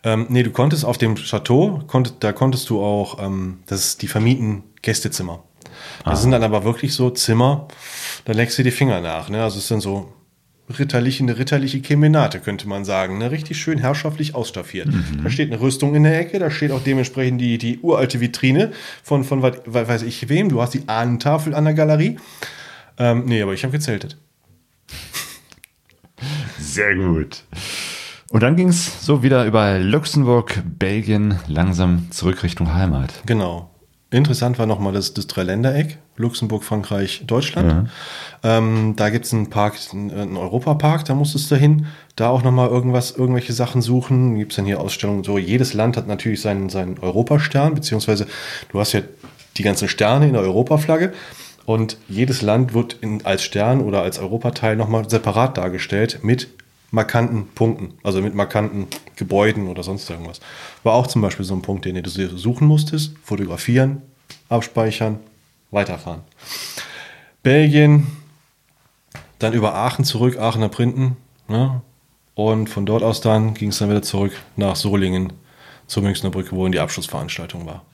Ähm, 0.07 0.27
nee, 0.29 0.45
du 0.45 0.53
konntest 0.53 0.85
auf 0.85 0.99
dem 0.99 1.17
Chateau, 1.17 1.83
konnt, 1.89 2.15
da 2.21 2.31
konntest 2.31 2.71
du 2.71 2.81
auch, 2.81 3.21
ähm, 3.21 3.59
das 3.67 3.85
ist 3.85 4.03
die 4.03 4.07
vermieten 4.07 4.63
Gästezimmer. 4.81 5.43
Das 6.05 6.21
ah. 6.21 6.23
sind 6.23 6.31
dann 6.31 6.45
aber 6.45 6.63
wirklich 6.63 6.95
so 6.95 7.11
Zimmer, 7.11 7.67
da 8.25 8.33
leckst 8.33 8.57
du 8.57 8.63
die 8.63 8.71
Finger 8.71 9.01
nach. 9.01 9.29
Ne? 9.31 9.43
Also 9.43 9.59
es 9.59 9.67
sind 9.67 9.81
so 9.81 10.13
ritterliche, 10.79 11.25
eine 11.25 11.37
ritterliche 11.37 11.81
Kemenate, 11.81 12.39
könnte 12.39 12.69
man 12.69 12.85
sagen. 12.85 13.19
Ne? 13.19 13.33
Richtig 13.33 13.61
schön 13.61 13.79
herrschaftlich 13.79 14.37
ausstaffiert. 14.37 14.87
Mhm. 14.87 15.25
Da 15.25 15.31
steht 15.31 15.51
eine 15.51 15.61
Rüstung 15.61 15.97
in 15.97 16.05
der 16.05 16.17
Ecke, 16.21 16.39
da 16.39 16.53
steht 16.53 16.71
auch 16.71 16.85
dementsprechend 16.85 17.41
die, 17.41 17.59
die 17.59 17.81
uralte 17.81 18.21
Vitrine 18.21 18.71
von, 19.03 19.25
von 19.25 19.43
was, 19.43 19.57
weiß 19.67 20.03
ich 20.03 20.29
wem. 20.29 20.51
Du 20.51 20.63
hast 20.63 20.75
die 20.75 20.87
Ahnentafel 20.87 21.53
an 21.53 21.65
der 21.65 21.75
Galerie. 21.75 22.17
Ähm, 22.97 23.25
nee, 23.27 23.43
aber 23.43 23.55
ich 23.55 23.65
habe 23.65 23.73
gezeltet. 23.73 24.17
Sehr 26.61 26.95
gut. 26.95 27.43
Und 28.31 28.43
dann 28.43 28.57
ging 28.57 28.69
es 28.69 29.05
so 29.05 29.23
wieder 29.23 29.45
über 29.45 29.79
Luxemburg, 29.79 30.63
Belgien, 30.79 31.39
langsam 31.47 32.11
zurück 32.11 32.43
Richtung 32.43 32.75
Heimat. 32.75 33.23
Genau. 33.27 33.71
Interessant 34.11 34.59
war 34.59 34.67
nochmal 34.67 34.93
das, 34.93 35.15
das 35.15 35.27
Dreiländereck, 35.27 35.99
Luxemburg, 36.17 36.63
Frankreich, 36.63 37.25
Deutschland. 37.27 37.91
Ja. 38.43 38.59
Ähm, 38.59 38.95
da 38.97 39.11
gibt 39.11 39.27
es 39.27 39.35
einen 39.35 39.51
Park, 39.51 39.75
einen 39.93 40.37
Europapark, 40.37 41.05
da 41.05 41.15
musstest 41.15 41.51
du 41.51 41.57
hin. 41.57 41.87
Da 42.15 42.29
auch 42.29 42.43
nochmal 42.43 42.69
irgendwas, 42.69 43.11
irgendwelche 43.11 43.53
Sachen 43.53 43.83
suchen. 43.83 44.37
Gibt 44.37 44.53
es 44.53 44.57
dann 44.57 44.65
hier 44.65 44.81
Ausstellungen. 44.81 45.25
So, 45.25 45.39
jedes 45.39 45.75
Land 45.75 45.97
hat 45.97 46.07
natürlich 46.07 46.41
seinen, 46.41 46.69
seinen 46.69 46.99
Europastern, 46.99 47.75
beziehungsweise 47.75 48.27
du 48.71 48.79
hast 48.79 48.93
ja 48.93 49.01
die 49.57 49.63
ganzen 49.63 49.89
Sterne 49.89 50.29
in 50.29 50.35
der 50.35 50.43
Europaflagge. 50.43 51.13
Und 51.65 51.99
jedes 52.09 52.43
Land 52.43 52.75
wird 52.75 52.95
in, 53.01 53.27
als 53.27 53.43
Stern 53.43 53.81
oder 53.81 54.03
als 54.03 54.21
Europateil 54.21 54.77
nochmal 54.77 55.11
separat 55.11 55.59
dargestellt 55.59 56.21
mit 56.23 56.49
markanten 56.91 57.49
Punkten, 57.49 57.95
also 58.03 58.23
mit 58.23 58.35
markanten 58.35 58.87
Gebäuden 59.17 59.69
oder 59.69 59.83
sonst 59.83 60.09
irgendwas. 60.09 60.41
War 60.83 60.95
auch 60.95 61.07
zum 61.07 61.23
Beispiel 61.23 61.45
so 61.45 61.55
ein 61.55 61.63
Punkt, 61.63 61.85
den 61.85 62.03
du 62.03 62.09
suchen 62.11 62.67
musstest, 62.67 63.15
fotografieren, 63.23 64.03
abspeichern, 64.49 65.19
weiterfahren. 65.71 66.23
Belgien, 67.43 68.07
dann 69.39 69.53
über 69.53 69.75
Aachen 69.75 70.05
zurück, 70.05 70.39
Aachener 70.39 70.69
Printen. 70.69 71.17
Ne? 71.49 71.81
Und 72.35 72.69
von 72.69 72.87
dort 72.87 73.03
aus 73.03 73.21
dann 73.21 73.55
ging 73.55 73.71
es 73.71 73.79
dann 73.79 73.89
wieder 73.89 74.03
zurück 74.03 74.33
nach 74.57 74.77
Solingen 74.77 75.33
zur 75.87 76.03
Münchner 76.03 76.31
Brücke, 76.31 76.51
wo 76.53 76.67
die 76.69 76.81
Abschlussveranstaltung 76.81 77.65
war. 77.67 77.85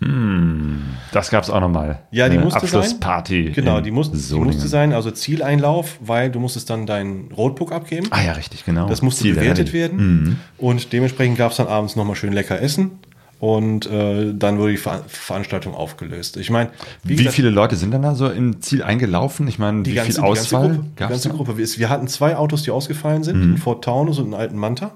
Das 1.13 1.31
gab 1.31 1.45
es 1.45 1.51
auch 1.51 1.61
nochmal. 1.61 2.01
Ja, 2.11 2.29
die 2.29 2.39
musste 2.39 2.61
Abschlussparty. 2.63 3.45
sein. 3.47 3.53
Genau, 3.55 3.79
in 3.79 3.85
die, 3.85 3.91
muss, 3.91 4.11
die 4.11 4.35
musste 4.35 4.67
sein, 4.69 4.93
also 4.93 5.11
Zieleinlauf, 5.11 5.99
weil 6.01 6.31
du 6.31 6.41
musstest 6.41 6.71
dann 6.71 6.87
dein 6.87 7.29
Roadbook 7.37 7.71
abgeben. 7.73 8.07
Ah 8.11 8.23
ja, 8.23 8.33
richtig, 8.33 8.65
genau. 8.65 8.89
Das 8.89 9.03
musste 9.03 9.23
Ziel 9.23 9.35
bewertet 9.35 9.73
werden. 9.73 10.39
Und 10.59 10.93
dementsprechend 10.93 11.37
gab 11.39 11.51
es 11.51 11.59
dann 11.59 11.67
abends 11.69 11.97
nochmal 11.97 12.17
schön 12.17 12.33
lecker 12.33 12.61
Essen. 12.61 12.93
Und 13.39 13.91
äh, 13.91 14.33
dann 14.33 14.59
wurde 14.59 14.71
die 14.71 14.77
Ver 14.77 15.03
Veranstaltung 15.09 15.75
aufgelöst. 15.75 16.37
Ich 16.37 16.49
meine, 16.49 16.71
Wie, 17.03 17.17
gesagt, 17.17 17.35
viele 17.35 17.51
Leute 17.51 17.75
sind 17.75 17.91
dann 17.91 18.03
da 18.03 18.15
so 18.15 18.29
im 18.31 18.63
Ziel 18.63 18.85
eingelaufen? 18.85 19.49
Ich 19.49 19.59
meine, 19.59 19.81
wie 19.81 19.83
die 19.91 19.95
ganze, 19.95 20.13
viel 20.13 20.21
die 20.23 20.27
ganze 20.29 20.43
Auswahl 20.43 20.69
Gruppe, 20.69 20.85
die 20.85 20.95
gab's 20.95 21.11
ganze? 21.11 21.29
Gruppe. 21.31 21.59
Wir, 21.59 21.67
wir 21.67 21.91
hatten 21.91 22.07
zwei 22.07 22.37
Autos, 22.37 22.63
die 22.63 22.71
ausgefallen 22.71 23.25
sind, 23.25 23.39
Mhm. 23.39 23.43
einen 23.43 23.59
Ford 23.59 23.83
Taunus 23.83 24.21
und 24.21 24.27
einen 24.27 24.35
alten 24.35 24.57
Manta. 24.57 24.93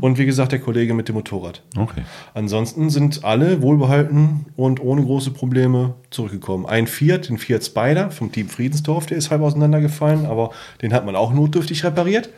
Und 0.00 0.18
wie 0.18 0.24
gesagt, 0.24 0.52
der 0.52 0.58
Kollege 0.58 0.94
mit 0.94 1.08
dem 1.08 1.16
Motorrad. 1.16 1.62
Okay. 1.76 2.02
Ansonsten 2.32 2.88
sind 2.88 3.24
alle 3.24 3.60
wohlbehalten 3.60 4.46
und 4.56 4.80
ohne 4.80 5.02
große 5.02 5.32
Probleme 5.32 5.94
zurückgekommen. 6.10 6.64
Ein 6.64 6.86
Fiat, 6.86 7.28
den 7.28 7.36
Fiat 7.36 7.64
Spider 7.64 8.10
vom 8.10 8.32
Team 8.32 8.48
Friedensdorf, 8.48 9.06
der 9.06 9.18
ist 9.18 9.30
halb 9.30 9.42
auseinandergefallen, 9.42 10.24
aber 10.24 10.50
den 10.80 10.94
hat 10.94 11.04
man 11.04 11.14
auch 11.14 11.32
notdürftig 11.32 11.84
repariert. 11.84 12.30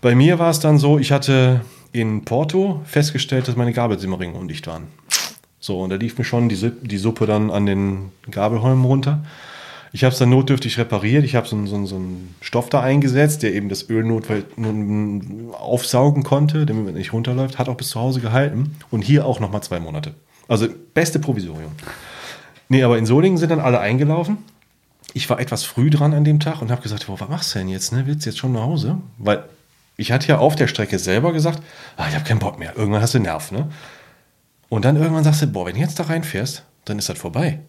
Bei 0.00 0.14
mir 0.14 0.38
war 0.38 0.50
es 0.50 0.60
dann 0.60 0.78
so, 0.78 1.00
ich 1.00 1.10
hatte 1.10 1.62
in 1.90 2.24
Porto 2.24 2.80
festgestellt, 2.84 3.48
dass 3.48 3.56
meine 3.56 3.72
Gabelsimmeringe 3.72 4.38
undicht 4.38 4.68
waren. 4.68 4.84
So, 5.58 5.80
und 5.80 5.90
da 5.90 5.96
lief 5.96 6.16
mir 6.16 6.24
schon 6.24 6.48
die, 6.48 6.70
die 6.82 6.98
Suppe 6.98 7.26
dann 7.26 7.50
an 7.50 7.66
den 7.66 8.12
Gabelholmen 8.30 8.84
runter. 8.84 9.24
Ich 9.92 10.04
habe 10.04 10.12
es 10.12 10.18
dann 10.18 10.28
notdürftig 10.30 10.78
repariert. 10.78 11.24
Ich 11.24 11.34
habe 11.34 11.46
so, 11.48 11.56
einen- 11.56 11.66
so, 11.66 11.84
so 11.86 11.96
einen 11.96 12.34
Stoff 12.40 12.68
da 12.68 12.80
eingesetzt, 12.80 13.42
der 13.42 13.54
eben 13.54 13.68
das 13.68 13.88
Öl 13.88 14.04
nun 14.04 15.52
aufsaugen 15.52 16.22
konnte, 16.24 16.66
damit 16.66 16.84
man 16.84 16.94
nicht 16.94 17.12
runterläuft. 17.12 17.58
Hat 17.58 17.68
auch 17.68 17.76
bis 17.76 17.90
zu 17.90 18.00
Hause 18.00 18.20
gehalten. 18.20 18.76
Und 18.90 19.02
hier 19.02 19.24
auch 19.26 19.40
nochmal 19.40 19.62
zwei 19.62 19.80
Monate. 19.80 20.14
Also 20.46 20.68
beste 20.94 21.18
Provisorium. 21.18 21.72
Nee, 22.68 22.82
aber 22.82 22.98
in 22.98 23.06
Solingen 23.06 23.38
sind 23.38 23.50
dann 23.50 23.60
alle 23.60 23.80
eingelaufen. 23.80 24.38
Ich 25.14 25.28
war 25.30 25.40
etwas 25.40 25.64
früh 25.64 25.88
dran 25.88 26.12
an 26.12 26.24
dem 26.24 26.38
Tag 26.38 26.60
und 26.60 26.70
habe 26.70 26.82
gesagt, 26.82 27.06
boah, 27.06 27.18
was 27.18 27.28
machst 27.28 27.54
du 27.54 27.58
denn 27.60 27.68
jetzt? 27.68 27.92
Ne? 27.92 28.06
Willst 28.06 28.26
du 28.26 28.30
jetzt 28.30 28.38
schon 28.38 28.52
nach 28.52 28.62
Hause? 28.62 28.98
Weil 29.16 29.44
ich 29.96 30.12
hatte 30.12 30.28
ja 30.28 30.38
auf 30.38 30.54
der 30.54 30.66
Strecke 30.68 30.98
selber 30.98 31.32
gesagt, 31.32 31.62
ah, 31.96 32.06
ich 32.08 32.14
habe 32.14 32.24
keinen 32.24 32.38
Bock 32.40 32.58
mehr. 32.58 32.76
Irgendwann 32.76 33.00
hast 33.00 33.14
du 33.14 33.18
Nerv, 33.18 33.50
ne? 33.52 33.68
Und 34.68 34.84
dann 34.84 34.96
irgendwann 34.96 35.24
sagst 35.24 35.40
du, 35.40 35.46
boah, 35.46 35.64
wenn 35.66 35.74
du 35.74 35.80
jetzt 35.80 35.98
da 35.98 36.04
reinfährst, 36.04 36.62
dann 36.84 36.98
ist 36.98 37.08
das 37.08 37.18
vorbei. 37.18 37.60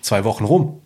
Zwei 0.00 0.24
Wochen 0.24 0.44
rum. 0.44 0.79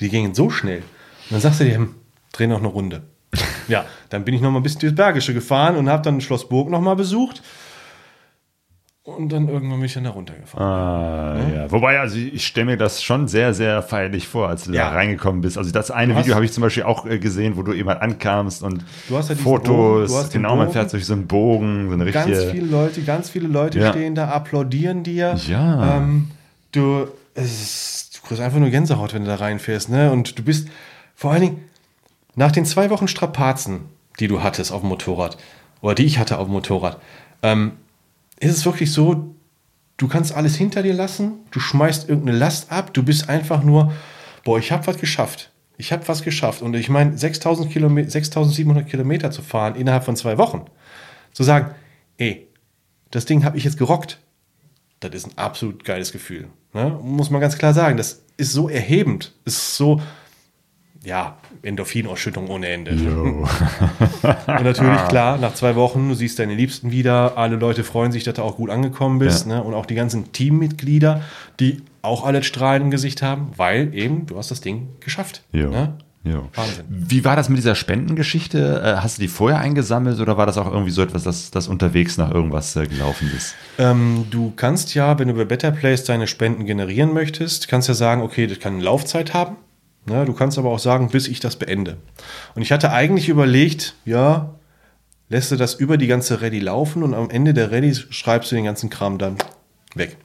Die 0.00 0.08
gingen 0.08 0.34
so 0.34 0.50
schnell. 0.50 0.78
Und 0.80 1.32
dann 1.32 1.40
sagst 1.40 1.60
du 1.60 1.64
dir, 1.64 1.76
hm, 1.76 1.94
dreh 2.32 2.46
noch 2.46 2.58
eine 2.58 2.68
Runde. 2.68 3.02
ja, 3.68 3.84
dann 4.10 4.24
bin 4.24 4.34
ich 4.34 4.40
noch 4.40 4.50
mal 4.50 4.58
ein 4.60 4.62
bisschen 4.62 4.80
durchs 4.80 4.94
Bergische 4.96 5.34
gefahren 5.34 5.76
und 5.76 5.88
habe 5.88 6.02
dann 6.02 6.20
Schloss 6.20 6.48
Burg 6.48 6.68
noch 6.70 6.80
mal 6.80 6.94
besucht. 6.96 7.42
Und 9.02 9.28
dann 9.32 9.48
irgendwann 9.48 9.78
bin 9.80 9.84
ich 9.84 9.92
dann 9.92 10.04
da 10.04 10.10
runtergefahren. 10.10 10.66
Ah, 10.66 11.54
ja. 11.54 11.70
Wobei, 11.70 12.00
also 12.00 12.16
ich 12.16 12.46
stelle 12.46 12.64
mir 12.66 12.76
das 12.78 13.02
schon 13.02 13.28
sehr, 13.28 13.52
sehr 13.52 13.82
feierlich 13.82 14.26
vor, 14.26 14.48
als 14.48 14.64
du 14.64 14.72
Ja. 14.72 14.88
da 14.88 14.94
reingekommen 14.96 15.42
bist. 15.42 15.58
Also 15.58 15.72
das 15.72 15.90
eine 15.90 16.16
Video 16.16 16.34
habe 16.34 16.46
ich 16.46 16.52
zum 16.52 16.62
Beispiel 16.62 16.84
auch 16.84 17.04
äh, 17.04 17.18
gesehen, 17.18 17.58
wo 17.58 17.62
du 17.62 17.74
eben 17.74 17.86
halt 17.90 18.00
ankamst 18.00 18.62
und 18.62 18.82
Du 19.10 19.18
hast 19.18 19.28
ja 19.28 19.34
diesen 19.34 19.44
Fotos, 19.44 20.10
Bogen, 20.10 20.24
du 20.28 20.32
genau, 20.32 20.56
man 20.56 20.66
Bogen. 20.68 20.72
fährt 20.72 20.92
durch 20.94 21.04
so 21.04 21.12
einen 21.12 21.26
Bogen, 21.26 21.88
so 21.88 21.94
eine 21.94 22.10
Ganz 22.10 22.28
richtige... 22.30 22.50
viele 22.52 22.66
Leute, 22.66 23.02
ganz 23.02 23.28
viele 23.28 23.48
Leute 23.48 23.78
Ja. 23.78 23.90
stehen 23.90 24.14
da, 24.14 24.28
applaudieren 24.30 25.02
dir. 25.02 25.36
Ja. 25.48 25.98
Ähm, 25.98 26.30
du, 26.72 27.06
es 27.34 27.44
ist, 27.62 28.03
du 28.03 28.03
kriegst 28.24 28.42
einfach 28.42 28.58
nur 28.58 28.70
Gänsehaut, 28.70 29.14
wenn 29.14 29.24
du 29.24 29.28
da 29.28 29.36
reinfährst. 29.36 29.88
Ne? 29.88 30.10
Und 30.10 30.38
du 30.38 30.42
bist 30.42 30.68
vor 31.14 31.32
allen 31.32 31.42
Dingen 31.42 31.64
nach 32.34 32.52
den 32.52 32.66
zwei 32.66 32.90
Wochen 32.90 33.08
Strapazen, 33.08 33.82
die 34.18 34.28
du 34.28 34.42
hattest 34.42 34.72
auf 34.72 34.80
dem 34.80 34.88
Motorrad, 34.88 35.36
oder 35.80 35.94
die 35.94 36.04
ich 36.04 36.18
hatte 36.18 36.38
auf 36.38 36.46
dem 36.46 36.52
Motorrad, 36.52 37.00
ähm, 37.42 37.72
ist 38.40 38.56
es 38.56 38.64
wirklich 38.64 38.92
so, 38.92 39.34
du 39.96 40.08
kannst 40.08 40.34
alles 40.34 40.56
hinter 40.56 40.82
dir 40.82 40.94
lassen, 40.94 41.34
du 41.50 41.60
schmeißt 41.60 42.08
irgendeine 42.08 42.38
Last 42.38 42.72
ab, 42.72 42.92
du 42.94 43.02
bist 43.02 43.28
einfach 43.28 43.62
nur, 43.62 43.92
boah, 44.44 44.58
ich 44.58 44.72
habe 44.72 44.86
was 44.86 44.98
geschafft. 44.98 45.50
Ich 45.76 45.92
habe 45.92 46.06
was 46.06 46.22
geschafft. 46.22 46.62
Und 46.62 46.74
ich 46.74 46.88
meine, 46.88 47.16
6000 47.18 47.70
Kilometer, 47.70 48.10
6700 48.10 48.88
Kilometer 48.88 49.30
zu 49.30 49.42
fahren 49.42 49.74
innerhalb 49.74 50.04
von 50.04 50.16
zwei 50.16 50.38
Wochen. 50.38 50.66
Zu 51.32 51.42
sagen, 51.42 51.74
ey, 52.16 52.48
das 53.10 53.24
Ding 53.24 53.44
habe 53.44 53.58
ich 53.58 53.64
jetzt 53.64 53.78
gerockt. 53.78 54.18
Das 55.00 55.12
ist 55.14 55.26
ein 55.26 55.36
absolut 55.36 55.84
geiles 55.84 56.12
Gefühl. 56.12 56.48
Ne? 56.74 56.98
Muss 57.02 57.30
man 57.30 57.40
ganz 57.40 57.56
klar 57.56 57.72
sagen. 57.72 57.96
Das 57.96 58.22
ist 58.36 58.52
so 58.52 58.68
erhebend. 58.68 59.32
Ist 59.44 59.76
so, 59.76 60.00
ja, 61.04 61.38
Endorphinausschüttung 61.62 62.48
ohne 62.48 62.68
Ende. 62.68 62.90
Und 62.92 64.64
natürlich, 64.64 65.04
klar, 65.08 65.38
nach 65.38 65.54
zwei 65.54 65.76
Wochen, 65.76 66.08
du 66.08 66.14
siehst 66.14 66.38
deine 66.38 66.54
Liebsten 66.54 66.90
wieder, 66.90 67.38
alle 67.38 67.56
Leute 67.56 67.84
freuen 67.84 68.12
sich, 68.12 68.24
dass 68.24 68.34
du 68.34 68.42
auch 68.42 68.56
gut 68.56 68.70
angekommen 68.70 69.18
bist. 69.18 69.46
Ja. 69.46 69.56
Ne? 69.56 69.64
Und 69.64 69.74
auch 69.74 69.86
die 69.86 69.94
ganzen 69.94 70.32
Teammitglieder, 70.32 71.22
die 71.60 71.82
auch 72.02 72.24
alle 72.24 72.42
Strahlen 72.42 72.82
im 72.82 72.90
Gesicht 72.90 73.22
haben, 73.22 73.52
weil 73.56 73.94
eben, 73.94 74.26
du 74.26 74.36
hast 74.36 74.50
das 74.50 74.60
Ding 74.60 74.88
geschafft. 75.00 75.42
Ne? 75.70 75.94
Jo. 76.24 76.48
Wahnsinn. 76.54 76.86
Wie 76.88 77.22
war 77.24 77.36
das 77.36 77.50
mit 77.50 77.58
dieser 77.58 77.74
Spendengeschichte? 77.74 78.80
Äh, 78.82 78.96
Hast 79.02 79.18
du 79.18 79.22
die 79.22 79.28
vorher 79.28 79.60
eingesammelt 79.60 80.18
oder 80.20 80.38
war 80.38 80.46
das 80.46 80.56
auch 80.56 80.70
irgendwie 80.70 80.90
so 80.90 81.02
etwas, 81.02 81.22
das, 81.22 81.50
das 81.50 81.68
unterwegs 81.68 82.16
nach 82.16 82.30
irgendwas 82.30 82.74
äh, 82.76 82.86
gelaufen 82.86 83.30
ist? 83.36 83.54
Ähm, 83.78 84.24
du 84.30 84.52
kannst 84.56 84.94
ja, 84.94 85.18
wenn 85.18 85.28
du 85.28 85.34
bei 85.34 85.44
Better 85.44 85.70
Place 85.70 86.04
deine 86.04 86.26
Spenden 86.26 86.64
generieren 86.64 87.12
möchtest, 87.12 87.68
kannst 87.68 87.88
ja 87.88 87.94
sagen, 87.94 88.22
okay, 88.22 88.46
das 88.46 88.58
kann 88.58 88.74
eine 88.74 88.82
Laufzeit 88.82 89.34
haben. 89.34 89.56
Ne? 90.06 90.24
Du 90.24 90.32
kannst 90.32 90.58
aber 90.58 90.70
auch 90.70 90.78
sagen, 90.78 91.10
bis 91.10 91.28
ich 91.28 91.40
das 91.40 91.56
beende. 91.56 91.98
Und 92.54 92.62
ich 92.62 92.72
hatte 92.72 92.90
eigentlich 92.90 93.28
überlegt, 93.28 93.94
ja, 94.06 94.54
lässt 95.28 95.52
du 95.52 95.56
das 95.56 95.74
über 95.74 95.98
die 95.98 96.06
ganze 96.06 96.40
Rallye 96.40 96.60
laufen 96.60 97.02
und 97.02 97.12
am 97.12 97.28
Ende 97.28 97.52
der 97.52 97.70
Rallye 97.70 97.94
schreibst 97.94 98.50
du 98.50 98.56
den 98.56 98.64
ganzen 98.64 98.88
Kram 98.88 99.18
dann 99.18 99.36
weg. 99.94 100.16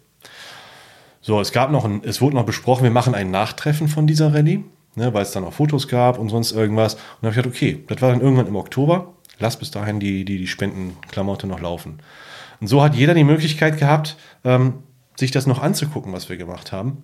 So, 1.22 1.42
es 1.42 1.52
gab 1.52 1.72
noch 1.72 1.84
ein, 1.84 2.02
es 2.06 2.22
wurde 2.22 2.38
noch 2.38 2.46
besprochen, 2.46 2.84
wir 2.84 2.92
machen 2.92 3.14
ein 3.16 3.32
Nachtreffen 3.32 3.90
von 3.90 4.08
dieser 4.08 4.34
Rallye, 4.34 4.64
ne, 4.96 5.14
weil 5.14 5.24
es 5.24 5.32
dann 5.32 5.44
auch 5.44 5.54
Fotos 5.54 5.88
gab 5.88 6.18
und 6.18 6.30
sonst 6.30 6.52
irgendwas. 6.52 6.96
Und 6.96 7.02
dann 7.22 7.32
habe 7.32 7.40
ich 7.40 7.44
gedacht, 7.44 7.56
okay, 7.56 7.84
das 7.88 8.02
war 8.02 8.12
dann 8.12 8.22
irgendwann 8.22 8.48
im 8.48 8.56
Oktober. 8.56 9.14
Lass 9.40 9.58
bis 9.58 9.72
dahin 9.72 10.00
die, 10.00 10.26
die, 10.26 10.38
die 10.38 10.48
Spendenklamotte 10.48 11.48
noch 11.48 11.62
laufen. 11.62 12.00
Und 12.60 12.68
so 12.68 12.84
hat 12.84 12.96
jeder 12.96 13.14
die 13.14 13.24
Möglichkeit 13.24 13.78
gehabt, 13.78 14.18
ähm, 14.44 14.84
sich 15.16 15.32
das 15.32 15.48
noch 15.48 15.62
anzugucken, 15.62 16.12
was 16.14 16.30
wir 16.30 16.38
gemacht 16.38 16.72
haben. 16.72 17.04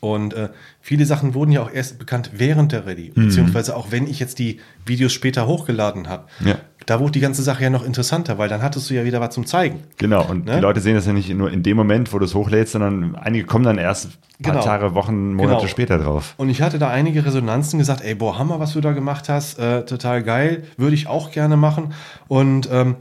Und 0.00 0.34
äh, 0.34 0.50
viele 0.80 1.06
Sachen 1.06 1.32
wurden 1.34 1.52
ja 1.52 1.62
auch 1.62 1.70
erst 1.72 1.98
bekannt 1.98 2.30
während 2.34 2.72
der 2.72 2.86
Rallye, 2.86 3.12
beziehungsweise 3.14 3.74
auch 3.74 3.90
wenn 3.92 4.06
ich 4.06 4.20
jetzt 4.20 4.38
die 4.38 4.60
Videos 4.84 5.12
später 5.12 5.46
hochgeladen 5.46 6.08
habe. 6.08 6.26
Ja. 6.44 6.56
Da 6.84 7.00
wurde 7.00 7.12
die 7.12 7.20
ganze 7.20 7.42
Sache 7.42 7.64
ja 7.64 7.70
noch 7.70 7.84
interessanter, 7.84 8.36
weil 8.38 8.48
dann 8.48 8.62
hattest 8.62 8.88
du 8.90 8.94
ja 8.94 9.04
wieder 9.04 9.20
was 9.20 9.34
zum 9.34 9.46
Zeigen. 9.46 9.80
Genau, 9.96 10.24
und 10.28 10.44
Ne? 10.44 10.56
die 10.56 10.60
Leute 10.60 10.80
sehen 10.80 10.94
das 10.94 11.06
ja 11.06 11.12
nicht 11.14 11.28
nur 11.34 11.50
in 11.50 11.62
dem 11.62 11.76
Moment, 11.78 12.12
wo 12.12 12.18
du 12.18 12.26
es 12.26 12.34
hochlädst, 12.34 12.72
sondern 12.74 13.16
einige 13.16 13.44
kommen 13.46 13.64
dann 13.64 13.78
erst 13.78 14.10
paar 14.42 14.52
Genau. 14.52 14.64
Tage, 14.64 14.94
Wochen, 14.94 15.32
Monate 15.32 15.56
Genau. 15.60 15.68
später 15.68 15.98
drauf. 15.98 16.34
Und 16.36 16.50
ich 16.50 16.60
hatte 16.62 16.78
da 16.78 16.90
einige 16.90 17.24
Resonanzen 17.24 17.78
gesagt, 17.78 18.02
ey, 18.04 18.14
boah, 18.14 18.38
Hammer, 18.38 18.60
was 18.60 18.74
du 18.74 18.80
da 18.82 18.92
gemacht 18.92 19.28
hast, 19.30 19.58
äh, 19.58 19.84
total 19.86 20.22
geil, 20.22 20.64
würde 20.76 20.94
ich 20.94 21.06
auch 21.08 21.32
gerne 21.32 21.56
machen. 21.56 21.94
Und, 22.28 22.68
ähm, 22.70 22.96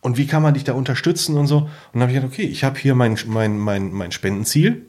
und 0.00 0.16
wie 0.16 0.26
kann 0.26 0.42
man 0.42 0.54
dich 0.54 0.64
da 0.64 0.72
unterstützen 0.72 1.36
und 1.36 1.46
so? 1.46 1.58
Und 1.58 1.68
dann 1.92 2.02
habe 2.02 2.12
ich 2.12 2.16
gedacht, 2.16 2.32
okay, 2.32 2.46
ich 2.46 2.64
habe 2.64 2.78
hier 2.78 2.94
mein, 2.94 3.16
mein, 3.26 3.58
mein, 3.58 3.92
mein 3.92 4.12
Spendenziel. 4.12 4.86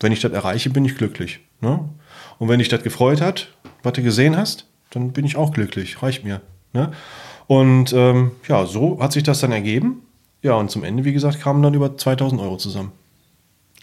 Wenn 0.00 0.12
ich 0.12 0.20
das 0.20 0.32
erreiche, 0.32 0.70
bin 0.70 0.84
ich 0.84 0.96
glücklich. 0.96 1.40
Ne? 1.60 1.80
Und 2.38 2.48
wenn 2.48 2.58
dich 2.60 2.68
das 2.68 2.82
gefreut 2.82 3.20
hat, 3.20 3.48
was 3.82 3.92
du 3.94 4.02
gesehen 4.02 4.36
hast, 4.36 4.66
dann 4.90 5.12
bin 5.12 5.24
ich 5.24 5.36
auch 5.36 5.52
glücklich. 5.52 6.02
Reicht 6.02 6.24
mir. 6.24 6.40
Ne? 6.72 6.92
Und 7.46 7.92
ähm, 7.92 8.32
ja, 8.48 8.66
so 8.66 9.00
hat 9.02 9.12
sich 9.12 9.22
das 9.22 9.40
dann 9.40 9.52
ergeben. 9.52 10.02
Ja, 10.42 10.54
und 10.54 10.70
zum 10.70 10.84
Ende, 10.84 11.04
wie 11.04 11.12
gesagt, 11.12 11.40
kamen 11.40 11.62
dann 11.62 11.74
über 11.74 11.96
2000 11.96 12.40
Euro 12.40 12.56
zusammen. 12.58 12.92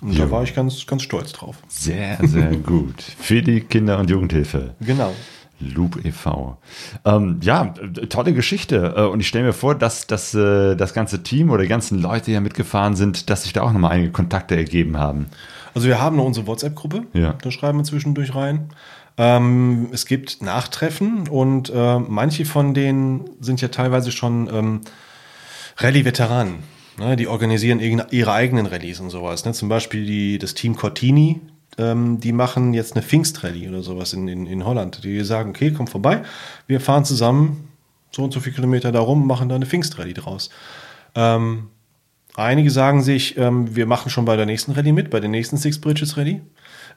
Und 0.01 0.13
Ja. 0.13 0.25
da 0.25 0.31
war 0.31 0.43
ich 0.43 0.53
ganz, 0.55 0.85
ganz 0.85 1.03
stolz 1.03 1.33
drauf. 1.33 1.57
Sehr, 1.67 2.17
sehr 2.23 2.55
gut. 2.57 3.01
Für 3.01 3.41
die 3.41 3.61
Kinder- 3.61 3.99
und 3.99 4.09
Jugendhilfe. 4.09 4.75
Genau. 4.81 5.13
Loop 5.59 6.03
e.V. 6.03 6.57
Ähm, 7.05 7.39
ja, 7.41 7.73
tolle 8.09 8.33
Geschichte. 8.33 8.93
Äh, 8.97 9.01
Und 9.03 9.21
ich 9.21 9.27
stelle 9.27 9.45
mir 9.45 9.53
vor, 9.53 9.73
dass, 9.73 10.05
dass 10.05 10.33
äh, 10.33 10.75
das 10.75 10.93
ganze 10.93 11.23
Team 11.23 11.49
oder 11.49 11.63
die 11.63 11.69
ganzen 11.69 12.01
Leute, 12.01 12.25
die 12.25 12.31
ja 12.33 12.41
mitgefahren 12.41 12.95
sind, 12.95 13.29
dass 13.29 13.43
sich 13.43 13.53
da 13.53 13.61
auch 13.61 13.71
nochmal 13.71 13.91
einige 13.91 14.11
Kontakte 14.11 14.55
ergeben 14.55 14.97
haben. 14.97 15.27
Also 15.75 15.87
wir 15.87 16.01
haben 16.01 16.15
noch 16.15 16.25
unsere 16.25 16.47
WhatsApp-Gruppe, 16.47 17.03
Ja. 17.13 17.33
da 17.41 17.51
schreiben 17.51 17.77
wir 17.79 17.83
zwischendurch 17.83 18.33
rein. 18.33 18.69
Ähm, 19.17 19.89
es 19.91 20.05
gibt 20.05 20.41
Nachtreffen 20.41 21.27
und 21.27 21.69
äh, 21.69 21.99
manche 21.99 22.45
von 22.45 22.73
denen 22.73 23.29
sind 23.41 23.61
ja 23.61 23.67
teilweise 23.67 24.11
schon 24.11 24.49
ähm, 24.51 24.81
Rallye-Veteranen. 25.77 26.55
Ne? 26.97 27.15
Die 27.17 27.27
organisieren 27.27 27.79
ihre 27.81 28.31
eigenen 28.33 28.65
Rallyes 28.65 28.99
und 29.01 29.09
sowas. 29.09 29.45
Ne? 29.45 29.51
Zum 29.53 29.69
Beispiel 29.69 30.05
die, 30.05 30.37
das 30.37 30.53
Team 30.53 30.75
Cortini, 30.75 31.41
ähm, 31.77 32.19
die 32.21 32.31
machen 32.31 32.73
jetzt 32.73 32.95
eine 32.95 33.03
Pfingstrallye 33.03 33.67
oder 33.69 33.83
sowas 33.83 34.13
in, 34.13 34.27
in, 34.29 34.47
in 34.47 34.65
Holland. 34.65 35.03
Die 35.03 35.23
sagen, 35.25 35.49
okay, 35.49 35.71
komm 35.71 35.87
vorbei, 35.87 36.23
wir 36.67 36.79
fahren 36.79 37.03
zusammen 37.05 37.67
so 38.11 38.23
und 38.23 38.31
so 38.31 38.39
viele 38.39 38.55
Kilometer 38.55 38.93
da 38.93 39.01
rum, 39.01 39.27
machen 39.27 39.49
da 39.49 39.55
eine 39.55 39.65
Pfingstrallye 39.65 40.13
draus. 40.13 40.49
Ähm, 41.15 41.67
Einige 42.37 42.69
sagen 42.69 43.01
sich, 43.01 43.37
ähm, 43.37 43.75
wir 43.75 43.85
machen 43.85 44.09
schon 44.09 44.25
bei 44.25 44.35
der 44.35 44.45
nächsten 44.45 44.73
Rallye 44.73 44.91
mit, 44.91 45.09
bei 45.09 45.19
der 45.19 45.29
nächsten 45.29 45.57
Six 45.57 45.79
Bridges 45.79 46.17
Rallye. 46.17 46.41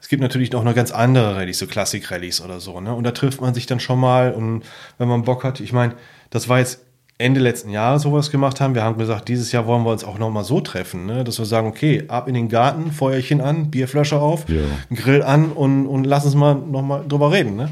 Es 0.01 0.07
gibt 0.07 0.21
natürlich 0.21 0.53
auch 0.55 0.63
noch 0.63 0.75
ganz 0.75 0.91
andere 0.91 1.35
Rallyes, 1.35 1.59
so 1.59 1.67
Klassik-Rallyes 1.67 2.41
oder 2.41 2.59
so. 2.59 2.79
Ne? 2.79 2.93
Und 2.93 3.03
da 3.03 3.11
trifft 3.11 3.41
man 3.41 3.53
sich 3.53 3.65
dann 3.65 3.79
schon 3.79 3.99
mal 3.99 4.33
und 4.33 4.63
wenn 4.97 5.07
man 5.07 5.23
Bock 5.23 5.43
hat, 5.43 5.59
ich 5.59 5.73
meine, 5.73 5.95
das 6.29 6.47
war 6.49 6.59
jetzt 6.59 6.85
Ende 7.17 7.41
letzten 7.41 7.69
Jahres 7.69 8.03
sowas 8.03 8.31
gemacht 8.31 8.61
haben. 8.61 8.75
Wir 8.75 8.83
haben 8.83 8.97
gesagt, 8.97 9.27
dieses 9.27 9.51
Jahr 9.51 9.67
wollen 9.67 9.83
wir 9.83 9.91
uns 9.91 10.05
auch 10.05 10.17
noch 10.17 10.29
mal 10.29 10.45
so 10.45 10.61
treffen, 10.61 11.05
ne? 11.05 11.25
dass 11.25 11.37
wir 11.37 11.45
sagen, 11.45 11.67
okay, 11.67 12.05
ab 12.07 12.29
in 12.29 12.33
den 12.33 12.47
Garten, 12.47 12.93
Feuerchen 12.93 13.41
an, 13.41 13.69
Bierflasche 13.69 14.17
auf, 14.17 14.47
Ja. 14.47 14.61
Grill 14.95 15.21
an 15.21 15.51
und, 15.51 15.85
und 15.85 16.05
lass 16.05 16.23
uns 16.25 16.35
mal 16.35 16.55
noch 16.55 16.81
mal 16.81 17.03
drüber 17.05 17.33
reden. 17.33 17.57
Ne? 17.57 17.69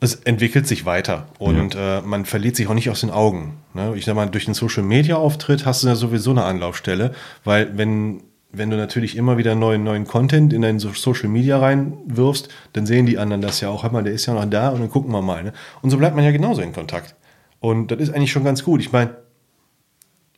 Es 0.00 0.14
entwickelt 0.14 0.66
sich 0.68 0.84
weiter 0.84 1.26
und 1.40 1.74
äh, 1.74 2.00
man 2.02 2.24
verliert 2.24 2.54
sich 2.54 2.68
auch 2.68 2.74
nicht 2.74 2.88
aus 2.88 3.00
den 3.00 3.10
Augen. 3.10 3.56
Ne? 3.74 3.94
Ich 3.96 4.04
sag 4.04 4.14
mal, 4.14 4.26
durch 4.30 4.44
den 4.44 4.54
Social 4.54 4.84
Media 4.84 5.16
Auftritt 5.16 5.66
hast 5.66 5.82
du 5.82 5.88
ja 5.88 5.96
sowieso 5.96 6.30
eine 6.30 6.44
Anlaufstelle, 6.44 7.12
weil 7.44 7.76
wenn 7.76 8.22
wenn 8.50 8.70
du 8.70 8.78
natürlich 8.78 9.14
immer 9.16 9.36
wieder 9.36 9.54
neuen, 9.54 9.84
neuen 9.84 10.06
Content 10.06 10.54
in 10.54 10.62
deinen 10.62 10.78
So- 10.78 10.92
Social 10.94 11.28
Media 11.28 11.58
reinwirfst, 11.58 12.48
dann 12.72 12.86
sehen 12.86 13.04
die 13.04 13.18
anderen 13.18 13.42
das 13.42 13.60
ja 13.60 13.68
auch. 13.68 13.82
Hör 13.82 13.92
mal, 13.92 14.02
der 14.02 14.14
ist 14.14 14.24
ja 14.24 14.32
noch 14.32 14.46
da 14.46 14.70
und 14.70 14.80
dann 14.80 14.88
gucken 14.88 15.12
wir 15.12 15.20
mal. 15.20 15.44
Ne? 15.44 15.52
Und 15.82 15.90
so 15.90 15.98
bleibt 15.98 16.16
man 16.16 16.24
ja 16.24 16.30
genauso 16.30 16.62
in 16.62 16.72
Kontakt. 16.72 17.14
Und 17.60 17.90
das 17.90 17.98
ist 18.00 18.08
eigentlich 18.14 18.32
schon 18.32 18.44
ganz 18.44 18.64
gut. 18.64 18.80
Ich 18.80 18.90
meine, 18.90 19.10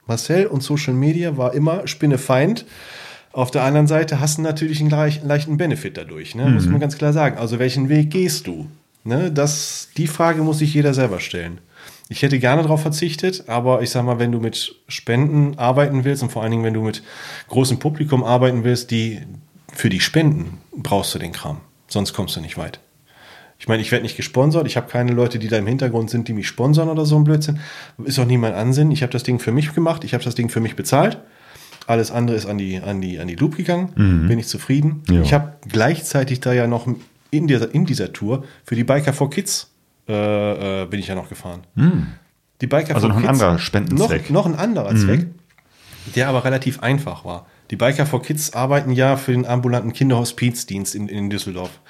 Marcel 0.06 0.46
und 0.46 0.62
Social 0.62 0.92
Media 0.94 1.36
war 1.36 1.54
immer 1.54 1.86
Spinnefeind. 1.86 2.66
Auf 3.32 3.52
der 3.52 3.62
anderen 3.62 3.86
Seite 3.86 4.18
hast 4.18 4.38
du 4.38 4.42
natürlich 4.42 4.80
einen 4.80 4.90
leichten 4.90 5.56
Benefit 5.56 5.96
dadurch, 5.96 6.34
ne? 6.34 6.48
muss 6.48 6.66
man 6.66 6.80
ganz 6.80 6.98
klar 6.98 7.12
sagen. 7.12 7.38
Also 7.38 7.60
welchen 7.60 7.88
Weg 7.88 8.10
gehst 8.10 8.48
du? 8.48 8.66
Ne? 9.04 9.32
Das, 9.32 9.88
die 9.96 10.06
Frage 10.06 10.42
muss 10.42 10.58
sich 10.58 10.74
jeder 10.74 10.94
selber 10.94 11.20
stellen. 11.20 11.60
Ich 12.08 12.22
hätte 12.22 12.38
gerne 12.38 12.62
darauf 12.62 12.82
verzichtet, 12.82 13.44
aber 13.46 13.82
ich 13.82 13.90
sag 13.90 14.04
mal, 14.04 14.18
wenn 14.18 14.32
du 14.32 14.40
mit 14.40 14.74
Spenden 14.88 15.58
arbeiten 15.58 16.04
willst 16.04 16.22
und 16.22 16.32
vor 16.32 16.42
allen 16.42 16.50
Dingen, 16.50 16.64
wenn 16.64 16.74
du 16.74 16.82
mit 16.82 17.02
großem 17.48 17.78
Publikum 17.78 18.24
arbeiten 18.24 18.64
willst, 18.64 18.90
die 18.90 19.20
für 19.72 19.88
die 19.88 20.00
Spenden 20.00 20.58
brauchst 20.76 21.14
du 21.14 21.18
den 21.18 21.32
Kram. 21.32 21.58
Sonst 21.86 22.12
kommst 22.12 22.34
du 22.34 22.40
nicht 22.40 22.58
weit. 22.58 22.80
Ich 23.60 23.68
meine, 23.68 23.82
ich 23.82 23.92
werde 23.92 24.02
nicht 24.02 24.16
gesponsert, 24.16 24.66
ich 24.66 24.76
habe 24.76 24.88
keine 24.88 25.12
Leute, 25.12 25.38
die 25.38 25.48
da 25.48 25.58
im 25.58 25.66
Hintergrund 25.66 26.10
sind, 26.10 26.26
die 26.28 26.32
mich 26.32 26.48
sponsern 26.48 26.88
oder 26.88 27.04
so 27.04 27.16
ein 27.16 27.24
Blödsinn. 27.24 27.60
Ist 28.04 28.18
auch 28.18 28.24
nie 28.24 28.38
mein 28.38 28.54
Ansinn. 28.54 28.90
Ich 28.90 29.02
habe 29.02 29.12
das 29.12 29.22
Ding 29.22 29.38
für 29.38 29.52
mich 29.52 29.74
gemacht, 29.74 30.02
ich 30.02 30.14
habe 30.14 30.24
das 30.24 30.34
Ding 30.34 30.48
für 30.48 30.60
mich 30.60 30.76
bezahlt. 30.76 31.18
Alles 31.86 32.10
andere 32.10 32.36
ist 32.36 32.46
an 32.46 32.58
die, 32.58 32.78
an 32.78 33.00
die, 33.00 33.18
an 33.18 33.28
die 33.28 33.34
Loop 33.36 33.56
gegangen. 33.56 33.92
Bin 34.28 34.38
ich 34.38 34.46
zufrieden. 34.46 35.02
Ja. 35.10 35.20
Ich 35.20 35.32
habe 35.34 35.54
gleichzeitig 35.68 36.40
da 36.40 36.52
ja 36.52 36.66
noch 36.66 36.88
in 37.30 37.46
dieser, 37.46 37.74
in 37.74 37.84
dieser 37.86 38.12
Tour 38.12 38.44
für 38.64 38.74
die 38.74 38.84
Biker 38.84 39.12
for 39.12 39.30
Kids 39.30 39.70
äh, 40.08 40.82
äh, 40.82 40.86
bin 40.86 41.00
ich 41.00 41.06
ja 41.08 41.14
noch 41.14 41.28
gefahren. 41.28 41.62
Die 42.60 42.66
Biker 42.66 42.94
Also 42.94 43.08
for 43.08 43.08
noch 43.08 43.16
ein 43.16 43.22
Kids- 43.22 43.40
anderer 43.42 43.58
Spendenzweck. 43.58 44.30
Noch, 44.30 44.44
noch 44.44 44.52
ein 44.52 44.58
anderer 44.58 44.94
Zweck, 44.96 45.26
der 46.14 46.28
aber 46.28 46.44
relativ 46.44 46.80
einfach 46.80 47.24
war. 47.24 47.46
Die 47.70 47.76
Biker 47.76 48.04
for 48.06 48.20
Kids 48.22 48.52
arbeiten 48.52 48.90
ja 48.92 49.16
für 49.16 49.32
den 49.32 49.46
ambulanten 49.46 49.92
Kinderhospizdienst 49.92 50.94
in, 50.94 51.08
in 51.08 51.30
Düsseldorf. 51.30 51.80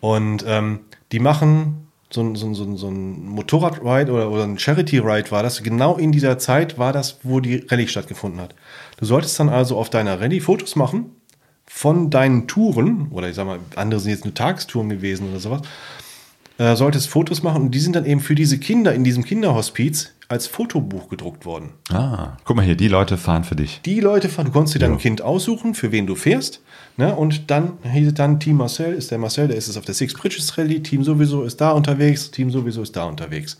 Und 0.00 0.44
ähm, 0.46 0.80
die 1.10 1.18
machen 1.18 1.88
so 2.10 2.22
ein, 2.22 2.36
so 2.36 2.46
ein, 2.46 2.54
so 2.54 2.64
ein, 2.64 2.76
so 2.76 2.88
ein 2.88 3.26
Motorrad-Ride 3.26 4.12
oder, 4.12 4.30
oder 4.30 4.44
ein 4.44 4.58
Charity-Ride 4.58 5.30
war 5.30 5.42
das. 5.42 5.62
Genau 5.62 5.96
in 5.96 6.12
dieser 6.12 6.38
Zeit 6.38 6.78
war 6.78 6.92
das, 6.92 7.18
wo 7.24 7.40
die 7.40 7.66
Rallye 7.68 7.88
stattgefunden 7.88 8.40
hat. 8.40 8.54
Du 8.98 9.04
solltest 9.04 9.38
dann 9.40 9.48
also 9.48 9.76
auf 9.76 9.90
deiner 9.90 10.20
Rallye 10.20 10.40
Fotos 10.40 10.76
machen 10.76 11.06
von 11.70 12.10
deinen 12.10 12.46
Touren, 12.48 13.08
oder 13.10 13.28
ich 13.28 13.36
sag 13.36 13.46
mal, 13.46 13.58
andere 13.76 14.00
sind 14.00 14.10
jetzt 14.10 14.24
nur 14.24 14.34
Tagestouren 14.34 14.88
gewesen 14.88 15.28
oder 15.30 15.38
sowas, 15.40 15.62
äh, 16.58 16.74
solltest 16.74 17.08
Fotos 17.08 17.42
machen 17.42 17.62
und 17.62 17.70
die 17.70 17.78
sind 17.78 17.94
dann 17.94 18.04
eben 18.04 18.20
für 18.20 18.34
diese 18.34 18.58
Kinder 18.58 18.92
in 18.94 19.04
diesem 19.04 19.24
Kinderhospiz 19.24 20.12
als 20.28 20.46
Fotobuch 20.46 21.08
gedruckt 21.08 21.46
worden. 21.46 21.70
Ah, 21.90 22.36
guck 22.44 22.56
mal 22.56 22.64
hier, 22.64 22.74
die 22.76 22.88
Leute 22.88 23.16
fahren 23.16 23.44
für 23.44 23.54
dich. 23.56 23.80
Die 23.86 24.00
Leute, 24.00 24.28
fahren- 24.28 24.46
du 24.46 24.52
konntest 24.52 24.74
dir 24.74 24.80
dein 24.80 24.98
Kind 24.98 25.22
aussuchen, 25.22 25.74
für 25.74 25.90
wen 25.92 26.06
du 26.06 26.16
fährst. 26.16 26.60
Ne? 26.98 27.14
Und 27.14 27.50
dann 27.50 27.78
hieß 27.90 28.08
es 28.08 28.14
dann, 28.14 28.38
Team 28.40 28.56
Marcel 28.56 28.92
ist 28.92 29.10
der 29.10 29.18
Marcel, 29.18 29.48
der 29.48 29.56
ist 29.56 29.68
jetzt 29.68 29.76
auf 29.78 29.84
der 29.86 29.94
Six 29.94 30.12
Bridges 30.14 30.58
Rallye, 30.58 30.80
Team 30.82 31.02
sowieso 31.04 31.44
ist 31.44 31.60
da 31.60 31.70
unterwegs, 31.70 32.30
Team 32.30 32.50
sowieso 32.50 32.82
ist 32.82 32.94
da 32.96 33.04
unterwegs. 33.04 33.56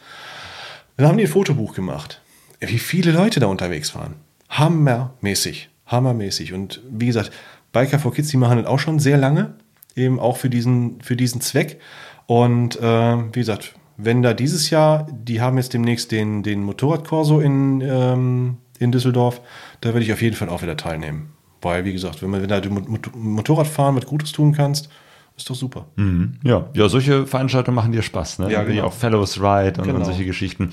Dann 0.96 1.06
haben 1.06 1.16
die 1.16 1.24
ein 1.24 1.30
Fotobuch 1.30 1.72
gemacht. 1.74 2.20
Wie 2.60 2.78
viele 2.80 3.12
Leute 3.12 3.38
da 3.40 3.46
unterwegs 3.46 3.94
waren. 3.94 4.14
Hammermäßig. 4.50 5.70
Hammermäßig. 5.86 6.52
Und 6.52 6.80
wie 6.90 7.06
gesagt, 7.06 7.30
Biker 7.72 7.98
for 7.98 8.12
Kids, 8.12 8.28
die 8.28 8.36
machen 8.36 8.58
das 8.58 8.66
auch 8.66 8.78
schon 8.78 8.98
sehr 8.98 9.18
lange. 9.18 9.54
Eben 9.94 10.20
auch 10.20 10.36
für 10.36 10.50
diesen, 10.50 11.00
für 11.00 11.16
diesen 11.16 11.40
Zweck. 11.40 11.80
Und 12.26 12.80
äh, 12.80 12.82
wie 12.82 13.40
gesagt, 13.40 13.74
wenn 13.96 14.22
da 14.22 14.32
dieses 14.32 14.70
Jahr, 14.70 15.06
die 15.10 15.40
haben 15.40 15.56
jetzt 15.56 15.74
demnächst 15.74 16.12
den, 16.12 16.42
den 16.42 16.62
Motorradkorso 16.62 17.40
in, 17.40 17.80
ähm, 17.80 18.58
in 18.78 18.92
Düsseldorf, 18.92 19.40
da 19.80 19.88
werde 19.88 20.04
ich 20.04 20.12
auf 20.12 20.22
jeden 20.22 20.36
Fall 20.36 20.48
auch 20.48 20.62
wieder 20.62 20.76
teilnehmen. 20.76 21.32
Weil, 21.60 21.84
wie 21.84 21.92
gesagt, 21.92 22.22
wenn 22.22 22.30
man 22.30 22.48
wenn 22.48 22.62
du 22.62 23.10
Motorradfahren 23.16 23.96
was 23.96 24.06
Gutes 24.06 24.30
tun 24.30 24.52
kannst, 24.52 24.88
ist 25.38 25.48
doch 25.48 25.54
super. 25.54 25.86
Ja, 26.42 26.68
ja, 26.74 26.88
solche 26.88 27.26
Veranstaltungen 27.26 27.74
machen 27.76 27.92
dir 27.92 28.02
Spaß, 28.02 28.40
ne? 28.40 28.50
Ja, 28.52 28.64
genau. 28.64 28.84
auch 28.84 28.92
Fellows 28.92 29.40
Ride 29.40 29.80
und, 29.80 29.86
Genau. 29.86 29.98
und 29.98 30.04
solche 30.04 30.24
Geschichten. 30.24 30.72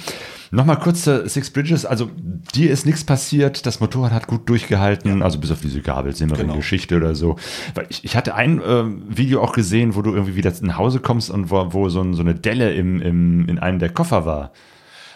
Nochmal 0.52 0.80
kurz 0.80 1.04
zu 1.04 1.28
Six 1.30 1.52
Bridges, 1.52 1.86
also 1.86 2.10
dir 2.56 2.72
ist 2.72 2.86
nichts 2.86 3.04
passiert, 3.04 3.66
das 3.66 3.80
Motorrad 3.80 4.12
hat 4.12 4.28
gut 4.28 4.50
durchgehalten, 4.50 5.22
also 5.22 5.40
bis 5.40 5.52
auf 5.52 5.62
diese 5.62 5.82
Gabelsimmerin 5.82 6.48
Genau. 6.48 6.58
Geschichte 6.58 6.98
oder 6.98 7.16
so. 7.16 7.36
Weil 7.76 7.86
ich, 7.90 8.04
ich 8.04 8.16
hatte 8.18 8.36
ein 8.36 8.62
ähm, 8.68 9.04
Video 9.08 9.42
auch 9.42 9.54
gesehen, 9.54 9.96
wo 9.96 10.02
du 10.02 10.14
irgendwie 10.14 10.36
wieder 10.36 10.52
nach 10.62 10.78
Hause 10.78 11.00
kommst 11.00 11.30
und 11.30 11.52
wo, 11.52 11.74
wo 11.74 11.90
so, 11.90 12.02
ein, 12.02 12.14
so 12.14 12.22
eine 12.22 12.36
Delle 12.36 12.74
im, 12.74 13.02
im, 13.02 13.48
in 13.48 13.60
einem 13.60 13.80
der 13.80 13.90
Koffer 13.90 14.26
war. 14.26 14.52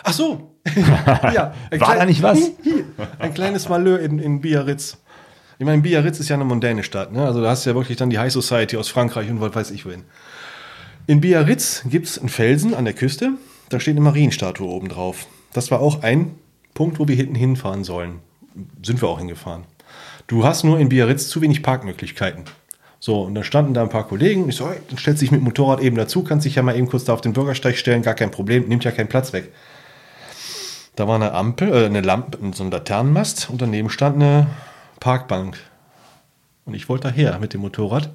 Ach 0.04 0.14
so. 0.14 0.56
ja, 1.34 1.54
War 1.78 1.96
da 1.96 2.06
nicht 2.06 2.22
was? 2.22 2.40
Ein 3.20 3.34
kleines 3.34 3.68
Malheur 3.70 4.00
in, 4.00 4.20
in 4.20 4.42
Biarritz. 4.42 4.98
Ich 5.60 5.66
meine, 5.66 5.82
Biarritz 5.82 6.22
ist 6.22 6.30
ja 6.30 6.38
eine 6.38 6.46
mondäne 6.46 6.84
Stadt. 6.84 7.12
Ne? 7.12 7.26
Also 7.26 7.42
da 7.42 7.50
hast 7.50 7.66
du 7.66 7.72
ja 7.72 7.76
wirklich 7.76 7.98
dann 7.98 8.10
die 8.10 8.18
High 8.18 8.32
Society 8.32 8.78
aus 8.78 8.88
Frankreich 8.88 9.30
und 9.30 9.42
was 9.42 9.54
weiß 9.54 9.72
ich 9.72 9.86
wohin. 9.86 10.06
In 11.06 11.20
Biarritz 11.20 11.84
gibt 11.90 12.08
es 12.08 12.18
einen 12.18 12.30
Felsen 12.30 12.74
an 12.74 12.86
der 12.86 12.94
Küste. 12.94 13.32
Da 13.68 13.82
steht 13.82 13.98
eine 13.98 14.02
Marienstatue 14.02 14.66
oben 14.66 14.88
drauf. 14.88 15.28
Das 15.52 15.70
war 15.70 15.82
auch 15.82 16.02
ein 16.02 16.36
Punkt, 16.74 16.98
wo 16.98 17.10
wir 17.10 17.16
hinten 17.18 17.36
hinfahren 17.36 17.84
sollen. 17.84 18.20
Sind 18.82 19.02
wir 19.02 19.10
auch 19.10 19.20
hingefahren. 19.20 19.66
Du 20.28 20.46
hast 20.46 20.64
nur 20.64 20.80
in 20.80 20.88
Biarritz 20.88 21.28
zu 21.28 21.42
wenig 21.42 21.62
Parkmöglichkeiten. 21.62 22.46
So, 23.02 23.24
und 23.24 23.36
dann 23.36 23.44
standen 23.44 23.74
da 23.74 23.82
ein 23.82 23.90
paar 23.90 24.08
Kollegen. 24.08 24.48
Ich 24.48 24.56
so, 24.56 24.70
hey, 24.70 24.78
dann 24.88 24.98
stellst 24.98 25.22
du 25.22 25.26
dich 25.26 25.32
mit 25.32 25.42
dem 25.42 25.44
Motorrad 25.44 25.82
eben 25.82 25.98
dazu, 25.98 26.24
kannst 26.24 26.46
dich 26.46 26.56
ja 26.56 26.62
mal 26.62 26.78
eben 26.78 26.88
kurz 26.88 27.04
da 27.04 27.14
auf 27.14 27.22
den 27.22 27.34
Bürgersteig 27.34 27.78
stellen, 27.78 28.02
gar 28.02 28.14
kein 28.14 28.32
Problem, 28.32 28.70
nimmt 28.70 28.86
ja 28.86 28.92
keinen 28.92 29.10
Platz 29.10 29.34
weg. 29.34 29.52
Da 30.96 31.06
war 31.06 31.16
eine 31.16 31.34
Ampel, 31.34 31.70
äh, 31.74 31.86
eine 31.86 32.00
Lampe, 32.00 32.38
so 32.54 32.64
ein 32.64 32.72
Laternenmast 32.72 33.50
und 33.50 33.62
daneben 33.62 33.90
stand 33.90 34.16
eine 34.16 34.48
Parkbank. 35.00 35.58
Und 36.66 36.74
ich 36.74 36.90
wollte 36.90 37.08
daher 37.08 37.40
mit 37.40 37.54
dem 37.54 37.62
Motorrad. 37.62 38.12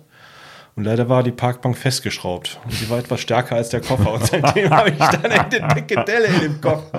Und 0.76 0.85
leider 0.85 1.09
war 1.09 1.22
die 1.22 1.30
Parkbank 1.30 1.76
festgeschraubt. 1.76 2.59
Und 2.64 2.72
sie 2.72 2.91
war 2.91 2.99
etwas 2.99 3.20
stärker 3.20 3.55
als 3.55 3.68
der 3.68 3.80
Koffer. 3.80 4.12
Und 4.12 4.26
seitdem 4.26 4.70
habe 4.70 4.91
ich 4.91 4.99
dann 4.99 5.24
eine 5.24 5.49
dicke 5.49 6.05
Delle 6.05 6.26
in 6.26 6.41
dem 6.41 6.61
Kopf. 6.61 6.91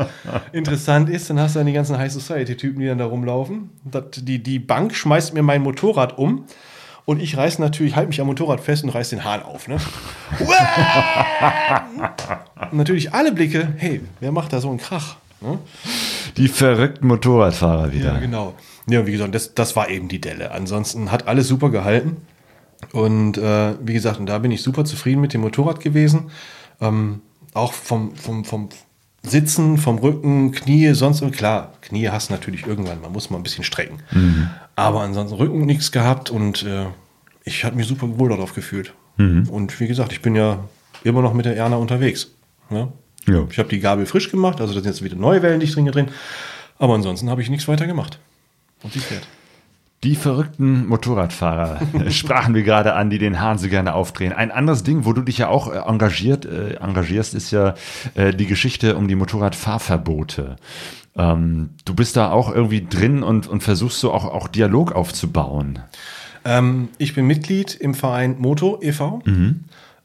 Interessant 0.54 1.10
ist, 1.10 1.30
dann 1.30 1.40
hast 1.40 1.56
du 1.56 1.60
dann 1.60 1.68
die 1.68 1.74
ganzen 1.74 1.98
High 1.98 2.12
Society-Typen, 2.12 2.80
die 2.80 2.88
dann 2.88 3.00
da 3.00 3.06
rumlaufen. 3.06 3.72
Das, 3.84 4.06
die, 4.16 4.42
die 4.42 4.60
Bank 4.60 4.96
schmeißt 4.96 5.34
mir 5.34 5.44
mein 5.44 5.62
Motorrad 5.62 6.18
um. 6.18 6.46
Und 7.04 7.22
ich 7.22 7.38
reiß 7.38 7.60
natürlich, 7.60 7.96
halte 7.96 8.08
mich 8.08 8.22
am 8.22 8.28
Motorrad 8.28 8.62
fest 8.62 8.84
und 8.84 8.90
reiß 8.90 9.10
den 9.10 9.26
Hahn 9.26 9.44
auf. 9.44 9.68
Ne? 9.68 9.78
und 12.72 12.78
natürlich 12.78 13.14
alle 13.14 13.32
Blicke, 13.32 13.74
hey, 13.78 14.02
wer 14.22 14.32
macht 14.32 14.54
da 14.54 14.60
so 14.60 14.70
einen 14.70 14.80
Krach? 14.80 15.18
Ne? 15.42 15.60
Die 16.38 16.48
verrückten 16.48 17.08
Motorradfahrer 17.08 17.92
wieder. 17.92 18.14
Ja, 18.14 18.20
genau. 18.20 18.56
Ja, 18.88 19.06
wie 19.08 19.12
gesagt, 19.12 19.34
das, 19.34 19.54
das 19.56 19.76
war 19.76 19.90
eben 19.90 20.08
die 20.08 20.22
Delle. 20.22 20.52
Ansonsten 20.52 21.12
hat 21.12 21.28
alles 21.28 21.48
super 21.48 21.70
gehalten. 21.70 22.18
Und 22.92 23.38
äh, 23.38 23.74
wie 23.82 23.94
gesagt, 23.94 24.20
und 24.20 24.28
da 24.28 24.38
bin 24.40 24.52
ich 24.52 24.62
super 24.62 24.86
zufrieden 24.86 25.22
mit 25.22 25.34
dem 25.34 25.42
Motorrad 25.42 25.80
gewesen. 25.80 26.30
Ähm, 26.82 27.22
auch 27.54 27.74
vom, 27.74 28.16
vom, 28.16 28.46
vom 28.46 28.70
Sitzen, 29.24 29.78
vom 29.78 29.98
Rücken, 29.98 30.52
Knie, 30.52 30.94
sonst 30.94 31.22
und 31.22 31.32
klar, 31.32 31.74
Knie 31.82 32.10
hast 32.10 32.30
du 32.30 32.34
natürlich 32.34 32.68
irgendwann, 32.68 33.02
man 33.02 33.12
muss 33.12 33.30
mal 33.30 33.38
ein 33.38 33.44
bisschen 33.44 33.64
strecken. 33.64 34.00
Aber 34.76 35.02
ansonsten 35.02 35.36
Rücken 35.38 35.66
nichts 35.66 35.92
gehabt 35.92 36.30
und 36.30 36.64
äh, 36.64 36.86
ich 37.44 37.64
hatte 37.64 37.76
mich 37.76 37.88
super 37.88 38.20
wohl 38.20 38.30
darauf 38.30 38.54
gefühlt. 38.54 38.94
Und 39.50 39.80
wie 39.80 39.88
gesagt, 39.88 40.12
ich 40.12 40.22
bin 40.22 40.36
ja 40.36 40.60
immer 41.04 41.22
noch 41.22 41.34
mit 41.34 41.46
der 41.46 41.56
Erna 41.56 41.78
unterwegs. 41.78 42.36
Ne? 42.70 42.92
Ja. 43.28 43.48
Ich 43.50 43.58
habe 43.58 43.70
die 43.70 43.80
Gabel 43.80 44.06
frisch 44.06 44.30
gemacht, 44.30 44.62
also 44.62 44.74
da 44.74 44.82
sind 44.82 44.92
jetzt 44.92 45.04
wieder 45.04 45.16
neue 45.16 45.42
Wellen 45.42 45.60
dicht 45.60 45.76
drin 45.76 45.86
drin. 45.86 46.10
Aber 46.78 46.94
ansonsten 46.94 47.30
habe 47.30 47.42
ich 47.42 47.50
nichts 47.50 47.68
weiter 47.68 47.88
gemacht. 47.88 48.20
Und 48.86 48.94
sie 48.94 49.00
fährt. 49.00 49.28
Die 50.04 50.16
verrückten 50.16 50.86
Motorradfahrer 50.86 51.80
sprachen 52.12 52.54
wir 52.54 52.62
gerade 52.62 52.94
an, 52.94 53.10
die 53.10 53.18
den 53.18 53.42
Hahn 53.42 53.58
so 53.58 53.68
gerne 53.68 53.96
aufdrehen. 53.96 54.34
Ein 54.34 54.52
anderes 54.52 54.84
Ding, 54.84 55.04
wo 55.04 55.14
du 55.14 55.24
dich 55.24 55.40
ja 55.40 55.48
auch 55.48 55.74
äh, 55.74 55.78
engagiert, 55.78 56.46
äh, 56.46 56.76
engagierst, 56.76 57.34
ist 57.34 57.50
ja 57.50 57.74
äh, 58.14 58.32
die 58.32 58.46
Geschichte 58.46 58.98
um 58.98 59.08
die 59.08 59.16
Motorradfahrverbote. 59.16 60.58
Ähm, 61.18 61.72
du 61.86 61.96
bist 61.96 62.18
da 62.18 62.30
auch 62.30 62.54
irgendwie 62.54 62.86
drin 62.86 63.24
und, 63.24 63.48
und 63.48 63.64
versuchst 63.64 64.00
so 64.00 64.14
auch, 64.14 64.26
auch 64.26 64.48
Dialog 64.48 64.92
aufzubauen. 64.92 65.80
Ähm, 66.44 66.90
ich 67.00 67.16
bin 67.16 67.26
Mitglied 67.26 67.74
im 67.74 67.96
Verein 67.96 68.36
Moto 68.38 68.78
e.V. 68.84 69.24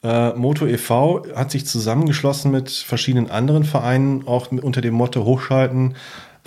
Äh, 0.02 0.32
Moto 0.32 0.66
e.V. 0.66 1.26
hat 1.36 1.50
sich 1.50 1.66
zusammengeschlossen 1.66 2.50
mit 2.50 2.70
verschiedenen 2.70 3.30
anderen 3.30 3.64
Vereinen, 3.64 4.26
auch 4.26 4.50
unter 4.50 4.80
dem 4.80 4.94
Motto 4.94 5.24
Hochschalten. 5.24 5.94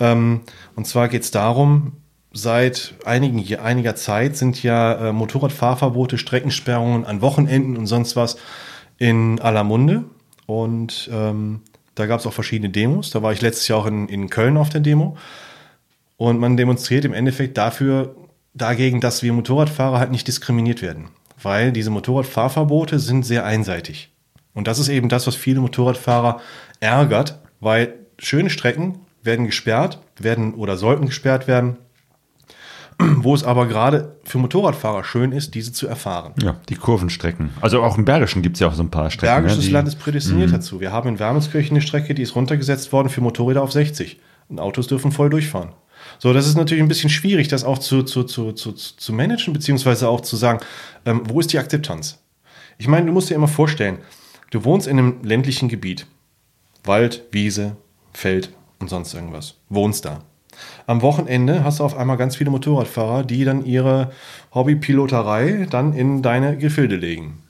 Ähm, 0.00 0.40
und 0.74 0.88
zwar 0.88 1.06
geht 1.06 1.22
es 1.22 1.30
darum, 1.30 1.92
seit 2.34 2.94
einigen, 3.04 3.56
einiger 3.60 3.94
Zeit 3.94 4.36
sind 4.36 4.62
ja 4.62 5.08
äh, 5.08 5.12
Motorradfahrverbote, 5.12 6.18
Streckensperrungen 6.18 7.06
an 7.06 7.22
Wochenenden 7.22 7.76
und 7.76 7.86
sonst 7.86 8.16
was 8.16 8.36
in 8.98 9.40
aller 9.40 9.64
Munde. 9.64 10.04
Und 10.46 11.08
ähm, 11.12 11.62
da 11.94 12.06
gab 12.06 12.20
es 12.20 12.26
auch 12.26 12.32
verschiedene 12.32 12.70
Demos. 12.70 13.10
Da 13.10 13.22
war 13.22 13.32
ich 13.32 13.40
letztes 13.40 13.68
Jahr 13.68 13.78
auch 13.78 13.86
in, 13.86 14.08
in 14.08 14.28
Köln 14.28 14.56
auf 14.56 14.68
der 14.68 14.80
Demo. 14.80 15.16
Und 16.16 16.38
man 16.40 16.56
demonstriert 16.56 17.04
im 17.04 17.14
Endeffekt 17.14 17.56
dafür, 17.56 18.16
dagegen, 18.52 19.00
dass 19.00 19.22
wir 19.22 19.32
Motorradfahrer 19.32 19.98
halt 19.98 20.10
nicht 20.10 20.26
diskriminiert 20.26 20.82
werden. 20.82 21.08
Weil 21.40 21.72
diese 21.72 21.90
Motorradfahrverbote 21.90 22.98
sind 22.98 23.24
sehr 23.24 23.44
einseitig. 23.44 24.10
Und 24.54 24.66
das 24.66 24.78
ist 24.78 24.88
eben 24.88 25.08
das, 25.08 25.26
was 25.26 25.36
viele 25.36 25.60
Motorradfahrer 25.60 26.40
ärgert, 26.80 27.40
weil 27.60 27.94
schöne 28.18 28.50
Strecken 28.50 29.00
werden 29.22 29.46
gesperrt, 29.46 30.00
werden 30.18 30.54
oder 30.54 30.76
sollten 30.76 31.06
gesperrt 31.06 31.48
werden, 31.48 31.78
wo 33.16 33.34
es 33.34 33.42
aber 33.44 33.66
gerade 33.66 34.16
für 34.24 34.38
Motorradfahrer 34.38 35.04
schön 35.04 35.32
ist, 35.32 35.54
diese 35.54 35.72
zu 35.72 35.86
erfahren. 35.86 36.32
Ja, 36.42 36.56
die 36.68 36.76
Kurvenstrecken. 36.76 37.50
Also 37.60 37.82
auch 37.82 37.98
im 37.98 38.04
Bergischen 38.04 38.42
gibt 38.42 38.56
es 38.56 38.60
ja 38.60 38.68
auch 38.68 38.74
so 38.74 38.82
ein 38.82 38.90
paar 38.90 39.10
Strecken. 39.10 39.34
Bergisches 39.34 39.58
ne, 39.58 39.64
die- 39.64 39.70
Land 39.72 39.88
ist 39.88 39.98
prädestiniert 39.98 40.52
dazu. 40.52 40.80
Wir 40.80 40.92
haben 40.92 41.08
in 41.08 41.18
Wermelskirchen 41.18 41.76
eine 41.76 41.82
Strecke, 41.82 42.14
die 42.14 42.22
ist 42.22 42.36
runtergesetzt 42.36 42.92
worden 42.92 43.08
für 43.08 43.20
Motorräder 43.20 43.62
auf 43.62 43.72
60. 43.72 44.20
Und 44.48 44.60
Autos 44.60 44.86
dürfen 44.86 45.10
voll 45.10 45.30
durchfahren. 45.30 45.70
So, 46.18 46.32
das 46.32 46.46
ist 46.46 46.56
natürlich 46.56 46.82
ein 46.82 46.88
bisschen 46.88 47.10
schwierig, 47.10 47.48
das 47.48 47.64
auch 47.64 47.78
zu, 47.78 48.02
zu, 48.02 48.24
zu, 48.24 48.52
zu, 48.52 48.72
zu 48.72 49.12
managen, 49.12 49.52
beziehungsweise 49.54 50.08
auch 50.08 50.20
zu 50.20 50.36
sagen, 50.36 50.60
ähm, 51.06 51.22
wo 51.24 51.40
ist 51.40 51.52
die 51.52 51.58
Akzeptanz? 51.58 52.18
Ich 52.76 52.88
meine, 52.88 53.06
du 53.06 53.12
musst 53.12 53.30
dir 53.30 53.34
immer 53.34 53.48
vorstellen, 53.48 53.98
du 54.50 54.64
wohnst 54.64 54.86
in 54.86 54.98
einem 54.98 55.16
ländlichen 55.22 55.68
Gebiet. 55.68 56.06
Wald, 56.84 57.22
Wiese, 57.30 57.76
Feld 58.12 58.50
und 58.78 58.90
sonst 58.90 59.14
irgendwas. 59.14 59.54
Wohnst 59.70 60.04
da. 60.04 60.20
Am 60.86 61.02
Wochenende 61.02 61.64
hast 61.64 61.80
du 61.80 61.84
auf 61.84 61.96
einmal 61.96 62.16
ganz 62.16 62.36
viele 62.36 62.50
Motorradfahrer, 62.50 63.24
die 63.24 63.44
dann 63.44 63.64
ihre 63.64 64.12
Hobbypiloterei 64.54 65.66
dann 65.70 65.92
in 65.92 66.22
deine 66.22 66.56
Gefilde 66.56 66.96
legen. 66.96 67.42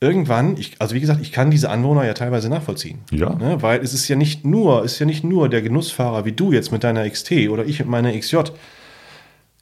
Irgendwann, 0.00 0.56
ich, 0.56 0.74
also 0.80 0.96
wie 0.96 1.00
gesagt, 1.00 1.20
ich 1.22 1.30
kann 1.30 1.52
diese 1.52 1.70
Anwohner 1.70 2.04
ja 2.04 2.12
teilweise 2.12 2.48
nachvollziehen. 2.48 2.98
Ja. 3.12 3.34
Ne, 3.34 3.62
weil 3.62 3.80
es 3.80 3.94
ist 3.94 4.08
ja 4.08 4.16
nicht 4.16 4.44
nur, 4.44 4.84
es 4.84 4.94
ist 4.94 4.98
ja 4.98 5.06
nicht 5.06 5.22
nur 5.22 5.48
der 5.48 5.62
Genussfahrer 5.62 6.24
wie 6.24 6.32
du 6.32 6.52
jetzt 6.52 6.72
mit 6.72 6.82
deiner 6.82 7.08
XT 7.08 7.48
oder 7.48 7.64
ich 7.64 7.78
mit 7.78 7.88
meiner 7.88 8.12
XJ, 8.12 8.38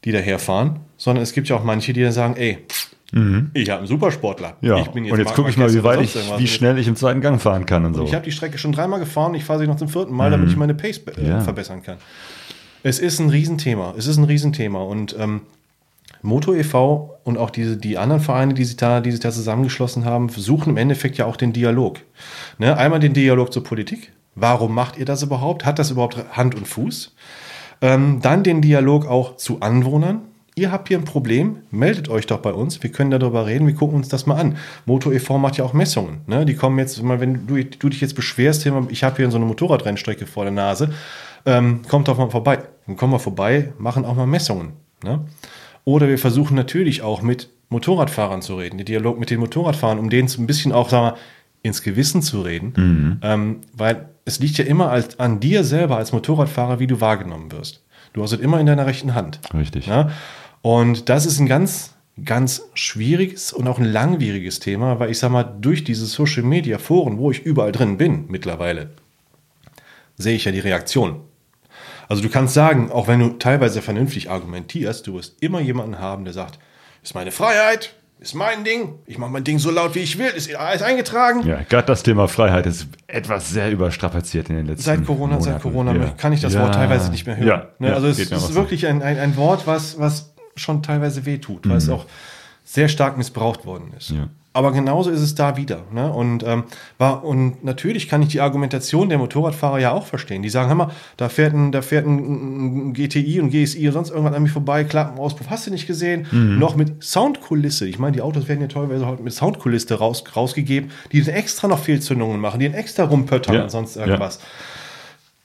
die 0.04 0.12
daherfahren, 0.12 0.80
sondern 0.96 1.22
es 1.22 1.34
gibt 1.34 1.48
ja 1.48 1.56
auch 1.56 1.64
manche, 1.64 1.92
die 1.92 2.02
dann 2.02 2.12
sagen, 2.12 2.36
ey, 2.36 2.58
ich 3.54 3.68
habe 3.70 3.78
einen 3.80 3.86
Supersportler. 3.88 4.56
Mhm. 4.60 4.68
Ja, 4.68 4.78
ich 4.78 4.88
bin 4.88 5.10
und 5.10 5.18
jetzt 5.18 5.34
gucke 5.34 5.50
ich 5.50 5.56
mal, 5.56 5.72
wie 5.74 5.82
weit 5.82 6.00
ich, 6.00 6.14
wie 6.14 6.42
Und 6.42 6.48
schnell 6.48 6.78
ich 6.78 6.86
im 6.86 6.96
zweiten 6.96 7.20
Gang 7.20 7.40
fahren 7.40 7.66
kann 7.66 7.84
und 7.84 7.94
so. 7.94 8.04
ich 8.04 8.14
habe 8.14 8.24
die 8.24 8.32
Strecke 8.32 8.56
schon 8.58 8.72
dreimal 8.72 9.00
gefahren, 9.00 9.34
ich 9.34 9.44
fahre 9.44 9.58
sie 9.60 9.66
noch 9.66 9.76
zum 9.76 9.88
vierten 9.88 10.14
Mal, 10.14 10.30
damit 10.30 10.48
ich 10.50 10.56
meine 10.56 10.74
Pace 10.74 10.98
äh, 10.98 11.20
Mhm. 11.20 11.26
Ja. 11.26 11.40
verbessern 11.40 11.82
kann. 11.82 11.96
Es 12.82 12.98
ist 12.98 13.18
ein 13.18 13.28
Riesenthema. 13.28 13.94
Es 13.98 14.06
ist 14.06 14.16
ein 14.16 14.24
Riesenthema. 14.24 14.80
Und 14.82 15.14
ähm, 15.18 15.42
Moto 16.22 16.54
e.V. 16.54 17.18
und 17.24 17.36
auch 17.38 17.50
diese, 17.50 17.76
die 17.76 17.98
anderen 17.98 18.22
Vereine, 18.22 18.54
die 18.54 18.64
sich, 18.64 18.76
da, 18.76 19.00
die 19.00 19.10
sich 19.10 19.20
da 19.20 19.30
zusammengeschlossen 19.30 20.04
haben, 20.04 20.28
versuchen 20.28 20.70
im 20.70 20.76
Endeffekt 20.76 21.16
ja 21.18 21.26
auch 21.26 21.36
den 21.36 21.52
Dialog. 21.52 21.98
Ne? 22.58 22.76
Einmal 22.76 23.00
den 23.00 23.12
Dialog 23.12 23.52
zur 23.52 23.64
Politik. 23.64 24.12
Warum 24.34 24.74
macht 24.74 24.96
ihr 24.98 25.04
das 25.04 25.22
überhaupt? 25.22 25.64
Hat 25.66 25.78
das 25.78 25.90
überhaupt 25.90 26.16
Hand 26.36 26.54
und 26.54 26.66
Fuß? 26.68 27.14
Ähm, 27.82 28.20
dann 28.22 28.42
den 28.44 28.60
Dialog 28.62 29.06
auch 29.06 29.36
zu 29.36 29.60
Anwohnern. 29.60 30.20
Ihr 30.56 30.72
habt 30.72 30.88
hier 30.88 30.98
ein 30.98 31.04
Problem, 31.04 31.58
meldet 31.70 32.08
euch 32.08 32.26
doch 32.26 32.38
bei 32.38 32.52
uns. 32.52 32.82
Wir 32.82 32.90
können 32.90 33.10
darüber 33.10 33.46
reden, 33.46 33.66
wir 33.66 33.74
gucken 33.74 33.96
uns 33.96 34.08
das 34.08 34.26
mal 34.26 34.36
an. 34.36 34.56
Moto 34.84 35.12
e.V. 35.12 35.38
macht 35.38 35.56
ja 35.56 35.64
auch 35.64 35.72
Messungen. 35.72 36.22
Ne? 36.26 36.44
Die 36.44 36.54
kommen 36.54 36.78
jetzt, 36.78 37.02
mal, 37.02 37.20
wenn 37.20 37.46
du, 37.46 37.62
du 37.64 37.88
dich 37.88 38.00
jetzt 38.00 38.14
beschwerst, 38.14 38.66
ich 38.88 39.04
habe 39.04 39.16
hier 39.16 39.30
so 39.30 39.36
eine 39.36 39.46
Motorradrennstrecke 39.46 40.26
vor 40.26 40.44
der 40.44 40.52
Nase, 40.52 40.92
ähm, 41.46 41.82
kommt 41.88 42.08
doch 42.08 42.18
mal 42.18 42.30
vorbei. 42.30 42.58
Dann 42.86 42.96
kommen 42.96 43.12
wir 43.12 43.20
vorbei, 43.20 43.72
machen 43.78 44.04
auch 44.04 44.16
mal 44.16 44.26
Messungen. 44.26 44.72
Ne? 45.04 45.20
Oder 45.84 46.08
wir 46.08 46.18
versuchen 46.18 46.56
natürlich 46.56 47.02
auch 47.02 47.22
mit 47.22 47.48
Motorradfahrern 47.70 48.42
zu 48.42 48.56
reden, 48.56 48.78
den 48.78 48.86
Dialog 48.86 49.18
mit 49.18 49.30
den 49.30 49.40
Motorradfahrern, 49.40 49.98
um 49.98 50.10
denen 50.10 50.28
so 50.28 50.42
ein 50.42 50.46
bisschen 50.46 50.72
auch, 50.72 50.88
sagen 50.88 51.14
wir, 51.14 51.18
ins 51.62 51.82
Gewissen 51.82 52.22
zu 52.22 52.42
reden. 52.42 52.72
Ähm, 53.22 53.60
weil 53.74 54.08
es 54.24 54.40
liegt 54.40 54.58
ja 54.58 54.64
immer 54.64 54.90
als, 54.90 55.18
an 55.18 55.40
dir 55.40 55.64
selber 55.64 55.96
als 55.96 56.12
Motorradfahrer, 56.12 56.80
wie 56.80 56.86
du 56.86 57.00
wahrgenommen 57.00 57.52
wirst. 57.52 57.82
Du 58.12 58.22
hast 58.22 58.32
es 58.32 58.40
immer 58.40 58.58
in 58.58 58.66
deiner 58.66 58.86
rechten 58.86 59.14
Hand. 59.14 59.40
Richtig. 59.54 59.86
Ja? 59.86 60.10
Und 60.62 61.08
das 61.08 61.26
ist 61.26 61.38
ein 61.40 61.46
ganz, 61.46 61.94
ganz 62.24 62.62
schwieriges 62.74 63.52
und 63.52 63.66
auch 63.66 63.78
ein 63.78 63.84
langwieriges 63.84 64.60
Thema, 64.60 64.98
weil 64.98 65.10
ich 65.10 65.18
sag 65.18 65.30
mal, 65.30 65.44
durch 65.44 65.84
diese 65.84 66.06
Social 66.06 66.42
Media 66.42 66.78
Foren, 66.78 67.18
wo 67.18 67.30
ich 67.30 67.42
überall 67.44 67.72
drin 67.72 67.96
bin 67.96 68.26
mittlerweile, 68.28 68.90
sehe 70.16 70.36
ich 70.36 70.44
ja 70.44 70.52
die 70.52 70.60
Reaktion. 70.60 71.20
Also 72.08 72.22
du 72.22 72.28
kannst 72.28 72.54
sagen, 72.54 72.90
auch 72.90 73.06
wenn 73.08 73.20
du 73.20 73.28
teilweise 73.38 73.82
vernünftig 73.82 74.30
argumentierst, 74.30 75.06
du 75.06 75.14
wirst 75.14 75.42
immer 75.42 75.60
jemanden 75.60 75.98
haben, 75.98 76.24
der 76.24 76.34
sagt, 76.34 76.58
ist 77.02 77.14
meine 77.14 77.30
Freiheit, 77.30 77.94
ist 78.18 78.34
mein 78.34 78.64
Ding, 78.64 78.98
ich 79.06 79.16
mache 79.16 79.30
mein 79.30 79.44
Ding 79.44 79.58
so 79.58 79.70
laut 79.70 79.94
wie 79.94 80.00
ich 80.00 80.18
will, 80.18 80.26
ist 80.26 80.54
alles 80.54 80.82
eingetragen. 80.82 81.46
Ja, 81.46 81.62
gerade 81.62 81.86
das 81.86 82.02
Thema 82.02 82.28
Freiheit 82.28 82.66
ist 82.66 82.88
etwas 83.06 83.48
sehr 83.48 83.70
überstrapaziert 83.70 84.50
in 84.50 84.56
den 84.56 84.66
letzten 84.66 84.82
Seit 84.82 85.06
Corona, 85.06 85.36
Monaten. 85.36 85.44
seit 85.44 85.62
Corona 85.62 85.94
ja. 85.94 86.10
kann 86.18 86.32
ich 86.32 86.40
das 86.42 86.52
ja. 86.52 86.62
Wort 86.62 86.74
teilweise 86.74 87.10
nicht 87.10 87.26
mehr 87.26 87.36
hören. 87.36 87.48
Ja, 87.48 87.68
ne? 87.78 87.94
also 87.94 88.08
es 88.08 88.18
ist 88.18 88.54
wirklich 88.54 88.86
ein, 88.86 89.02
ein, 89.02 89.18
ein 89.18 89.36
Wort, 89.36 89.66
was, 89.66 89.98
was 89.98 90.34
schon 90.56 90.82
teilweise 90.82 91.24
wehtut, 91.26 91.68
weil 91.68 91.76
es 91.76 91.88
auch 91.88 92.06
sehr 92.64 92.88
stark 92.88 93.16
missbraucht 93.18 93.64
worden 93.66 93.92
ist. 93.96 94.10
Mhm. 94.10 94.16
Ja. 94.18 94.28
Aber 94.52 94.72
genauso 94.72 95.10
ist 95.10 95.20
es 95.20 95.36
da 95.36 95.56
wieder. 95.56 95.82
Ne? 95.92 96.12
Und, 96.12 96.42
ähm, 96.42 96.64
war, 96.98 97.22
und 97.24 97.62
natürlich 97.62 98.08
kann 98.08 98.20
ich 98.20 98.28
die 98.30 98.40
Argumentation 98.40 99.08
der 99.08 99.16
Motorradfahrer 99.18 99.78
ja 99.78 99.92
auch 99.92 100.06
verstehen. 100.06 100.42
Die 100.42 100.48
sagen, 100.48 100.66
hör 100.68 100.74
mal, 100.74 100.90
da 101.16 101.28
fährt 101.28 101.54
ein, 101.54 101.70
da 101.70 101.82
fährt 101.82 102.04
ein, 102.04 102.92
GTI 102.92 103.40
und 103.40 103.50
GSI 103.50 103.86
und 103.86 103.92
sonst 103.92 104.10
irgendwas 104.10 104.34
an 104.34 104.42
mir 104.42 104.48
vorbei, 104.48 104.82
Klappenauspuff, 104.82 105.48
hast 105.50 105.68
du 105.68 105.70
nicht 105.70 105.86
gesehen? 105.86 106.26
Mhm. 106.32 106.58
Noch 106.58 106.74
mit 106.74 107.00
Soundkulisse. 107.04 107.86
Ich 107.86 108.00
meine, 108.00 108.10
die 108.12 108.22
Autos 108.22 108.48
werden 108.48 108.60
ja 108.60 108.66
teilweise 108.66 109.06
heute 109.06 109.22
mit 109.22 109.32
Soundkulisse 109.32 109.94
raus, 109.94 110.24
rausgegeben, 110.34 110.90
die 111.12 111.22
dann 111.22 111.32
extra 111.32 111.68
noch 111.68 111.78
Fehlzündungen 111.78 112.40
machen, 112.40 112.58
die 112.58 112.66
dann 112.68 112.74
extra 112.74 113.04
rumpöttern 113.04 113.54
Ja. 113.54 113.62
und 113.62 113.70
sonst 113.70 113.94
Ja. 113.94 114.04
irgendwas. 114.04 114.40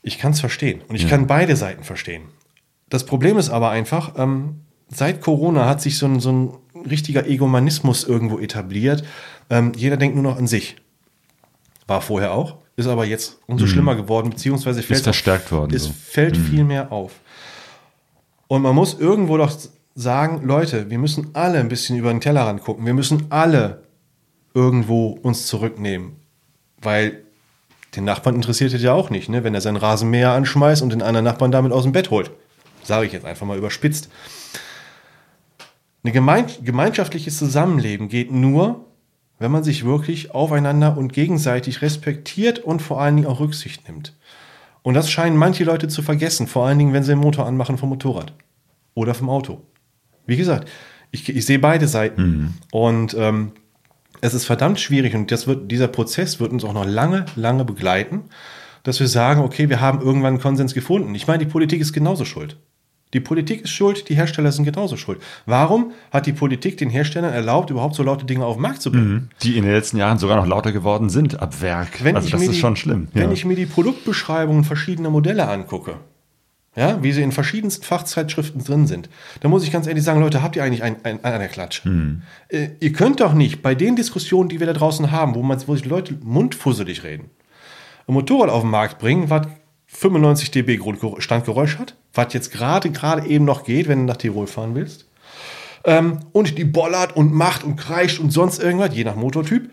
Ich 0.01 0.17
kann 0.17 0.31
es 0.31 0.39
verstehen 0.39 0.81
und 0.87 0.95
ich 0.95 1.07
kann 1.07 1.27
beide 1.27 1.55
Seiten 1.55 1.83
verstehen. 1.83 2.23
Das 2.89 3.05
Problem 3.05 3.37
ist 3.37 3.51
aber 3.51 3.69
einfach, 3.69 4.13
ähm, 4.17 4.61
seit 4.89 5.21
Corona 5.21 5.65
hat 5.67 5.81
sich 5.81 5.97
so 5.97 6.05
ein, 6.05 6.19
so 6.19 6.31
ein 6.31 6.49
richtiger 6.89 7.27
Egomanismus 7.27 8.03
irgendwo 8.03 8.39
etabliert. 8.39 9.03
Ähm, 9.49 9.73
jeder 9.75 9.97
denkt 9.97 10.15
nur 10.15 10.23
noch 10.23 10.38
an 10.38 10.47
sich. 10.47 10.75
War 11.88 12.01
vorher 12.01 12.33
auch, 12.33 12.57
ist 12.75 12.88
aber 12.88 13.05
jetzt 13.05 13.38
umso 13.47 13.67
schlimmer 13.67 13.95
geworden, 13.95 14.31
beziehungsweise 14.31 14.81
fällt 14.81 15.03
verstärkt 15.03 15.51
worden, 15.51 15.73
Es 15.75 15.83
so. 15.83 15.91
fällt 15.91 16.36
viel 16.36 16.63
mehr 16.63 16.91
auf. 16.91 17.11
Und 18.47 18.61
man 18.63 18.75
muss 18.75 18.95
irgendwo 18.99 19.38
doch 19.38 19.55
sagen, 19.95 20.45
Leute, 20.45 20.89
wir 20.89 20.97
müssen 20.97 21.29
alle 21.33 21.59
ein 21.59 21.67
bisschen 21.69 21.97
über 21.97 22.11
den 22.11 22.21
Tellerrand 22.21 22.61
gucken. 22.61 22.86
Wir 22.86 22.93
müssen 22.93 23.27
alle 23.29 23.83
irgendwo 24.53 25.09
uns 25.21 25.47
zurücknehmen. 25.47 26.13
Weil 26.81 27.23
den 27.95 28.03
Nachbarn 28.03 28.36
interessiert 28.36 28.73
es 28.73 28.81
ja 28.81 28.93
auch 28.93 29.09
nicht, 29.09 29.29
ne? 29.29 29.43
wenn 29.43 29.53
er 29.55 29.61
seinen 29.61 29.77
Rasenmäher 29.77 30.31
anschmeißt 30.31 30.81
und 30.81 30.89
den 30.89 31.01
anderen 31.01 31.23
Nachbarn 31.23 31.51
damit 31.51 31.71
aus 31.71 31.83
dem 31.83 31.91
Bett 31.93 32.09
holt. 32.09 32.31
Sage 32.83 33.05
ich 33.07 33.13
jetzt 33.13 33.25
einfach 33.25 33.47
mal 33.47 33.57
überspitzt. 33.57 34.09
Ein 36.05 36.13
gemein 36.13 36.45
gemeinschaftliches 36.63 37.37
Zusammenleben 37.37 38.09
geht 38.09 38.31
nur, 38.31 38.85
wenn 39.39 39.51
man 39.51 39.63
sich 39.63 39.85
wirklich 39.85 40.35
aufeinander 40.35 40.97
und 40.97 41.13
gegenseitig 41.13 41.81
respektiert 41.81 42.59
und 42.59 42.83
vor 42.83 43.01
allen 43.01 43.15
Dingen 43.15 43.27
auch 43.27 43.39
Rücksicht 43.39 43.87
nimmt. 43.87 44.15
Und 44.83 44.93
das 44.93 45.09
scheinen 45.09 45.35
manche 45.35 45.63
Leute 45.63 45.87
zu 45.87 46.03
vergessen, 46.03 46.45
vor 46.45 46.67
allen 46.67 46.77
Dingen, 46.77 46.93
wenn 46.93 47.01
sie 47.01 47.13
den 47.13 47.19
Motor 47.19 47.47
anmachen 47.47 47.79
vom 47.79 47.89
Motorrad 47.89 48.33
oder 48.93 49.15
vom 49.15 49.31
Auto. 49.31 49.63
Wie 50.27 50.37
gesagt, 50.37 50.69
ich, 51.09 51.27
ich 51.27 51.43
sehe 51.43 51.57
beide 51.57 51.87
Seiten. 51.87 52.21
Und 52.71 53.15
ähm, 53.17 53.53
es 54.21 54.35
ist 54.35 54.45
verdammt 54.45 54.79
schwierig 54.79 55.15
und 55.15 55.31
das 55.31 55.47
wird, 55.47 55.71
dieser 55.71 55.87
Prozess 55.87 56.39
wird 56.39 56.51
uns 56.51 56.63
auch 56.63 56.73
noch 56.73 56.85
lange, 56.85 57.25
lange 57.35 57.65
begleiten, 57.65 58.25
dass 58.83 58.99
wir 58.99 59.07
sagen, 59.07 59.41
okay, 59.41 59.69
wir 59.69 59.81
haben 59.81 60.01
irgendwann 60.01 60.33
einen 60.33 60.41
Konsens 60.41 60.75
gefunden. 60.75 61.15
Ich 61.15 61.25
meine, 61.25 61.43
die 61.43 61.51
Politik 61.51 61.81
ist 61.81 61.93
genauso 61.93 62.25
schuld. 62.25 62.57
Die 63.13 63.19
Politik 63.19 63.63
ist 63.63 63.69
schuld, 63.69 64.09
die 64.09 64.15
Hersteller 64.15 64.51
sind 64.51 64.65
genauso 64.65 64.97
schuld. 64.97 65.21
Warum 65.45 65.91
hat 66.11 66.25
die 66.25 66.33
Politik 66.33 66.77
den 66.77 66.89
Herstellern 66.89 67.33
erlaubt, 67.33 67.69
überhaupt 67.69 67.95
so 67.95 68.03
laute 68.03 68.25
Dinge 68.25 68.45
auf 68.45 68.55
den 68.55 68.63
Markt 68.63 68.81
zu 68.81 68.91
bringen? 68.91 69.29
Die 69.41 69.57
in 69.57 69.63
den 69.63 69.71
letzten 69.71 69.97
Jahren 69.97 70.17
sogar 70.17 70.35
noch 70.35 70.47
lauter 70.47 70.71
geworden 70.71 71.09
sind 71.09 71.39
ab 71.39 71.61
Werk. 71.61 72.03
Wenn 72.03 72.15
also 72.15 72.29
das 72.29 72.41
ist 72.41 72.53
die, 72.53 72.59
schon 72.59 72.75
schlimm. 72.75 73.07
Wenn 73.13 73.29
ja. 73.29 73.31
ich 73.31 73.45
mir 73.45 73.55
die 73.55 73.67
Produktbeschreibungen 73.67 74.63
verschiedener 74.65 75.11
Modelle 75.11 75.47
angucke, 75.47 75.99
ja, 76.75 77.01
wie 77.01 77.13
sie 77.13 77.21
in 77.21 77.31
verschiedensten 77.31 77.85
Fachzeitschriften 77.85 78.63
drin 78.63 78.85
sind, 78.85 79.09
dann 79.39 79.49
muss 79.49 79.63
ich 79.63 79.71
ganz 79.71 79.87
ehrlich 79.87 80.03
sagen, 80.03 80.19
Leute, 80.19 80.43
habt 80.43 80.57
ihr 80.57 80.63
eigentlich 80.63 80.83
ein, 80.83 80.97
ein, 81.03 81.23
an 81.23 81.39
der 81.39 81.47
Klatsche? 81.47 81.85
Hm. 81.85 82.23
Äh, 82.49 82.69
ihr 82.81 82.91
könnt 82.91 83.21
doch 83.21 83.33
nicht 83.33 83.61
bei 83.61 83.75
den 83.75 83.95
Diskussionen, 83.95 84.49
die 84.49 84.59
wir 84.59 84.67
da 84.67 84.73
draußen 84.73 85.11
haben, 85.11 85.36
wo, 85.36 85.41
man, 85.41 85.57
wo 85.67 85.75
sich 85.75 85.86
Leute 85.86 86.17
mundfusselig 86.21 87.03
reden, 87.03 87.29
ein 88.07 88.13
Motorrad 88.13 88.49
auf 88.49 88.61
den 88.61 88.71
Markt 88.71 88.99
bringen, 88.99 89.29
was 89.29 89.47
95 89.96 90.51
dB 90.51 90.80
Standgeräusch 91.20 91.78
hat, 91.78 91.96
was 92.13 92.34
jetzt 92.34 92.51
gerade 92.51 92.92
gerade 92.92 93.26
eben 93.28 93.46
noch 93.46 93.63
geht, 93.63 93.88
wenn 93.88 94.00
du 94.00 94.05
nach 94.05 94.17
Tirol 94.17 94.47
fahren 94.47 94.76
willst. 94.76 95.05
Ähm, 95.86 96.20
und 96.32 96.58
die 96.58 96.66
bollert 96.66 97.16
und 97.16 97.34
macht 97.34 97.63
und 97.63 97.76
kreischt 97.78 98.20
und 98.20 98.32
sonst 98.32 98.62
irgendwas, 98.62 98.96
je 98.96 99.04
nach 99.04 99.16
Motortyp. 99.16 99.70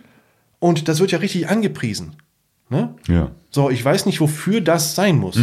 Und 0.59 0.86
das 0.89 1.01
wird 1.01 1.11
ja 1.11 1.19
richtig 1.19 1.49
angepriesen. 1.49 2.16
Ne? 2.69 2.94
ja, 3.07 3.31
So, 3.51 3.69
ich 3.69 3.85
weiß 3.85 4.07
nicht, 4.07 4.20
wofür 4.20 4.61
das 4.61 4.94
sein 4.94 5.19
muss. 5.19 5.36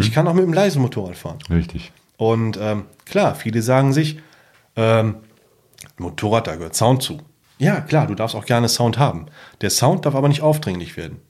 Ich 0.00 0.12
kann 0.12 0.28
auch 0.28 0.34
mit 0.34 0.44
einem 0.44 0.52
leisen 0.52 0.82
Motorrad 0.82 1.16
fahren. 1.16 1.38
richtig. 1.50 1.92
Und 2.16 2.58
ähm, 2.60 2.84
klar, 3.06 3.34
viele 3.34 3.60
sagen 3.60 3.92
sich, 3.92 4.20
ähm, 4.76 5.16
Motorrad, 5.98 6.46
da 6.46 6.54
gehört 6.54 6.76
Sound 6.76 7.02
zu. 7.02 7.18
Ja, 7.58 7.80
klar, 7.80 8.06
du 8.06 8.14
darfst 8.14 8.36
auch 8.36 8.44
gerne 8.44 8.68
Sound 8.68 8.98
haben. 8.98 9.26
Der 9.62 9.70
Sound 9.70 10.06
darf 10.06 10.14
aber 10.14 10.28
nicht 10.28 10.42
aufdringlich 10.42 10.96
werden. 10.96 11.20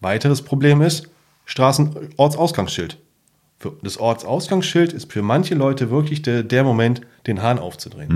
Weiteres 0.00 0.42
Problem 0.42 0.80
ist 0.80 1.08
Straßenortsausgangsschild. 1.50 2.98
Das 3.82 3.98
Ortsausgangsschild 3.98 4.92
ist 4.92 5.12
für 5.12 5.20
manche 5.20 5.54
Leute 5.54 5.90
wirklich 5.90 6.22
der, 6.22 6.44
der 6.44 6.64
Moment, 6.64 7.02
den 7.26 7.42
Hahn 7.42 7.58
aufzudrehen. 7.58 8.08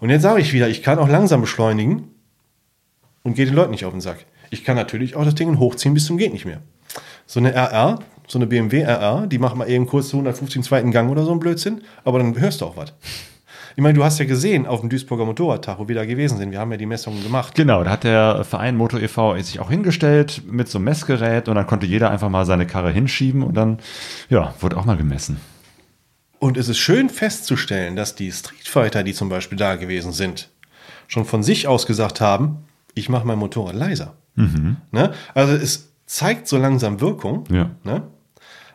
Und 0.00 0.10
jetzt 0.10 0.22
sage 0.22 0.40
ich 0.40 0.52
wieder, 0.52 0.68
ich 0.68 0.82
kann 0.82 0.98
auch 0.98 1.08
langsam 1.08 1.40
beschleunigen 1.40 2.10
und 3.22 3.34
gehe 3.34 3.46
den 3.46 3.54
Leuten 3.54 3.70
nicht 3.70 3.84
auf 3.84 3.92
den 3.92 4.00
Sack. 4.00 4.26
Ich 4.50 4.64
kann 4.64 4.76
natürlich 4.76 5.14
auch 5.14 5.24
das 5.24 5.36
Ding 5.36 5.58
hochziehen 5.58 5.94
bis 5.94 6.04
zum 6.04 6.18
geht 6.18 6.32
nicht 6.32 6.44
mehr. 6.44 6.60
So 7.26 7.40
eine 7.40 7.54
RR, 7.54 8.00
so 8.26 8.38
eine 8.38 8.46
BMW 8.46 8.82
RR, 8.82 9.26
die 9.28 9.38
macht 9.38 9.56
mal 9.56 9.70
eben 9.70 9.86
kurz 9.86 10.08
zu 10.08 10.16
150 10.16 10.62
zweiten 10.64 10.90
Gang 10.90 11.10
oder 11.10 11.24
so 11.24 11.32
ein 11.32 11.40
Blödsinn, 11.40 11.82
aber 12.04 12.18
dann 12.18 12.38
hörst 12.38 12.60
du 12.60 12.66
auch 12.66 12.76
was. 12.76 12.92
Ich 13.76 13.82
meine, 13.82 13.94
du 13.94 14.04
hast 14.04 14.18
ja 14.18 14.24
gesehen 14.24 14.66
auf 14.66 14.80
dem 14.80 14.88
Duisburger 14.88 15.24
Motorradtag, 15.24 15.78
wo 15.78 15.88
wir 15.88 15.96
da 15.96 16.04
gewesen 16.04 16.38
sind. 16.38 16.52
Wir 16.52 16.60
haben 16.60 16.70
ja 16.70 16.76
die 16.76 16.86
Messungen 16.86 17.22
gemacht. 17.22 17.54
Genau, 17.56 17.82
da 17.82 17.90
hat 17.90 18.04
der 18.04 18.44
Verein 18.44 18.76
Moto 18.76 18.98
e.V. 18.98 19.36
sich 19.38 19.58
auch 19.58 19.70
hingestellt 19.70 20.42
mit 20.48 20.68
so 20.68 20.78
einem 20.78 20.84
Messgerät 20.84 21.48
und 21.48 21.56
dann 21.56 21.66
konnte 21.66 21.86
jeder 21.86 22.10
einfach 22.10 22.28
mal 22.28 22.46
seine 22.46 22.66
Karre 22.66 22.92
hinschieben 22.92 23.42
und 23.42 23.54
dann, 23.54 23.78
ja, 24.28 24.54
wurde 24.60 24.76
auch 24.76 24.84
mal 24.84 24.96
gemessen. 24.96 25.40
Und 26.38 26.56
es 26.56 26.68
ist 26.68 26.78
schön 26.78 27.08
festzustellen, 27.08 27.96
dass 27.96 28.14
die 28.14 28.30
Streetfighter, 28.30 29.02
die 29.02 29.14
zum 29.14 29.28
Beispiel 29.28 29.58
da 29.58 29.74
gewesen 29.74 30.12
sind, 30.12 30.50
schon 31.08 31.24
von 31.24 31.42
sich 31.42 31.66
aus 31.66 31.86
gesagt 31.86 32.20
haben, 32.20 32.64
ich 32.94 33.08
mache 33.08 33.26
mein 33.26 33.38
Motorrad 33.38 33.74
leiser. 33.74 34.14
Ne? 34.36 35.12
Also 35.34 35.54
es 35.54 35.92
zeigt 36.06 36.48
so 36.48 36.58
langsam 36.58 37.00
Wirkung. 37.00 37.44
Ja. 37.50 37.70
Ne? 37.82 38.02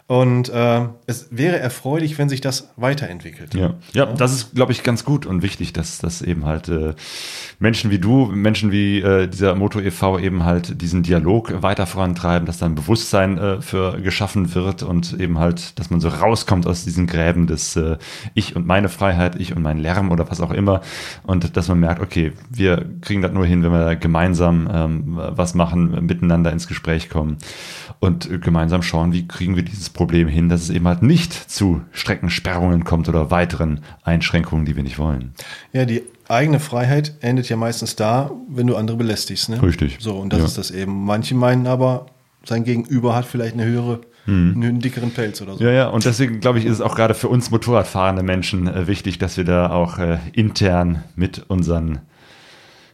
Und 0.10 0.50
äh, 0.50 0.88
es 1.06 1.28
wäre 1.30 1.60
erfreulich, 1.60 2.18
wenn 2.18 2.30
sich 2.30 2.42
das 2.42 2.72
weiterentwickelt. 2.78 3.54
Ja, 3.54 3.76
ja, 3.94 4.08
das 4.08 4.34
ist, 4.34 4.56
glaube 4.56 4.72
ich, 4.72 4.82
ganz 4.82 5.06
gut 5.06 5.28
und 5.28 5.44
wichtig, 5.44 5.72
dass, 5.72 6.00
dass 6.00 6.24
eben 6.24 6.48
halt 6.48 6.68
äh, 6.68 6.96
Menschen 7.60 7.92
wie 7.92 8.00
du, 8.00 8.26
Menschen 8.26 8.72
wie 8.72 9.02
äh, 9.02 9.28
dieser 9.28 9.54
Moto 9.54 9.80
e.V. 9.80 10.18
eben 10.18 10.46
halt 10.46 10.82
diesen 10.82 11.04
Dialog 11.04 11.62
weiter 11.62 11.86
vorantreiben, 11.86 12.48
dass 12.48 12.58
dann 12.58 12.74
Bewusstsein 12.74 13.38
äh, 13.38 13.62
für 13.62 14.02
geschaffen 14.02 14.56
wird 14.56 14.82
und 14.82 15.14
eben 15.20 15.38
halt, 15.38 15.78
dass 15.78 15.92
man 15.92 16.02
so 16.02 16.08
rauskommt 16.08 16.66
aus 16.66 16.86
diesen 16.86 17.06
Gräben 17.06 17.46
des 17.46 17.76
äh, 17.76 17.98
Ich 18.34 18.56
und 18.56 18.66
meine 18.66 18.90
Freiheit, 18.90 19.36
ich 19.36 19.56
und 19.56 19.62
mein 19.62 19.78
Lärm 19.78 20.10
oder 20.10 20.28
was 20.32 20.42
auch 20.42 20.52
immer 20.52 20.82
und 21.22 21.56
dass 21.56 21.68
man 21.68 21.80
merkt, 21.80 22.02
okay, 22.02 22.34
wir 22.50 22.84
kriegen 23.02 23.22
das 23.22 23.32
nur 23.32 23.46
hin, 23.46 23.62
wenn 23.62 23.72
wir 23.72 23.96
gemeinsam 23.96 24.68
ähm, 24.74 25.04
was 25.18 25.54
machen, 25.54 26.04
miteinander 26.08 26.52
ins 26.52 26.68
Gespräch 26.68 27.10
kommen 27.10 27.38
und 28.00 28.42
gemeinsam 28.42 28.82
schauen, 28.82 29.12
wie 29.12 29.28
kriegen 29.28 29.56
wir 29.58 29.64
dieses 29.64 29.90
Problem 29.90 30.28
hin, 30.28 30.48
dass 30.48 30.62
es 30.62 30.70
eben 30.70 30.88
halt 30.88 31.02
nicht 31.04 31.34
zu 31.34 31.82
Streckensperrungen 31.92 32.84
kommt 32.86 33.10
oder 33.10 33.30
weiteren 33.30 33.82
Einschränkungen, 34.04 34.66
die 34.66 34.76
wir 34.76 34.84
nicht 34.84 34.98
wollen. 35.00 35.34
Ja, 35.74 35.86
die 35.86 36.04
eigene 36.30 36.60
Freiheit 36.60 37.16
endet 37.22 37.50
ja 37.50 37.58
meistens 37.58 37.96
da, 37.96 38.32
wenn 38.48 38.68
du 38.68 38.76
andere 38.78 38.96
belästigst. 38.98 39.50
Ne? 39.50 39.62
Richtig. 39.62 39.98
So, 40.00 40.16
und 40.16 40.32
das 40.32 40.40
Ja. 40.40 40.46
ist 40.46 40.58
das 40.58 40.72
eben. 40.72 41.04
Manche 41.06 41.36
meinen 41.36 41.68
aber, 41.68 42.06
sein 42.46 42.64
Gegenüber 42.64 43.16
hat 43.16 43.26
vielleicht 43.26 43.54
eine 43.56 43.66
höhere, 43.66 44.00
einen 44.28 44.80
dickeren 44.80 45.10
Pelz 45.12 45.42
oder 45.42 45.56
so. 45.58 45.64
Ja, 45.64 45.72
ja, 45.72 45.88
und 45.90 46.06
deswegen 46.06 46.40
glaube 46.40 46.60
ich, 46.60 46.66
ist 46.66 46.74
es 46.74 46.82
auch 46.82 46.96
gerade 46.96 47.16
für 47.16 47.28
uns 47.30 47.50
Motorradfahrende 47.50 48.22
Menschen 48.22 48.68
äh, 48.68 48.86
wichtig, 48.88 49.18
dass 49.18 49.38
wir 49.38 49.44
da 49.44 49.72
auch 49.72 49.98
äh, 49.98 50.20
intern 50.34 51.04
mit 51.16 51.46
unseren 51.50 52.00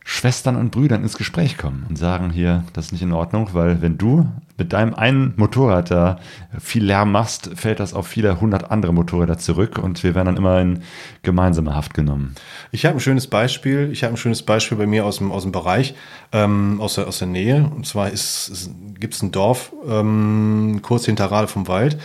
Schwestern 0.07 0.55
und 0.55 0.69
Brüdern 0.69 1.01
ins 1.01 1.17
Gespräch 1.17 1.57
kommen 1.57 1.87
und 1.89 1.97
sagen 1.97 2.29
hier, 2.29 2.63
das 2.73 2.85
ist 2.85 2.91
nicht 2.91 3.01
in 3.01 3.11
Ordnung, 3.11 3.49
weil 3.53 3.81
wenn 3.81 3.97
du 3.97 4.27
mit 4.55 4.71
deinem 4.71 4.93
einen 4.93 5.33
Motorrad 5.35 5.89
da 5.89 6.19
viel 6.59 6.85
Lärm 6.85 7.11
machst, 7.11 7.49
fällt 7.55 7.79
das 7.79 7.95
auf 7.95 8.05
viele 8.05 8.39
hundert 8.39 8.69
andere 8.69 8.93
Motorräder 8.93 9.39
zurück 9.39 9.79
und 9.79 10.03
wir 10.03 10.13
werden 10.13 10.27
dann 10.27 10.37
immer 10.37 10.61
in 10.61 10.83
gemeinsame 11.23 11.73
Haft 11.73 11.95
genommen. 11.95 12.35
Ich 12.71 12.85
habe 12.85 12.97
ein 12.97 12.99
schönes 12.99 13.25
Beispiel. 13.25 13.89
Ich 13.91 14.03
habe 14.03 14.13
ein 14.13 14.17
schönes 14.17 14.43
Beispiel 14.43 14.77
bei 14.77 14.85
mir 14.85 15.07
aus 15.07 15.17
dem, 15.17 15.31
aus 15.31 15.41
dem 15.41 15.51
Bereich, 15.51 15.95
ähm, 16.31 16.79
aus, 16.79 16.95
der, 16.95 17.07
aus 17.07 17.17
der 17.17 17.27
Nähe. 17.27 17.67
Und 17.75 17.87
zwar 17.87 18.11
ist, 18.11 18.69
gibt 18.99 19.15
es 19.15 19.23
ein 19.23 19.31
Dorf 19.31 19.73
ähm, 19.89 20.81
kurz 20.83 21.05
hinter 21.05 21.25
Rade 21.25 21.47
vom 21.47 21.67
Wald. 21.67 21.97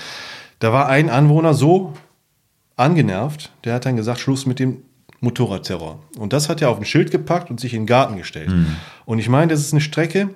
Da 0.58 0.72
war 0.72 0.88
ein 0.88 1.10
Anwohner 1.10 1.52
so 1.52 1.92
angenervt, 2.76 3.52
der 3.64 3.74
hat 3.74 3.84
dann 3.84 3.96
gesagt, 3.96 4.20
Schluss 4.20 4.46
mit 4.46 4.58
dem 4.58 4.78
Motorradterror. 5.20 6.00
Und 6.18 6.32
das 6.32 6.48
hat 6.48 6.62
er 6.62 6.70
auf 6.70 6.78
ein 6.78 6.84
Schild 6.84 7.10
gepackt 7.10 7.50
und 7.50 7.60
sich 7.60 7.74
in 7.74 7.82
den 7.82 7.86
Garten 7.86 8.16
gestellt. 8.16 8.50
Und 9.04 9.18
ich 9.18 9.28
meine, 9.28 9.52
das 9.52 9.60
ist 9.60 9.72
eine 9.72 9.80
Strecke, 9.80 10.30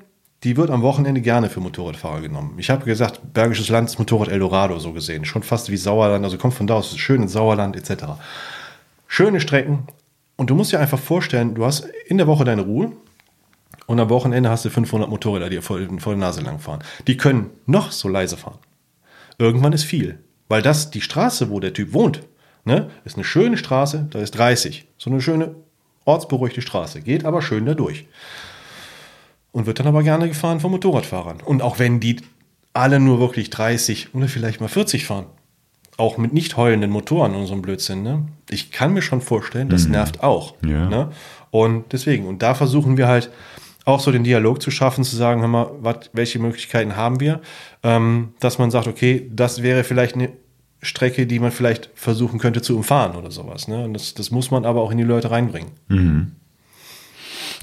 die 0.44 0.58
wird 0.58 0.70
am 0.70 0.82
Wochenende 0.82 1.22
gerne 1.22 1.48
für 1.48 1.60
Motorradfahrer 1.60 2.20
genommen. 2.20 2.54
Ich 2.58 2.68
habe 2.68 2.84
gesagt, 2.84 3.32
Bergisches 3.32 3.70
Land 3.70 3.88
ist 3.88 3.98
Motorrad 3.98 4.28
Eldorado 4.28 4.78
so 4.78 4.92
gesehen. 4.92 5.24
Schon 5.24 5.42
fast 5.42 5.70
wie 5.70 5.78
Sauerland, 5.78 6.22
also 6.22 6.36
kommt 6.36 6.54
von 6.54 6.66
da 6.66 6.74
aus, 6.74 6.96
schön 6.98 7.22
in 7.22 7.28
Sauerland 7.28 7.76
etc. 7.76 8.04
Schöne 9.08 9.40
Strecken. 9.40 9.84
Und 10.36 10.50
du 10.50 10.54
musst 10.54 10.72
dir 10.72 10.80
einfach 10.80 10.98
vorstellen, 10.98 11.54
du 11.54 11.64
hast 11.64 11.88
in 12.06 12.18
der 12.18 12.26
Woche 12.26 12.44
deine 12.44 12.62
Ruhe 12.62 12.92
und 13.86 14.00
am 14.00 14.10
Wochenende 14.10 14.50
hast 14.50 14.66
du 14.66 14.70
500 14.70 15.08
Motorräder, 15.08 15.48
die 15.48 15.62
vor, 15.62 15.78
vor 15.98 16.12
der 16.12 16.20
Nase 16.20 16.42
lang 16.42 16.58
fahren. 16.58 16.82
Die 17.06 17.16
können 17.16 17.50
noch 17.64 17.90
so 17.90 18.08
leise 18.08 18.36
fahren. 18.36 18.58
Irgendwann 19.38 19.72
ist 19.72 19.84
viel. 19.84 20.18
Weil 20.48 20.60
das, 20.60 20.90
die 20.90 21.00
Straße, 21.00 21.48
wo 21.50 21.58
der 21.58 21.72
Typ 21.72 21.94
wohnt, 21.94 22.20
ne, 22.64 22.90
ist 23.04 23.16
eine 23.16 23.24
schöne 23.24 23.56
Straße, 23.56 24.08
da 24.10 24.18
ist 24.20 24.32
30. 24.32 24.86
So 24.98 25.10
eine 25.10 25.20
schöne 25.20 25.54
ortsberuhigte 26.04 26.62
Straße. 26.62 27.00
Geht 27.00 27.24
aber 27.24 27.42
schön 27.42 27.66
da 27.66 27.74
durch. 27.74 28.06
Und 29.52 29.66
wird 29.66 29.78
dann 29.78 29.86
aber 29.86 30.02
gerne 30.02 30.28
gefahren 30.28 30.60
von 30.60 30.70
Motorradfahrern. 30.72 31.40
Und 31.40 31.62
auch 31.62 31.78
wenn 31.78 32.00
die 32.00 32.16
alle 32.72 33.00
nur 33.00 33.20
wirklich 33.20 33.50
30 33.50 34.14
oder 34.14 34.28
vielleicht 34.28 34.60
mal 34.60 34.68
40 34.68 35.06
fahren. 35.06 35.26
Auch 35.96 36.18
mit 36.18 36.32
nicht 36.32 36.56
heulenden 36.56 36.90
Motoren 36.90 37.36
und 37.36 37.46
so 37.46 37.52
einem 37.52 37.62
Blödsinn. 37.62 38.02
Ne? 38.02 38.26
Ich 38.50 38.72
kann 38.72 38.92
mir 38.92 39.02
schon 39.02 39.20
vorstellen, 39.20 39.68
das 39.68 39.86
nervt 39.86 40.24
auch. 40.24 40.54
Ja. 40.66 40.88
Ne? 40.88 41.10
Und 41.52 41.92
deswegen, 41.92 42.26
und 42.26 42.42
da 42.42 42.54
versuchen 42.54 42.96
wir 42.96 43.06
halt 43.06 43.30
auch 43.84 44.00
so 44.00 44.10
den 44.10 44.24
Dialog 44.24 44.60
zu 44.60 44.72
schaffen, 44.72 45.04
zu 45.04 45.14
sagen, 45.14 45.40
hör 45.42 45.48
mal, 45.48 45.70
wat, 45.80 46.10
welche 46.12 46.40
Möglichkeiten 46.40 46.96
haben 46.96 47.20
wir, 47.20 47.40
ähm, 47.84 48.34
dass 48.40 48.58
man 48.58 48.72
sagt, 48.72 48.88
okay, 48.88 49.30
das 49.32 49.62
wäre 49.62 49.84
vielleicht 49.84 50.16
eine 50.16 50.32
Strecke, 50.84 51.26
die 51.26 51.38
man 51.38 51.50
vielleicht 51.50 51.90
versuchen 51.94 52.38
könnte 52.38 52.62
zu 52.62 52.76
umfahren 52.76 53.16
oder 53.16 53.30
sowas. 53.30 53.68
Ne? 53.68 53.84
Und 53.84 53.94
das, 53.94 54.14
das 54.14 54.30
muss 54.30 54.50
man 54.50 54.64
aber 54.64 54.82
auch 54.82 54.90
in 54.90 54.98
die 54.98 55.04
Leute 55.04 55.30
reinbringen. 55.30 55.72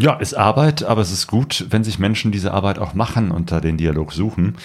Ja, 0.01 0.15
ist 0.15 0.33
Arbeit, 0.33 0.83
aber 0.83 1.01
es 1.01 1.11
ist 1.11 1.27
gut, 1.27 1.67
wenn 1.69 1.83
sich 1.83 1.99
Menschen 1.99 2.31
diese 2.31 2.53
Arbeit 2.53 2.79
auch 2.79 2.93
machen 2.93 3.29
und 3.29 3.51
da 3.51 3.59
den 3.59 3.77
Dialog 3.77 4.13
suchen. 4.13 4.55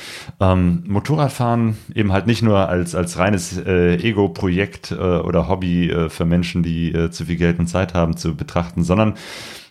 Ähm, 0.40 0.84
Motorradfahren 0.86 1.76
eben 1.94 2.12
halt 2.12 2.26
nicht 2.26 2.42
nur 2.42 2.68
als, 2.68 2.94
als 2.94 3.18
reines 3.18 3.58
äh, 3.58 3.96
Ego-Projekt 3.96 4.92
äh, 4.92 4.94
oder 4.94 5.48
Hobby 5.48 5.90
äh, 5.90 6.08
für 6.08 6.24
Menschen, 6.24 6.62
die 6.62 6.92
äh, 6.92 7.10
zu 7.10 7.26
viel 7.26 7.36
Geld 7.36 7.58
und 7.58 7.66
Zeit 7.66 7.92
haben, 7.92 8.16
zu 8.16 8.34
betrachten, 8.34 8.82
sondern 8.82 9.14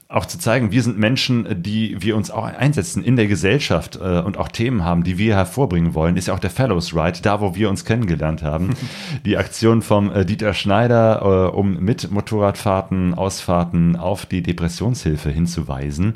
auch 0.07 0.25
zu 0.25 0.37
zeigen, 0.37 0.71
wir 0.71 0.83
sind 0.83 0.99
Menschen, 0.99 1.63
die 1.63 2.01
wir 2.01 2.15
uns 2.15 2.29
auch 2.29 2.43
einsetzen 2.43 3.03
in 3.03 3.15
der 3.15 3.27
Gesellschaft 3.27 3.95
äh, 3.95 4.19
und 4.19 4.37
auch 4.37 4.49
Themen 4.49 4.83
haben, 4.83 5.03
die 5.03 5.17
wir 5.17 5.35
hervorbringen 5.35 5.95
wollen, 5.95 6.15
ist 6.15 6.27
ja 6.27 6.35
auch 6.35 6.39
der 6.39 6.51
Fellows 6.51 6.93
Ride, 6.93 7.19
da 7.23 7.41
wo 7.41 7.55
wir 7.55 7.69
uns 7.69 7.85
kennengelernt 7.85 8.43
haben. 8.43 8.75
die 9.25 9.37
Aktion 9.37 9.81
vom 9.81 10.11
äh, 10.11 10.23
Dieter 10.23 10.53
Schneider, 10.53 11.49
äh, 11.51 11.55
um 11.55 11.79
mit 11.79 12.11
Motorradfahrten, 12.11 13.15
Ausfahrten 13.15 13.95
auf 13.95 14.27
die 14.27 14.43
Depressionshilfe 14.43 15.31
hinzuweisen. 15.31 16.13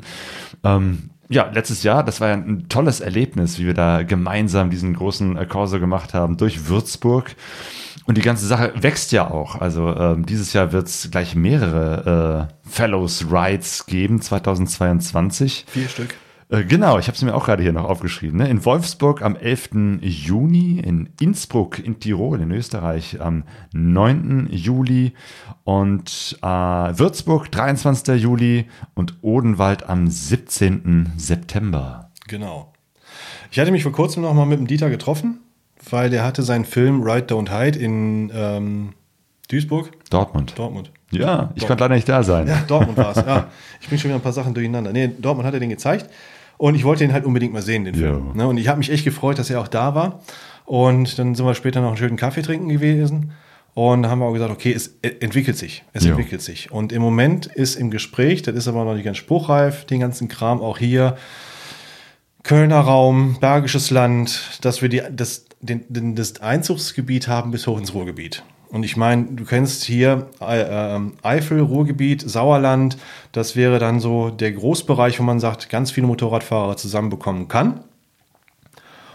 Ähm, 0.62 1.10
ja, 1.28 1.48
letztes 1.52 1.82
Jahr, 1.82 2.04
das 2.04 2.20
war 2.20 2.28
ja 2.28 2.34
ein 2.34 2.68
tolles 2.68 3.00
Erlebnis, 3.00 3.58
wie 3.58 3.66
wir 3.66 3.74
da 3.74 4.02
gemeinsam 4.02 4.70
diesen 4.70 4.94
großen 4.94 5.36
äh, 5.36 5.46
Corso 5.46 5.80
gemacht 5.80 6.14
haben 6.14 6.36
durch 6.36 6.68
Würzburg. 6.68 7.34
Und 8.06 8.16
die 8.16 8.22
ganze 8.22 8.46
Sache 8.46 8.72
wächst 8.76 9.12
ja 9.12 9.30
auch. 9.30 9.60
Also 9.60 9.94
ähm, 9.94 10.26
dieses 10.26 10.52
Jahr 10.52 10.72
wird 10.72 10.88
es 10.88 11.10
gleich 11.10 11.34
mehrere 11.34 12.48
äh, 12.50 12.68
Fellows 12.68 13.26
Rides 13.30 13.86
geben, 13.86 14.20
2022. 14.20 15.66
Vier 15.68 15.88
Stück. 15.88 16.14
Äh, 16.50 16.64
genau, 16.64 16.98
ich 16.98 17.06
habe 17.06 17.14
es 17.14 17.22
mir 17.22 17.34
auch 17.34 17.44
gerade 17.44 17.62
hier 17.62 17.72
noch 17.72 17.84
aufgeschrieben. 17.84 18.38
Ne? 18.38 18.48
In 18.48 18.64
Wolfsburg 18.64 19.22
am 19.22 19.36
11. 19.36 20.00
Juni, 20.00 20.80
in 20.80 21.10
Innsbruck 21.20 21.78
in 21.78 22.00
Tirol 22.00 22.40
in 22.40 22.50
Österreich 22.50 23.20
am 23.20 23.44
9. 23.72 24.48
Juli 24.50 25.12
und 25.64 26.38
äh, 26.42 26.46
Würzburg 26.46 27.50
23. 27.52 28.20
Juli 28.20 28.66
und 28.94 29.18
Odenwald 29.22 29.88
am 29.88 30.08
17. 30.08 31.12
September. 31.16 32.10
Genau. 32.26 32.72
Ich 33.52 33.58
hatte 33.58 33.70
mich 33.70 33.84
vor 33.84 33.92
kurzem 33.92 34.22
noch 34.22 34.34
mal 34.34 34.46
mit 34.46 34.58
dem 34.58 34.66
Dieter 34.66 34.90
getroffen, 34.90 35.40
weil 35.88 36.10
der 36.10 36.24
hatte 36.24 36.42
seinen 36.42 36.64
Film 36.64 37.02
Ride 37.02 37.26
Don't 37.34 37.50
Hide 37.50 37.78
in 37.78 38.30
ähm, 38.34 38.92
Duisburg, 39.48 39.90
Dortmund. 40.10 40.54
Dortmund. 40.56 40.90
Ja, 41.10 41.50
ich 41.56 41.66
konnte 41.66 41.82
leider 41.82 41.94
nicht 41.96 42.08
da 42.08 42.22
sein. 42.22 42.46
Ja, 42.46 42.62
Dortmund 42.68 42.96
war 42.96 43.10
es. 43.16 43.24
Ja, 43.26 43.48
ich 43.80 43.88
bringe 43.88 44.00
schon 44.00 44.10
wieder 44.10 44.18
ein 44.18 44.22
paar 44.22 44.32
Sachen 44.32 44.54
durcheinander. 44.54 44.92
Nee, 44.92 45.10
Dortmund 45.18 45.46
hat 45.46 45.54
er 45.54 45.60
den 45.60 45.70
gezeigt 45.70 46.08
und 46.56 46.74
ich 46.76 46.84
wollte 46.84 47.02
den 47.04 47.12
halt 47.12 47.24
unbedingt 47.24 47.52
mal 47.52 47.62
sehen, 47.62 47.84
den 47.84 47.94
Film. 47.96 48.28
Ja. 48.28 48.34
Ne, 48.34 48.46
und 48.48 48.58
ich 48.58 48.68
habe 48.68 48.78
mich 48.78 48.90
echt 48.92 49.04
gefreut, 49.04 49.38
dass 49.38 49.50
er 49.50 49.60
auch 49.60 49.68
da 49.68 49.94
war. 49.94 50.20
Und 50.66 51.18
dann 51.18 51.34
sind 51.34 51.44
wir 51.44 51.54
später 51.54 51.80
noch 51.80 51.88
einen 51.88 51.96
schönen 51.96 52.16
Kaffee 52.16 52.42
trinken 52.42 52.68
gewesen. 52.68 53.32
Und 53.74 54.06
haben 54.08 54.18
wir 54.20 54.26
auch 54.26 54.32
gesagt, 54.32 54.50
okay, 54.52 54.72
es 54.72 54.98
e- 55.02 55.16
entwickelt 55.20 55.56
sich. 55.56 55.84
Es 55.92 56.04
Ja. 56.04 56.10
entwickelt 56.10 56.42
sich. 56.42 56.70
Und 56.70 56.92
im 56.92 57.00
Moment 57.02 57.46
ist 57.46 57.76
im 57.76 57.90
Gespräch, 57.90 58.42
das 58.42 58.54
ist 58.56 58.68
aber 58.68 58.84
noch 58.84 58.94
nicht 58.94 59.04
ganz 59.04 59.16
spruchreif, 59.16 59.84
den 59.84 60.00
ganzen 60.00 60.28
Kram 60.28 60.60
auch 60.60 60.78
hier, 60.78 61.16
Kölner 62.42 62.80
Raum, 62.80 63.36
Bergisches 63.40 63.90
Land, 63.90 64.58
dass 64.62 64.80
wir 64.82 64.88
die, 64.88 65.02
das, 65.12 65.46
den, 65.60 65.84
den, 65.88 66.16
das 66.16 66.40
Einzugsgebiet 66.40 67.28
haben 67.28 67.50
bis 67.50 67.66
hoch 67.66 67.78
ins 67.78 67.94
Ruhrgebiet. 67.94 68.42
Und 68.68 68.84
ich 68.84 68.96
meine, 68.96 69.24
du 69.32 69.44
kennst 69.44 69.82
hier 69.84 70.28
äh, 70.40 70.96
äh, 70.96 71.00
Eifel, 71.22 71.60
Ruhrgebiet, 71.60 72.22
Sauerland. 72.22 72.98
Das 73.32 73.56
wäre 73.56 73.78
dann 73.78 73.98
so 73.98 74.30
der 74.30 74.52
Großbereich, 74.52 75.18
wo 75.18 75.24
man 75.24 75.40
sagt, 75.40 75.68
ganz 75.68 75.90
viele 75.90 76.06
Motorradfahrer 76.06 76.76
zusammenbekommen 76.76 77.48
kann. 77.48 77.80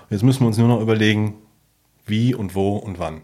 Jetzt 0.09 0.23
müssen 0.23 0.41
wir 0.41 0.47
uns 0.47 0.57
nur 0.57 0.67
noch 0.67 0.81
überlegen, 0.81 1.35
wie 2.05 2.35
und 2.35 2.53
wo 2.53 2.75
und 2.77 2.99
wann. 2.99 3.21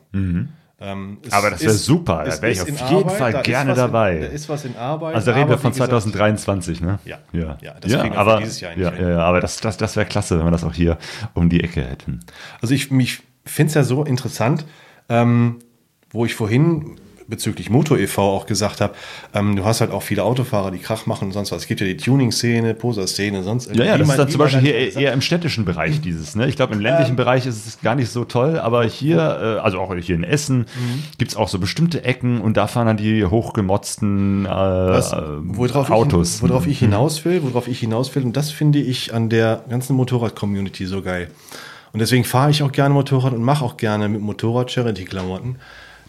Ähm, 0.84 1.20
es 1.24 1.32
Aber 1.32 1.52
das 1.52 1.62
wäre 1.62 1.74
ist- 1.74 1.86
super, 1.86 2.24
da 2.26 2.42
wäre 2.42 2.52
ich 2.52 2.58
ist 2.58 2.64
auf 2.64 2.90
jeden 2.90 3.04
Arbeit, 3.04 3.18
Fall 3.18 3.32
da 3.34 3.40
ist 3.42 3.46
gerne 3.46 3.72
was 3.72 3.78
in- 3.78 3.84
dabei. 3.84 4.18
Da 4.18 4.26
ist 4.28 4.50
was 4.50 4.66
in 4.66 4.76
Arbeit. 4.76 5.14
Also 5.16 5.32
da 5.32 5.38
reden 5.38 5.50
wir 5.50 5.58
von 5.60 5.70
wie 5.70 5.74
gesagt, 5.74 5.92
2023, 5.92 6.82
ne? 6.82 6.98
Ja. 7.06 7.20
ja, 7.34 7.58
Ja, 7.62 7.74
das 7.80 7.92
kriegen 7.92 8.14
wir 8.14 8.18
aber, 8.20 8.38
dieses 8.40 8.60
Jahr 8.62 8.76
ja, 8.76 8.92
ja, 8.94 9.10
ja, 9.12 9.20
aber 9.20 9.42
das, 9.42 9.60
das, 9.62 9.78
das 9.78 9.96
wäre 9.96 10.08
klasse, 10.08 10.40
wenn 10.40 10.46
wir 10.46 10.52
das 10.52 10.64
auch 10.64 10.74
hier 10.74 10.98
um 11.36 11.50
die 11.50 11.64
Ecke 11.64 11.84
hätten. 11.84 12.22
Also 12.62 12.74
ich 12.74 12.90
mich 12.90 13.22
finde 13.46 13.70
es 13.70 13.74
ja 13.76 13.84
so 13.84 14.04
interessant, 14.04 14.66
ähm, 15.08 15.60
wo 16.10 16.26
ich 16.26 16.34
vorhin 16.36 16.96
bezüglich 17.32 17.72
Moto 17.72 17.96
e.V. 17.96 18.22
auch 18.22 18.46
gesagt 18.46 18.82
habe, 18.82 18.94
ähm, 19.34 19.56
du 19.56 19.66
hast 19.66 19.82
halt 19.82 19.90
auch 19.90 20.04
viele 20.04 20.24
Autofahrer, 20.24 20.70
die 20.70 20.78
Krach 20.78 21.08
machen 21.08 21.30
und 21.30 21.32
sonst 21.32 21.52
was. 21.52 21.64
Es 21.64 21.68
gibt 21.68 21.82
ja 21.82 21.88
die 21.88 21.98
Tuning-Szene, 21.98 22.76
Poser-Szene, 22.76 23.42
sonst 23.42 23.76
Ja, 23.76 23.86
ja, 23.86 23.98
das 23.98 24.10
ist 24.10 24.20
dann 24.20 24.30
zum 24.30 24.38
Beispiel 24.38 24.62
hier 24.62 24.96
eher 24.96 25.14
im 25.14 25.22
städtischen 25.22 25.66
Bereich 25.66 26.02
dieses. 26.02 26.36
Ne? 26.36 26.48
Ich 26.48 26.56
glaube, 26.56 26.76
im 26.76 26.80
ländlichen 26.80 27.16
Bereich 27.16 27.48
ist 27.48 27.66
es 27.66 27.82
gar 27.82 27.96
nicht 27.96 28.12
so 28.12 28.26
toll, 28.26 28.60
aber 28.60 28.84
hier, 28.84 29.18
äh, 29.18 29.60
also 29.60 29.80
auch 29.80 29.96
hier 29.96 30.16
in 30.16 30.24
Essen, 30.24 30.66
gibt 31.18 31.32
es 31.32 31.38
auch 31.38 31.48
so 31.48 31.58
bestimmte 31.58 32.04
Ecken 32.04 32.40
und 32.40 32.58
da 32.58 32.68
fahren 32.68 32.86
dann 32.86 32.98
die 32.98 33.26
hochgemotzten 33.26 34.46
äh, 34.46 34.50
Was, 34.50 35.12
worauf 35.14 35.90
Autos. 35.90 36.36
Ich, 36.36 36.42
worauf 36.44 36.68
ich 36.68 36.80
hinaus 36.80 37.26
will, 37.26 37.42
worauf 37.44 37.68
ich 37.68 37.80
hinaus 37.80 38.14
will, 38.16 38.24
und 38.24 38.38
das 38.38 38.52
finde 38.52 38.80
ich 38.80 39.14
an 39.14 39.30
der 39.30 39.64
ganzen 39.70 39.96
Motorrad-Community 39.96 40.86
so 40.86 41.02
geil. 41.02 41.30
Und 41.94 42.00
deswegen 42.00 42.24
fahre 42.24 42.52
ich 42.52 42.64
auch 42.64 42.72
gerne 42.72 42.94
Motorrad 42.94 43.34
und 43.34 43.44
mache 43.44 43.66
auch 43.66 43.78
gerne 43.78 44.08
mit 44.08 44.22
Motorrad-Charity-Klamotten, 44.22 45.58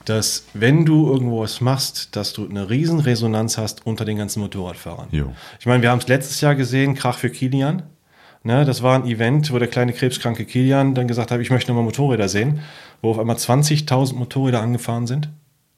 dass 0.05 0.47
wenn 0.55 0.85
du 0.85 1.11
irgendwo 1.11 1.43
was 1.43 1.61
machst, 1.61 2.17
dass 2.17 2.33
du 2.33 2.49
eine 2.49 2.71
riesen 2.71 3.01
Resonanz 3.01 3.59
hast 3.59 3.87
unter 3.87 4.05
den 4.05 4.19
ganzen 4.19 4.41
Motorradfahrern. 4.41 5.09
Jo. 5.11 5.33
Ich 5.61 5.67
meine, 5.67 5.83
wir 5.83 5.91
haben 5.91 5.99
es 5.99 6.09
letztes 6.09 6.41
Jahr 6.41 6.55
gesehen, 6.55 6.95
Krach 6.95 7.19
für 7.19 7.31
Kilian. 7.31 7.85
Ne, 8.45 8.65
das 8.65 8.83
war 8.83 8.97
ein 8.97 9.07
Event, 9.07 9.53
wo 9.53 9.59
der 9.61 9.69
kleine 9.69 9.93
krebskranke 9.93 10.45
Kilian 10.45 10.97
dann 10.97 11.07
gesagt 11.07 11.31
hat, 11.31 11.41
ich 11.41 11.51
möchte 11.51 11.71
nochmal 11.71 11.85
Motorräder 11.85 12.29
sehen, 12.29 12.59
wo 13.01 13.11
auf 13.11 13.19
einmal 13.21 13.37
20.000 13.37 14.15
Motorräder 14.15 14.61
angefahren 14.61 15.07
sind. 15.07 15.29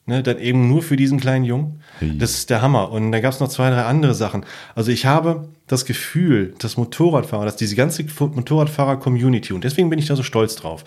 Ne, 0.07 0.23
dann 0.23 0.39
eben 0.39 0.69
nur 0.69 0.83
für 0.83 0.97
diesen 0.97 1.19
kleinen 1.19 1.45
Jungen. 1.45 1.81
Hey. 1.99 2.17
Das 2.19 2.33
ist 2.33 2.51
der 2.51 2.61
Hammer. 2.61 2.91
Und 2.91 3.13
da 3.13 3.21
gab 3.21 3.33
es 3.33 3.41
noch 3.41 3.49
zwei, 3.49 3.71
drei 3.71 3.85
andere 3.85 4.15
Sachen. 4.15 4.45
Also 4.75 4.91
ich 4.91 5.07
habe 5.07 5.49
das 5.67 5.87
Gefühl, 5.87 6.55
dass 6.59 6.77
Motorradfahrer, 6.77 7.47
dass 7.47 7.57
diese 7.57 7.75
ganze 7.75 8.05
Motorradfahrer-Community, 8.05 9.55
und 9.55 9.65
deswegen 9.65 9.89
bin 9.89 9.99
ich 9.99 10.07
da 10.07 10.17
so 10.17 10.23
stolz 10.23 10.57
drauf, 10.57 10.85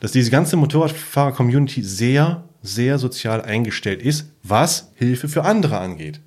dass 0.00 0.12
diese 0.12 0.30
ganze 0.30 0.56
Motorradfahrer-Community 0.56 1.82
sehr, 1.82 2.44
sehr 2.62 2.98
sozial 2.98 3.42
eingestellt 3.42 4.02
ist, 4.02 4.30
was 4.42 4.92
Hilfe 4.94 5.28
für 5.28 5.44
andere 5.44 5.78
angeht. 5.78 6.20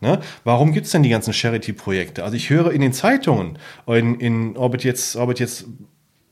Ne? 0.00 0.20
Warum 0.44 0.72
gibt 0.72 0.86
es 0.86 0.92
denn 0.92 1.02
die 1.02 1.08
ganzen 1.08 1.32
Charity-Projekte? 1.32 2.22
Also 2.22 2.36
ich 2.36 2.50
höre 2.50 2.70
in 2.70 2.80
den 2.80 2.92
Zeitungen, 2.92 3.58
in, 3.86 4.20
in, 4.20 4.56
ob 4.56 4.74
es 4.76 4.84
jetzt, 4.84 5.18
jetzt 5.36 5.66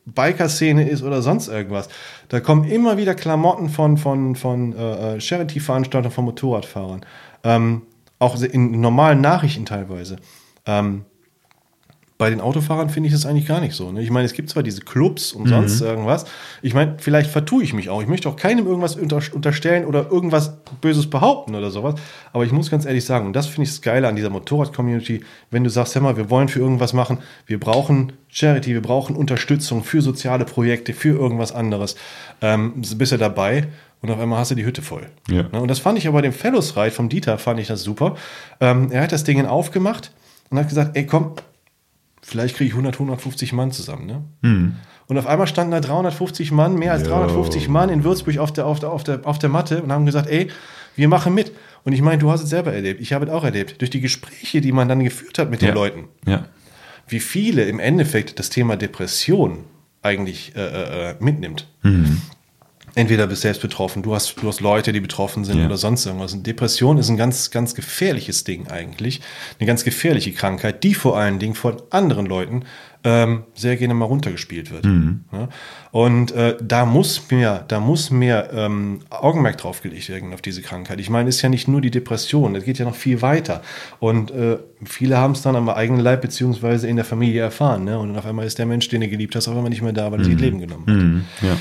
Biker-Szene 0.05 0.89
ist 0.89 1.03
oder 1.03 1.21
sonst 1.21 1.49
irgendwas, 1.49 1.89
da 2.29 2.39
kommen 2.39 2.65
immer 2.65 2.97
wieder 2.97 3.15
Klamotten 3.15 3.69
von, 3.69 3.99
von, 3.99 4.37
von 4.37 4.73
äh, 4.73 5.17
äh, 5.17 5.21
Charity-Veranstaltern, 5.21 6.13
von 6.13 6.25
Motorradfahrern. 6.27 7.05
Ähm, 7.43 7.83
auch 8.19 8.41
in 8.41 8.81
normalen 8.81 9.21
Nachrichten 9.21 9.67
teilweise. 9.67 10.17
Ähm, 10.65 11.05
bei 12.19 12.31
den 12.31 12.41
Autofahrern 12.41 12.89
finde 12.89 13.09
ich 13.09 13.13
das 13.13 13.27
eigentlich 13.27 13.47
gar 13.47 13.61
nicht 13.61 13.75
so. 13.75 13.93
Ne? 13.93 14.03
Ich 14.03 14.11
meine, 14.11 14.25
es 14.25 14.33
gibt 14.33 14.49
zwar 14.49 14.63
diese 14.63 14.81
Clubs 14.81 15.33
und 15.33 15.49
sonst 15.49 15.81
irgendwas. 15.83 16.25
Ich 16.63 16.73
meine, 16.73 16.95
vielleicht 16.99 17.31
vertue 17.31 17.63
ich 17.63 17.75
mich 17.75 17.91
auch. 17.91 18.01
Ich 18.01 18.09
möchte 18.09 18.29
auch 18.29 18.37
keinem 18.37 18.67
irgendwas 18.67 18.97
unter, 18.97 19.21
unterstellen 19.35 19.85
oder 19.85 20.11
irgendwas 20.11 20.57
Böses 20.81 21.11
behaupten 21.11 21.55
oder 21.55 21.71
sowas. 21.71 21.97
Aber 22.33 22.45
ich 22.45 22.53
muss 22.53 22.71
ganz 22.71 22.87
ehrlich 22.87 23.05
sagen, 23.05 23.27
und 23.27 23.35
das 23.35 23.47
finde 23.47 23.65
ich 23.65 23.71
das 23.71 23.83
Geile 23.83 24.09
an 24.09 24.17
dieser 24.17 24.31
Motorrad-Community, 24.31 25.25
wenn 25.51 25.63
du 25.63 25.69
sagst, 25.69 25.95
hör 25.95 26.03
mal, 26.03 26.17
wir 26.17 26.31
wollen 26.31 26.49
für 26.49 26.61
irgendwas 26.61 26.95
machen, 26.95 27.19
wir 27.47 27.61
brauchen 27.61 28.15
Charity, 28.29 28.73
wir 28.73 28.83
brauchen 28.83 29.15
Unterstützung 29.15 29.85
für 29.85 30.01
soziale 30.01 30.47
Projekte, 30.47 30.95
für 30.95 31.19
irgendwas 31.19 31.53
anderes, 31.53 31.97
ähm, 32.41 32.83
bist 32.97 33.13
du 33.13 33.19
dabei 33.19 33.69
und 34.01 34.11
auf 34.11 34.19
einmal 34.19 34.39
hast 34.39 34.51
du 34.51 34.55
die 34.55 34.65
Hütte 34.65 34.83
voll. 34.83 35.07
Ja. 35.29 35.45
Ne? 35.53 35.61
Und 35.61 35.69
das 35.69 35.81
fand 35.81 35.99
ich 35.99 36.07
aber 36.07 36.19
bei 36.19 36.23
dem 36.23 36.33
Fellows 36.33 36.77
Ride 36.77 36.93
vom 36.93 37.09
Dieter, 37.09 37.37
fand 37.39 37.61
ich 37.61 37.67
das 37.67 37.83
super. 37.83 38.17
Ähm, 38.61 38.91
er 38.91 39.03
hat 39.03 39.13
das 39.13 39.25
Ding 39.25 39.45
aufgemacht 39.45 40.13
und 40.51 40.59
hat 40.59 40.69
gesagt, 40.69 40.97
ey 40.97 41.07
komm, 41.07 41.33
vielleicht 42.27 42.57
kriege 42.57 42.69
ich 42.69 42.73
100, 42.75 42.95
150 42.97 43.53
Mann 43.53 43.71
zusammen. 43.73 44.07
Ne? 44.43 44.73
Und 45.07 45.19
auf 45.19 45.27
einmal 45.27 45.47
standen 45.47 45.71
da 45.71 45.81
350 45.81 46.51
Mann, 46.51 46.75
mehr 46.75 46.93
als 46.93 47.03
Jo. 47.03 47.11
350 47.11 47.69
Mann 47.69 47.89
in 47.89 48.03
Würzburg 48.05 48.39
auf 48.39 48.53
der, 48.53 48.67
auf, 48.67 48.81
der, 48.81 48.91
auf, 48.91 49.05
der, 49.05 49.21
auf 49.25 49.39
der 49.39 49.49
Matte 49.49 49.83
und 49.83 49.93
haben 49.93 50.05
gesagt, 50.07 50.29
ey, 50.29 50.49
wir 50.97 51.09
machen 51.09 51.33
mit. 51.35 51.53
Und 51.85 51.93
ich 51.93 52.03
meine, 52.03 52.19
du 52.19 52.31
hast 52.31 52.43
es 52.43 52.51
selber 52.51 52.73
erlebt, 52.73 53.01
ich 53.01 53.13
habe 53.13 53.27
es 53.27 53.31
auch 53.31 53.45
erlebt, 53.45 53.81
durch 53.81 53.91
die 53.91 54.01
Gespräche, 54.01 54.61
die 54.61 54.73
man 54.73 54.89
dann 54.89 55.05
geführt 55.05 55.39
hat 55.39 55.51
mit 55.51 55.63
den 55.63 55.69
Ja. 55.69 55.75
Leuten, 55.75 56.05
Ja. 56.27 56.47
wie 57.07 57.21
viele 57.21 57.63
im 57.67 57.79
Endeffekt 57.79 58.39
das 58.41 58.51
Thema 58.51 58.77
Depression 58.77 59.59
eigentlich 60.03 60.55
äh, 60.57 61.11
äh, 61.11 61.15
mitnimmt. 61.21 61.69
Entweder 62.97 63.27
bist 63.27 63.43
du 63.45 63.49
selbst 63.49 63.61
betroffen, 63.61 64.03
du 64.03 64.15
hast, 64.15 64.35
du 64.43 64.49
hast 64.49 64.61
Leute, 64.63 64.93
die 64.93 65.01
betroffen 65.01 65.45
sind 65.45 65.59
Ja. 65.61 65.67
oder 65.67 65.77
sonst 65.77 66.07
irgendwas. 66.07 66.33
Und 66.33 66.47
Depression 66.47 66.97
ist 66.97 67.11
ein 67.11 67.19
ganz, 67.19 67.51
ganz 67.51 67.75
gefährliches 67.75 68.43
Ding 68.45 68.69
eigentlich. 68.69 69.21
Eine 69.61 69.67
ganz 69.67 69.85
gefährliche 69.85 70.33
Krankheit, 70.33 70.83
die 70.83 70.95
vor 70.95 71.19
allen 71.19 71.39
Dingen 71.39 71.55
von 71.55 71.77
anderen 71.91 72.25
Leuten 72.25 72.63
ähm, 73.05 73.45
sehr 73.55 73.77
gerne 73.77 73.93
mal 73.93 74.07
runtergespielt 74.07 74.71
wird. 74.73 74.87
Ja? 75.31 75.49
Und 75.93 76.33
äh, 76.33 76.57
da 76.61 76.87
muss 76.87 77.31
mehr, 77.31 77.65
da 77.69 77.81
muss 77.81 78.11
mehr 78.11 78.51
ähm, 78.53 79.01
Augenmerk 79.11 79.59
drauf 79.59 79.83
gelegt 79.83 80.09
werden 80.09 80.33
auf 80.33 80.41
diese 80.41 80.63
Krankheit. 80.63 80.99
Ich 80.99 81.11
meine, 81.11 81.29
es 81.29 81.37
ist 81.37 81.43
ja 81.43 81.51
nicht 81.51 81.69
nur 81.69 81.83
die 81.83 81.91
Depression, 81.91 82.57
es 82.57 82.65
geht 82.65 82.79
ja 82.79 82.87
noch 82.87 82.97
viel 82.97 83.21
weiter. 83.23 83.61
Und 84.01 84.31
äh, 84.31 84.57
viele 84.85 85.19
haben 85.19 85.33
es 85.33 85.43
dann 85.43 85.55
am 85.55 85.69
eigenen 85.69 86.01
Leib 86.01 86.23
beziehungsweise 86.23 86.89
in 86.89 86.97
der 86.97 87.05
Familie 87.05 87.43
erfahren. 87.43 87.85
Ne? 87.85 87.99
Und 87.99 88.17
auf 88.17 88.25
einmal 88.25 88.47
ist 88.47 88.59
der 88.59 88.67
Mensch, 88.67 88.89
den 88.89 89.03
du 89.03 89.09
geliebt 89.09 89.37
hast, 89.37 89.47
auf 89.49 89.55
einmal 89.55 89.71
nicht 89.71 89.83
mehr 89.83 89.93
da, 89.93 90.11
weil 90.11 90.21
er 90.21 90.25
sich 90.25 90.33
das 90.35 90.43
Leben 90.43 90.59
genommen 90.61 91.27
hat. 91.41 91.49
ja. 91.49 91.57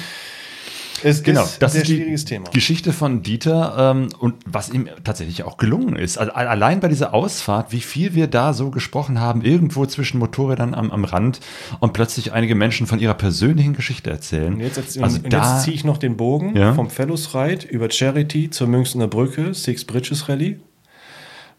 Es 1.06 1.22
Genau, 1.24 1.44
ist 1.44 1.62
das 1.62 1.72
ein 1.72 1.74
sehr 1.74 1.82
ist 1.84 1.88
die 1.90 1.96
schwieriges 1.98 2.26
Thema. 2.26 2.50
Geschichte 2.52 2.92
von 2.92 3.22
Dieter 3.22 3.76
ähm, 3.96 4.08
und 4.20 4.34
was 4.46 4.70
ihm 4.70 4.90
tatsächlich 5.04 5.44
auch 5.44 5.58
gelungen 5.58 5.96
ist. 5.96 6.18
Also 6.18 6.32
allein 6.34 6.80
bei 6.80 6.88
dieser 6.88 7.14
Ausfahrt, 7.14 7.72
wie 7.72 7.80
viel 7.82 8.16
wir 8.16 8.28
da 8.28 8.54
so 8.54 8.72
gesprochen 8.72 9.20
haben, 9.20 9.42
irgendwo 9.44 9.86
zwischen 9.86 10.18
Motorrädern 10.18 10.74
am, 10.74 10.90
am 10.92 11.04
Rand 11.06 11.40
und 11.80 11.94
plötzlich 11.94 12.34
einige 12.34 12.56
Menschen 12.56 12.88
von 12.88 13.00
ihrer 13.00 13.14
persönlichen 13.14 13.74
Geschichte 13.74 14.10
erzählen. 14.10 14.56
Und 14.56 14.60
jetzt, 14.62 14.78
jetzt, 14.78 14.98
also 14.98 15.18
und 15.24 15.32
da, 15.32 15.56
jetzt 15.56 15.64
ziehe 15.66 15.76
ich 15.76 15.84
noch 15.84 15.98
den 16.00 16.18
Bogen 16.18 16.56
Ja. 16.56 16.74
vom 16.74 16.90
Fellows 16.90 17.36
Ride 17.36 17.68
über 17.68 17.90
Charity 17.92 18.50
zur 18.50 18.68
Münchner 18.68 19.08
Brücke, 19.08 19.54
Six 19.54 19.86
Bridges 19.86 20.28
Rally. 20.28 20.60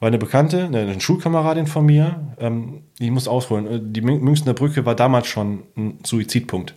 War 0.00 0.08
eine 0.08 0.18
Bekannte, 0.18 0.64
eine, 0.64 1.00
Schulkameradin 1.00 1.66
von 1.66 1.86
mir, 1.86 2.34
ähm, 2.38 2.82
die 2.98 3.10
muss 3.10 3.28
ausholen. 3.28 3.66
Äh, 3.66 3.80
Die 3.82 4.02
Mün- 4.02 4.18
Münchner 4.20 4.52
Brücke 4.54 4.84
war 4.84 4.94
damals 4.94 5.26
schon 5.28 5.62
ein 5.76 5.98
Suizidpunkt. 6.04 6.74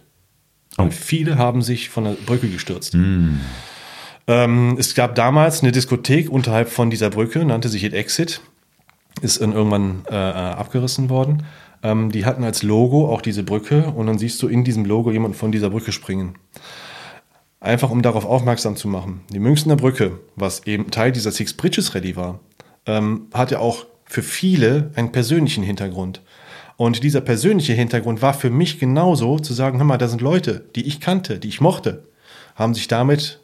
Oh. 0.77 0.83
Und 0.83 0.93
viele 0.93 1.37
haben 1.37 1.61
sich 1.61 1.89
von 1.89 2.05
der 2.05 2.11
Brücke 2.11 2.49
gestürzt. 2.49 2.93
Hm. 2.93 3.39
Ähm, 4.27 4.75
es 4.77 4.93
gab 4.93 5.15
damals 5.15 5.61
eine 5.61 5.71
Diskothek 5.71 6.29
unterhalb 6.29 6.69
von 6.69 6.89
dieser 6.89 7.09
Brücke, 7.09 7.43
nannte 7.45 7.67
sich 7.67 7.83
It 7.83 7.93
Exit, 7.93 8.41
ist 9.21 9.41
dann 9.41 9.53
irgendwann 9.53 10.03
äh, 10.09 10.13
äh, 10.13 10.33
abgerissen 10.33 11.09
worden. 11.09 11.43
Ähm, 11.81 12.11
die 12.11 12.25
hatten 12.25 12.43
als 12.43 12.61
Logo 12.61 13.11
auch 13.11 13.21
diese 13.21 13.43
Brücke 13.43 13.91
und 13.91 14.07
dann 14.07 14.19
siehst 14.19 14.41
du 14.43 14.47
in 14.47 14.63
diesem 14.63 14.85
Logo 14.85 15.11
jemanden 15.11 15.37
von 15.37 15.51
dieser 15.51 15.69
Brücke 15.69 15.91
springen. 15.91 16.35
Einfach 17.59 17.89
um 17.89 18.01
darauf 18.01 18.25
aufmerksam 18.25 18.75
zu 18.75 18.87
machen. 18.87 19.21
Die 19.31 19.39
Münchner 19.39 19.75
Brücke, 19.75 20.19
was 20.35 20.65
eben 20.65 20.91
Teil 20.91 21.11
dieser 21.11 21.31
Six 21.31 21.53
Bridges 21.53 21.95
Rallye 21.95 22.15
war, 22.15 22.39
ähm, 22.85 23.27
hatte 23.33 23.59
auch 23.59 23.85
für 24.05 24.23
viele 24.23 24.91
einen 24.95 25.11
persönlichen 25.11 25.63
Hintergrund. 25.63 26.21
Und 26.79 27.03
dieser 27.03 27.19
persönliche 27.19 27.73
Hintergrund 27.73 28.21
war 28.21 28.33
für 28.33 28.49
mich 28.49 28.79
genauso 28.79 29.37
zu 29.37 29.53
sagen, 29.53 29.79
hör 29.79 29.85
mal, 29.85 29.97
da 29.97 30.07
sind 30.07 30.21
Leute, 30.21 30.63
die 30.77 30.87
ich 30.87 31.01
kannte, 31.01 31.37
die 31.37 31.49
ich 31.49 31.59
mochte, 31.59 32.05
haben 32.55 32.73
sich 32.73 32.87
damit 32.87 33.41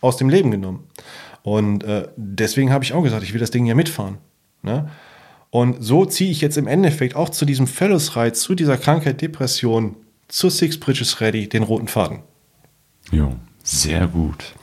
aus 0.00 0.16
dem 0.16 0.30
Leben 0.30 0.50
genommen. 0.50 0.84
Und 1.42 1.84
äh, 1.84 2.08
deswegen 2.16 2.72
habe 2.72 2.84
ich 2.84 2.94
auch 2.94 3.02
gesagt, 3.02 3.24
ich 3.24 3.34
will 3.34 3.40
das 3.40 3.50
Ding 3.50 3.66
ja 3.66 3.74
mitfahren. 3.74 4.16
Ne? 4.62 4.88
Und 5.50 5.84
so 5.84 6.06
ziehe 6.06 6.30
ich 6.30 6.40
jetzt 6.40 6.56
im 6.56 6.66
Endeffekt 6.66 7.14
auch 7.14 7.28
zu 7.28 7.44
diesem 7.44 7.66
Fellows-Reiz, 7.66 8.40
zu 8.40 8.54
dieser 8.54 8.78
Krankheit 8.78 9.20
Depression, 9.20 9.94
zur 10.28 10.50
Six 10.50 10.80
Bridges 10.80 11.20
Ready 11.20 11.46
den 11.46 11.64
roten 11.64 11.88
Faden. 11.88 12.20
Jo, 13.12 13.34
sehr 13.62 14.06
gut. 14.06 14.54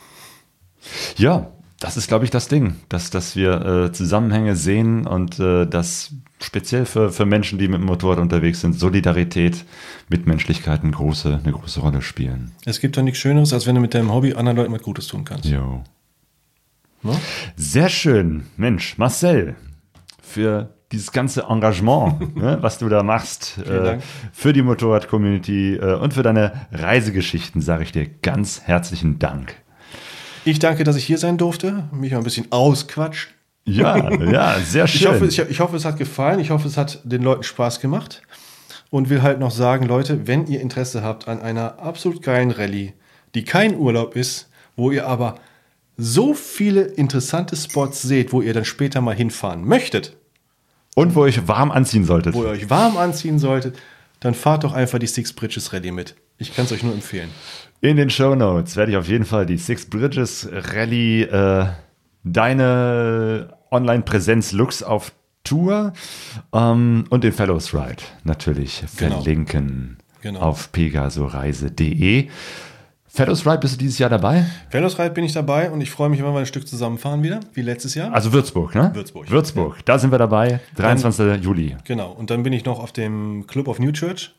Ja, 1.16 1.52
das 1.80 1.96
ist, 1.96 2.08
glaube 2.08 2.26
ich, 2.26 2.32
das 2.32 2.48
Ding, 2.48 2.78
dass, 2.90 3.12
dass 3.12 3.36
wir 3.36 3.62
äh, 3.62 3.92
Zusammenhänge 3.92 4.56
sehen 4.56 5.06
und 5.06 5.40
äh, 5.40 5.68
dass 5.68 6.12
speziell 6.46 6.86
für, 6.86 7.12
für 7.12 7.26
Menschen, 7.26 7.60
die 7.60 7.68
mit 7.68 7.80
dem 7.80 7.86
Motorrad 7.86 8.20
unterwegs 8.20 8.62
sind, 8.62 8.74
Solidarität, 8.74 9.66
Mitmenschlichkeit 10.10 10.84
eine 10.84 10.92
große, 10.92 11.42
eine 11.44 11.52
große 11.52 11.80
Rolle 11.80 12.02
spielen. 12.02 12.52
Es 12.66 12.80
gibt 12.80 12.96
doch 12.96 13.02
nichts 13.02 13.20
Schöneres, 13.20 13.52
als 13.52 13.68
wenn 13.68 13.76
du 13.76 13.82
mit 13.82 13.94
deinem 13.94 14.14
Hobby 14.14 14.34
anderen 14.34 14.58
Leuten 14.58 14.74
was 14.74 14.82
Gutes 14.82 15.08
tun 15.08 15.26
kannst. 15.26 15.46
Jo. 15.46 15.84
Ne? 17.04 17.16
Sehr 17.56 17.90
schön. 17.90 18.46
Mensch, 18.58 18.98
Marcel, 18.98 19.56
für 20.22 20.74
dieses 20.92 21.12
ganze 21.12 21.44
Engagement, 21.50 22.36
ne, 22.38 22.58
was 22.62 22.78
du 22.78 22.90
da 22.90 23.04
machst, 23.04 23.58
äh, 23.60 24.00
für 24.32 24.54
die 24.54 24.62
Motorrad-Community 24.62 25.76
äh, 25.76 25.96
und 25.96 26.14
für 26.14 26.24
deine 26.24 26.68
Reisegeschichten, 26.72 27.62
sage 27.62 27.84
ich 27.84 27.92
dir 27.92 28.08
ganz 28.22 28.62
herzlichen 28.62 29.20
Dank. 29.20 29.56
Ich 30.46 30.60
danke, 30.60 30.84
dass 30.84 30.96
ich 30.96 31.06
hier 31.06 31.18
sein 31.18 31.38
durfte, 31.38 31.90
mich 31.92 32.12
mal 32.12 32.20
ein 32.20 32.24
bisschen 32.24 32.52
ausquatschen. 32.52 33.35
Ja, 33.66 34.12
ja, 34.24 34.60
sehr 34.60 34.88
schön. 34.88 35.02
Ich 35.02 35.08
hoffe, 35.08 35.26
ich, 35.26 35.40
ich 35.40 35.60
hoffe, 35.60 35.76
es 35.76 35.86
hat 35.86 35.98
gefallen. 35.98 36.40
Ich 36.40 36.52
hoffe, 36.52 36.68
es 36.68 36.78
hat 36.78 37.00
den 37.04 37.24
Leuten 37.24 37.44
Spaß 37.44 37.80
gemacht. 37.80 38.22
Und 38.92 39.10
will 39.10 39.24
halt 39.24 39.40
noch 39.40 39.52
sagen, 39.52 39.88
Leute, 39.88 40.28
wenn 40.28 40.46
ihr 40.48 40.62
Interesse 40.62 41.02
habt 41.02 41.28
an 41.28 41.42
einer 41.42 41.80
absolut 41.80 42.22
geilen 42.22 42.52
Rallye, 42.52 42.94
die 43.34 43.44
kein 43.44 43.76
Urlaub 43.76 44.16
ist, 44.16 44.50
wo 44.76 44.92
ihr 44.92 45.08
aber 45.08 45.36
so 45.98 46.34
viele 46.34 46.82
interessante 46.84 47.56
Spots 47.56 48.02
seht, 48.04 48.32
wo 48.32 48.42
ihr 48.42 48.54
dann 48.54 48.66
später 48.66 49.02
mal 49.02 49.16
hinfahren 49.16 49.66
möchtet, 49.66 50.16
Und 50.96 51.16
wo 51.16 51.22
ihr 51.26 51.30
euch 51.30 51.48
warm 51.48 51.72
anziehen 51.72 52.06
solltet. 52.06 52.36
wo 52.36 52.44
ihr 52.44 52.50
euch 52.50 52.70
warm 52.70 52.98
anziehen 52.98 53.40
solltet, 53.40 53.78
dann 54.20 54.34
fahrt 54.34 54.64
doch 54.64 54.74
einfach 54.74 55.00
die 55.00 55.08
Six 55.08 55.34
Bridges 55.34 55.74
Rallye 55.74 55.92
mit. 55.92 56.16
Ich 56.38 56.54
kann 56.56 56.66
es 56.66 56.72
euch 56.72 56.84
nur 56.84 56.94
empfehlen. 56.94 57.30
In 57.82 57.98
den 57.98 58.10
Show 58.10 58.36
Notes 58.36 58.76
werde 58.76 58.92
ich 58.92 58.98
auf 58.98 59.08
jeden 59.08 59.26
Fall 59.26 59.46
die 59.46 59.58
Six 59.58 59.88
Bridges 59.88 60.48
Rally, 60.52 61.24
äh, 61.24 61.66
deine 62.24 63.55
Online-Präsenz-Looks 63.72 64.84
auf 64.84 65.12
Tour 65.44 65.94
ähm, 66.54 67.06
und 67.10 67.24
den 67.24 67.32
Fellows 67.32 67.74
Ride 67.74 68.04
natürlich 68.24 68.84
Genau. 68.98 69.16
verlinken 69.22 69.98
Genau. 70.22 70.40
auf 70.40 70.72
pegasoreise.de. 70.72 72.28
Fellows 73.08 73.46
Ride, 73.46 73.60
bist 73.60 73.76
du 73.76 73.78
dieses 73.78 73.98
Jahr 73.98 74.10
dabei? 74.10 74.46
Fellows 74.70 74.98
bin 75.14 75.24
ich 75.24 75.32
dabei 75.32 75.72
und 75.72 75.80
ich 75.80 75.90
freue 75.90 76.10
mich, 76.10 76.22
wenn 76.22 76.34
wir 76.34 76.40
ein 76.40 76.46
Stück 76.46 76.68
zusammenfahren 76.68 77.24
wieder, 77.24 77.40
wie 77.54 77.62
letztes 77.62 77.96
Jahr. 77.96 78.14
Also 78.14 78.34
Würzburg, 78.34 78.76
ne? 78.76 78.92
Würzburg. 78.94 79.30
Würzburg, 79.32 79.86
da 79.86 80.00
sind 80.00 80.12
wir 80.12 80.18
dabei, 80.18 80.60
23. 80.76 81.42
Juli. 81.42 81.78
genau. 81.86 82.12
Und 82.12 82.30
dann 82.30 82.44
bin 82.44 82.52
ich 82.52 82.66
noch 82.66 82.80
auf 82.80 82.92
dem 82.92 83.48
Club 83.48 83.70
of 83.70 83.80
New 83.80 83.92
Church. 83.94 84.34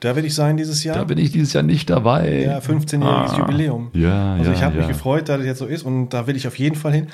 Da 0.00 0.14
werde 0.14 0.26
ich 0.26 0.34
sein 0.34 0.56
dieses 0.56 0.84
Jahr. 0.84 0.96
Da 0.96 1.04
bin 1.04 1.16
ich 1.18 1.30
dieses 1.32 1.52
Jahr 1.54 1.62
nicht 1.62 1.88
dabei. 1.88 2.42
Ja, 2.42 2.58
15-jähriges 2.58 3.38
Jubiläum. 3.38 3.90
Ah. 3.94 3.98
Ja, 3.98 4.34
Also 4.34 4.50
ja, 4.50 4.56
ich 4.56 4.62
habe 4.62 4.74
mich 4.74 4.82
ja. 4.86 4.88
gefreut, 4.92 5.28
dass 5.28 5.38
das 5.38 5.46
jetzt 5.46 5.58
so 5.58 5.66
ist 5.66 5.84
und 5.84 6.10
da 6.10 6.26
will 6.26 6.36
ich 6.36 6.46
auf 6.48 6.58
jeden 6.58 6.76
Fall 6.76 6.92
hin. 6.92 7.06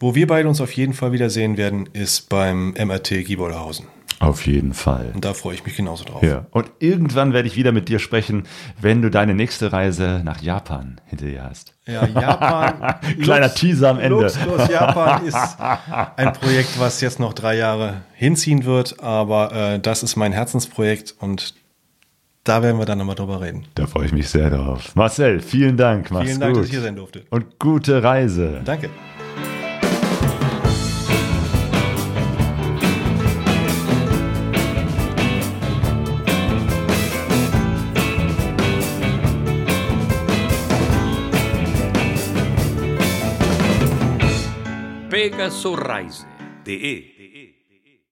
Wo 0.00 0.14
wir 0.14 0.26
beide 0.26 0.48
uns 0.48 0.60
auf 0.60 0.72
jeden 0.72 0.92
Fall 0.92 1.12
wiedersehen 1.12 1.56
werden, 1.56 1.88
ist 1.92 2.28
beim 2.28 2.74
MRT 2.78 3.24
Gieboldhausen. 3.24 3.86
Auf 4.20 4.46
jeden 4.46 4.74
Fall. 4.74 5.10
Und 5.14 5.24
da 5.24 5.34
freue 5.34 5.54
ich 5.54 5.64
mich 5.64 5.76
genauso 5.76 6.04
drauf. 6.04 6.22
Ja. 6.22 6.46
Und 6.50 6.70
irgendwann 6.78 7.32
werde 7.32 7.48
ich 7.48 7.56
wieder 7.56 7.72
mit 7.72 7.88
dir 7.88 7.98
sprechen, 7.98 8.44
wenn 8.80 9.02
du 9.02 9.10
deine 9.10 9.34
nächste 9.34 9.72
Reise 9.72 10.22
nach 10.24 10.40
Japan 10.40 11.00
hinter 11.06 11.26
dir 11.26 11.42
hast. 11.42 11.74
Ja, 11.86 12.06
Japan. 12.06 12.94
Kleiner 13.22 13.52
Teaser 13.52 13.90
am 13.90 13.98
Ende. 13.98 14.20
Luxus 14.20 14.68
Japan 14.68 15.26
ist 15.26 15.56
ein 16.16 16.32
Projekt, 16.32 16.78
was 16.78 17.00
jetzt 17.00 17.20
noch 17.20 17.34
drei 17.34 17.56
Jahre 17.56 18.02
hinziehen 18.14 18.64
wird, 18.64 19.00
aber 19.02 19.52
äh, 19.52 19.80
das 19.80 20.02
ist 20.02 20.16
mein 20.16 20.32
Herzensprojekt 20.32 21.14
und 21.18 21.54
da 22.44 22.62
werden 22.62 22.78
wir 22.78 22.86
dann 22.86 22.98
nochmal 22.98 23.16
drüber 23.16 23.40
reden. 23.40 23.66
Da 23.74 23.86
freue 23.86 24.06
ich 24.06 24.12
mich 24.12 24.28
sehr 24.28 24.50
drauf. 24.50 24.94
Marcel, 24.94 25.40
vielen 25.40 25.76
Dank. 25.76 26.10
Mach's 26.10 26.26
Vielen 26.26 26.40
Dank, 26.40 26.54
gut. 26.54 26.62
dass 26.62 26.66
ich 26.68 26.72
hier 26.72 26.82
sein 26.82 26.96
durfte. 26.96 27.24
Und 27.30 27.58
gute 27.58 28.02
Reise. 28.02 28.60
Danke. 28.64 28.90
pegasoreise.de 45.24 47.13